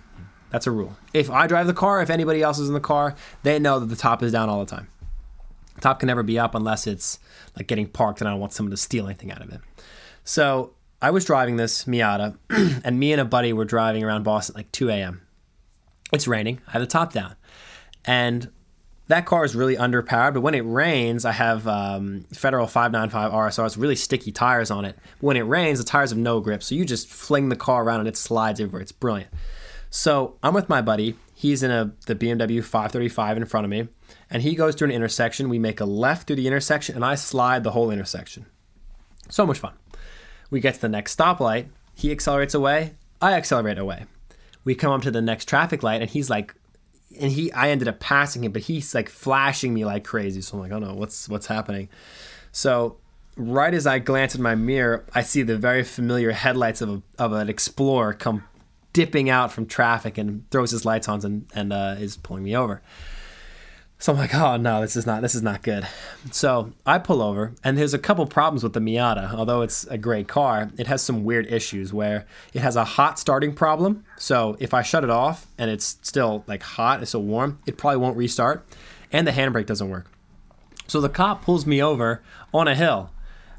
That's 0.55 0.69
a 0.69 0.71
rule. 0.71 0.97
If 1.13 1.33
I 1.33 1.49
drive 1.49 1.67
the 1.67 1.75
car, 1.75 2.01
if 2.01 2.11
anybody 2.11 2.41
else 2.41 2.61
is 2.61 2.69
in 2.69 2.75
the 2.75 2.81
car, 2.81 3.17
they 3.43 3.59
know 3.59 3.81
that 3.81 3.87
the 3.87 3.97
top 3.97 4.23
is 4.23 4.31
down 4.31 4.49
all 4.49 4.65
the 4.65 4.71
time. 4.71 4.87
The 5.75 5.81
top 5.81 5.99
can 5.99 6.07
never 6.07 6.23
be 6.23 6.39
up 6.39 6.55
unless 6.55 6.87
it's 6.87 7.19
like 7.57 7.67
getting 7.67 7.89
parked 7.89 8.21
and 8.21 8.29
I 8.29 8.31
don't 8.31 8.39
want 8.39 8.53
someone 8.53 8.71
to 8.71 8.77
steal 8.77 9.07
anything 9.07 9.33
out 9.33 9.43
of 9.43 9.53
it. 9.53 9.61
So 10.23 10.71
I 11.03 11.11
was 11.11 11.25
driving 11.25 11.57
this 11.57 11.87
Miata, 11.87 12.37
and 12.85 13.01
me 13.01 13.11
and 13.11 13.21
a 13.21 13.25
buddy 13.25 13.53
were 13.53 13.65
driving 13.65 14.05
around 14.05 14.23
Boston 14.23 14.55
at 14.55 14.59
like 14.59 14.71
2 14.71 14.91
a.m. 14.91 15.23
It's 16.13 16.29
raining. 16.29 16.61
I 16.69 16.71
have 16.71 16.83
the 16.83 16.87
top 16.87 17.13
down. 17.13 17.35
And 18.05 18.49
that 19.09 19.27
car 19.27 19.45
is 19.45 19.57
really 19.57 19.75
underpowered, 19.75 20.35
but 20.35 20.43
when 20.43 20.55
it 20.55 20.61
rains, 20.61 21.25
I 21.25 21.33
have 21.33 21.67
um, 21.67 22.27
Federal 22.33 22.69
595 22.69 23.33
RSRs, 23.33 23.77
really 23.77 23.97
sticky 23.97 24.31
tires 24.31 24.71
on 24.71 24.85
it. 24.85 24.97
When 25.19 25.37
it 25.37 25.43
rains, 25.43 25.81
the 25.81 25.85
tires 25.85 26.11
have 26.11 26.19
no 26.19 26.39
grip, 26.39 26.63
so 26.63 26.77
you 26.77 26.85
just 26.85 27.09
fling 27.09 27.49
the 27.49 27.57
car 27.57 27.83
around 27.83 27.99
and 27.99 28.09
it 28.09 28.17
slides 28.17 28.61
everywhere. 28.61 28.83
It's 28.83 28.93
brilliant. 28.93 29.33
So 29.95 30.35
I'm 30.43 30.55
with 30.55 30.69
my 30.69 30.83
buddy. 30.83 31.15
He's 31.37 31.63
in 31.63 31.71
a 31.71 31.93
the 32.07 32.17
BMW 32.17 32.65
535 32.65 33.37
in 33.37 33.45
front 33.45 33.65
of 33.65 33.71
me, 33.71 33.87
and 34.29 34.43
he 34.43 34.57
goes 34.57 34.75
through 34.75 34.89
an 34.89 34.95
intersection. 34.95 35.49
We 35.49 35.61
make 35.61 35.81
a 35.81 35.85
left 35.85 36.27
through 36.27 36.35
the 36.35 36.49
intersection, 36.49 36.97
and 36.97 37.05
I 37.05 37.15
slide 37.15 37.63
the 37.63 37.71
whole 37.71 37.93
intersection. 37.93 38.47
So 39.29 39.47
much 39.47 39.61
fun. 39.61 39.75
We 40.51 40.59
get 40.59 40.75
to 40.75 40.81
the 40.81 40.89
next 40.89 41.17
stoplight. 41.17 41.69
He 41.95 42.11
accelerates 42.11 42.55
away. 42.55 42.95
I 43.23 43.35
accelerate 43.35 43.79
away. 43.79 44.07
We 44.65 44.75
come 44.75 44.91
up 44.91 45.03
to 45.03 45.13
the 45.13 45.23
next 45.23 45.45
traffic 45.45 45.85
light, 45.85 46.03
and 46.03 46.11
he's 46.11 46.29
like, 46.29 46.57
and 47.21 47.31
he, 47.31 47.53
I 47.53 47.71
ended 47.71 47.87
up 47.87 48.01
passing 48.01 48.43
him, 48.43 48.51
but 48.51 48.63
he's 48.63 48.97
like 48.97 49.09
flashing 49.09 49.73
me 49.73 49.85
like 49.85 50.03
crazy. 50.03 50.41
So 50.41 50.57
I'm 50.57 50.61
like, 50.61 50.73
oh 50.73 50.81
no, 50.81 50.95
what's 50.95 51.29
what's 51.29 51.47
happening? 51.47 51.89
So 52.51 52.97
right 53.37 53.73
as 53.73 53.87
I 53.87 54.01
glance 54.01 54.35
in 54.35 54.43
my 54.43 54.57
mirror, 54.57 55.05
I 55.15 55.23
see 55.23 55.43
the 55.43 55.57
very 55.57 55.85
familiar 55.85 56.33
headlights 56.33 56.81
of 56.81 56.89
a, 56.89 57.03
of 57.17 57.33
an 57.33 57.49
Explorer 57.49 58.15
come 58.15 58.43
dipping 58.95 59.29
out 59.29 59.53
from 59.53 59.67
traffic 59.67 60.17
and 60.17 60.49
throws 60.51 60.71
his 60.71 60.87
lights 60.87 61.09
on 61.09 61.23
and, 61.27 61.47
and 61.55 61.73
uh, 61.75 61.97
is 61.99 62.17
pulling 62.17 62.45
me 62.45 62.57
over. 62.57 62.81
So 63.99 64.13
I'm 64.13 64.19
like, 64.19 64.35
oh 64.35 64.57
no, 64.57 64.81
this 64.81 64.97
is 64.97 65.07
not 65.07 65.23
this 65.23 65.35
is 65.35 65.43
not 65.43 65.63
good. 65.63 65.87
So 66.31 66.73
I 66.85 66.99
pull 66.99 67.23
over, 67.23 67.55
and 67.63 67.79
there's 67.79 67.95
a 67.95 67.99
couple 67.99 68.27
problems 68.27 68.63
with 68.63 68.73
the 68.73 68.81
Miata. 68.81 69.33
Although 69.33 69.63
it's 69.63 69.85
a 69.85 69.97
great 69.97 70.29
car, 70.29 70.71
it 70.77 70.87
has 70.87 71.01
some 71.03 71.25
weird 71.25 71.47
issues 71.47 71.93
where 71.93 72.27
it 72.53 72.61
has 72.61 72.77
a 72.77 72.85
hot 72.85 73.19
starting 73.19 73.55
problem. 73.55 74.05
So 74.19 74.57
if 74.59 74.75
I 74.75 74.83
shut 74.83 75.05
it 75.05 75.11
off 75.11 75.47
and 75.59 75.71
it's 75.71 75.99
still 76.03 76.45
like 76.47 76.63
hot, 76.63 77.01
it's 77.01 77.13
still 77.13 77.23
warm, 77.23 77.61
it 77.67 77.79
probably 77.79 77.99
won't 77.99 78.17
restart, 78.17 78.67
and 79.11 79.27
the 79.27 79.33
handbrake 79.33 79.67
doesn't 79.67 79.89
work. 79.89 80.11
So 80.87 81.01
the 81.01 81.09
cop 81.09 81.43
pulls 81.43 81.65
me 81.65 81.83
over 81.83 82.23
on 82.53 82.69
a 82.69 82.75
hill. 82.75 83.11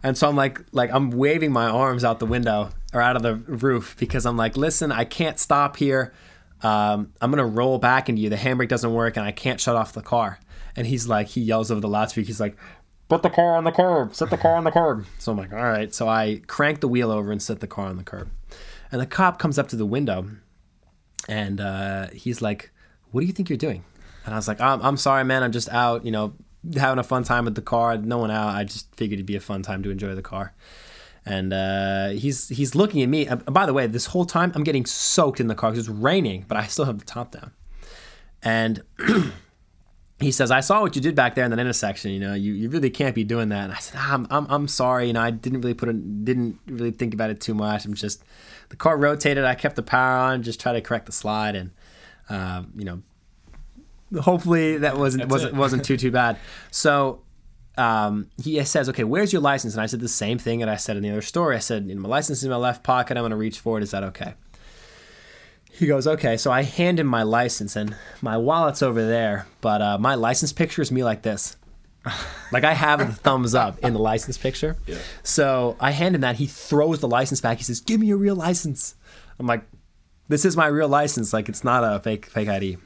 And 0.04 0.16
so 0.16 0.30
I'm 0.30 0.36
like 0.36 0.62
like 0.72 0.92
I'm 0.92 1.10
waving 1.10 1.52
my 1.52 1.66
arms 1.68 2.04
out 2.04 2.20
the 2.20 2.28
window 2.28 2.70
or 2.96 3.02
out 3.02 3.16
of 3.16 3.22
the 3.22 3.36
roof 3.36 3.96
because 4.00 4.26
I'm 4.26 4.38
like, 4.38 4.56
listen, 4.56 4.92
I 4.92 5.04
can't 5.04 5.38
stop 5.38 5.76
here. 5.76 6.14
Um, 6.62 7.14
I'm 7.22 7.30
gonna 7.30 7.46
roll 7.46 7.78
back 7.78 8.10
into 8.10 8.22
you. 8.22 8.30
The 8.30 8.38
handbrake 8.38 8.70
doesn't 8.70 8.94
work 8.94 9.18
and 9.18 9.26
I 9.26 9.32
can't 9.32 9.60
shut 9.60 9.76
off 9.76 9.94
the 9.94 10.02
car. 10.02 10.40
And 10.76 10.88
he's 10.88 11.08
like, 11.08 11.28
he 11.28 11.42
yells 11.42 11.72
over 11.72 11.82
the 11.82 11.88
loudspeaker. 11.88 12.26
He's 12.26 12.40
like, 12.40 12.58
put 13.08 13.22
the 13.22 13.30
car 13.30 13.56
on 13.56 13.66
the 13.66 13.72
curb. 13.72 14.16
Set 14.16 14.30
the 14.30 14.38
car 14.38 14.56
on 14.56 14.64
the 14.64 14.72
curb. 14.72 15.06
So 15.20 15.32
I'm 15.32 15.38
like, 15.38 15.54
all 15.54 15.64
right. 15.64 15.94
So 15.94 16.08
I 16.08 16.42
crank 16.48 16.80
the 16.80 16.88
wheel 16.88 17.12
over 17.12 17.32
and 17.32 17.42
set 17.42 17.60
the 17.60 17.68
car 17.68 17.88
on 17.88 17.98
the 17.98 18.04
curb. 18.04 18.30
And 18.92 19.02
the 19.02 19.06
cop 19.06 19.40
comes 19.40 19.60
up 19.60 19.68
to 19.70 19.76
the 19.76 19.86
window 19.86 20.28
and 21.28 21.60
uh, 21.60 22.08
he's 22.10 22.42
like, 22.42 22.72
"What 23.12 23.22
do 23.22 23.28
you 23.28 23.34
think 23.34 23.50
you're 23.50 23.58
doing?" 23.58 23.84
And 24.26 24.34
I 24.34 24.38
was 24.38 24.48
like, 24.48 24.62
I'm, 24.62 24.82
"I'm 24.82 24.98
sorry, 24.98 25.24
man. 25.24 25.44
I'm 25.44 25.52
just 25.52 25.70
out, 25.70 26.06
you 26.06 26.12
know, 26.12 26.34
having 26.76 27.00
a 27.00 27.04
fun 27.04 27.24
time 27.24 27.46
with 27.46 27.56
the 27.56 27.62
car. 27.62 27.98
No 27.98 28.20
one 28.20 28.32
out. 28.32 28.50
I 28.50 28.64
just 28.64 28.94
figured 28.96 29.18
it'd 29.18 29.26
be 29.26 29.36
a 29.36 29.42
fun 29.42 29.62
time 29.62 29.84
to 29.84 29.90
enjoy 29.90 30.16
the 30.16 30.22
car." 30.22 30.54
And 31.26 31.54
uh, 31.54 32.10
he's 32.10 32.50
he's 32.50 32.76
looking 32.76 33.02
at 33.02 33.10
me. 33.10 33.28
Uh, 33.28 33.38
by 33.38 33.66
the 33.66 33.74
way, 33.74 33.88
this 33.88 34.08
whole 34.08 34.26
time 34.26 34.52
I'm 34.54 34.64
getting 34.64 34.86
soaked 34.86 35.40
in 35.40 35.48
the 35.48 35.56
car 35.56 35.72
because 35.72 35.88
it's 35.88 35.98
raining, 35.98 36.46
but 36.48 36.56
I 36.56 36.68
still 36.68 36.86
have 36.86 37.00
the 37.00 37.06
top 37.06 37.32
down. 37.32 37.52
And 38.44 38.84
he 40.20 40.32
says, 40.32 40.52
"I 40.52 40.60
saw 40.60 40.82
what 40.82 40.96
you 40.96 41.02
did 41.02 41.16
back 41.16 41.34
there 41.34 41.44
in 41.44 41.50
that 41.52 41.60
intersection. 41.60 42.12
You 42.12 42.20
know, 42.20 42.34
you, 42.36 42.54
you 42.54 42.70
really 42.70 42.92
can't 42.92 43.16
be 43.16 43.24
doing 43.24 43.50
that." 43.50 43.66
And 43.66 43.74
I 43.74 43.78
said, 43.78 44.00
"I'm, 44.00 44.28
I'm 44.30 44.46
I'm 44.50 44.68
sorry. 44.68 45.08
You 45.08 45.14
know, 45.14 45.22
I 45.22 45.32
didn't 45.32 45.62
really 45.62 45.74
put 45.74 45.90
it, 45.90 46.26
didn't 46.26 46.60
really 46.68 46.92
think 46.92 47.16
about 47.16 47.32
it 47.32 47.42
too 47.42 47.56
much. 47.56 47.86
I'm 47.86 47.96
just 47.96 48.24
the 48.70 48.76
car 48.76 48.96
rotated. 48.96 49.44
I 49.44 49.56
kept 49.56 49.76
the 49.76 49.84
power 49.84 50.18
on, 50.18 50.44
just 50.44 50.60
try 50.60 50.74
to 50.74 50.82
correct 50.82 51.08
the 51.08 51.12
slide, 51.12 51.56
and 51.56 51.72
uh, 52.30 52.64
you 52.76 52.86
know, 52.86 53.02
hopefully 54.22 54.78
that 54.78 54.98
wasn't 54.98 55.28
wasn't 55.28 55.56
wasn't 55.56 55.84
too 55.84 55.98
too 55.98 56.12
bad." 56.12 56.38
So 56.70 57.24
um, 57.78 58.30
he 58.42 58.64
says, 58.64 58.90
"Okay, 58.90 59.04
where's 59.04 59.34
your 59.34 59.42
license?" 59.42 59.74
And 59.74 59.82
I 59.82 59.86
said 59.86 60.00
the 60.00 60.08
same 60.08 60.38
thing 60.38 60.60
that 60.60 60.70
I 60.70 60.76
said 60.76 60.98
in 60.98 61.04
the 61.04 61.10
other 61.10 61.22
story. 61.22 61.56
I 61.56 61.60
said, 61.60 61.88
"My 61.88 62.10
license 62.10 62.40
is 62.40 62.44
in 62.46 62.52
my 62.52 62.58
left 62.58 62.84
pocket. 62.84 63.18
I'm 63.18 63.22
going 63.22 63.32
to 63.32 63.38
reach 63.38 63.60
for 63.60 63.78
it. 63.78 63.84
Is 63.84 63.92
that 63.92 64.04
okay?" 64.04 64.36
He 65.72 65.88
goes, 65.88 66.08
"Okay." 66.08 66.38
So 66.38 66.52
I 66.52 66.64
hand 66.64 67.00
him 67.00 67.08
my 67.08 67.24
license, 67.24 67.76
and 67.76 67.96
my 68.22 68.38
wallet's 68.38 68.82
over 68.82 69.06
there, 69.06 69.48
but 69.62 69.82
uh, 69.82 69.98
my 69.98 70.16
license 70.16 70.54
picture 70.54 70.82
is 70.82 70.92
me 70.92 71.04
like 71.04 71.22
this. 71.22 71.58
like 72.52 72.64
I 72.64 72.74
have 72.74 73.00
the 73.00 73.14
thumbs 73.14 73.56
up 73.56 73.80
in 73.80 73.94
the 73.94 74.00
license 74.00 74.38
picture. 74.38 74.78
Yeah. 74.86 74.98
So 75.24 75.76
I 75.80 75.92
hand 75.92 76.16
him 76.16 76.22
that. 76.22 76.36
He 76.36 76.46
throws 76.46 77.00
the 77.00 77.08
license 77.08 77.42
back. 77.42 77.58
He 77.58 77.64
says, 77.64 77.82
"Give 77.82 78.00
me 78.00 78.08
your 78.08 78.18
real 78.18 78.36
license." 78.36 78.96
I'm 79.40 79.48
like, 79.48 79.64
"This 80.28 80.46
is 80.46 80.56
my 80.56 80.68
real 80.68 80.88
license. 80.88 81.34
Like 81.34 81.50
it's 81.50 81.64
not 81.64 81.84
a 81.84 82.00
fake 82.00 82.28
fake 82.28 82.48
ID." 82.48 82.78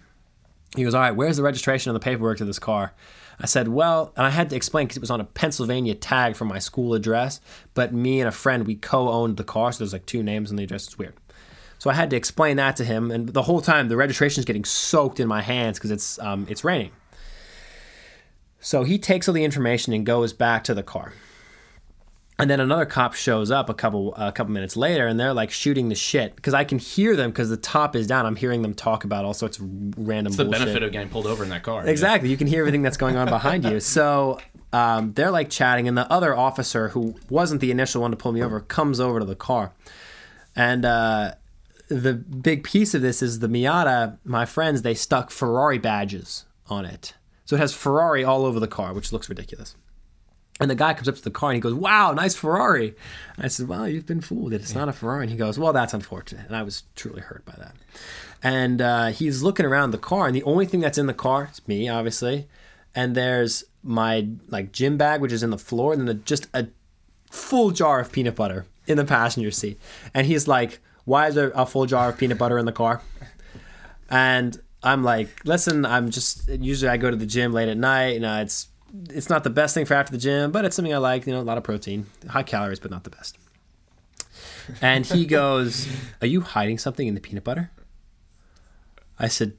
He 0.75 0.83
goes, 0.83 0.93
"All 0.93 1.01
right, 1.01 1.15
where's 1.15 1.37
the 1.37 1.43
registration 1.43 1.89
and 1.89 1.95
the 1.95 2.03
paperwork 2.03 2.39
to 2.39 2.45
this 2.45 2.59
car?" 2.59 2.93
I 3.39 3.45
said, 3.45 3.69
"Well," 3.69 4.11
and 4.17 4.25
I 4.25 4.29
had 4.29 4.49
to 4.49 4.55
explain 4.55 4.85
because 4.85 4.97
it 4.97 5.01
was 5.01 5.11
on 5.11 5.21
a 5.21 5.25
Pennsylvania 5.25 5.95
tag 5.95 6.35
from 6.35 6.49
my 6.49 6.59
school 6.59 6.93
address, 6.93 7.39
but 7.73 7.93
me 7.93 8.19
and 8.19 8.27
a 8.27 8.31
friend 8.31 8.67
we 8.67 8.75
co-owned 8.75 9.37
the 9.37 9.43
car, 9.43 9.71
so 9.71 9.79
there's 9.79 9.93
like 9.93 10.05
two 10.05 10.23
names 10.23 10.49
on 10.49 10.57
the 10.57 10.63
address. 10.63 10.85
It's 10.85 10.97
weird. 10.97 11.13
So 11.77 11.89
I 11.89 11.93
had 11.93 12.09
to 12.09 12.17
explain 12.17 12.57
that 12.57 12.75
to 12.75 12.83
him, 12.83 13.11
and 13.11 13.29
the 13.29 13.43
whole 13.43 13.61
time 13.61 13.87
the 13.87 13.95
registration 13.95 14.41
is 14.41 14.45
getting 14.45 14.65
soaked 14.65 15.19
in 15.19 15.27
my 15.27 15.41
hands 15.41 15.77
because 15.77 15.91
it's 15.91 16.19
um, 16.19 16.45
it's 16.49 16.63
raining. 16.63 16.91
So 18.59 18.83
he 18.83 18.97
takes 18.97 19.29
all 19.29 19.33
the 19.33 19.45
information 19.45 19.93
and 19.93 20.05
goes 20.05 20.33
back 20.33 20.65
to 20.65 20.73
the 20.73 20.83
car. 20.83 21.13
And 22.39 22.49
then 22.49 22.59
another 22.61 22.85
cop 22.85 23.13
shows 23.15 23.51
up 23.51 23.69
a 23.69 23.73
couple 23.73 24.15
a 24.15 24.31
couple 24.31 24.53
minutes 24.53 24.77
later, 24.77 25.07
and 25.07 25.19
they're 25.19 25.33
like 25.33 25.51
shooting 25.51 25.89
the 25.89 25.95
shit 25.95 26.35
because 26.35 26.53
I 26.53 26.63
can 26.63 26.79
hear 26.79 27.15
them 27.15 27.31
because 27.31 27.49
the 27.49 27.57
top 27.57 27.95
is 27.95 28.07
down. 28.07 28.25
I'm 28.25 28.37
hearing 28.37 28.61
them 28.61 28.73
talk 28.73 29.03
about 29.03 29.25
all 29.25 29.33
sorts 29.33 29.57
of 29.57 29.65
random 29.97 30.27
It's 30.27 30.37
the 30.37 30.45
bullshit. 30.45 30.61
benefit 30.61 30.83
of 30.83 30.91
getting 30.91 31.09
pulled 31.09 31.27
over 31.27 31.43
in 31.43 31.49
that 31.49 31.63
car. 31.63 31.85
Exactly. 31.85 32.29
You 32.29 32.37
can 32.37 32.47
hear 32.47 32.61
everything 32.61 32.81
that's 32.81 32.97
going 32.97 33.17
on 33.17 33.27
behind 33.27 33.65
you. 33.65 33.79
So 33.81 34.39
um, 34.71 35.13
they're 35.13 35.31
like 35.31 35.49
chatting, 35.49 35.87
and 35.87 35.97
the 35.97 36.09
other 36.11 36.35
officer, 36.35 36.89
who 36.89 37.15
wasn't 37.29 37.59
the 37.59 37.71
initial 37.71 38.01
one 38.01 38.11
to 38.11 38.17
pull 38.17 38.31
me 38.31 38.41
over, 38.41 38.61
comes 38.61 38.99
over 38.99 39.19
to 39.19 39.25
the 39.25 39.35
car. 39.35 39.73
And 40.55 40.85
uh, 40.85 41.33
the 41.89 42.13
big 42.13 42.63
piece 42.63 42.93
of 42.93 43.01
this 43.01 43.21
is 43.21 43.39
the 43.39 43.47
Miata, 43.47 44.17
my 44.23 44.45
friends, 44.45 44.81
they 44.81 44.93
stuck 44.93 45.29
Ferrari 45.31 45.77
badges 45.77 46.45
on 46.67 46.85
it. 46.85 47.13
So 47.45 47.55
it 47.55 47.59
has 47.59 47.73
Ferrari 47.73 48.23
all 48.23 48.45
over 48.45 48.59
the 48.59 48.67
car, 48.67 48.93
which 48.93 49.11
looks 49.11 49.27
ridiculous. 49.27 49.75
And 50.59 50.69
the 50.69 50.75
guy 50.75 50.93
comes 50.93 51.07
up 51.07 51.15
to 51.15 51.21
the 51.21 51.31
car 51.31 51.51
and 51.51 51.55
he 51.55 51.61
goes, 51.61 51.73
Wow, 51.73 52.11
nice 52.13 52.35
Ferrari. 52.35 52.95
I 53.37 53.47
said, 53.47 53.67
Well, 53.67 53.87
you've 53.87 54.05
been 54.05 54.21
fooled. 54.21 54.53
It's 54.53 54.75
not 54.75 54.89
a 54.89 54.93
Ferrari. 54.93 55.23
And 55.23 55.31
he 55.31 55.37
goes, 55.37 55.57
Well, 55.57 55.71
that's 55.71 55.93
unfortunate. 55.93 56.47
And 56.47 56.55
I 56.55 56.63
was 56.63 56.83
truly 56.95 57.21
hurt 57.21 57.45
by 57.45 57.53
that. 57.57 57.75
And 58.43 58.81
uh, 58.81 59.07
he's 59.07 59.41
looking 59.41 59.65
around 59.65 59.91
the 59.91 59.97
car, 59.97 60.27
and 60.27 60.35
the 60.35 60.43
only 60.43 60.65
thing 60.65 60.79
that's 60.79 60.97
in 60.97 61.07
the 61.07 61.13
car 61.13 61.49
is 61.51 61.65
me, 61.67 61.89
obviously. 61.89 62.47
And 62.95 63.15
there's 63.15 63.63
my 63.83 64.27
like 64.47 64.71
gym 64.71 64.97
bag, 64.97 65.21
which 65.21 65.31
is 65.31 65.43
in 65.43 65.49
the 65.49 65.57
floor, 65.57 65.93
and 65.93 66.07
then 66.07 66.21
just 66.25 66.47
a 66.53 66.67
full 67.31 67.71
jar 67.71 67.99
of 67.99 68.11
peanut 68.11 68.35
butter 68.35 68.65
in 68.87 68.97
the 68.97 69.05
passenger 69.05 69.51
seat. 69.51 69.79
And 70.13 70.27
he's 70.27 70.47
like, 70.47 70.79
Why 71.05 71.27
is 71.27 71.35
there 71.35 71.51
a 71.55 71.65
full 71.65 71.85
jar 71.85 72.09
of 72.09 72.17
peanut 72.17 72.37
butter 72.37 72.57
in 72.57 72.65
the 72.65 72.71
car? 72.73 73.01
And 74.09 74.59
I'm 74.81 75.03
like, 75.03 75.45
listen, 75.45 75.85
I'm 75.85 76.09
just 76.09 76.47
usually 76.47 76.89
I 76.89 76.97
go 76.97 77.11
to 77.11 77.17
the 77.17 77.25
gym 77.25 77.53
late 77.53 77.69
at 77.69 77.77
night, 77.77 78.15
and 78.15 78.25
uh, 78.25 78.39
it's 78.41 78.67
it's 79.09 79.29
not 79.29 79.43
the 79.43 79.49
best 79.49 79.73
thing 79.73 79.85
for 79.85 79.93
after 79.93 80.11
the 80.11 80.17
gym, 80.17 80.51
but 80.51 80.65
it's 80.65 80.75
something 80.75 80.93
I 80.93 80.97
like. 80.97 81.25
You 81.25 81.33
know, 81.33 81.41
a 81.41 81.43
lot 81.43 81.57
of 81.57 81.63
protein, 81.63 82.07
high 82.27 82.43
calories, 82.43 82.79
but 82.79 82.91
not 82.91 83.03
the 83.03 83.09
best. 83.09 83.37
And 84.81 85.05
he 85.05 85.25
goes, 85.37 85.87
"Are 86.21 86.27
you 86.27 86.41
hiding 86.41 86.77
something 86.77 87.07
in 87.07 87.15
the 87.15 87.21
peanut 87.21 87.43
butter?" 87.43 87.71
I 89.17 89.27
said, 89.27 89.53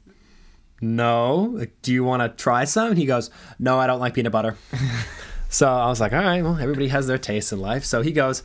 "No. 0.81 1.51
Like, 1.53 1.81
do 1.83 1.93
you 1.93 2.05
want 2.05 2.22
to 2.22 2.43
try 2.43 2.64
some?" 2.64 2.89
And 2.89 2.99
he 2.99 3.07
goes, 3.07 3.31
"No, 3.59 3.78
I 3.78 3.87
don't 3.87 4.01
like 4.01 4.14
peanut 4.14 4.33
butter." 4.33 4.57
so 5.49 5.68
I 5.68 5.87
was 5.89 6.01
like, 6.01 6.12
"All 6.12 6.22
right, 6.22 6.43
well, 6.43 6.59
everybody 6.59 6.89
has 6.89 7.07
their 7.07 7.18
taste 7.18 7.53
in 7.53 7.61
life." 7.61 7.85
So 7.85 8.03
he 8.03 8.12
goes, 8.12 8.43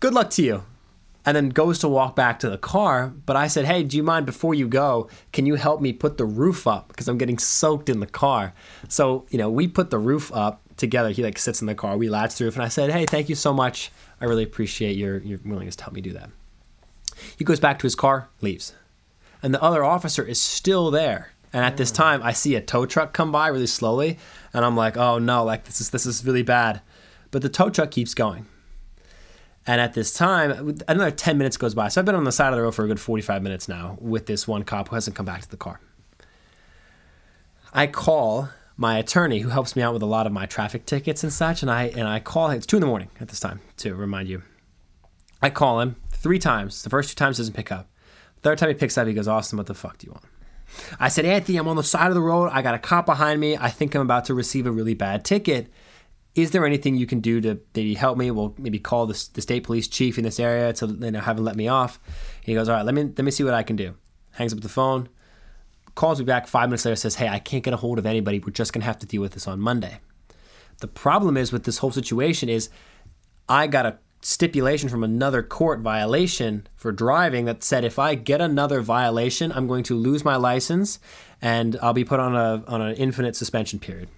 "Good 0.00 0.14
luck 0.14 0.30
to 0.30 0.42
you." 0.42 0.64
And 1.26 1.34
then 1.34 1.48
goes 1.48 1.78
to 1.78 1.88
walk 1.88 2.14
back 2.14 2.38
to 2.40 2.50
the 2.50 2.58
car, 2.58 3.12
but 3.24 3.34
I 3.34 3.46
said, 3.46 3.64
"Hey, 3.64 3.82
do 3.82 3.96
you 3.96 4.02
mind 4.02 4.26
before 4.26 4.54
you 4.54 4.68
go? 4.68 5.08
Can 5.32 5.46
you 5.46 5.54
help 5.54 5.80
me 5.80 5.92
put 5.92 6.18
the 6.18 6.26
roof 6.26 6.66
up 6.66 6.88
because 6.88 7.08
I'm 7.08 7.16
getting 7.16 7.38
soaked 7.38 7.88
in 7.88 8.00
the 8.00 8.06
car?" 8.06 8.52
So 8.88 9.26
you 9.30 9.38
know, 9.38 9.50
we 9.50 9.66
put 9.66 9.90
the 9.90 9.98
roof 9.98 10.30
up 10.34 10.60
together. 10.76 11.10
He 11.10 11.22
like 11.22 11.38
sits 11.38 11.60
in 11.60 11.66
the 11.66 11.74
car, 11.74 11.96
we 11.96 12.10
latch 12.10 12.36
the 12.36 12.44
roof, 12.44 12.54
and 12.54 12.62
I 12.62 12.68
said, 12.68 12.90
"Hey, 12.90 13.06
thank 13.06 13.28
you 13.28 13.34
so 13.34 13.54
much. 13.54 13.90
I 14.20 14.26
really 14.26 14.44
appreciate 14.44 14.96
your 14.96 15.18
your 15.18 15.38
willingness 15.44 15.76
to 15.76 15.84
help 15.84 15.94
me 15.94 16.02
do 16.02 16.12
that." 16.12 16.30
He 17.38 17.44
goes 17.44 17.60
back 17.60 17.78
to 17.78 17.84
his 17.84 17.94
car, 17.94 18.28
leaves 18.40 18.74
and 19.44 19.52
the 19.52 19.62
other 19.62 19.84
officer 19.84 20.24
is 20.24 20.40
still 20.40 20.90
there. 20.90 21.30
And 21.52 21.64
at 21.64 21.76
this 21.76 21.92
mm. 21.92 21.96
time, 21.96 22.22
I 22.22 22.32
see 22.32 22.56
a 22.56 22.62
tow 22.62 22.86
truck 22.86 23.12
come 23.12 23.30
by 23.30 23.48
really 23.48 23.66
slowly, 23.66 24.18
and 24.54 24.64
I'm 24.64 24.74
like, 24.74 24.96
"Oh 24.96 25.18
no! 25.18 25.44
Like 25.44 25.64
this 25.64 25.80
is 25.80 25.90
this 25.90 26.06
is 26.06 26.24
really 26.24 26.42
bad." 26.42 26.80
But 27.30 27.42
the 27.42 27.50
tow 27.50 27.68
truck 27.68 27.90
keeps 27.90 28.14
going. 28.14 28.46
And 29.66 29.80
at 29.80 29.94
this 29.94 30.12
time, 30.12 30.78
another 30.88 31.10
10 31.10 31.38
minutes 31.38 31.56
goes 31.56 31.74
by. 31.74 31.88
So 31.88 32.00
I've 32.00 32.04
been 32.04 32.14
on 32.14 32.24
the 32.24 32.32
side 32.32 32.48
of 32.48 32.56
the 32.56 32.62
road 32.62 32.74
for 32.74 32.84
a 32.84 32.88
good 32.88 33.00
45 33.00 33.42
minutes 33.42 33.66
now 33.68 33.96
with 34.00 34.26
this 34.26 34.46
one 34.46 34.62
cop 34.62 34.88
who 34.88 34.94
hasn't 34.94 35.16
come 35.16 35.24
back 35.24 35.40
to 35.40 35.50
the 35.50 35.56
car. 35.56 35.80
I 37.72 37.86
call 37.86 38.50
my 38.76 38.98
attorney 38.98 39.40
who 39.40 39.48
helps 39.48 39.74
me 39.74 39.82
out 39.82 39.92
with 39.92 40.02
a 40.02 40.06
lot 40.06 40.26
of 40.26 40.32
my 40.32 40.46
traffic 40.46 40.84
tickets 40.84 41.22
and 41.22 41.32
such, 41.32 41.62
and 41.62 41.70
I 41.70 41.84
and 41.84 42.06
I 42.06 42.20
call 42.20 42.50
him. 42.50 42.58
It's 42.58 42.66
two 42.66 42.76
in 42.76 42.80
the 42.80 42.86
morning 42.86 43.10
at 43.20 43.28
this 43.28 43.40
time 43.40 43.60
to 43.78 43.94
remind 43.94 44.28
you. 44.28 44.42
I 45.40 45.50
call 45.50 45.80
him 45.80 45.96
three 46.10 46.38
times. 46.38 46.82
The 46.82 46.90
first 46.90 47.10
two 47.10 47.14
times 47.14 47.38
doesn't 47.38 47.54
pick 47.54 47.72
up. 47.72 47.88
Third 48.42 48.58
time 48.58 48.68
he 48.68 48.74
picks 48.74 48.98
up, 48.98 49.06
he 49.06 49.14
goes, 49.14 49.28
Austin, 49.28 49.56
what 49.56 49.66
the 49.66 49.74
fuck 49.74 49.98
do 49.98 50.06
you 50.06 50.12
want? 50.12 50.24
I 50.98 51.08
said, 51.08 51.24
Anthony, 51.24 51.58
I'm 51.58 51.68
on 51.68 51.76
the 51.76 51.82
side 51.82 52.08
of 52.08 52.14
the 52.14 52.20
road. 52.20 52.50
I 52.52 52.62
got 52.62 52.74
a 52.74 52.78
cop 52.78 53.06
behind 53.06 53.40
me. 53.40 53.56
I 53.56 53.70
think 53.70 53.94
I'm 53.94 54.02
about 54.02 54.26
to 54.26 54.34
receive 54.34 54.66
a 54.66 54.70
really 54.70 54.94
bad 54.94 55.24
ticket. 55.24 55.68
Is 56.34 56.50
there 56.50 56.66
anything 56.66 56.96
you 56.96 57.06
can 57.06 57.20
do 57.20 57.40
to 57.40 57.60
maybe 57.74 57.94
help 57.94 58.18
me? 58.18 58.30
We'll 58.30 58.54
maybe 58.58 58.78
call 58.78 59.06
the, 59.06 59.28
the 59.34 59.40
state 59.40 59.62
police 59.62 59.86
chief 59.86 60.18
in 60.18 60.24
this 60.24 60.40
area 60.40 60.72
to 60.74 60.86
you 60.86 61.10
know, 61.12 61.20
have 61.20 61.38
him 61.38 61.44
let 61.44 61.56
me 61.56 61.68
off. 61.68 62.00
He 62.42 62.54
goes, 62.54 62.68
all 62.68 62.74
right, 62.74 62.84
let 62.84 62.94
me 62.94 63.04
let 63.04 63.20
me 63.24 63.30
see 63.30 63.44
what 63.44 63.54
I 63.54 63.62
can 63.62 63.76
do. 63.76 63.94
Hangs 64.32 64.52
up 64.52 64.60
the 64.60 64.68
phone, 64.68 65.08
calls 65.94 66.18
me 66.18 66.24
back 66.24 66.48
five 66.48 66.68
minutes 66.68 66.84
later, 66.84 66.96
says, 66.96 67.14
hey, 67.14 67.28
I 67.28 67.38
can't 67.38 67.62
get 67.62 67.72
a 67.72 67.76
hold 67.76 67.98
of 67.98 68.06
anybody. 68.06 68.40
We're 68.40 68.50
just 68.50 68.72
gonna 68.72 68.84
have 68.84 68.98
to 68.98 69.06
deal 69.06 69.22
with 69.22 69.32
this 69.32 69.46
on 69.46 69.60
Monday. 69.60 70.00
The 70.78 70.88
problem 70.88 71.36
is 71.36 71.52
with 71.52 71.64
this 71.64 71.78
whole 71.78 71.92
situation 71.92 72.48
is 72.48 72.68
I 73.48 73.68
got 73.68 73.86
a 73.86 73.98
stipulation 74.20 74.88
from 74.88 75.04
another 75.04 75.42
court 75.42 75.80
violation 75.80 76.66
for 76.74 76.90
driving 76.90 77.44
that 77.44 77.62
said 77.62 77.84
if 77.84 77.98
I 77.98 78.14
get 78.14 78.40
another 78.40 78.80
violation, 78.80 79.52
I'm 79.52 79.68
going 79.68 79.84
to 79.84 79.94
lose 79.94 80.24
my 80.24 80.36
license 80.36 80.98
and 81.40 81.76
I'll 81.80 81.92
be 81.92 82.04
put 82.04 82.18
on 82.18 82.34
a 82.34 82.64
on 82.66 82.82
an 82.82 82.96
infinite 82.96 83.36
suspension 83.36 83.78
period. 83.78 84.08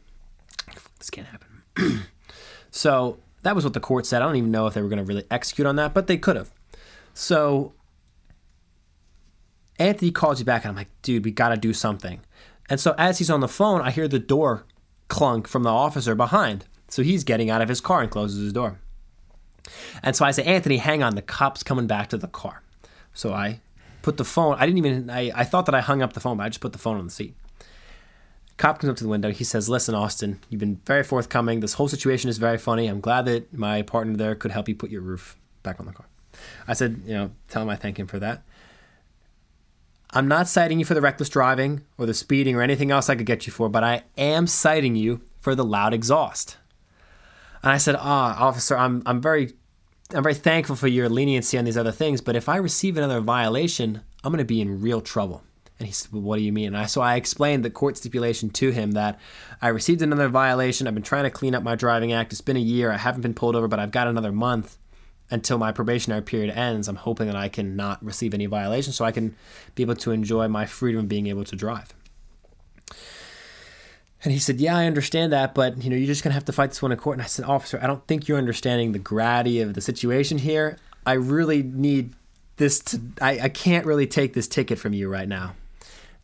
This 0.99 1.11
can't 1.11 1.27
happen. 1.27 1.56
so 2.71 3.19
that 3.43 3.55
was 3.55 3.65
what 3.65 3.75
the 3.75 3.81
court 3.81 4.07
said. 4.07 4.23
I 4.23 4.27
don't 4.27 4.37
even 4.37 4.51
know 4.51 4.67
if 4.67 4.75
they 4.75 4.83
were 4.83 4.89
going 4.89 4.99
to 4.99 5.05
really 5.05 5.25
execute 5.31 5.67
on 5.67 5.77
that, 5.77 5.95
but 5.95 6.07
they 6.07 6.17
could 6.17 6.37
have. 6.37 6.51
So 7.15 7.75
Anthony 9.79 10.11
calls 10.11 10.39
you 10.39 10.45
back, 10.45 10.65
and 10.65 10.71
I'm 10.71 10.77
like, 10.77 10.91
dude, 11.03 11.25
we 11.25 11.31
got 11.31 11.51
to 11.51 11.57
do 11.57 11.73
something. 11.73 12.21
And 12.69 12.81
so 12.81 12.95
as 12.99 13.19
he's 13.19 13.31
on 13.31 13.41
the 13.41 13.49
phone, 13.49 13.81
I 13.81 13.91
hear 13.91 14.09
the 14.09 14.19
door 14.19 14.67
clunk 15.09 15.47
from 15.47 15.63
the 15.63 15.71
officer 15.71 16.15
behind. 16.15 16.65
So 16.89 17.03
he's 17.03 17.25
getting 17.25 17.51
out 17.51 17.63
of 17.63 17.69
his 17.69 17.81
car 17.81 18.03
and 18.03 18.11
closes 18.11 18.43
his 18.43 18.53
door. 18.53 18.81
And 20.03 20.15
so 20.15 20.25
I 20.25 20.31
say, 20.31 20.45
Anthony, 20.45 20.79
hang 20.79 21.03
on, 21.03 21.15
the 21.15 21.23
cop's 21.23 21.63
coming 21.63 21.87
back 21.87 22.09
to 22.11 22.17
the 22.17 22.29
car. 22.29 22.63
So 23.13 23.33
I 23.33 23.61
put 24.03 24.17
the 24.17 24.25
phone, 24.25 24.57
I 24.59 24.67
didn't 24.67 24.79
even, 24.79 25.11
I, 25.11 25.33
I 25.35 25.45
thought 25.45 25.67
that 25.67 25.75
I 25.75 25.81
hung 25.81 26.03
up 26.03 26.13
the 26.13 26.21
phone, 26.21 26.37
but 26.37 26.45
I 26.45 26.49
just 26.49 26.61
put 26.61 26.73
the 26.73 26.79
phone 26.79 26.99
on 26.99 27.07
the 27.07 27.13
seat. 27.13 27.35
Cop 28.57 28.79
comes 28.79 28.91
up 28.91 28.97
to 28.97 29.05
the 29.05 29.11
window. 29.11 29.31
He 29.31 29.45
says, 29.45 29.69
Listen, 29.69 29.95
Austin, 29.95 30.41
you've 30.49 30.61
been 30.61 30.81
very 30.87 31.03
forthcoming. 31.03 31.61
This 31.61 31.75
whole 31.75 31.89
situation 31.89 32.31
is 32.31 32.39
very 32.39 32.59
funny. 32.59 32.87
I'm 32.87 33.01
glad 33.01 33.27
that 33.27 33.53
my 33.53 33.83
partner 33.83 34.17
there 34.17 34.35
could 34.35 34.51
help 34.51 34.69
you 34.69 34.75
put 34.75 34.91
your 34.91 35.03
roof 35.03 35.37
back 35.63 35.79
on 35.79 35.87
the 35.87 35.93
car. 35.93 36.07
I 36.67 36.73
said, 36.73 37.03
You 37.05 37.15
know, 37.15 37.31
tell 37.49 37.63
him 37.63 37.69
I 37.69 37.77
thank 37.77 37.99
him 37.99 38.07
for 38.07 38.19
that. 38.19 38.43
I'm 40.11 40.29
not 40.29 40.49
citing 40.49 40.79
you 40.79 40.85
for 40.85 40.95
the 40.95 41.01
reckless 41.01 41.29
driving 41.29 41.83
or 41.99 42.07
the 42.07 42.15
speeding 42.15 42.57
or 42.57 42.63
anything 42.63 42.91
else 42.91 43.11
I 43.11 43.17
could 43.17 43.27
get 43.27 43.47
you 43.47 43.53
for, 43.53 43.69
but 43.69 43.85
I 43.85 44.05
am 44.17 44.47
citing 44.47 44.97
you 44.97 45.21
for 45.41 45.55
the 45.55 45.65
loud 45.65 45.93
exhaust. 45.93 46.57
And 47.63 47.73
I 47.73 47.77
said, 47.77 47.97
Ah, 47.99 48.43
officer, 48.43 48.77
I'm, 48.77 49.03
I'm 49.05 49.21
very 49.21 49.53
I'm 50.15 50.23
very 50.23 50.35
thankful 50.35 50.77
for 50.77 50.87
your 50.87 51.09
leniency 51.09 51.59
on 51.59 51.65
these 51.65 51.77
other 51.77 51.91
things, 51.91 52.21
but 52.21 52.37
if 52.37 52.49
I 52.49 52.57
receive 52.57 52.97
another 52.97 53.21
violation, 53.21 54.03
I'm 54.23 54.31
going 54.31 54.39
to 54.39 54.45
be 54.45 54.61
in 54.61 54.81
real 54.81 55.01
trouble. 55.01 55.43
And 55.79 55.87
he 55.87 55.93
said, 55.93 56.13
well, 56.13 56.23
What 56.23 56.37
do 56.37 56.43
you 56.43 56.53
mean? 56.53 56.69
And 56.69 56.77
I, 56.77 56.87
so 56.87 57.01
I 57.01 57.17
explained 57.17 57.65
the 57.65 57.71
court 57.71 57.97
stipulation 57.97 58.51
to 58.51 58.71
him 58.71 58.93
that 58.93 59.21
I 59.61 59.69
received 59.69 60.03
another 60.03 60.29
violation. 60.29 60.87
I've 60.87 60.95
been 60.95 61.03
trying 61.03 61.25
to 61.25 61.31
clean 61.31 61.55
up 61.55 61.63
my 61.63 61.75
driving 61.75 62.13
act. 62.13 62.33
It's 62.33 62.41
been 62.41 62.57
a 62.57 62.61
year. 62.61 62.91
I 62.91 62.97
haven't 62.97 63.21
been 63.21 63.35
pulled 63.35 63.57
over, 63.57 63.69
but 63.69 63.79
I've 63.79 63.91
got 63.91 64.09
another 64.09 64.33
month 64.33 64.79
until 65.31 65.59
my 65.59 65.73
probationary 65.73 66.23
period 66.23 66.57
ends. 66.57 66.89
I'm 66.89 66.97
hoping 66.97 67.27
that 67.27 67.37
I 67.37 67.49
can 67.49 67.77
not 67.77 68.03
receive 68.05 68.33
any 68.33 68.47
violations 68.47 68.97
so 68.97 69.05
I 69.05 69.13
can 69.13 69.35
be 69.75 69.83
able 69.83 69.97
to 69.97 70.13
enjoy 70.13 70.49
my 70.49 70.67
freedom 70.67 71.01
of 71.01 71.09
being 71.09 71.27
able 71.27 71.45
to 71.45 71.57
drive. 71.57 71.93
And 74.25 74.33
he 74.33 74.39
said, 74.39 74.61
"Yeah, 74.61 74.77
I 74.77 74.87
understand 74.87 75.33
that, 75.33 75.55
but 75.55 75.83
you 75.83 75.91
know, 75.91 75.97
you're 75.97 76.07
just 76.07 76.25
gonna 76.25 76.35
have 76.35 76.45
to 76.47 76.53
fight 76.53 76.71
this 76.71 76.81
one 76.81 76.91
in 76.91 76.99
court." 76.99 77.17
And 77.17 77.23
I 77.23 77.27
said, 77.27 77.45
"Officer, 77.45 77.79
I 77.83 77.87
don't 77.87 78.07
think 78.07 78.29
you're 78.29 78.39
understanding 78.39 78.93
the 78.93 78.99
gravity 78.99 79.61
of 79.61 79.75
the 79.75 79.81
situation 79.81 80.39
here. 80.39 80.79
I 81.05 81.13
really 81.13 81.63
need 81.63 82.15
this 82.57 82.81
to. 82.81 83.01
I, 83.21 83.41
I 83.41 83.49
can't 83.49 83.85
really 83.85 84.07
take 84.07 84.33
this 84.33 84.49
ticket 84.49 84.79
from 84.79 84.95
you 84.95 85.09
right 85.09 85.29
now." 85.29 85.55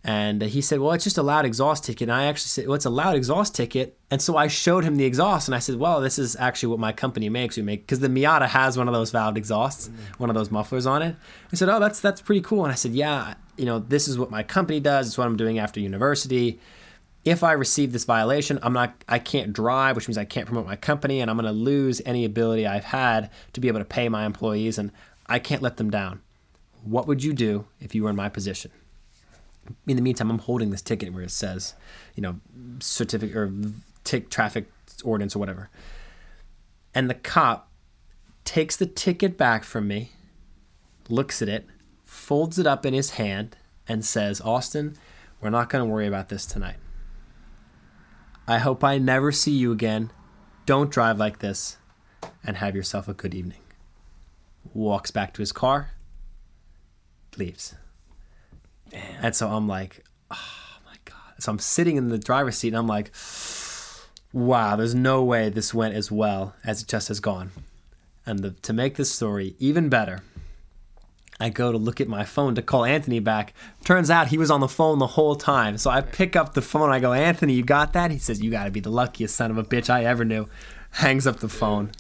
And 0.05 0.43
he 0.43 0.61
said, 0.61 0.81
"Well, 0.81 0.93
it's 0.93 1.05
just 1.05 1.19
a 1.19 1.23
loud 1.23 1.45
exhaust 1.45 1.85
ticket." 1.85 2.09
And 2.09 2.13
I 2.13 2.25
actually 2.25 2.49
said, 2.49 2.67
"Well, 2.67 2.75
it's 2.75 2.85
a 2.85 2.91
loud 2.91 3.15
exhaust 3.15 3.55
ticket." 3.55 3.97
And 4.11 4.21
so 4.21 4.37
I 4.37 4.49
showed 4.49 4.83
him 4.83 4.97
the 4.97 5.05
exhaust, 5.05 5.47
and 5.47 5.55
I 5.55 5.61
said, 5.61 5.77
"Well, 5.77 6.01
this 6.01 6.19
is 6.19 6.35
actually 6.37 6.71
what 6.71 6.81
my 6.81 6.93
company 6.93 7.29
makes. 7.29 7.57
We 7.57 7.63
make 7.63 7.87
because 7.87 8.01
the 8.01 8.09
Miata 8.09 8.49
has 8.49 8.77
one 8.77 8.89
of 8.89 8.95
those 8.95 9.13
valved 9.13 9.37
exhausts, 9.37 9.91
one 10.19 10.29
of 10.29 10.35
those 10.35 10.51
mufflers 10.51 10.87
on 10.87 11.03
it." 11.03 11.15
He 11.51 11.57
said, 11.57 11.69
"Oh, 11.69 11.79
that's 11.79 12.01
that's 12.01 12.21
pretty 12.21 12.41
cool." 12.41 12.65
And 12.65 12.73
I 12.73 12.75
said, 12.75 12.93
"Yeah, 12.93 13.35
you 13.57 13.65
know, 13.65 13.79
this 13.79 14.09
is 14.09 14.19
what 14.19 14.31
my 14.31 14.43
company 14.43 14.81
does. 14.81 15.07
It's 15.07 15.19
what 15.19 15.27
I'm 15.27 15.37
doing 15.37 15.59
after 15.59 15.79
university." 15.79 16.59
if 17.25 17.45
I 17.45 17.53
receive 17.53 17.93
this 17.93 18.05
violation, 18.05 18.59
I'm 18.63 18.73
not 18.73 19.05
I 19.09 19.19
can't 19.19 19.53
drive, 19.53 19.97
which 19.97 20.09
means 20.09 20.19
I 20.19 20.25
can't 20.25 20.47
promote 20.47 20.67
my 20.67 20.77
company 20.77 21.21
and 21.21 21.31
I'm 21.31 21.37
going 21.37 21.47
to 21.47 21.53
lose 21.53 22.03
any 22.05 22.25
ability 22.25 22.67
I've 22.67 22.85
had 22.85 23.31
to 23.53 23.61
be 23.61 23.69
able 23.69 23.79
to 23.79 23.85
pay 23.85 24.09
my 24.09 24.27
employees 24.27 24.79
and 24.79 24.91
I 25.27 25.39
can't 25.39 25.63
let 25.63 25.77
them 25.77 25.91
down. 25.91 26.21
What 26.83 27.07
would 27.07 27.23
you 27.23 27.33
do 27.33 27.67
if 27.81 27.95
you 27.95 28.03
were 28.03 28.11
in 28.11 28.17
my 28.17 28.29
position? 28.29 28.73
In 29.87 29.97
the 29.97 30.03
meantime, 30.03 30.31
I'm 30.31 30.39
holding 30.39 30.71
this 30.71 30.83
ticket 30.83 31.13
where 31.13 31.23
it 31.23 31.31
says, 31.31 31.75
you 32.15 32.23
know, 32.23 32.41
certificate 32.81 33.37
or 33.37 33.53
tick 34.05 34.29
traffic 34.29 34.71
ordinance 35.05 35.37
or 35.37 35.39
whatever. 35.39 35.71
And 36.95 37.09
the 37.09 37.15
cop 37.15 37.71
takes 38.45 38.77
the 38.77 38.87
ticket 38.87 39.39
back 39.39 39.65
from 39.65 39.89
me, 39.89 40.13
looks 41.09 41.41
at 41.41 41.49
it, 41.49 41.67
folds 42.05 42.59
it 42.59 42.67
up 42.67 42.85
in 42.85 42.93
his 42.93 43.11
hand, 43.11 43.57
and 43.89 44.05
says, 44.05 44.41
Austin, 44.41 44.97
we're 45.41 45.51
not 45.51 45.69
going 45.71 45.85
to 45.85 45.91
worry 45.91 46.07
about 46.07 46.29
this 46.29 46.45
tonight. 46.45 46.77
I 48.47 48.59
hope 48.59 48.83
I 48.83 48.99
never 48.99 49.33
see 49.33 49.53
you 49.53 49.73
again. 49.73 50.11
Don't 50.67 50.91
drive 50.91 51.19
like 51.19 51.39
this. 51.39 51.79
And 52.45 52.57
have 52.57 52.77
yourself 52.77 53.09
a 53.09 53.15
good 53.15 53.35
evening. 53.35 53.59
Walks 54.75 55.11
back 55.11 55.33
to 55.35 55.43
his 55.43 55.53
car, 55.53 55.93
leaves. 57.37 57.75
Damn. 58.93 59.25
And 59.25 59.35
so 59.35 59.49
I'm 59.49 59.67
like, 59.67 60.05
ah, 60.31 60.79
oh 60.79 60.87
my 60.87 60.97
God. 61.05 61.17
So 61.41 61.51
I'm 61.51 61.59
sitting 61.59 61.97
in 61.97 62.09
the 62.09 62.19
driver's 62.19 62.59
seat 62.59 62.69
and 62.69 62.77
I'm 62.77 62.87
like, 62.87 63.11
wow, 64.33 64.77
there's 64.77 64.95
no 64.95 65.25
way 65.25 65.49
this 65.49 65.75
went 65.75 65.95
as 65.95 66.11
well 66.11 66.55
as 66.65 66.83
it 66.83 66.89
just 66.89 67.09
has 67.09 67.21
gone. 67.21 67.51
And 68.25 68.39
the, 68.41 68.51
to 68.51 68.73
make 68.73 68.97
this 68.97 69.11
story 69.11 69.57
even 69.59 69.89
better, 69.89 70.23
I 71.41 71.49
go 71.49 71.73
to 71.73 71.79
look 71.79 72.01
at 72.01 72.07
my 72.07 72.25
phone 72.25 72.55
to 72.55 72.63
call 72.63 72.85
Anthony 72.85 73.19
back. 73.19 73.53
Turns 73.85 74.11
out 74.11 74.29
he 74.29 74.39
was 74.39 74.51
on 74.51 74.61
the 74.61 74.69
phone 74.69 75.01
the 75.01 75.09
whole 75.09 75.35
time. 75.35 75.77
So 75.77 75.91
I 75.91 76.01
pick 76.01 76.37
up 76.37 76.55
the 76.55 76.63
phone. 76.63 76.91
I 76.91 77.01
go, 77.01 77.13
Anthony, 77.13 77.55
you 77.55 77.65
got 77.65 77.95
that? 77.95 78.13
He 78.13 78.19
says, 78.19 78.41
You 78.41 78.51
got 78.51 78.65
to 78.65 78.71
be 78.71 78.79
the 78.79 78.91
luckiest 78.91 79.35
son 79.35 79.51
of 79.51 79.59
a 79.59 79.65
bitch 79.65 79.91
I 79.91 80.05
ever 80.05 80.25
knew. 80.25 80.49
Hangs 80.93 81.27
up 81.27 81.41
the 81.41 81.49
phone. 81.49 81.91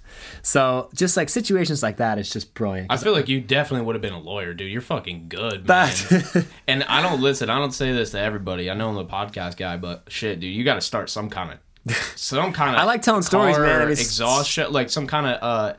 So 0.43 0.89
just 0.95 1.17
like 1.17 1.29
situations 1.29 1.83
like 1.83 1.99
that, 1.99 2.19
it's 2.19 2.31
just 2.33 2.55
brilliant. 2.55 2.91
I 2.91 2.97
feel 2.97 3.13
like 3.13 3.29
you 3.29 3.41
definitely 3.41 3.87
would 3.87 3.95
have 3.95 4.03
been 4.03 4.13
a 4.13 4.21
lawyer, 4.21 4.55
dude. 4.55 4.71
You're 4.73 4.81
fucking 4.81 5.27
good, 5.29 5.67
man. 5.69 5.93
And 6.69 6.83
I 6.85 7.03
don't 7.03 7.21
listen. 7.21 7.51
I 7.51 7.59
don't 7.59 7.73
say 7.73 7.93
this 7.93 8.11
to 8.13 8.19
everybody. 8.21 8.71
I 8.71 8.75
know 8.75 8.89
I'm 8.89 8.95
the 8.95 9.05
podcast 9.05 9.57
guy, 9.57 9.77
but 9.77 10.05
shit, 10.09 10.41
dude, 10.41 10.55
you 10.55 10.65
got 10.65 10.75
to 10.75 10.81
start 10.81 11.11
some 11.11 11.29
kind 11.31 11.59
of, 11.87 11.97
some 12.17 12.53
kind 12.55 12.75
of. 12.75 12.81
I 12.81 12.85
like 12.85 13.03
telling 13.03 13.23
stories, 13.23 13.59
man. 13.59 13.83
I 13.83 13.87
mean, 13.87 14.73
like 14.73 14.91
some 14.91 15.07
kind 15.07 15.27
of. 15.27 15.43
uh 15.43 15.75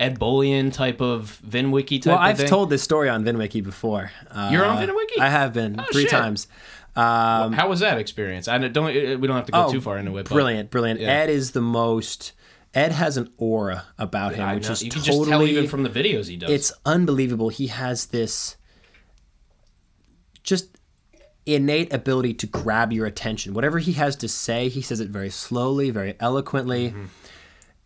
Ed 0.00 0.16
Bolian 0.20 0.72
type 0.72 1.00
of 1.00 1.40
VinWiki 1.44 2.00
type 2.00 2.06
Well, 2.12 2.18
I've 2.18 2.36
thing? 2.38 2.46
told 2.46 2.70
this 2.70 2.84
story 2.84 3.08
on 3.08 3.24
VinWiki 3.24 3.64
before. 3.64 4.12
Uh, 4.30 4.48
You're 4.52 4.64
on 4.64 4.76
VinWiki? 4.86 5.18
I 5.20 5.28
have 5.28 5.52
been 5.52 5.82
three 5.92 6.02
shit. 6.02 6.10
times. 6.12 6.46
Um, 6.94 7.52
How 7.52 7.68
was 7.68 7.80
that 7.80 7.98
experience? 7.98 8.46
I 8.46 8.58
don't. 8.58 8.86
We 9.20 9.26
don't 9.26 9.34
have 9.36 9.46
to 9.46 9.52
go 9.52 9.66
Oh, 9.66 9.72
too 9.72 9.80
far 9.80 9.98
into 9.98 10.16
it. 10.18 10.26
brilliant, 10.28 10.70
brilliant. 10.70 11.00
yeah. 11.00 11.08
Ed 11.08 11.30
is 11.30 11.50
the 11.50 11.60
most. 11.60 12.32
Ed 12.74 12.92
has 12.92 13.16
an 13.16 13.32
aura 13.38 13.86
about 13.96 14.34
him, 14.34 14.54
which 14.54 14.68
is 14.68 14.82
you 14.82 14.90
can 14.90 15.00
totally. 15.00 15.18
just 15.18 15.30
tell 15.30 15.42
even 15.42 15.68
from 15.68 15.82
the 15.82 15.88
videos 15.90 16.28
he 16.28 16.36
does. 16.36 16.50
it's 16.50 16.72
unbelievable. 16.84 17.48
He 17.48 17.68
has 17.68 18.06
this 18.06 18.56
just 20.42 20.76
innate 21.46 21.92
ability 21.92 22.34
to 22.34 22.46
grab 22.46 22.92
your 22.92 23.06
attention. 23.06 23.54
Whatever 23.54 23.78
he 23.78 23.92
has 23.92 24.16
to 24.16 24.28
say, 24.28 24.68
he 24.68 24.82
says 24.82 25.00
it 25.00 25.08
very 25.08 25.30
slowly, 25.30 25.90
very 25.90 26.14
eloquently. 26.20 26.90
Mm-hmm. 26.90 27.04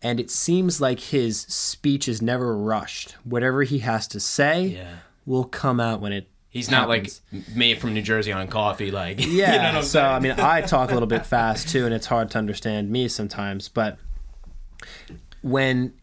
And 0.01 0.19
it 0.19 0.29
seems 0.29 0.81
like 0.81 0.99
his 0.99 1.41
speech 1.41 2.09
is 2.09 2.21
never 2.21 2.57
rushed. 2.57 3.13
Whatever 3.23 3.63
he 3.63 3.79
has 3.79 4.05
to 4.09 4.19
say 4.19 4.65
Yeah. 4.65 4.95
will 5.25 5.45
come 5.45 5.79
out 5.79 6.01
when 6.01 6.11
it 6.11 6.27
He's 6.49 6.69
not 6.69 6.87
like 6.87 7.03
happens. 7.31 7.55
me 7.55 7.73
from 7.73 7.93
New 7.95 8.01
Jersey 8.01 8.31
on 8.31 8.47
coffee. 8.49 8.91
Like 8.91 9.25
Yeah. 9.25 9.67
you 9.67 9.73
know 9.73 9.81
so? 9.81 10.03
I 10.03 10.19
mean, 10.19 10.33
I 10.37 10.59
talk 10.61 10.91
a 10.91 10.93
little 10.93 11.07
bit 11.07 11.25
fast 11.37 11.69
too, 11.69 11.85
and 11.85 11.93
it's 11.93 12.07
hard 12.07 12.29
to 12.31 12.37
understand 12.37 12.91
me 12.91 13.07
sometimes. 13.07 13.69
But 13.69 13.97
when 15.41 15.93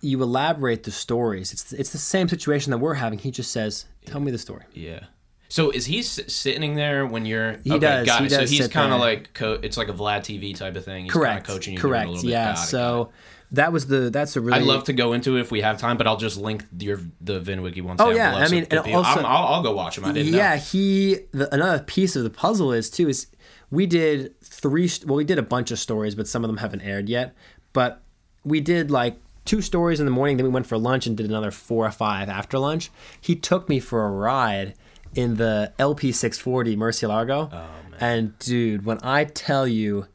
you 0.00 0.22
elaborate 0.22 0.82
the 0.84 0.90
stories, 0.90 1.52
it's 1.52 1.72
it's 1.72 1.90
the 1.90 1.98
same 1.98 2.28
situation 2.28 2.70
that 2.70 2.78
we're 2.78 2.94
having. 2.94 3.18
He 3.18 3.30
just 3.30 3.50
says, 3.52 3.86
"Tell 4.06 4.20
me 4.20 4.30
the 4.30 4.38
story." 4.38 4.64
Yeah. 4.72 5.00
So 5.48 5.70
is 5.70 5.86
he 5.86 6.00
s- 6.00 6.20
sitting 6.32 6.74
there 6.74 7.06
when 7.06 7.26
you're? 7.26 7.58
He 7.64 7.78
does, 7.78 8.06
Got 8.06 8.20
he 8.20 8.26
it. 8.26 8.30
so 8.32 8.40
he's 8.46 8.68
kind 8.68 8.92
of 8.92 9.00
like 9.00 9.32
co- 9.34 9.60
it's 9.62 9.76
like 9.76 9.88
a 9.88 9.92
Vlad 9.92 10.20
TV 10.20 10.56
type 10.56 10.74
of 10.76 10.84
thing. 10.84 11.04
He's 11.04 11.12
Correct. 11.12 11.46
coaching 11.46 11.74
you 11.74 11.80
Correct. 11.80 12.06
a 12.06 12.10
little 12.10 12.24
bit. 12.24 12.30
Yeah. 12.30 12.54
So 12.54 13.02
it. 13.02 13.54
that 13.56 13.72
was 13.72 13.86
the 13.86 14.10
that's 14.10 14.36
a 14.36 14.40
really. 14.40 14.58
I'd 14.58 14.64
love 14.64 14.84
to 14.84 14.92
go 14.92 15.12
into 15.12 15.36
it 15.36 15.40
if 15.42 15.50
we 15.52 15.60
have 15.60 15.78
time, 15.78 15.96
but 15.96 16.06
I'll 16.06 16.16
just 16.16 16.38
link 16.38 16.64
your 16.78 16.98
the 17.20 17.40
VinWiki 17.40 17.82
once. 17.82 18.00
Oh, 18.00 18.10
yeah, 18.10 18.34
I 18.34 18.48
mean, 18.48 18.64
the 18.68 18.82
and 18.82 18.94
also- 18.96 19.20
I'm, 19.20 19.26
I'll, 19.26 19.46
I'll 19.54 19.62
go 19.62 19.72
watch 19.74 19.96
him. 19.98 20.04
I 20.06 20.12
didn't 20.12 20.32
yeah, 20.34 20.54
know. 20.56 20.60
he 20.60 21.18
the, 21.32 21.52
another 21.54 21.82
piece 21.84 22.16
of 22.16 22.24
the 22.24 22.30
puzzle 22.30 22.72
is 22.72 22.90
too 22.90 23.08
is 23.08 23.28
we 23.70 23.86
did 23.86 24.38
three 24.42 24.90
well 25.06 25.16
we 25.16 25.24
did 25.24 25.38
a 25.38 25.42
bunch 25.42 25.70
of 25.70 25.78
stories 25.78 26.14
but 26.14 26.26
some 26.28 26.42
of 26.44 26.48
them 26.48 26.58
haven't 26.58 26.80
aired 26.82 27.08
yet 27.08 27.34
but 27.72 28.02
we 28.44 28.60
did 28.60 28.90
like 28.90 29.16
two 29.44 29.60
stories 29.60 30.00
in 30.00 30.06
the 30.06 30.12
morning 30.12 30.36
then 30.36 30.44
we 30.46 30.50
went 30.52 30.66
for 30.66 30.78
lunch 30.78 31.06
and 31.06 31.16
did 31.16 31.26
another 31.26 31.50
four 31.50 31.86
or 31.86 31.90
five 31.90 32.28
after 32.28 32.58
lunch 32.58 32.90
he 33.20 33.34
took 33.36 33.68
me 33.68 33.78
for 33.80 34.06
a 34.06 34.10
ride 34.10 34.74
in 35.14 35.36
the 35.36 35.72
LP640 35.78 36.76
Murcielago 36.76 37.52
Oh, 37.52 37.66
and 38.00 38.38
dude 38.38 38.84
when 38.84 38.98
I 39.02 39.24
tell 39.24 39.66
you 39.66 40.06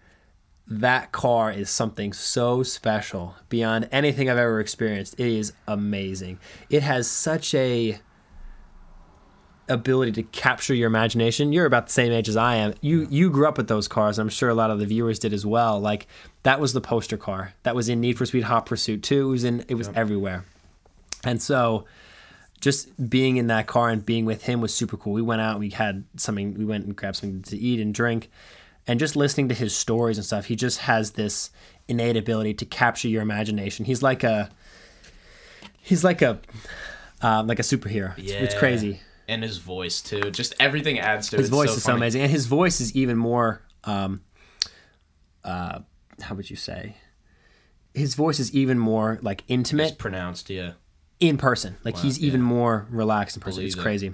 that 0.68 1.12
car 1.12 1.52
is 1.52 1.70
something 1.70 2.14
so 2.14 2.62
special 2.62 3.36
beyond 3.50 3.90
anything 3.92 4.30
I've 4.30 4.38
ever 4.38 4.60
experienced. 4.60 5.16
It 5.20 5.26
is 5.26 5.52
amazing. 5.68 6.38
It 6.70 6.84
has 6.84 7.10
such 7.10 7.56
a 7.56 7.98
ability 9.70 10.12
to 10.14 10.24
capture 10.24 10.74
your 10.74 10.88
imagination. 10.88 11.54
You're 11.54 11.66
about 11.66 11.88
the 11.88 11.94
same 11.94 12.12
age 12.12 12.28
as 12.28 12.36
I 12.36 12.56
am. 12.56 12.74
You 12.82 13.08
you 13.10 13.30
grew 13.30 13.48
up 13.48 13.58
with 13.58 13.68
those 13.68 13.88
cars. 13.88 14.20
I'm 14.20 14.30
sure 14.30 14.50
a 14.50 14.54
lot 14.56 14.72
of 14.72 14.80
the 14.80 14.86
viewers 14.86 15.20
did 15.20 15.34
as 15.34 15.46
well. 15.46 15.80
Like 15.80 16.08
that 16.44 16.60
was 16.60 16.74
the 16.74 16.82
poster 16.82 17.18
car. 17.18 17.54
That 17.64 17.76
was 17.76 17.88
in 17.88 18.02
Need 18.02 18.18
for 18.18 18.26
Speed 18.26 18.44
Hot 18.44 18.66
Pursuit 18.66 19.04
too. 19.04 19.28
It 19.28 19.32
was 19.32 19.44
in 19.44 19.66
it 19.68 19.76
was 19.76 19.90
everywhere. 19.96 20.46
And 21.24 21.42
so 21.42 21.86
just 22.62 23.10
being 23.10 23.38
in 23.38 23.48
that 23.48 23.68
car 23.68 23.90
and 23.90 24.06
being 24.06 24.26
with 24.26 24.44
him 24.44 24.62
was 24.62 24.74
super 24.74 24.98
cool. 24.98 25.14
We 25.14 25.22
went 25.22 25.42
out, 25.42 25.60
we 25.60 25.70
had 25.70 26.04
something, 26.18 26.58
we 26.58 26.66
went 26.66 26.86
and 26.86 26.96
grabbed 26.96 27.18
something 27.18 27.42
to 27.44 27.58
eat 27.58 27.80
and 27.80 27.94
drink, 27.94 28.30
and 28.88 29.00
just 29.00 29.16
listening 29.16 29.50
to 29.50 29.56
his 29.56 29.76
stories 29.76 30.18
and 30.18 30.26
stuff. 30.26 30.46
He 30.46 30.56
just 30.56 30.80
has 30.80 31.12
this 31.12 31.52
innate 31.88 32.18
ability 32.18 32.56
to 32.56 32.66
capture 32.66 33.08
your 33.08 33.22
imagination. 33.22 33.86
He's 33.86 34.04
like 34.04 34.24
a, 34.24 34.50
he's 35.82 36.04
like 36.04 36.22
a, 36.22 36.40
um, 37.22 37.48
like 37.48 37.60
a 37.60 37.64
superhero. 37.64 38.18
It's, 38.18 38.32
it's 38.32 38.56
crazy. 38.56 39.02
And 39.30 39.44
his 39.44 39.58
voice 39.60 40.02
too. 40.02 40.32
Just 40.32 40.56
everything 40.60 41.00
adds 41.00 41.30
to 41.30 41.36
it. 41.36 41.40
His 41.40 41.50
voice 41.50 41.70
so 41.70 41.76
is 41.78 41.84
so 41.84 41.96
amazing, 41.96 42.22
and 42.24 42.32
his 42.32 42.48
voice 42.48 42.82
is 42.82 42.96
even 42.96 43.16
more. 43.18 43.62
Um, 43.84 44.22
uh, 45.44 45.80
how 46.22 46.36
would 46.36 46.50
you 46.50 46.56
say? 46.56 46.98
His 47.94 48.16
voice 48.16 48.40
is 48.40 48.54
even 48.54 48.78
more 48.80 49.20
like 49.22 49.42
It's 49.42 49.50
intimate 49.50 49.98
pronounced, 49.98 50.50
yeah. 50.50 50.74
in 51.20 51.38
person. 51.38 51.78
Like 51.84 51.98
he's 51.98 52.20
even 52.20 52.42
more 52.42 52.88
relaxed 52.90 53.38
in 53.38 53.42
person. 53.42 53.58
Believe 53.60 53.68
It's 53.74 53.78
it. 53.78 53.82
crazy. 53.82 54.14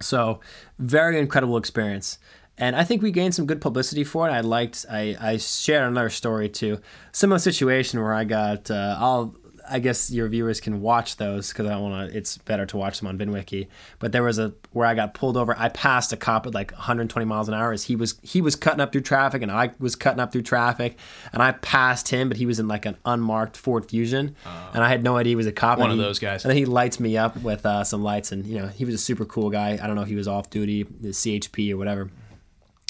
So 0.00 0.40
very 0.78 1.18
incredible 1.18 1.56
experience. 1.56 2.18
And 2.58 2.76
I 2.76 2.84
think 2.84 3.00
we 3.02 3.10
gained 3.12 3.34
some 3.34 3.46
good 3.46 3.60
publicity 3.60 4.04
for 4.04 4.28
it. 4.28 4.32
I 4.32 4.40
liked. 4.40 4.84
I, 4.90 5.16
I 5.20 5.36
shared 5.38 5.88
another 5.88 6.10
story 6.10 6.48
too. 6.48 6.80
Similar 7.12 7.38
situation 7.38 8.00
where 8.00 8.12
I 8.12 8.24
got. 8.24 8.70
Uh, 8.70 8.96
I'll. 8.98 9.34
I 9.72 9.78
guess 9.78 10.10
your 10.10 10.28
viewers 10.28 10.60
can 10.60 10.82
watch 10.82 11.16
those 11.16 11.48
because 11.48 11.66
I 11.66 11.76
want 11.76 12.10
to. 12.10 12.16
It's 12.16 12.36
better 12.36 12.66
to 12.66 12.76
watch 12.76 12.98
them 13.00 13.08
on 13.08 13.16
VinWiki. 13.16 13.68
But 13.98 14.12
there 14.12 14.22
was 14.22 14.38
a 14.38 14.52
where 14.72 14.86
I 14.86 14.94
got 14.94 15.14
pulled 15.14 15.36
over. 15.36 15.56
I 15.58 15.70
passed 15.70 16.12
a 16.12 16.16
cop 16.16 16.46
at 16.46 16.52
like 16.52 16.72
120 16.72 17.24
miles 17.24 17.48
an 17.48 17.54
hour 17.54 17.72
as 17.72 17.84
he 17.84 17.96
was 17.96 18.16
he 18.22 18.42
was 18.42 18.54
cutting 18.54 18.80
up 18.80 18.92
through 18.92 19.00
traffic 19.00 19.40
and 19.40 19.50
I 19.50 19.70
was 19.78 19.96
cutting 19.96 20.20
up 20.20 20.30
through 20.30 20.42
traffic 20.42 20.98
and 21.32 21.42
I 21.42 21.52
passed 21.52 22.08
him, 22.10 22.28
but 22.28 22.36
he 22.36 22.44
was 22.44 22.60
in 22.60 22.68
like 22.68 22.84
an 22.84 22.96
unmarked 23.06 23.56
Ford 23.56 23.88
Fusion, 23.88 24.36
and 24.74 24.84
I 24.84 24.88
had 24.88 25.02
no 25.02 25.16
idea 25.16 25.30
he 25.30 25.36
was 25.36 25.46
a 25.46 25.52
cop. 25.52 25.78
Uh, 25.78 25.80
One 25.80 25.90
and 25.90 26.00
of 26.00 26.06
those 26.06 26.18
guys. 26.18 26.44
And 26.44 26.50
then 26.50 26.58
he 26.58 26.66
lights 26.66 27.00
me 27.00 27.16
up 27.16 27.42
with 27.42 27.64
uh, 27.64 27.82
some 27.84 28.02
lights, 28.02 28.30
and 28.30 28.44
you 28.46 28.58
know 28.58 28.66
he 28.66 28.84
was 28.84 28.94
a 28.94 28.98
super 28.98 29.24
cool 29.24 29.48
guy. 29.48 29.78
I 29.82 29.86
don't 29.86 29.96
know 29.96 30.02
if 30.02 30.08
he 30.08 30.16
was 30.16 30.28
off 30.28 30.50
duty, 30.50 30.82
the 30.82 31.08
CHP 31.08 31.72
or 31.72 31.78
whatever, 31.78 32.10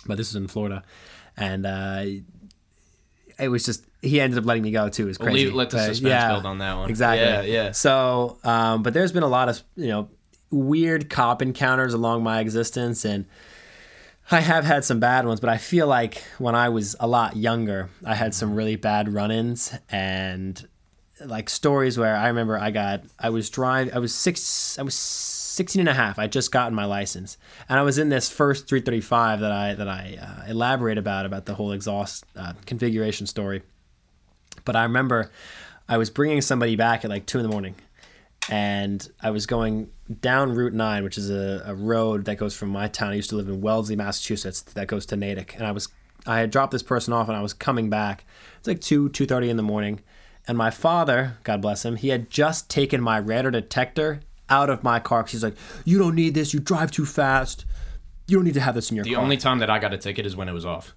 but 0.07 0.17
this 0.17 0.31
was 0.31 0.37
in 0.37 0.49
Florida, 0.49 0.83
and 1.37 1.65
uh, 1.65 2.05
it 3.39 3.49
was 3.49 3.65
just 3.65 3.85
he 4.03 4.21
ended 4.21 4.39
up 4.39 4.45
letting 4.45 4.65
me 4.65 4.73
go 4.73 4.89
too. 4.89 5.05
It 5.05 5.09
was 5.09 5.19
crazy. 5.19 5.47
leave- 5.47 5.55
let 5.55 5.71
the 5.71 5.79
suspense 5.79 6.33
build 6.33 6.45
on 6.45 6.59
that 6.59 6.77
one. 6.77 6.91
Exactly. 6.91 7.25
Yeah, 7.53 7.65
yeah. 7.65 7.73
So, 7.73 8.39
um, 8.45 8.83
but 8.83 8.93
there's 8.93 9.13
been 9.13 9.23
a 9.23 9.29
lot 9.29 9.49
of 9.49 9.63
you 9.77 9.89
know 9.89 10.09
weird 10.51 11.09
cop 11.09 11.41
encounters 11.41 11.95
along 11.95 12.23
my 12.25 12.41
existence, 12.41 13.05
and 13.05 13.27
I 14.31 14.41
have 14.41 14.65
had 14.65 14.85
some 14.85 14.99
bad 15.01 15.25
ones. 15.25 15.39
But 15.41 15.51
I 15.51 15.59
feel 15.59 15.87
like 15.87 16.23
when 16.39 16.55
I 16.57 16.69
was 16.69 16.97
a 16.99 17.07
lot 17.07 17.37
younger, 17.37 17.91
I 18.05 18.15
had 18.15 18.35
some 18.35 18.55
really 18.55 18.77
bad 18.77 19.09
run-ins 19.13 19.73
and 19.89 20.67
like 21.25 21.49
stories 21.49 21.97
where 21.97 22.17
I 22.17 22.27
remember 22.27 22.59
I 22.59 22.73
got 22.73 23.03
I 23.21 23.31
was 23.31 23.49
driving 23.49 23.95
I 23.95 24.01
was 24.01 24.13
six 24.13 24.77
I 24.77 24.83
was 24.83 24.97
16 24.97 25.79
and 25.79 25.89
a 25.89 25.95
half 25.95 26.19
I 26.19 26.27
just 26.27 26.51
gotten 26.51 26.75
my 26.75 26.85
license 26.85 27.37
and 27.69 27.79
I 27.79 27.83
was 27.83 27.97
in 27.99 28.09
this 28.09 28.29
first 28.29 28.67
335 28.67 29.39
that 29.41 29.53
I 29.53 29.75
that 29.75 29.87
I 29.87 30.19
uh, 30.21 30.51
elaborate 30.51 30.99
about 30.99 31.25
about 31.25 31.47
the 31.47 31.55
whole 31.55 31.71
exhaust 31.71 32.25
uh, 32.35 32.55
configuration 32.67 33.29
story 33.29 33.63
but 34.65 34.77
I 34.77 34.83
remember 34.85 35.31
I 35.89 35.97
was 35.99 36.11
bringing 36.11 36.41
somebody 36.41 36.77
back 36.77 37.05
at 37.05 37.11
like 37.11 37.27
two 37.27 37.39
in 37.39 37.43
the 37.43 37.49
morning 37.51 37.75
and 38.51 39.09
I 39.23 39.31
was 39.31 39.47
going 39.47 39.91
down 40.21 40.53
Route 40.55 40.73
9, 40.73 41.05
which 41.05 41.17
is 41.17 41.31
a, 41.31 41.63
a 41.65 41.75
road 41.75 42.25
that 42.25 42.37
goes 42.37 42.57
from 42.57 42.71
my 42.71 42.89
town. 42.89 43.13
I 43.13 43.15
used 43.15 43.31
to 43.31 43.37
live 43.37 43.49
in 43.49 43.61
Wellesley, 43.61 43.95
Massachusetts, 43.97 44.63
that 44.63 44.89
goes 44.89 45.07
to 45.07 45.17
Natick. 45.17 45.55
And 45.57 45.67
I 45.67 45.73
was 45.73 45.89
I 46.27 46.39
had 46.39 46.51
dropped 46.51 46.71
this 46.73 46.83
person 46.83 47.13
off 47.13 47.29
and 47.29 47.37
I 47.37 47.43
was 47.43 47.53
coming 47.53 47.91
back. 47.91 48.25
It's 48.59 48.69
like 48.69 48.81
2, 48.81 49.11
2.30 49.11 49.49
in 49.49 49.57
the 49.57 49.63
morning. 49.63 50.01
And 50.47 50.57
my 50.59 50.71
father, 50.71 51.37
God 51.45 51.61
bless 51.63 51.85
him, 51.85 51.97
he 51.97 52.09
had 52.09 52.31
just 52.31 52.69
taken 52.71 53.01
my 53.01 53.17
radar 53.19 53.51
detector 53.51 54.21
out 54.49 54.71
of 54.71 54.83
my 54.83 54.99
car 55.01 55.23
'cause 55.23 55.33
he's 55.33 55.45
like, 55.45 55.57
you 55.85 55.99
don't 55.99 56.15
need 56.15 56.35
this. 56.35 56.53
You 56.53 56.61
drive 56.61 56.91
too 56.91 57.07
fast. 57.07 57.65
You 58.29 58.37
don't 58.39 58.45
need 58.45 58.55
to 58.55 58.61
have 58.61 58.75
this 58.75 58.91
in 58.91 58.97
your 58.97 59.05
The 59.05 59.11
car. 59.11 59.21
The 59.21 59.23
only 59.25 59.37
time 59.37 59.59
that 59.61 59.71
I 59.71 59.79
got 59.79 59.93
a 59.95 59.99
ticket 59.99 60.27
is 60.27 60.37
when 60.37 60.49
it 60.49 60.53
was 60.53 60.67
off. 60.67 60.95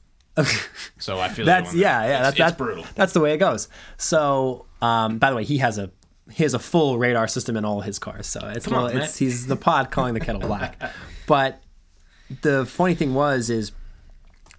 So 0.97 1.19
I 1.19 1.29
feel 1.29 1.45
That's 1.45 1.73
yeah, 1.73 2.03
yeah. 2.03 2.21
That's 2.21 2.37
that's 2.37 2.57
brutal. 2.57 2.85
That's 2.95 3.13
the 3.13 3.21
way 3.21 3.33
it 3.33 3.37
goes. 3.37 3.69
So, 3.97 4.65
um, 4.81 5.17
by 5.17 5.29
the 5.29 5.35
way, 5.35 5.43
he 5.43 5.59
has 5.59 5.77
a 5.77 5.91
he 6.31 6.43
has 6.43 6.53
a 6.53 6.59
full 6.59 6.97
radar 6.97 7.27
system 7.27 7.55
in 7.55 7.65
all 7.65 7.81
his 7.81 7.99
cars. 7.99 8.27
So 8.27 8.45
it's, 8.47 8.65
Come 8.65 8.75
on, 8.75 8.97
it's 8.97 9.17
he's 9.17 9.47
the 9.47 9.55
pod 9.55 9.91
calling 9.91 10.13
the 10.13 10.19
kettle 10.19 10.41
black. 10.41 10.81
But 11.27 11.59
the 12.43 12.67
funny 12.67 12.93
thing 12.93 13.15
was 13.15 13.49
is 13.49 13.71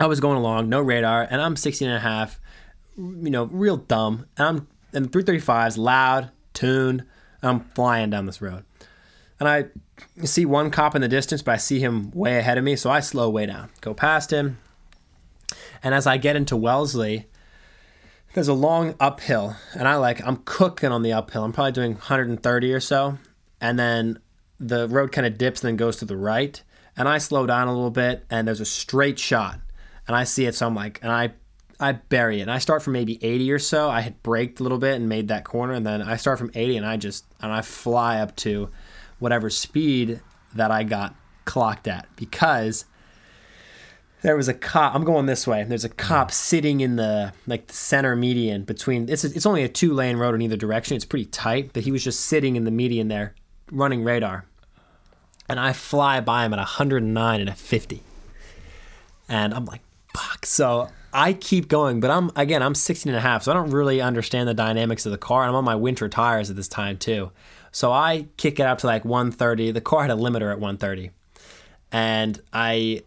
I 0.00 0.06
was 0.06 0.18
going 0.18 0.36
along, 0.36 0.68
no 0.68 0.80
radar, 0.80 1.28
and 1.30 1.40
I'm 1.40 1.54
16 1.54 1.86
and 1.86 1.96
a 1.96 2.00
half, 2.00 2.40
you 2.96 3.30
know, 3.30 3.44
real 3.44 3.76
dumb. 3.76 4.26
And 4.36 4.48
I'm 4.48 4.68
and 4.92 5.12
335's 5.12 5.78
loud, 5.78 6.30
tuned. 6.54 7.04
And 7.42 7.50
I'm 7.50 7.60
flying 7.60 8.10
down 8.10 8.26
this 8.26 8.42
road. 8.42 8.64
And 9.38 9.48
I 9.48 9.66
see 10.24 10.46
one 10.46 10.70
cop 10.70 10.94
in 10.94 11.02
the 11.02 11.08
distance, 11.08 11.42
but 11.42 11.52
I 11.52 11.56
see 11.58 11.78
him 11.78 12.10
way 12.12 12.38
ahead 12.38 12.58
of 12.58 12.64
me, 12.64 12.74
so 12.76 12.90
I 12.90 13.00
slow 13.00 13.28
way 13.28 13.46
down. 13.46 13.68
Go 13.80 13.94
past 13.94 14.32
him. 14.32 14.58
And 15.82 15.94
as 15.94 16.06
I 16.06 16.16
get 16.16 16.36
into 16.36 16.56
Wellesley, 16.56 17.26
there's 18.34 18.48
a 18.48 18.54
long 18.54 18.94
uphill, 19.00 19.56
and 19.74 19.88
I 19.88 19.96
like 19.96 20.24
I'm 20.26 20.36
cooking 20.44 20.92
on 20.92 21.02
the 21.02 21.12
uphill. 21.12 21.42
I'm 21.42 21.52
probably 21.52 21.72
doing 21.72 21.92
130 21.92 22.72
or 22.72 22.80
so, 22.80 23.18
and 23.60 23.78
then 23.78 24.18
the 24.60 24.88
road 24.88 25.10
kind 25.10 25.26
of 25.26 25.38
dips 25.38 25.62
and 25.62 25.68
then 25.68 25.76
goes 25.76 25.96
to 25.96 26.04
the 26.04 26.18
right, 26.18 26.62
and 26.96 27.08
I 27.08 27.16
slow 27.18 27.46
down 27.46 27.68
a 27.68 27.72
little 27.74 27.90
bit, 27.90 28.26
and 28.28 28.46
there's 28.46 28.60
a 28.60 28.66
straight 28.66 29.18
shot, 29.18 29.60
and 30.06 30.14
I 30.14 30.24
see 30.24 30.44
it, 30.44 30.54
so 30.54 30.66
I'm 30.66 30.74
like, 30.74 30.98
and 31.02 31.10
I 31.10 31.32
I 31.80 31.92
bury 31.92 32.40
it, 32.40 32.42
and 32.42 32.50
I 32.50 32.58
start 32.58 32.82
from 32.82 32.92
maybe 32.92 33.18
80 33.24 33.52
or 33.52 33.58
so. 33.58 33.88
I 33.88 34.00
had 34.02 34.22
braked 34.22 34.60
a 34.60 34.62
little 34.62 34.78
bit 34.78 34.96
and 34.96 35.08
made 35.08 35.28
that 35.28 35.44
corner, 35.44 35.72
and 35.72 35.86
then 35.86 36.02
I 36.02 36.16
start 36.16 36.38
from 36.38 36.50
80, 36.54 36.76
and 36.76 36.86
I 36.86 36.98
just 36.98 37.24
and 37.40 37.50
I 37.50 37.62
fly 37.62 38.20
up 38.20 38.36
to 38.36 38.70
whatever 39.18 39.48
speed 39.48 40.20
that 40.54 40.70
I 40.70 40.84
got 40.84 41.14
clocked 41.46 41.88
at 41.88 42.06
because 42.16 42.84
there 44.26 44.36
was 44.36 44.48
a 44.48 44.54
cop. 44.54 44.92
I'm 44.92 45.04
going 45.04 45.26
this 45.26 45.46
way. 45.46 45.62
There's 45.62 45.84
a 45.84 45.88
cop 45.88 46.32
sitting 46.32 46.80
in 46.80 46.96
the 46.96 47.32
like 47.46 47.68
the 47.68 47.74
center 47.74 48.16
median 48.16 48.64
between. 48.64 49.08
It's 49.08 49.22
a, 49.22 49.28
it's 49.28 49.46
only 49.46 49.62
a 49.62 49.68
two 49.68 49.94
lane 49.94 50.16
road 50.16 50.34
in 50.34 50.42
either 50.42 50.56
direction. 50.56 50.96
It's 50.96 51.04
pretty 51.04 51.26
tight, 51.26 51.70
but 51.72 51.84
he 51.84 51.92
was 51.92 52.02
just 52.02 52.22
sitting 52.22 52.56
in 52.56 52.64
the 52.64 52.72
median 52.72 53.06
there, 53.06 53.36
running 53.70 54.02
radar. 54.02 54.44
And 55.48 55.60
I 55.60 55.72
fly 55.72 56.18
by 56.18 56.44
him 56.44 56.52
at 56.52 56.58
109 56.58 57.40
and 57.40 57.48
a 57.48 57.54
50, 57.54 58.02
and 59.28 59.54
I'm 59.54 59.64
like, 59.64 59.82
fuck. 60.12 60.44
So 60.44 60.88
I 61.12 61.32
keep 61.32 61.68
going, 61.68 62.00
but 62.00 62.10
I'm 62.10 62.32
again 62.34 62.64
I'm 62.64 62.74
16 62.74 63.08
and 63.08 63.16
a 63.16 63.20
half, 63.20 63.44
so 63.44 63.52
I 63.52 63.54
don't 63.54 63.70
really 63.70 64.00
understand 64.00 64.48
the 64.48 64.54
dynamics 64.54 65.06
of 65.06 65.12
the 65.12 65.18
car. 65.18 65.42
And 65.42 65.50
I'm 65.50 65.54
on 65.54 65.64
my 65.64 65.76
winter 65.76 66.08
tires 66.08 66.50
at 66.50 66.56
this 66.56 66.66
time 66.66 66.98
too. 66.98 67.30
So 67.70 67.92
I 67.92 68.26
kick 68.38 68.58
it 68.58 68.64
up 68.64 68.78
to 68.78 68.88
like 68.88 69.04
130. 69.04 69.70
The 69.70 69.80
car 69.80 70.02
had 70.02 70.10
a 70.10 70.14
limiter 70.14 70.50
at 70.50 70.58
130. 70.58 71.12
And 71.92 72.42
I 72.52 73.02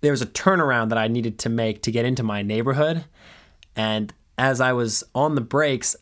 there 0.00 0.12
was 0.12 0.22
a 0.22 0.26
turnaround 0.26 0.90
that 0.90 0.98
I 0.98 1.08
needed 1.08 1.38
to 1.40 1.48
make 1.48 1.82
to 1.82 1.90
get 1.90 2.04
into 2.04 2.22
my 2.22 2.42
neighborhood. 2.42 3.04
And 3.74 4.12
as 4.36 4.60
I 4.60 4.72
was 4.72 5.04
on 5.14 5.34
the 5.34 5.40
brakes, 5.40 5.96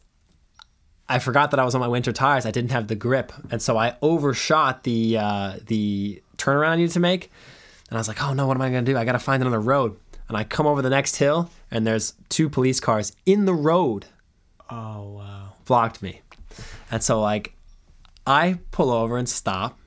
I 1.08 1.18
forgot 1.18 1.50
that 1.52 1.60
I 1.60 1.64
was 1.64 1.74
on 1.74 1.80
my 1.80 1.88
winter 1.88 2.12
tires. 2.12 2.46
I 2.46 2.50
didn't 2.50 2.72
have 2.72 2.88
the 2.88 2.96
grip, 2.96 3.32
and 3.50 3.62
so 3.62 3.76
I 3.76 3.96
overshot 4.02 4.82
the 4.82 5.18
uh, 5.18 5.56
the 5.66 6.22
turnaround 6.36 6.68
I 6.68 6.76
needed 6.76 6.92
to 6.92 7.00
make. 7.00 7.30
And 7.88 7.96
I 7.96 8.00
was 8.00 8.08
like, 8.08 8.20
"Oh 8.22 8.32
no, 8.32 8.46
what 8.46 8.56
am 8.56 8.62
I 8.62 8.70
going 8.70 8.84
to 8.84 8.92
do? 8.92 8.98
I 8.98 9.04
got 9.04 9.12
to 9.12 9.20
find 9.20 9.40
another 9.40 9.60
road." 9.60 9.96
and 10.28 10.36
I 10.36 10.44
come 10.44 10.66
over 10.66 10.82
the 10.82 10.90
next 10.90 11.16
hill, 11.16 11.50
and 11.70 11.86
there's 11.86 12.14
two 12.28 12.48
police 12.48 12.80
cars 12.80 13.12
in 13.24 13.44
the 13.44 13.54
road. 13.54 14.06
Oh 14.70 15.10
wow! 15.10 15.52
Blocked 15.64 16.02
me, 16.02 16.22
and 16.90 17.02
so 17.02 17.20
like, 17.20 17.54
I 18.26 18.58
pull 18.70 18.90
over 18.90 19.16
and 19.16 19.28
stop, 19.28 19.78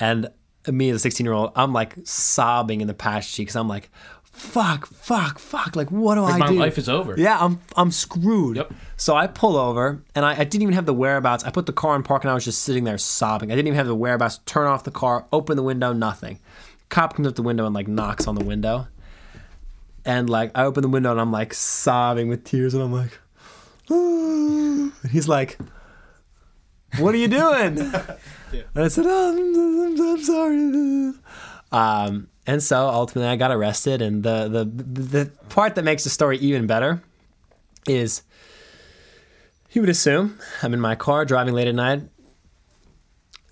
and 0.00 0.28
me 0.72 0.90
as 0.90 0.96
a 0.96 1.00
16 1.00 1.24
year 1.24 1.32
old, 1.32 1.52
I'm 1.56 1.72
like 1.72 1.94
sobbing 2.04 2.80
in 2.80 2.88
the 2.88 2.94
passenger 2.94 3.28
seat 3.28 3.42
because 3.42 3.56
I'm 3.56 3.68
like, 3.68 3.90
fuck, 4.38 4.86
fuck, 4.86 5.38
fuck. 5.38 5.74
Like, 5.74 5.90
what 5.90 6.14
do 6.14 6.22
like 6.22 6.34
I 6.34 6.38
my 6.38 6.46
do? 6.48 6.54
My 6.54 6.60
life 6.60 6.78
is 6.78 6.88
over. 6.88 7.14
Yeah, 7.18 7.38
I'm 7.38 7.60
I'm 7.76 7.90
screwed. 7.90 8.56
Yep. 8.56 8.72
So 8.96 9.16
I 9.16 9.26
pull 9.26 9.56
over 9.56 10.02
and 10.14 10.24
I, 10.24 10.32
I 10.32 10.44
didn't 10.44 10.62
even 10.62 10.74
have 10.74 10.86
the 10.86 10.94
whereabouts. 10.94 11.44
I 11.44 11.50
put 11.50 11.66
the 11.66 11.72
car 11.72 11.96
in 11.96 12.02
park 12.02 12.24
and 12.24 12.30
I 12.30 12.34
was 12.34 12.44
just 12.44 12.62
sitting 12.62 12.84
there 12.84 12.98
sobbing. 12.98 13.50
I 13.50 13.56
didn't 13.56 13.68
even 13.68 13.76
have 13.76 13.86
the 13.86 13.94
whereabouts. 13.94 14.38
Turn 14.46 14.66
off 14.66 14.84
the 14.84 14.90
car, 14.90 15.26
open 15.32 15.56
the 15.56 15.62
window, 15.62 15.92
nothing. 15.92 16.38
Cop 16.88 17.16
comes 17.16 17.28
up 17.28 17.34
the 17.34 17.42
window 17.42 17.66
and 17.66 17.74
like 17.74 17.88
knocks 17.88 18.26
on 18.26 18.34
the 18.34 18.44
window. 18.44 18.86
And 20.04 20.30
like 20.30 20.52
I 20.54 20.64
open 20.64 20.82
the 20.82 20.88
window 20.88 21.10
and 21.10 21.20
I'm 21.20 21.32
like 21.32 21.52
sobbing 21.52 22.28
with 22.28 22.44
tears 22.44 22.74
and 22.74 22.82
I'm 22.82 22.92
like, 22.92 23.18
and 23.88 24.92
he's 25.10 25.28
like, 25.28 25.58
"What 26.96 27.14
are 27.14 27.18
you 27.18 27.28
doing?" 27.28 27.92
And 28.52 28.84
I 28.84 28.88
said, 28.88 29.04
oh, 29.06 29.30
I'm, 29.30 30.00
I'm, 30.00 30.00
I'm 30.00 30.22
sorry. 30.22 31.12
Um, 31.70 32.28
and 32.46 32.62
so 32.62 32.88
ultimately, 32.88 33.28
I 33.28 33.36
got 33.36 33.50
arrested. 33.50 34.00
And 34.00 34.22
the, 34.22 34.48
the 34.48 34.64
the 34.64 35.30
part 35.48 35.74
that 35.74 35.82
makes 35.82 36.04
the 36.04 36.10
story 36.10 36.38
even 36.38 36.66
better 36.66 37.02
is 37.86 38.22
you 39.72 39.82
would 39.82 39.90
assume 39.90 40.38
I'm 40.62 40.72
in 40.72 40.80
my 40.80 40.94
car 40.94 41.24
driving 41.24 41.54
late 41.54 41.68
at 41.68 41.74
night 41.74 42.02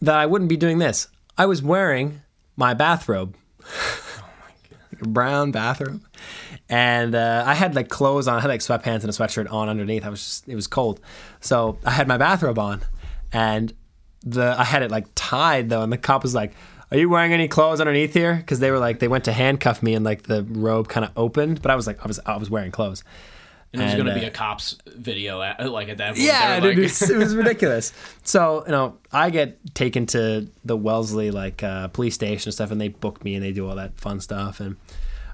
that 0.00 0.14
I 0.14 0.26
wouldn't 0.26 0.48
be 0.48 0.56
doing 0.56 0.78
this. 0.78 1.08
I 1.36 1.44
was 1.44 1.62
wearing 1.62 2.22
my 2.56 2.72
bathrobe, 2.72 3.36
brown 5.02 5.50
bathrobe, 5.50 6.02
and 6.70 7.14
uh, 7.14 7.44
I 7.46 7.54
had 7.54 7.74
like 7.74 7.88
clothes 7.90 8.28
on. 8.28 8.38
I 8.38 8.40
had 8.40 8.48
like 8.48 8.60
sweatpants 8.60 9.02
and 9.02 9.04
a 9.04 9.08
sweatshirt 9.08 9.52
on 9.52 9.68
underneath. 9.68 10.06
I 10.06 10.08
was 10.08 10.24
just 10.24 10.48
it 10.48 10.54
was 10.54 10.66
cold, 10.66 11.00
so 11.40 11.78
I 11.84 11.90
had 11.90 12.08
my 12.08 12.16
bathrobe 12.16 12.58
on, 12.58 12.82
and 13.36 13.74
the 14.22 14.56
I 14.58 14.64
had 14.64 14.82
it 14.82 14.90
like 14.90 15.06
tied 15.14 15.68
though, 15.68 15.82
and 15.82 15.92
the 15.92 15.98
cop 15.98 16.22
was 16.22 16.34
like. 16.34 16.54
Are 16.92 16.96
you 16.96 17.08
wearing 17.08 17.32
any 17.32 17.48
clothes 17.48 17.80
underneath 17.80 18.14
here? 18.14 18.36
Because 18.36 18.60
they 18.60 18.70
were 18.70 18.78
like 18.78 19.00
they 19.00 19.08
went 19.08 19.24
to 19.24 19.32
handcuff 19.32 19.82
me 19.82 19.94
and 19.94 20.04
like 20.04 20.22
the 20.22 20.44
robe 20.44 20.86
kind 20.88 21.04
of 21.04 21.10
opened, 21.16 21.60
but 21.60 21.72
I 21.72 21.74
was 21.74 21.84
like 21.84 22.00
I 22.04 22.06
was 22.06 22.20
I 22.24 22.36
was 22.36 22.48
wearing 22.48 22.70
clothes. 22.70 23.02
And 23.72 23.82
it 23.82 23.84
was 23.86 23.94
going 23.94 24.06
to 24.06 24.14
be 24.14 24.24
uh, 24.24 24.28
a 24.28 24.30
cops 24.30 24.78
video, 24.86 25.42
at, 25.42 25.68
like 25.70 25.88
at 25.88 25.98
that 25.98 26.10
point. 26.10 26.20
Yeah, 26.20 26.60
dude, 26.60 26.78
it, 26.78 26.82
was, 26.82 27.10
it 27.10 27.16
was 27.18 27.34
ridiculous. 27.42 27.92
So 28.22 28.62
you 28.66 28.70
know, 28.70 28.98
I 29.10 29.30
get 29.30 29.74
taken 29.74 30.06
to 30.06 30.46
the 30.64 30.76
Wellesley 30.76 31.32
like 31.32 31.64
uh, 31.64 31.88
police 31.88 32.14
station 32.14 32.50
and 32.50 32.54
stuff, 32.54 32.70
and 32.70 32.80
they 32.80 32.88
book 32.88 33.24
me 33.24 33.34
and 33.34 33.42
they 33.42 33.50
do 33.50 33.68
all 33.68 33.74
that 33.74 33.98
fun 34.00 34.20
stuff. 34.20 34.60
And 34.60 34.76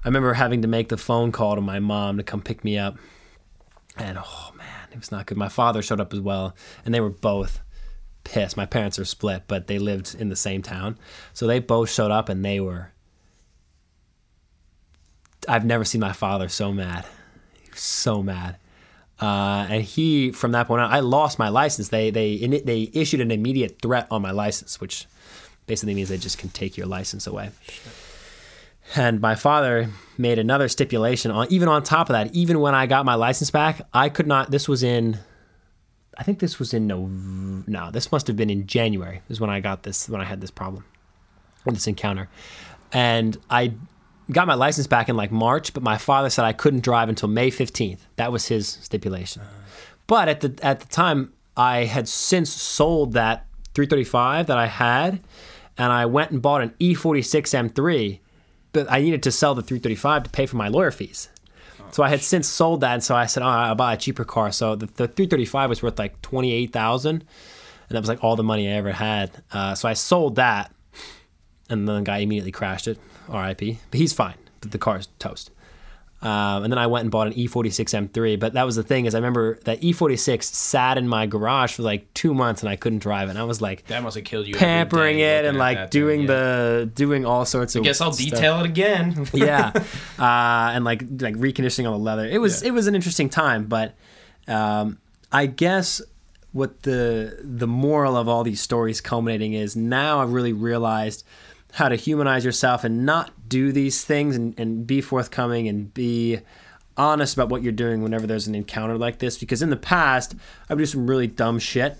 I 0.03 0.07
remember 0.07 0.33
having 0.33 0.63
to 0.63 0.67
make 0.67 0.89
the 0.89 0.97
phone 0.97 1.31
call 1.31 1.53
to 1.53 1.61
my 1.61 1.79
mom 1.79 2.17
to 2.17 2.23
come 2.23 2.41
pick 2.41 2.63
me 2.63 2.79
up, 2.79 2.97
and 3.95 4.17
oh 4.17 4.51
man, 4.57 4.87
it 4.91 4.97
was 4.97 5.11
not 5.11 5.27
good. 5.27 5.37
My 5.37 5.49
father 5.49 5.83
showed 5.83 6.01
up 6.01 6.13
as 6.13 6.19
well, 6.19 6.55
and 6.83 6.95
they 6.95 6.99
were 6.99 7.11
both 7.11 7.59
pissed. 8.23 8.57
My 8.57 8.65
parents 8.65 8.99
are 8.99 9.05
split, 9.05 9.43
but 9.47 9.67
they 9.67 9.79
lived 9.79 10.15
in 10.17 10.29
the 10.29 10.35
same 10.35 10.61
town, 10.61 10.97
so 11.33 11.47
they 11.47 11.59
both 11.59 11.89
showed 11.89 12.11
up, 12.11 12.29
and 12.29 12.43
they 12.43 12.59
were. 12.59 12.91
I've 15.47 15.65
never 15.65 15.83
seen 15.83 16.01
my 16.01 16.13
father 16.13 16.47
so 16.47 16.71
mad. 16.71 17.05
So 17.75 18.23
mad. 18.23 18.57
Uh, 19.19 19.67
and 19.69 19.83
he, 19.83 20.31
from 20.31 20.51
that 20.51 20.67
point 20.67 20.81
on, 20.81 20.91
I 20.91 20.99
lost 20.99 21.37
my 21.39 21.49
license. 21.49 21.89
They 21.89 22.09
they 22.09 22.37
they 22.65 22.89
issued 22.93 23.21
an 23.21 23.31
immediate 23.31 23.81
threat 23.81 24.07
on 24.09 24.21
my 24.21 24.31
license, 24.31 24.81
which 24.81 25.05
basically 25.65 25.93
means 25.93 26.09
they 26.09 26.17
just 26.17 26.37
can 26.37 26.49
take 26.49 26.77
your 26.77 26.87
license 26.87 27.27
away. 27.27 27.51
And 28.95 29.21
my 29.21 29.35
father 29.35 29.89
made 30.17 30.39
another 30.39 30.67
stipulation 30.67 31.31
on 31.31 31.47
even 31.49 31.67
on 31.67 31.83
top 31.83 32.09
of 32.09 32.13
that. 32.13 32.35
Even 32.35 32.59
when 32.59 32.75
I 32.75 32.85
got 32.85 33.05
my 33.05 33.15
license 33.15 33.49
back, 33.49 33.81
I 33.93 34.09
could 34.09 34.27
not. 34.27 34.51
This 34.51 34.67
was 34.67 34.83
in, 34.83 35.19
I 36.17 36.23
think 36.23 36.39
this 36.39 36.59
was 36.59 36.73
in 36.73 36.87
no, 36.87 37.07
no, 37.67 37.91
this 37.91 38.11
must 38.11 38.27
have 38.27 38.35
been 38.35 38.49
in 38.49 38.67
January. 38.67 39.21
Is 39.29 39.39
when 39.39 39.49
I 39.49 39.59
got 39.59 39.83
this 39.83 40.09
when 40.09 40.21
I 40.21 40.25
had 40.25 40.41
this 40.41 40.51
problem, 40.51 40.85
this 41.65 41.87
encounter, 41.87 42.29
and 42.91 43.37
I 43.49 43.73
got 44.31 44.47
my 44.47 44.53
license 44.53 44.87
back 44.87 45.09
in 45.09 45.15
like 45.15 45.31
March, 45.31 45.73
but 45.73 45.83
my 45.83 45.97
father 45.97 46.29
said 46.29 46.45
I 46.45 46.53
couldn't 46.53 46.83
drive 46.83 47.09
until 47.09 47.29
May 47.29 47.51
15th. 47.51 47.99
That 48.15 48.31
was 48.31 48.47
his 48.47 48.67
stipulation. 48.67 49.41
But 50.07 50.29
at 50.29 50.41
the 50.41 50.57
at 50.61 50.79
the 50.79 50.87
time, 50.87 51.33
I 51.55 51.85
had 51.85 52.07
since 52.07 52.51
sold 52.51 53.13
that 53.13 53.45
335 53.73 54.47
that 54.47 54.57
I 54.57 54.67
had, 54.67 55.21
and 55.77 55.91
I 55.91 56.05
went 56.05 56.31
and 56.31 56.41
bought 56.41 56.61
an 56.61 56.73
E 56.79 56.95
E46 56.95 57.71
M3. 57.71 58.19
But 58.71 58.91
I 58.91 59.01
needed 59.01 59.21
to 59.23 59.31
sell 59.31 59.53
the 59.53 59.61
335 59.61 60.23
to 60.23 60.29
pay 60.31 60.45
for 60.47 60.57
my 60.57 60.67
lawyer 60.67 60.91
fees. 60.91 61.29
So 61.93 62.01
I 62.01 62.09
had 62.09 62.23
since 62.23 62.47
sold 62.47 62.81
that, 62.81 62.93
and 62.95 63.03
so 63.03 63.15
I 63.15 63.27
said, 63.27 63.43
"Oh, 63.43 63.47
I'll 63.47 63.75
buy 63.75 63.93
a 63.93 63.97
cheaper 63.97 64.25
car." 64.25 64.51
So 64.51 64.75
the, 64.75 64.87
the 64.87 65.07
335 65.07 65.69
was 65.69 65.83
worth 65.83 65.99
like 65.99 66.19
28,000, 66.23 67.11
and 67.11 67.25
that 67.89 67.99
was 67.99 68.09
like 68.09 68.23
all 68.23 68.35
the 68.35 68.43
money 68.43 68.67
I 68.67 68.71
ever 68.71 68.91
had. 68.91 69.43
Uh, 69.51 69.75
so 69.75 69.87
I 69.87 69.93
sold 69.93 70.35
that, 70.37 70.73
and 71.69 71.87
then 71.87 71.97
the 71.97 72.01
guy 72.01 72.17
immediately 72.17 72.51
crashed 72.51 72.87
it. 72.87 72.97
R.I.P. 73.29 73.77
But 73.91 73.99
he's 73.99 74.11
fine. 74.11 74.37
The, 74.61 74.69
the 74.69 74.79
car's 74.79 75.07
toast. 75.19 75.51
Um, 76.23 76.63
and 76.63 76.71
then 76.71 76.77
I 76.79 76.87
went 76.87 77.01
and 77.01 77.11
bought 77.11 77.27
an 77.27 77.33
E 77.37 77.47
E46 77.47 78.09
M3. 78.09 78.39
But 78.39 78.53
that 78.53 78.63
was 78.63 78.77
the 78.77 78.83
thing 78.83 79.05
is 79.05 79.13
I 79.13 79.17
remember 79.17 79.59
that 79.65 79.81
E46 79.81 80.43
sat 80.43 80.97
in 80.97 81.07
my 81.07 81.25
garage 81.25 81.73
for 81.73 81.83
like 81.83 82.11
two 82.13 82.33
months 82.33 82.61
and 82.61 82.69
I 82.69 82.77
couldn't 82.77 82.99
drive 82.99 83.27
it. 83.27 83.31
And 83.31 83.39
I 83.39 83.43
was 83.43 83.61
like 83.61 83.85
that 83.87 84.01
must 84.01 84.15
have 84.15 84.25
killed 84.25 84.47
you. 84.47 84.55
pampering 84.55 85.19
it 85.19 85.43
and 85.43 85.57
like 85.57 85.77
thing, 85.77 85.87
doing 85.89 86.21
yeah. 86.21 86.27
the 86.27 86.91
doing 86.95 87.25
all 87.25 87.45
sorts 87.45 87.75
of. 87.75 87.81
I 87.81 87.85
guess 87.85 87.99
I'll 87.99 88.13
stuff. 88.13 88.29
detail 88.31 88.59
it 88.61 88.65
again. 88.65 89.27
yeah, 89.33 89.71
uh, 90.19 90.71
and 90.73 90.85
like 90.85 91.01
like 91.19 91.35
reconditioning 91.35 91.85
all 91.85 91.97
the 91.97 92.03
leather. 92.03 92.25
It 92.25 92.39
was 92.39 92.61
Yeah. 92.61 92.69
it 92.69 92.71
was 92.71 92.87
an 92.87 92.95
interesting 92.95 93.29
time, 93.29 93.65
but 93.65 93.95
um, 94.47 94.99
I 95.31 95.45
guess 95.45 96.01
what 96.53 96.83
the 96.83 97.37
the 97.41 97.67
moral 97.67 98.15
of 98.15 98.29
all 98.29 98.43
these 98.43 98.61
stories 98.61 99.01
culminating 99.01 99.53
is 99.53 99.75
now 99.75 100.21
I've 100.21 100.31
really 100.31 100.53
realized 100.53 101.25
how 101.73 101.89
to 101.89 101.95
humanize 101.95 102.45
yourself 102.45 102.83
and 102.83 103.05
not 103.05 103.31
do 103.49 103.71
these 103.71 104.03
things 104.03 104.35
and, 104.35 104.57
and 104.59 104.85
be 104.85 105.01
forthcoming 105.01 105.67
and 105.67 105.93
be 105.93 106.39
honest 106.95 107.33
about 107.33 107.49
what 107.49 107.63
you're 107.63 107.71
doing 107.71 108.03
whenever 108.03 108.27
there's 108.27 108.47
an 108.47 108.53
encounter 108.53 108.97
like 108.97 109.17
this. 109.17 109.37
Because 109.39 109.61
in 109.63 109.71
the 109.71 109.75
past 109.75 110.35
I 110.69 110.73
would 110.73 110.79
do 110.79 110.85
some 110.85 111.09
really 111.09 111.27
dumb 111.27 111.57
shit. 111.57 111.97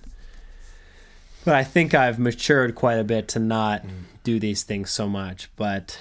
But 1.43 1.55
I 1.55 1.63
think 1.63 1.93
I've 1.93 2.19
matured 2.19 2.75
quite 2.75 2.99
a 2.99 3.03
bit 3.03 3.27
to 3.29 3.39
not 3.39 3.81
mm. 3.81 3.89
do 4.23 4.39
these 4.39 4.63
things 4.63 4.91
so 4.91 5.09
much. 5.09 5.49
But 5.55 5.99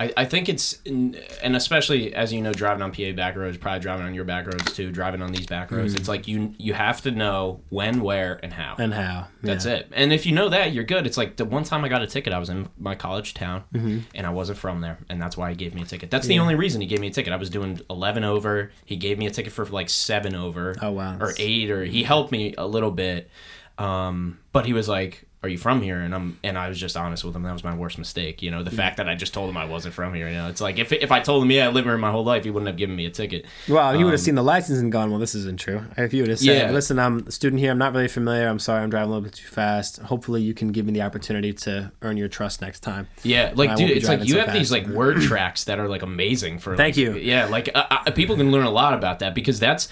I, 0.00 0.12
I 0.16 0.24
think 0.24 0.48
it's, 0.48 0.80
and 0.86 1.16
especially 1.54 2.12
as 2.14 2.32
you 2.32 2.42
know, 2.42 2.52
driving 2.52 2.82
on 2.82 2.90
PA 2.92 3.12
back 3.12 3.36
roads, 3.36 3.56
probably 3.56 3.78
driving 3.80 4.04
on 4.04 4.12
your 4.12 4.24
back 4.24 4.44
roads 4.46 4.72
too, 4.72 4.90
driving 4.90 5.22
on 5.22 5.30
these 5.30 5.46
back 5.46 5.70
roads. 5.70 5.94
It's 5.94 6.08
like 6.08 6.26
you 6.26 6.52
you 6.58 6.74
have 6.74 7.00
to 7.02 7.12
know 7.12 7.60
when, 7.68 8.00
where, 8.00 8.40
and 8.42 8.52
how. 8.52 8.74
Mm. 8.74 8.84
and 8.84 8.94
how 8.94 9.28
That's 9.42 9.64
Yeah. 9.66 9.74
it. 9.74 9.90
And 9.92 10.12
if 10.12 10.26
you 10.26 10.32
know 10.32 10.48
that, 10.48 10.72
you're 10.72 10.82
good. 10.82 11.06
It's 11.06 11.16
like 11.16 11.36
the 11.36 11.44
one 11.44 11.62
time 11.62 11.84
I 11.84 11.88
got 11.88 12.02
a 12.02 12.08
ticket, 12.08 12.32
I 12.32 12.38
was 12.38 12.48
in 12.50 12.68
my 12.78 12.96
college 12.96 13.34
town, 13.34 13.62
Mm-hmm. 13.72 13.98
and 14.16 14.26
I 14.26 14.30
wasn't 14.30 14.58
from 14.58 14.80
there, 14.80 14.98
and 15.08 15.22
that's 15.22 15.36
why 15.36 15.50
he 15.50 15.56
gave 15.56 15.74
me 15.74 15.82
a 15.82 15.86
ticket. 15.86 16.10
That's 16.10 16.26
the 16.26 16.40
only 16.40 16.56
reason 16.56 16.80
he 16.80 16.88
gave 16.88 16.98
me 17.00 17.06
a 17.06 17.12
ticket. 17.12 17.32
I 17.32 17.36
was 17.36 17.48
doing 17.50 17.80
11 17.88 18.24
over. 18.24 18.72
He 18.84 18.96
gave 18.96 19.16
me 19.18 19.26
a 19.26 19.30
ticket 19.30 19.52
for 19.52 19.64
like 19.66 19.88
seven 19.88 20.34
over. 20.34 20.74
Oh, 20.82 20.90
wow. 20.90 21.18
Or 21.20 21.34
eight, 21.38 21.70
or 21.70 21.84
he 21.84 22.02
helped 22.02 22.32
me 22.32 22.54
a 22.58 22.66
little 22.66 22.90
bit. 22.90 23.30
Um, 23.78 24.38
but 24.52 24.66
he 24.66 24.72
was 24.72 24.88
like, 24.88 25.23
are 25.44 25.48
you 25.48 25.58
from 25.58 25.82
here? 25.82 26.00
And 26.00 26.14
I'm 26.14 26.38
and 26.42 26.56
I 26.56 26.70
was 26.70 26.80
just 26.80 26.96
honest 26.96 27.22
with 27.22 27.36
him. 27.36 27.42
That 27.42 27.52
was 27.52 27.62
my 27.62 27.74
worst 27.76 27.98
mistake. 27.98 28.40
You 28.40 28.50
know, 28.50 28.62
the 28.62 28.70
fact 28.70 28.96
that 28.96 29.08
I 29.10 29.14
just 29.14 29.34
told 29.34 29.50
him 29.50 29.58
I 29.58 29.66
wasn't 29.66 29.92
from 29.94 30.14
here. 30.14 30.26
You 30.26 30.36
know, 30.36 30.48
it's 30.48 30.62
like 30.62 30.78
if 30.78 30.90
if 30.90 31.12
I 31.12 31.20
told 31.20 31.42
him 31.42 31.50
yeah 31.50 31.66
I 31.66 31.70
live 31.70 31.84
here 31.84 31.98
my 31.98 32.10
whole 32.10 32.24
life, 32.24 32.44
he 32.44 32.50
wouldn't 32.50 32.66
have 32.66 32.78
given 32.78 32.96
me 32.96 33.04
a 33.04 33.10
ticket. 33.10 33.44
Well, 33.68 33.94
you 33.94 34.06
would 34.06 34.12
have 34.12 34.20
seen 34.20 34.36
the 34.36 34.42
license 34.42 34.78
and 34.78 34.90
gone, 34.90 35.10
well, 35.10 35.20
this 35.20 35.34
isn't 35.34 35.60
true. 35.60 35.82
If 35.98 36.14
you 36.14 36.22
would 36.22 36.30
have 36.30 36.38
said, 36.38 36.56
Yeah. 36.56 36.70
listen, 36.70 36.98
I'm 36.98 37.26
a 37.26 37.30
student 37.30 37.60
here. 37.60 37.70
I'm 37.70 37.78
not 37.78 37.92
really 37.92 38.08
familiar. 38.08 38.48
I'm 38.48 38.58
sorry. 38.58 38.82
I'm 38.82 38.88
driving 38.88 39.10
a 39.10 39.12
little 39.12 39.24
bit 39.24 39.34
too 39.34 39.48
fast. 39.48 39.98
Hopefully, 39.98 40.40
you 40.40 40.54
can 40.54 40.68
give 40.72 40.86
me 40.86 40.92
the 40.94 41.02
opportunity 41.02 41.52
to 41.52 41.92
earn 42.00 42.16
your 42.16 42.28
trust 42.28 42.62
next 42.62 42.80
time. 42.80 43.06
Yeah, 43.22 43.52
like 43.54 43.76
dude, 43.76 43.90
it's 43.90 44.08
like 44.08 44.24
you 44.24 44.34
so 44.34 44.40
have 44.40 44.54
these 44.54 44.72
like 44.72 44.86
word 44.86 45.20
tracks 45.20 45.64
that 45.64 45.78
are 45.78 45.88
like 45.88 46.02
amazing 46.02 46.58
for. 46.58 46.74
Thank 46.74 46.96
like- 46.96 47.04
you. 47.04 47.14
Yeah, 47.16 47.46
like 47.46 47.68
uh, 47.74 47.84
uh, 47.90 48.10
people 48.12 48.36
can 48.36 48.50
learn 48.50 48.64
a 48.64 48.70
lot 48.70 48.94
about 48.94 49.18
that 49.18 49.34
because 49.34 49.60
that's. 49.60 49.88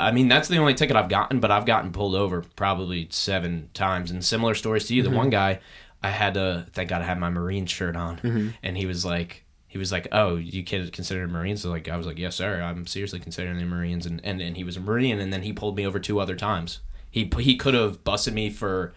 I 0.00 0.12
mean, 0.12 0.28
that's 0.28 0.48
the 0.48 0.56
only 0.58 0.74
ticket 0.74 0.96
I've 0.96 1.08
gotten, 1.08 1.40
but 1.40 1.50
I've 1.50 1.66
gotten 1.66 1.92
pulled 1.92 2.14
over 2.14 2.42
probably 2.56 3.08
seven 3.10 3.70
times. 3.74 4.10
And 4.10 4.24
similar 4.24 4.54
stories 4.54 4.86
to 4.86 4.94
you. 4.94 5.02
Mm-hmm. 5.02 5.12
The 5.12 5.16
one 5.18 5.30
guy, 5.30 5.60
I 6.02 6.10
had 6.10 6.34
to 6.34 6.66
thank 6.72 6.88
God 6.90 7.02
I 7.02 7.04
had 7.04 7.18
my 7.18 7.30
Marine 7.30 7.66
shirt 7.66 7.96
on, 7.96 8.16
Mm-hmm. 8.18 8.48
and 8.62 8.76
he 8.76 8.86
was 8.86 9.04
like. 9.04 9.44
He 9.72 9.78
was 9.78 9.92
like, 9.92 10.08
"Oh, 10.10 10.34
you 10.34 10.64
kid 10.64 10.92
considered 10.92 11.30
Marines?" 11.30 11.62
So 11.62 11.70
like, 11.70 11.88
I 11.88 11.96
was 11.96 12.04
like, 12.04 12.18
"Yes, 12.18 12.34
sir. 12.34 12.60
I'm 12.60 12.88
seriously 12.88 13.20
considering 13.20 13.56
the 13.56 13.64
Marines." 13.64 14.04
And, 14.04 14.20
and 14.24 14.40
and 14.40 14.56
he 14.56 14.64
was 14.64 14.76
a 14.76 14.80
Marine, 14.80 15.20
and 15.20 15.32
then 15.32 15.42
he 15.42 15.52
pulled 15.52 15.76
me 15.76 15.86
over 15.86 16.00
two 16.00 16.18
other 16.18 16.34
times. 16.34 16.80
He 17.08 17.30
he 17.38 17.54
could 17.56 17.74
have 17.74 18.02
busted 18.02 18.34
me 18.34 18.50
for 18.50 18.92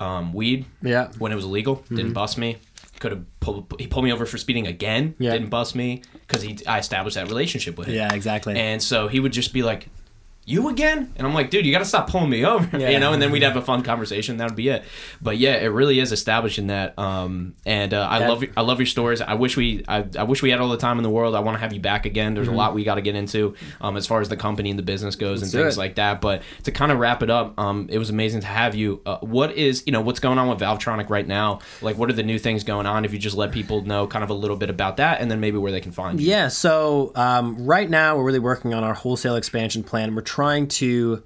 um, 0.00 0.32
weed, 0.32 0.64
Yeah. 0.80 1.08
when 1.18 1.30
it 1.30 1.34
was 1.34 1.44
illegal. 1.44 1.84
Didn't 1.90 2.14
bust 2.14 2.38
me. 2.38 2.56
Could 3.00 3.12
have 3.12 3.40
pulled. 3.40 3.74
He 3.78 3.86
pulled 3.86 4.06
me 4.06 4.12
over 4.14 4.24
for 4.24 4.38
speeding 4.38 4.66
again. 4.66 5.14
Yeah. 5.18 5.32
Didn't 5.32 5.50
bust 5.50 5.74
me 5.74 6.00
because 6.26 6.40
he. 6.40 6.56
I 6.66 6.78
established 6.78 7.16
that 7.16 7.26
relationship 7.28 7.76
with 7.76 7.88
him. 7.88 7.94
Yeah, 7.96 8.14
exactly. 8.14 8.56
And 8.58 8.82
so 8.82 9.08
he 9.08 9.20
would 9.20 9.32
just 9.32 9.52
be 9.52 9.62
like, 9.62 9.88
"You 10.46 10.68
again?" 10.68 11.12
And 11.16 11.26
I'm 11.26 11.34
like, 11.34 11.50
"Dude, 11.50 11.64
you 11.66 11.72
got 11.72 11.78
to 11.80 11.84
stop 11.84 12.08
pulling 12.10 12.30
me 12.30 12.44
over." 12.44 12.64
Yeah. 12.84 12.90
You 12.90 12.98
know. 12.98 13.12
And 13.12 13.22
then 13.22 13.30
we'd 13.30 13.42
have 13.42 13.56
a 13.56 13.62
fun 13.62 13.82
conversation. 13.82 14.36
That 14.38 14.48
would 14.50 14.56
be 14.56 14.68
it. 14.68 14.84
But 15.22 15.38
yeah, 15.38 15.54
it 15.54 15.66
really 15.68 16.00
is 16.00 16.12
establishing 16.12 16.66
that. 16.68 16.98
Um, 16.98 17.54
and 17.64 17.94
uh, 17.94 18.00
I 18.10 18.20
Yeah. 18.20 18.28
love. 18.28 18.44
I 18.56 18.60
love 18.62 18.78
your 18.78 18.86
stories. 18.86 19.20
I 19.20 19.34
wish 19.34 19.56
we. 19.56 19.84
I, 19.88 20.04
I 20.18 20.24
wish 20.24 20.42
we 20.42 20.50
had 20.50 20.60
all 20.60 20.68
the 20.68 20.76
time 20.76 20.98
in 20.98 21.02
the 21.02 21.10
world. 21.10 21.34
I 21.34 21.40
want 21.40 21.54
to 21.56 21.60
have 21.60 21.72
you 21.72 21.80
back 21.80 22.04
again. 22.06 22.34
There's 22.34 22.48
a 22.48 22.52
lot 22.52 22.74
we 22.74 22.84
got 22.84 22.96
to 22.96 23.00
get 23.02 23.14
into, 23.14 23.54
um, 23.80 23.96
as 23.96 24.06
far 24.06 24.20
as 24.20 24.28
the 24.28 24.36
company 24.36 24.70
and 24.70 24.78
the 24.78 24.82
business 24.82 25.16
goes 25.16 25.40
Let's 25.40 25.54
and 25.54 25.62
things 25.62 25.76
it. 25.76 25.78
like 25.78 25.94
that. 25.96 26.20
But 26.20 26.42
to 26.64 26.72
kind 26.72 26.90
of 26.92 26.98
wrap 26.98 27.22
it 27.22 27.30
up, 27.30 27.58
um, 27.58 27.88
it 27.90 27.98
was 27.98 28.10
amazing 28.10 28.40
to 28.42 28.46
have 28.46 28.74
you. 28.74 29.00
Uh, 29.06 29.18
what 29.18 29.52
is 29.56 29.82
you 29.86 29.92
know 29.92 30.00
what's 30.00 30.20
going 30.20 30.38
on 30.38 30.48
with 30.48 30.58
Valvetronic 30.58 31.08
right 31.10 31.26
now? 31.26 31.60
Like, 31.80 31.96
what 31.96 32.10
are 32.10 32.14
the 32.14 32.22
new 32.22 32.38
things 32.38 32.64
going 32.64 32.86
on? 32.86 33.04
If 33.04 33.12
you 33.12 33.18
just 33.18 33.36
let 33.36 33.52
people 33.52 33.82
know 33.82 34.06
kind 34.06 34.22
of 34.24 34.30
a 34.30 34.34
little 34.34 34.56
bit 34.56 34.70
about 34.70 34.96
that, 34.98 35.20
and 35.20 35.30
then 35.30 35.40
maybe 35.40 35.58
where 35.58 35.72
they 35.72 35.80
can 35.80 35.92
find 35.92 36.20
you. 36.20 36.28
Yeah, 36.28 36.48
so 36.48 37.12
um, 37.14 37.64
right 37.64 37.88
now 37.88 38.16
we're 38.16 38.24
really 38.24 38.38
working 38.38 38.74
on 38.74 38.82
our 38.84 38.94
wholesale 38.94 39.36
expansion 39.36 39.82
plan. 39.82 40.14
We're 40.14 40.22
trying 40.34 40.66
to 40.66 41.22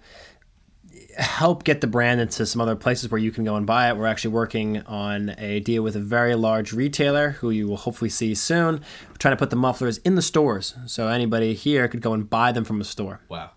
help 1.17 1.65
get 1.65 1.81
the 1.81 1.87
brand 1.87 2.21
into 2.21 2.45
some 2.45 2.61
other 2.61 2.77
places 2.77 3.11
where 3.11 3.19
you 3.19 3.31
can 3.31 3.43
go 3.43 3.57
and 3.57 3.67
buy 3.67 3.89
it. 3.89 3.97
We're 3.97 4.05
actually 4.05 4.35
working 4.35 4.83
on 4.83 5.35
a 5.39 5.61
deal 5.61 5.83
with 5.83 5.97
a 5.97 6.01
very 6.01 6.35
large 6.35 6.75
retailer 6.75 7.31
who 7.31 7.49
you 7.49 7.67
will 7.67 7.79
hopefully 7.79 8.11
see 8.11 8.35
soon. 8.35 8.83
We're 9.09 9.17
trying 9.17 9.33
to 9.33 9.39
put 9.39 9.49
the 9.49 9.57
mufflers 9.57 9.97
in 9.99 10.15
the 10.15 10.21
stores 10.21 10.75
so 10.85 11.09
anybody 11.09 11.55
here 11.55 11.89
could 11.89 12.03
go 12.03 12.13
and 12.13 12.29
buy 12.29 12.53
them 12.53 12.65
from 12.65 12.83
a 12.83 12.85
store. 12.85 13.21
Wow. 13.31 13.53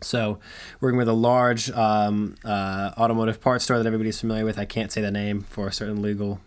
So, 0.00 0.38
working 0.80 0.96
with 0.96 1.08
a 1.08 1.12
large 1.12 1.70
um, 1.72 2.36
uh, 2.42 2.92
automotive 2.96 3.38
parts 3.38 3.64
store 3.64 3.76
that 3.76 3.86
everybody's 3.86 4.18
familiar 4.18 4.46
with. 4.46 4.58
I 4.58 4.64
can't 4.64 4.90
say 4.90 5.02
the 5.02 5.10
name 5.10 5.42
for 5.42 5.70
certain 5.70 6.00
legal 6.00 6.40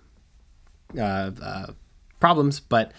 uh, 0.98 1.32
uh, 1.40 1.68
problems, 2.20 2.60
but 2.60 2.94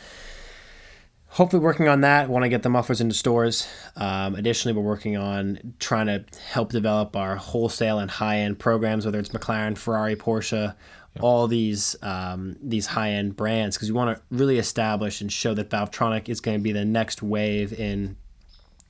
hopefully 1.30 1.62
working 1.62 1.88
on 1.88 2.02
that. 2.02 2.28
Want 2.28 2.42
to 2.44 2.48
get 2.48 2.62
the 2.62 2.68
mufflers 2.68 3.00
into 3.00 3.14
stores. 3.14 3.66
Um, 3.96 4.34
additionally, 4.34 4.76
we're 4.76 4.86
working 4.86 5.16
on 5.16 5.74
trying 5.78 6.06
to 6.06 6.24
help 6.50 6.70
develop 6.70 7.16
our 7.16 7.36
wholesale 7.36 7.98
and 7.98 8.10
high 8.10 8.38
end 8.38 8.58
programs, 8.58 9.04
whether 9.04 9.18
it's 9.18 9.30
McLaren, 9.30 9.76
Ferrari, 9.78 10.16
Porsche. 10.16 10.74
All 11.18 11.48
these 11.48 11.96
um, 12.02 12.56
these 12.62 12.86
high 12.86 13.10
end 13.10 13.34
brands 13.34 13.76
because 13.76 13.90
we 13.90 13.96
want 13.96 14.16
to 14.16 14.22
really 14.30 14.58
establish 14.58 15.20
and 15.20 15.32
show 15.32 15.54
that 15.54 15.68
Valvetronic 15.68 16.28
is 16.28 16.40
going 16.40 16.58
to 16.58 16.62
be 16.62 16.70
the 16.70 16.84
next 16.84 17.20
wave 17.20 17.72
in 17.72 18.16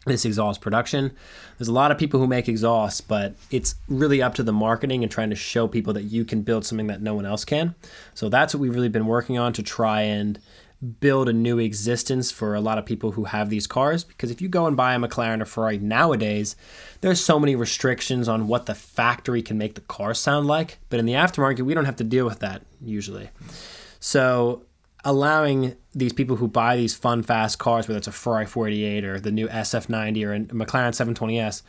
this 0.05 0.27
exhaust 0.27 0.61
production. 0.61 1.13
There's 1.57 1.69
a 1.69 1.73
lot 1.73 1.91
of 1.91 1.97
people 1.97 2.21
who 2.21 2.27
make 2.27 2.47
exhausts, 2.47 3.01
but 3.01 3.37
it's 3.51 3.75
really 3.89 4.21
up 4.21 4.35
to 4.35 4.43
the 4.43 4.53
marketing 4.53 5.03
and 5.03 5.11
trying 5.11 5.31
to 5.31 5.37
show 5.37 5.67
people 5.67 5.95
that 5.95 6.05
you 6.05 6.27
can 6.27 6.43
build 6.43 6.67
something 6.67 6.89
that 6.89 7.01
no 7.01 7.15
one 7.15 7.25
else 7.25 7.45
can. 7.45 7.75
So 8.13 8.29
that's 8.29 8.55
what 8.55 8.61
we've 8.61 8.75
really 8.75 8.91
been 8.91 9.07
working 9.07 9.39
on 9.39 9.55
to 9.55 9.63
try 9.63 10.03
and 10.03 10.39
build 11.01 11.29
a 11.29 11.33
new 11.33 11.59
existence 11.59 12.31
for 12.31 12.55
a 12.55 12.61
lot 12.61 12.79
of 12.79 12.87
people 12.87 13.13
who 13.13 13.25
have 13.25 13.51
these 13.51 13.67
cars 13.67 14.03
because 14.03 14.31
if 14.31 14.41
you 14.41 14.49
go 14.49 14.67
and 14.67 14.77
buy 14.77 14.95
a 14.95 14.99
McLaren 14.99 15.43
or 15.43 15.45
Ferrari 15.45 15.79
nowadays, 15.79 16.57
there's 17.03 17.23
so 17.23 17.39
many 17.39 17.55
restrictions 17.55 18.29
on 18.29 18.49
what 18.49 18.67
the 18.67 18.75
factory 18.75 19.43
can 19.43 19.59
make 19.59 19.75
the 19.75 19.83
car 19.83 20.15
sound 20.15 20.47
like, 20.47 20.79
but 20.89 20.99
in 20.99 21.05
the 21.05 21.13
aftermarket 21.13 21.63
we 21.63 21.75
don't 21.75 21.85
have 21.85 21.97
to 21.97 22.05
deal 22.05 22.25
with 22.25 22.39
that 22.39 22.63
usually. 22.81 23.29
So 23.99 24.65
allowing 25.05 25.77
these 25.95 26.15
people 26.15 26.37
who 26.37 26.49
buy 26.49 26.77
these 26.77 26.95
fun, 26.95 27.23
fast 27.23 27.59
cars, 27.59 27.87
whether 27.87 27.99
it's 27.99 28.09
a 28.09 28.13
Ferrari 28.13 28.47
488 28.47 29.05
or 29.05 29.21
the 29.21 29.31
new 29.31 29.49
SF90 29.49 30.27
or 30.27 30.35
a 30.35 30.41
McLaren 30.41 31.15
720S, 31.15 31.63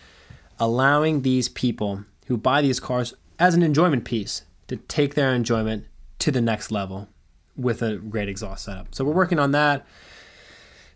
allowing 0.58 1.22
these 1.22 1.50
people 1.50 2.06
who 2.28 2.38
buy 2.38 2.62
these 2.62 2.80
cars 2.80 3.14
as 3.40 3.56
an 3.56 3.64
enjoyment 3.64 4.06
piece 4.06 4.44
to 4.68 4.78
take 4.78 5.16
their 5.16 5.34
enjoyment 5.34 5.86
to 6.20 6.32
the 6.32 6.40
next 6.40 6.72
level 6.72 7.10
with 7.56 7.82
a 7.82 7.98
great 7.98 8.30
exhaust 8.30 8.65
setup. 8.65 8.94
So 8.94 9.03
we're 9.03 9.14
working 9.14 9.40
on 9.40 9.52
that. 9.52 9.86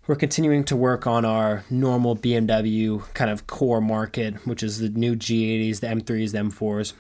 We're 0.07 0.15
continuing 0.15 0.63
to 0.65 0.75
work 0.75 1.07
on 1.07 1.25
our 1.25 1.65
normal 1.69 2.15
BMW 2.15 3.01
kind 3.13 3.31
of 3.31 3.47
core 3.47 3.81
market, 3.81 4.45
which 4.45 4.61
is 4.61 4.79
the 4.79 4.89
new 4.89 5.15
G80s, 5.15 5.79
the 5.79 5.87
M3s, 5.87 6.31
the 6.31 6.37
M4s 6.37 6.93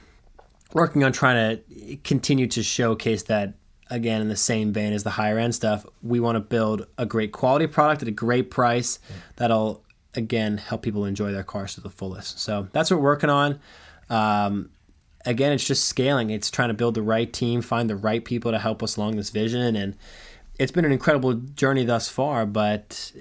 working 0.75 1.03
on 1.03 1.11
trying 1.13 1.57
to 1.57 1.97
continue 2.03 2.47
to 2.47 2.61
showcase 2.61 3.23
that 3.23 3.53
again 3.89 4.21
in 4.21 4.29
the 4.29 4.35
same 4.35 4.73
vein 4.73 4.93
as 4.93 5.03
the 5.03 5.11
higher 5.11 5.37
end 5.37 5.55
stuff 5.55 5.85
we 6.03 6.19
want 6.19 6.35
to 6.35 6.39
build 6.39 6.85
a 6.97 7.05
great 7.05 7.31
quality 7.31 7.65
product 7.65 8.01
at 8.01 8.07
a 8.07 8.11
great 8.11 8.51
price 8.51 8.99
that'll 9.37 9.83
again 10.15 10.57
help 10.57 10.81
people 10.81 11.05
enjoy 11.05 11.31
their 11.31 11.43
cars 11.43 11.75
to 11.75 11.81
the 11.81 11.89
fullest 11.89 12.39
so 12.39 12.67
that's 12.73 12.91
what 12.91 12.97
we're 12.97 13.03
working 13.03 13.29
on 13.29 13.59
um, 14.09 14.69
again 15.25 15.51
it's 15.51 15.65
just 15.65 15.85
scaling 15.85 16.29
it's 16.29 16.51
trying 16.51 16.69
to 16.69 16.73
build 16.73 16.95
the 16.95 17.01
right 17.01 17.31
team 17.33 17.61
find 17.61 17.89
the 17.89 17.95
right 17.95 18.25
people 18.25 18.51
to 18.51 18.59
help 18.59 18.83
us 18.83 18.97
along 18.97 19.15
this 19.15 19.29
vision 19.29 19.75
and 19.75 19.95
it's 20.57 20.71
been 20.71 20.85
an 20.85 20.91
incredible 20.91 21.33
journey 21.33 21.83
thus 21.83 22.07
far 22.09 22.45
but 22.45 23.11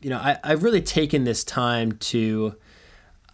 you 0.00 0.10
know 0.10 0.18
I, 0.18 0.38
i've 0.42 0.62
really 0.62 0.82
taken 0.82 1.24
this 1.24 1.44
time 1.44 1.92
to 1.92 2.56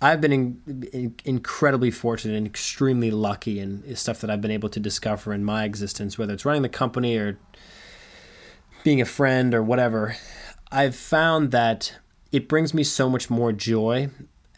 I've 0.03 0.21
been 0.21 0.33
in, 0.33 0.89
in, 0.93 1.15
incredibly 1.25 1.91
fortunate 1.91 2.37
and 2.37 2.47
extremely 2.47 3.11
lucky 3.11 3.61
in 3.61 3.95
stuff 3.97 4.21
that 4.21 4.31
I've 4.31 4.41
been 4.41 4.51
able 4.51 4.71
to 4.71 4.81
discover 4.81 5.35
in 5.35 5.45
my 5.45 5.65
existence, 5.65 6.17
whether 6.17 6.33
it's 6.33 6.47
running 6.47 6.63
the 6.63 6.71
company 6.71 7.19
or 7.19 7.39
being 8.83 9.01
a 9.01 9.05
friend 9.05 9.53
or 9.53 9.63
whatever. 9.63 10.17
I've 10.73 10.97
found 10.97 11.51
that 11.51 11.97
it 12.33 12.49
brings 12.49 12.73
me 12.73 12.83
so 12.83 13.11
much 13.11 13.29
more 13.29 13.53
joy 13.53 14.09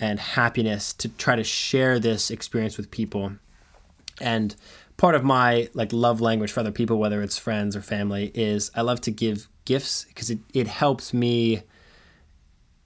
and 0.02 0.18
happiness 0.18 0.92
to 0.94 1.08
try 1.08 1.36
to 1.36 1.44
share 1.44 2.00
this 2.00 2.32
experience 2.32 2.76
with 2.76 2.90
people. 2.90 3.32
And 4.20 4.54
part 4.96 5.14
of 5.14 5.22
my 5.22 5.68
like 5.74 5.92
love 5.92 6.20
language 6.20 6.50
for 6.50 6.58
other 6.58 6.72
people, 6.72 6.98
whether 6.98 7.22
it's 7.22 7.38
friends 7.38 7.76
or 7.76 7.82
family, 7.82 8.32
is 8.34 8.72
I 8.74 8.80
love 8.80 9.00
to 9.02 9.12
give 9.12 9.48
gifts 9.64 10.04
because 10.06 10.28
it, 10.28 10.40
it 10.52 10.66
helps 10.66 11.14
me 11.14 11.62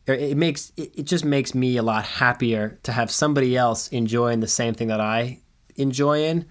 it 0.07 0.37
makes 0.37 0.73
it, 0.77 0.93
it 0.95 1.03
just 1.05 1.25
makes 1.25 1.55
me 1.55 1.79
a 1.79 1.83
lot 1.83 2.05
happier 2.05 2.79
to 2.83 2.93
have 2.93 3.11
somebody 3.11 3.57
else 3.57 3.89
enjoying 3.89 4.41
the 4.41 4.47
same 4.47 4.75
thing 4.75 4.89
that 4.89 5.01
I 5.01 5.41
enjoy 5.75 6.23
in 6.23 6.45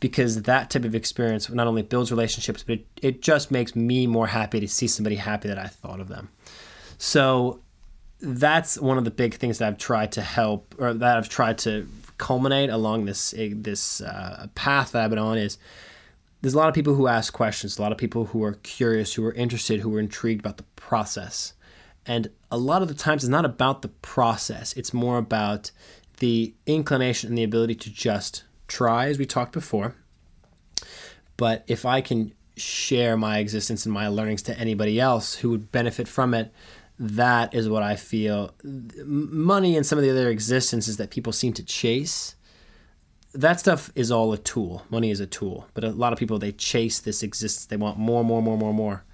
because 0.00 0.42
that 0.42 0.68
type 0.68 0.84
of 0.84 0.96
experience 0.96 1.48
not 1.48 1.68
only 1.68 1.82
builds 1.82 2.10
relationships 2.10 2.64
but 2.64 2.80
it, 2.80 2.86
it 3.00 3.22
just 3.22 3.52
makes 3.52 3.76
me 3.76 4.08
more 4.08 4.26
happy 4.26 4.58
to 4.58 4.68
see 4.68 4.88
somebody 4.88 5.16
happy 5.16 5.46
that 5.48 5.58
I 5.58 5.68
thought 5.68 6.00
of 6.00 6.08
them. 6.08 6.28
So 6.98 7.61
that's 8.22 8.78
one 8.78 8.98
of 8.98 9.04
the 9.04 9.10
big 9.10 9.34
things 9.34 9.58
that 9.58 9.68
I've 9.68 9.78
tried 9.78 10.12
to 10.12 10.22
help 10.22 10.74
or 10.78 10.94
that 10.94 11.16
I've 11.16 11.28
tried 11.28 11.58
to 11.58 11.86
culminate 12.18 12.70
along 12.70 13.04
this 13.06 13.34
this 13.36 14.00
uh, 14.00 14.46
path 14.54 14.92
that 14.92 15.02
I've 15.02 15.10
been 15.10 15.18
on 15.18 15.38
is 15.38 15.58
there's 16.40 16.54
a 16.54 16.58
lot 16.58 16.68
of 16.68 16.74
people 16.74 16.94
who 16.94 17.06
ask 17.06 17.32
questions, 17.32 17.78
a 17.78 17.82
lot 17.82 17.92
of 17.92 17.98
people 17.98 18.26
who 18.26 18.42
are 18.42 18.54
curious, 18.54 19.14
who 19.14 19.24
are 19.24 19.32
interested, 19.32 19.80
who 19.80 19.94
are 19.94 20.00
intrigued 20.00 20.40
about 20.40 20.56
the 20.56 20.64
process. 20.74 21.54
And 22.04 22.30
a 22.50 22.58
lot 22.58 22.82
of 22.82 22.88
the 22.88 22.94
times 22.94 23.22
it's 23.22 23.30
not 23.30 23.44
about 23.44 23.82
the 23.82 23.88
process, 23.88 24.72
it's 24.74 24.92
more 24.92 25.18
about 25.18 25.70
the 26.18 26.54
inclination 26.66 27.28
and 27.28 27.38
the 27.38 27.44
ability 27.44 27.76
to 27.76 27.90
just 27.90 28.44
try, 28.66 29.06
as 29.06 29.18
we 29.18 29.26
talked 29.26 29.52
before. 29.52 29.94
But 31.36 31.64
if 31.68 31.86
I 31.86 32.00
can 32.00 32.32
share 32.56 33.16
my 33.16 33.38
existence 33.38 33.86
and 33.86 33.92
my 33.92 34.08
learnings 34.08 34.42
to 34.42 34.58
anybody 34.58 35.00
else 35.00 35.36
who 35.36 35.50
would 35.50 35.72
benefit 35.72 36.08
from 36.08 36.34
it, 36.34 36.52
that 37.02 37.52
is 37.52 37.68
what 37.68 37.82
I 37.82 37.96
feel. 37.96 38.54
Money 38.62 39.76
and 39.76 39.84
some 39.84 39.98
of 39.98 40.04
the 40.04 40.10
other 40.10 40.28
existences 40.30 40.98
that 40.98 41.10
people 41.10 41.32
seem 41.32 41.52
to 41.54 41.62
chase, 41.64 42.36
that 43.34 43.58
stuff 43.58 43.90
is 43.96 44.12
all 44.12 44.32
a 44.32 44.38
tool. 44.38 44.84
Money 44.88 45.10
is 45.10 45.18
a 45.18 45.26
tool. 45.26 45.66
But 45.74 45.82
a 45.82 45.90
lot 45.90 46.12
of 46.12 46.18
people, 46.20 46.38
they 46.38 46.52
chase 46.52 47.00
this 47.00 47.24
existence. 47.24 47.66
They 47.66 47.76
want 47.76 47.98
more, 47.98 48.24
more, 48.24 48.40
more, 48.40 48.56
more, 48.56 48.72
more. 48.72 49.04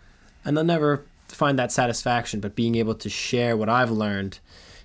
And 0.45 0.55
they'll 0.55 0.65
never 0.65 1.07
find 1.29 1.59
that 1.59 1.73
satisfaction. 1.73 2.41
But 2.41 2.55
being 2.55 2.75
able 2.75 2.95
to 2.97 3.09
share 3.09 3.57
what 3.57 3.71
I've 3.71 3.91
learned, 3.91 4.39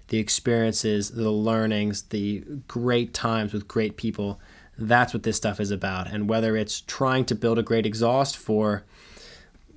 the 0.07 0.19
experiences, 0.19 1.11
the 1.11 1.29
learnings, 1.29 2.03
the 2.03 2.45
great 2.69 3.13
times 3.13 3.51
with 3.51 3.67
great 3.67 3.97
people, 3.97 4.39
That's 4.77 5.13
what 5.13 5.23
this 5.23 5.37
stuff 5.37 5.59
is 5.59 5.71
about. 5.71 6.07
And 6.07 6.27
whether 6.29 6.55
it's 6.55 6.81
trying 6.81 7.25
to 7.25 7.35
build 7.35 7.59
a 7.59 7.63
great 7.63 7.85
exhaust 7.85 8.37
for 8.37 8.83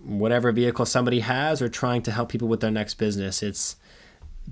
whatever 0.07 0.53
vehicle 0.53 0.87
somebody 0.87 1.21
has 1.21 1.61
or 1.61 1.69
trying 1.69 2.03
to 2.03 2.13
help 2.13 2.29
people 2.29 2.49
with 2.49 2.61
their 2.61 2.71
next 2.71 2.95
business, 2.95 3.43
it's 3.43 3.77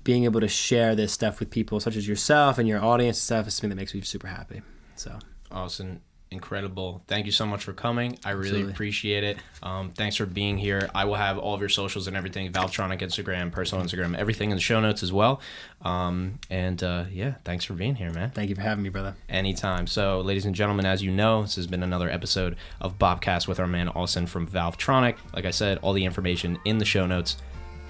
being 0.03 0.25
able 0.25 0.41
to 0.41 0.49
share 0.49 0.95
this 0.95 1.13
stuff 1.13 1.39
with 1.39 1.51
people 1.51 1.79
such 1.79 1.97
as 1.97 2.09
yourself 2.09 2.59
and 2.59 2.69
your 2.69 2.83
audience 2.83 3.17
and 3.19 3.23
stuff 3.23 3.47
is 3.47 3.55
something 3.55 3.71
that 3.71 3.77
makes 3.77 3.95
me 3.95 4.01
super 4.01 4.27
happy. 4.27 4.63
So. 4.97 5.19
Awesome 5.51 6.01
incredible. 6.35 7.03
Thank 7.07 7.25
you 7.25 7.33
so 7.33 7.47
much 7.47 7.65
for 7.65 7.73
coming. 7.73 8.19
I 8.25 8.33
really 8.33 8.49
Absolutely. 8.49 8.73
appreciate 8.73 9.25
it. 9.25 9.39
Um, 9.63 9.93
thanks 9.93 10.17
for 10.17 10.27
being 10.27 10.59
here. 10.59 10.91
I 10.95 11.07
will 11.07 11.15
have 11.15 11.39
all 11.39 11.55
of 11.55 11.61
your 11.61 11.71
socials 11.71 12.07
and 12.07 12.17
everything 12.17 12.53
Valvetronic 12.53 13.01
Instagram, 13.01 13.51
personal 13.51 13.83
Instagram, 13.83 14.15
everything 14.17 14.51
in 14.51 14.57
the 14.57 14.61
show 14.61 14.81
notes 14.81 15.03
as 15.03 15.13
well. 15.13 15.41
Um, 15.83 16.39
and 16.51 16.83
uh, 16.83 17.05
yeah, 17.11 17.35
thanks 17.45 17.65
for 17.65 17.73
being 17.73 17.95
here, 17.95 18.11
man. 18.13 18.31
Thank 18.31 18.51
you 18.51 18.55
for 18.55 18.63
having 18.63 18.83
me, 18.83 18.91
brother. 18.91 19.15
Anytime. 19.29 19.87
So, 19.87 20.21
ladies 20.21 20.45
and 20.45 20.55
gentlemen, 20.55 20.85
as 20.85 21.03
you 21.03 21.11
know, 21.11 21.43
this 21.43 21.57
has 21.57 21.67
been 21.67 21.83
another 21.83 22.11
episode 22.11 22.57
of 22.81 22.99
Bopcast 22.99 23.49
with 23.49 23.59
our 23.59 23.67
man 23.67 23.89
Austin 23.89 24.27
from 24.27 24.47
Valvetronic. 24.47 25.17
Like 25.35 25.47
I 25.47 25.51
said, 25.51 25.79
all 25.79 25.95
the 25.95 26.05
information 26.05 26.59
in 26.65 26.79
the 26.79 26.85
show 26.85 27.07
notes. 27.07 27.37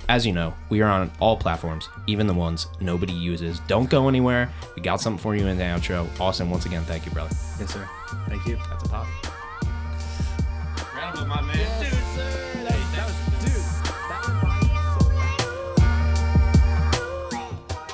As 0.08 0.26
you 0.26 0.32
know, 0.32 0.52
we 0.68 0.82
are 0.82 0.90
on 0.90 1.10
all 1.18 1.36
platforms, 1.36 1.88
even 2.06 2.26
the 2.26 2.34
ones 2.34 2.66
nobody 2.80 3.12
uses. 3.12 3.60
Don't 3.60 3.88
go 3.88 4.08
anywhere. 4.08 4.50
We 4.76 4.82
got 4.82 5.00
something 5.00 5.22
for 5.22 5.34
you 5.34 5.46
in 5.46 5.56
the 5.56 5.64
outro. 5.64 6.08
Awesome. 6.20 6.50
once 6.50 6.66
again, 6.66 6.84
thank 6.84 7.06
you, 7.06 7.12
brother. 7.12 7.34
Yes, 7.58 7.72
sir. 7.72 7.88
Thank 8.28 8.44
you. 8.46 8.56
That's 8.68 8.84
a 8.84 8.88
pop. 8.88 9.06
Round 10.94 11.28
my 11.28 11.40
man. 11.40 11.56
Yes, 11.56 11.90
dude. 11.90 12.04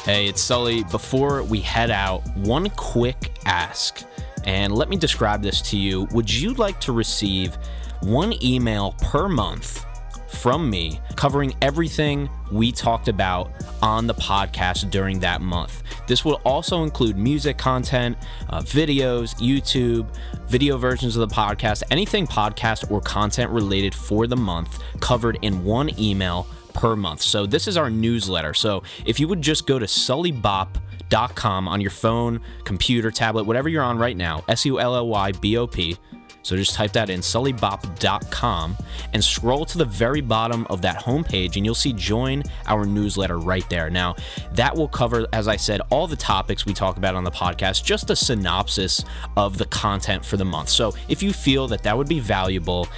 Hey, 0.05 0.27
it's 0.27 0.41
Sully. 0.41 0.83
Before 0.85 1.45
we 1.45 1.61
head 1.61 1.91
out, 1.91 2.27
one 2.37 2.69
quick 2.71 3.31
ask. 3.45 4.03
And 4.45 4.75
let 4.75 4.89
me 4.89 4.97
describe 4.97 5.41
this 5.41 5.63
to 5.71 5.77
you. 5.79 6.09
Would 6.11 6.29
you 6.29 6.55
like 6.55 6.81
to 6.81 6.93
receive 6.93 7.57
one 8.01 8.35
email 8.43 8.97
per 9.03 9.29
month 9.29 9.85
from 10.31 10.71
me 10.71 11.01
covering 11.17 11.55
everything 11.61 12.29
we 12.51 12.73
talked 12.73 13.09
about 13.09 13.51
on 13.83 14.07
the 14.07 14.15
podcast 14.15 14.91
during 14.91 15.19
that 15.21 15.41
month. 15.41 15.83
This 16.07 16.25
will 16.25 16.41
also 16.45 16.83
include 16.83 17.17
music 17.17 17.59
content, 17.59 18.17
uh, 18.49 18.61
videos, 18.61 19.35
YouTube, 19.37 20.07
video 20.49 20.77
versions 20.79 21.17
of 21.17 21.29
the 21.29 21.35
podcast, 21.35 21.83
anything 21.91 22.27
podcast 22.27 22.91
or 22.91 23.01
content 23.01 23.51
related 23.51 23.95
for 23.95 24.27
the 24.27 24.37
month 24.37 24.83
covered 25.01 25.39
in 25.43 25.65
one 25.65 25.91
email 26.01 26.47
per 26.75 26.97
month. 26.97 27.23
So, 27.23 27.47
this 27.47 27.69
is 27.69 27.77
our 27.77 27.91
newsletter. 27.91 28.55
So, 28.55 28.83
if 29.07 29.21
you 29.21 29.29
would 29.29 29.43
just 29.43 29.67
go 29.67 29.79
to 29.79 29.87
sullybop.com 29.87 31.69
on 31.69 31.81
your 31.81 31.91
phone, 31.91 32.41
computer, 32.65 33.11
tablet, 33.11 33.45
whatever 33.45 33.69
you're 33.69 33.83
on 33.83 33.99
right 33.99 34.17
now, 34.17 34.45
S 34.49 34.65
U 34.65 34.81
L 34.81 34.95
L 34.95 35.09
Y 35.09 35.33
B 35.33 35.57
O 35.57 35.67
P 35.67 35.97
so 36.43 36.57
just 36.57 36.75
type 36.75 36.93
that 36.93 37.11
in 37.11 37.21
sullybop.com 37.21 38.77
and 39.13 39.23
scroll 39.23 39.65
to 39.67 39.79
the 39.79 39.85
very 39.85 40.21
bottom 40.21 40.67
of 40.71 40.83
that 40.83 41.03
homepage 41.03 41.57
and 41.57 41.65
you'll 41.65 41.75
see 41.75 41.93
join 41.93 42.43
our 42.67 42.87
newsletter 42.87 43.39
right 43.39 43.69
there. 43.69 43.91
Now, 43.91 44.17
that 44.53 44.75
will 44.75 44.89
cover, 44.89 45.27
as 45.33 45.49
I 45.49 45.57
said, 45.57 45.81
all 45.91 46.07
the 46.07 46.17
topics 46.17 46.67
we 46.67 46.73
talk 46.73 46.97
about 46.97 47.15
on 47.15 47.25
the 47.25 47.31
podcast, 47.31 47.85
just 47.85 48.11
a 48.11 48.17
synopsis 48.17 49.05
of 49.37 49.59
the 49.59 49.67
content 49.67 50.25
for 50.25 50.37
the 50.37 50.45
month. 50.45 50.69
So 50.71 50.95
if 51.09 51.23
you 51.23 51.33
feel 51.33 51.69
that 51.69 51.83
that 51.83 51.97
would 51.97 52.09
be 52.09 52.21
valuable, 52.21 52.89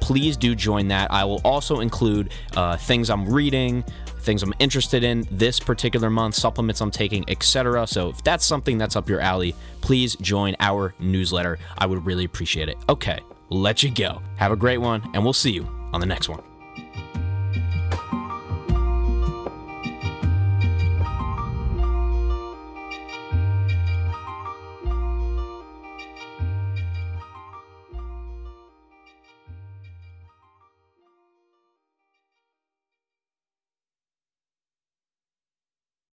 please 0.00 0.36
do 0.36 0.54
join 0.54 0.88
that. 0.88 1.10
I 1.12 1.24
will 1.24 1.40
also 1.44 1.80
include 1.80 2.32
uh, 2.56 2.76
things 2.76 3.08
I'm 3.08 3.28
reading, 3.28 3.84
things 4.22 4.42
I'm 4.42 4.54
interested 4.58 5.04
in 5.04 5.26
this 5.30 5.60
particular 5.60 6.10
month, 6.10 6.34
supplements 6.34 6.80
I'm 6.80 6.90
taking, 6.90 7.24
etc. 7.28 7.86
So 7.86 8.10
if 8.10 8.22
that's 8.22 8.44
something 8.44 8.78
that's 8.78 8.96
up 8.96 9.08
your 9.08 9.20
alley, 9.20 9.54
please 9.80 10.16
join 10.16 10.56
our 10.60 10.94
newsletter. 10.98 11.58
I 11.78 11.86
would 11.86 12.04
really 12.06 12.24
appreciate 12.24 12.68
it. 12.68 12.76
Okay, 12.88 13.20
let 13.50 13.82
you 13.82 13.90
go. 13.90 14.22
Have 14.36 14.52
a 14.52 14.56
great 14.56 14.78
one, 14.78 15.02
and 15.14 15.24
we'll 15.24 15.32
see 15.32 15.52
you 15.52 15.68
on 15.92 16.00
the 16.00 16.06
next 16.06 16.28
one. 16.28 16.51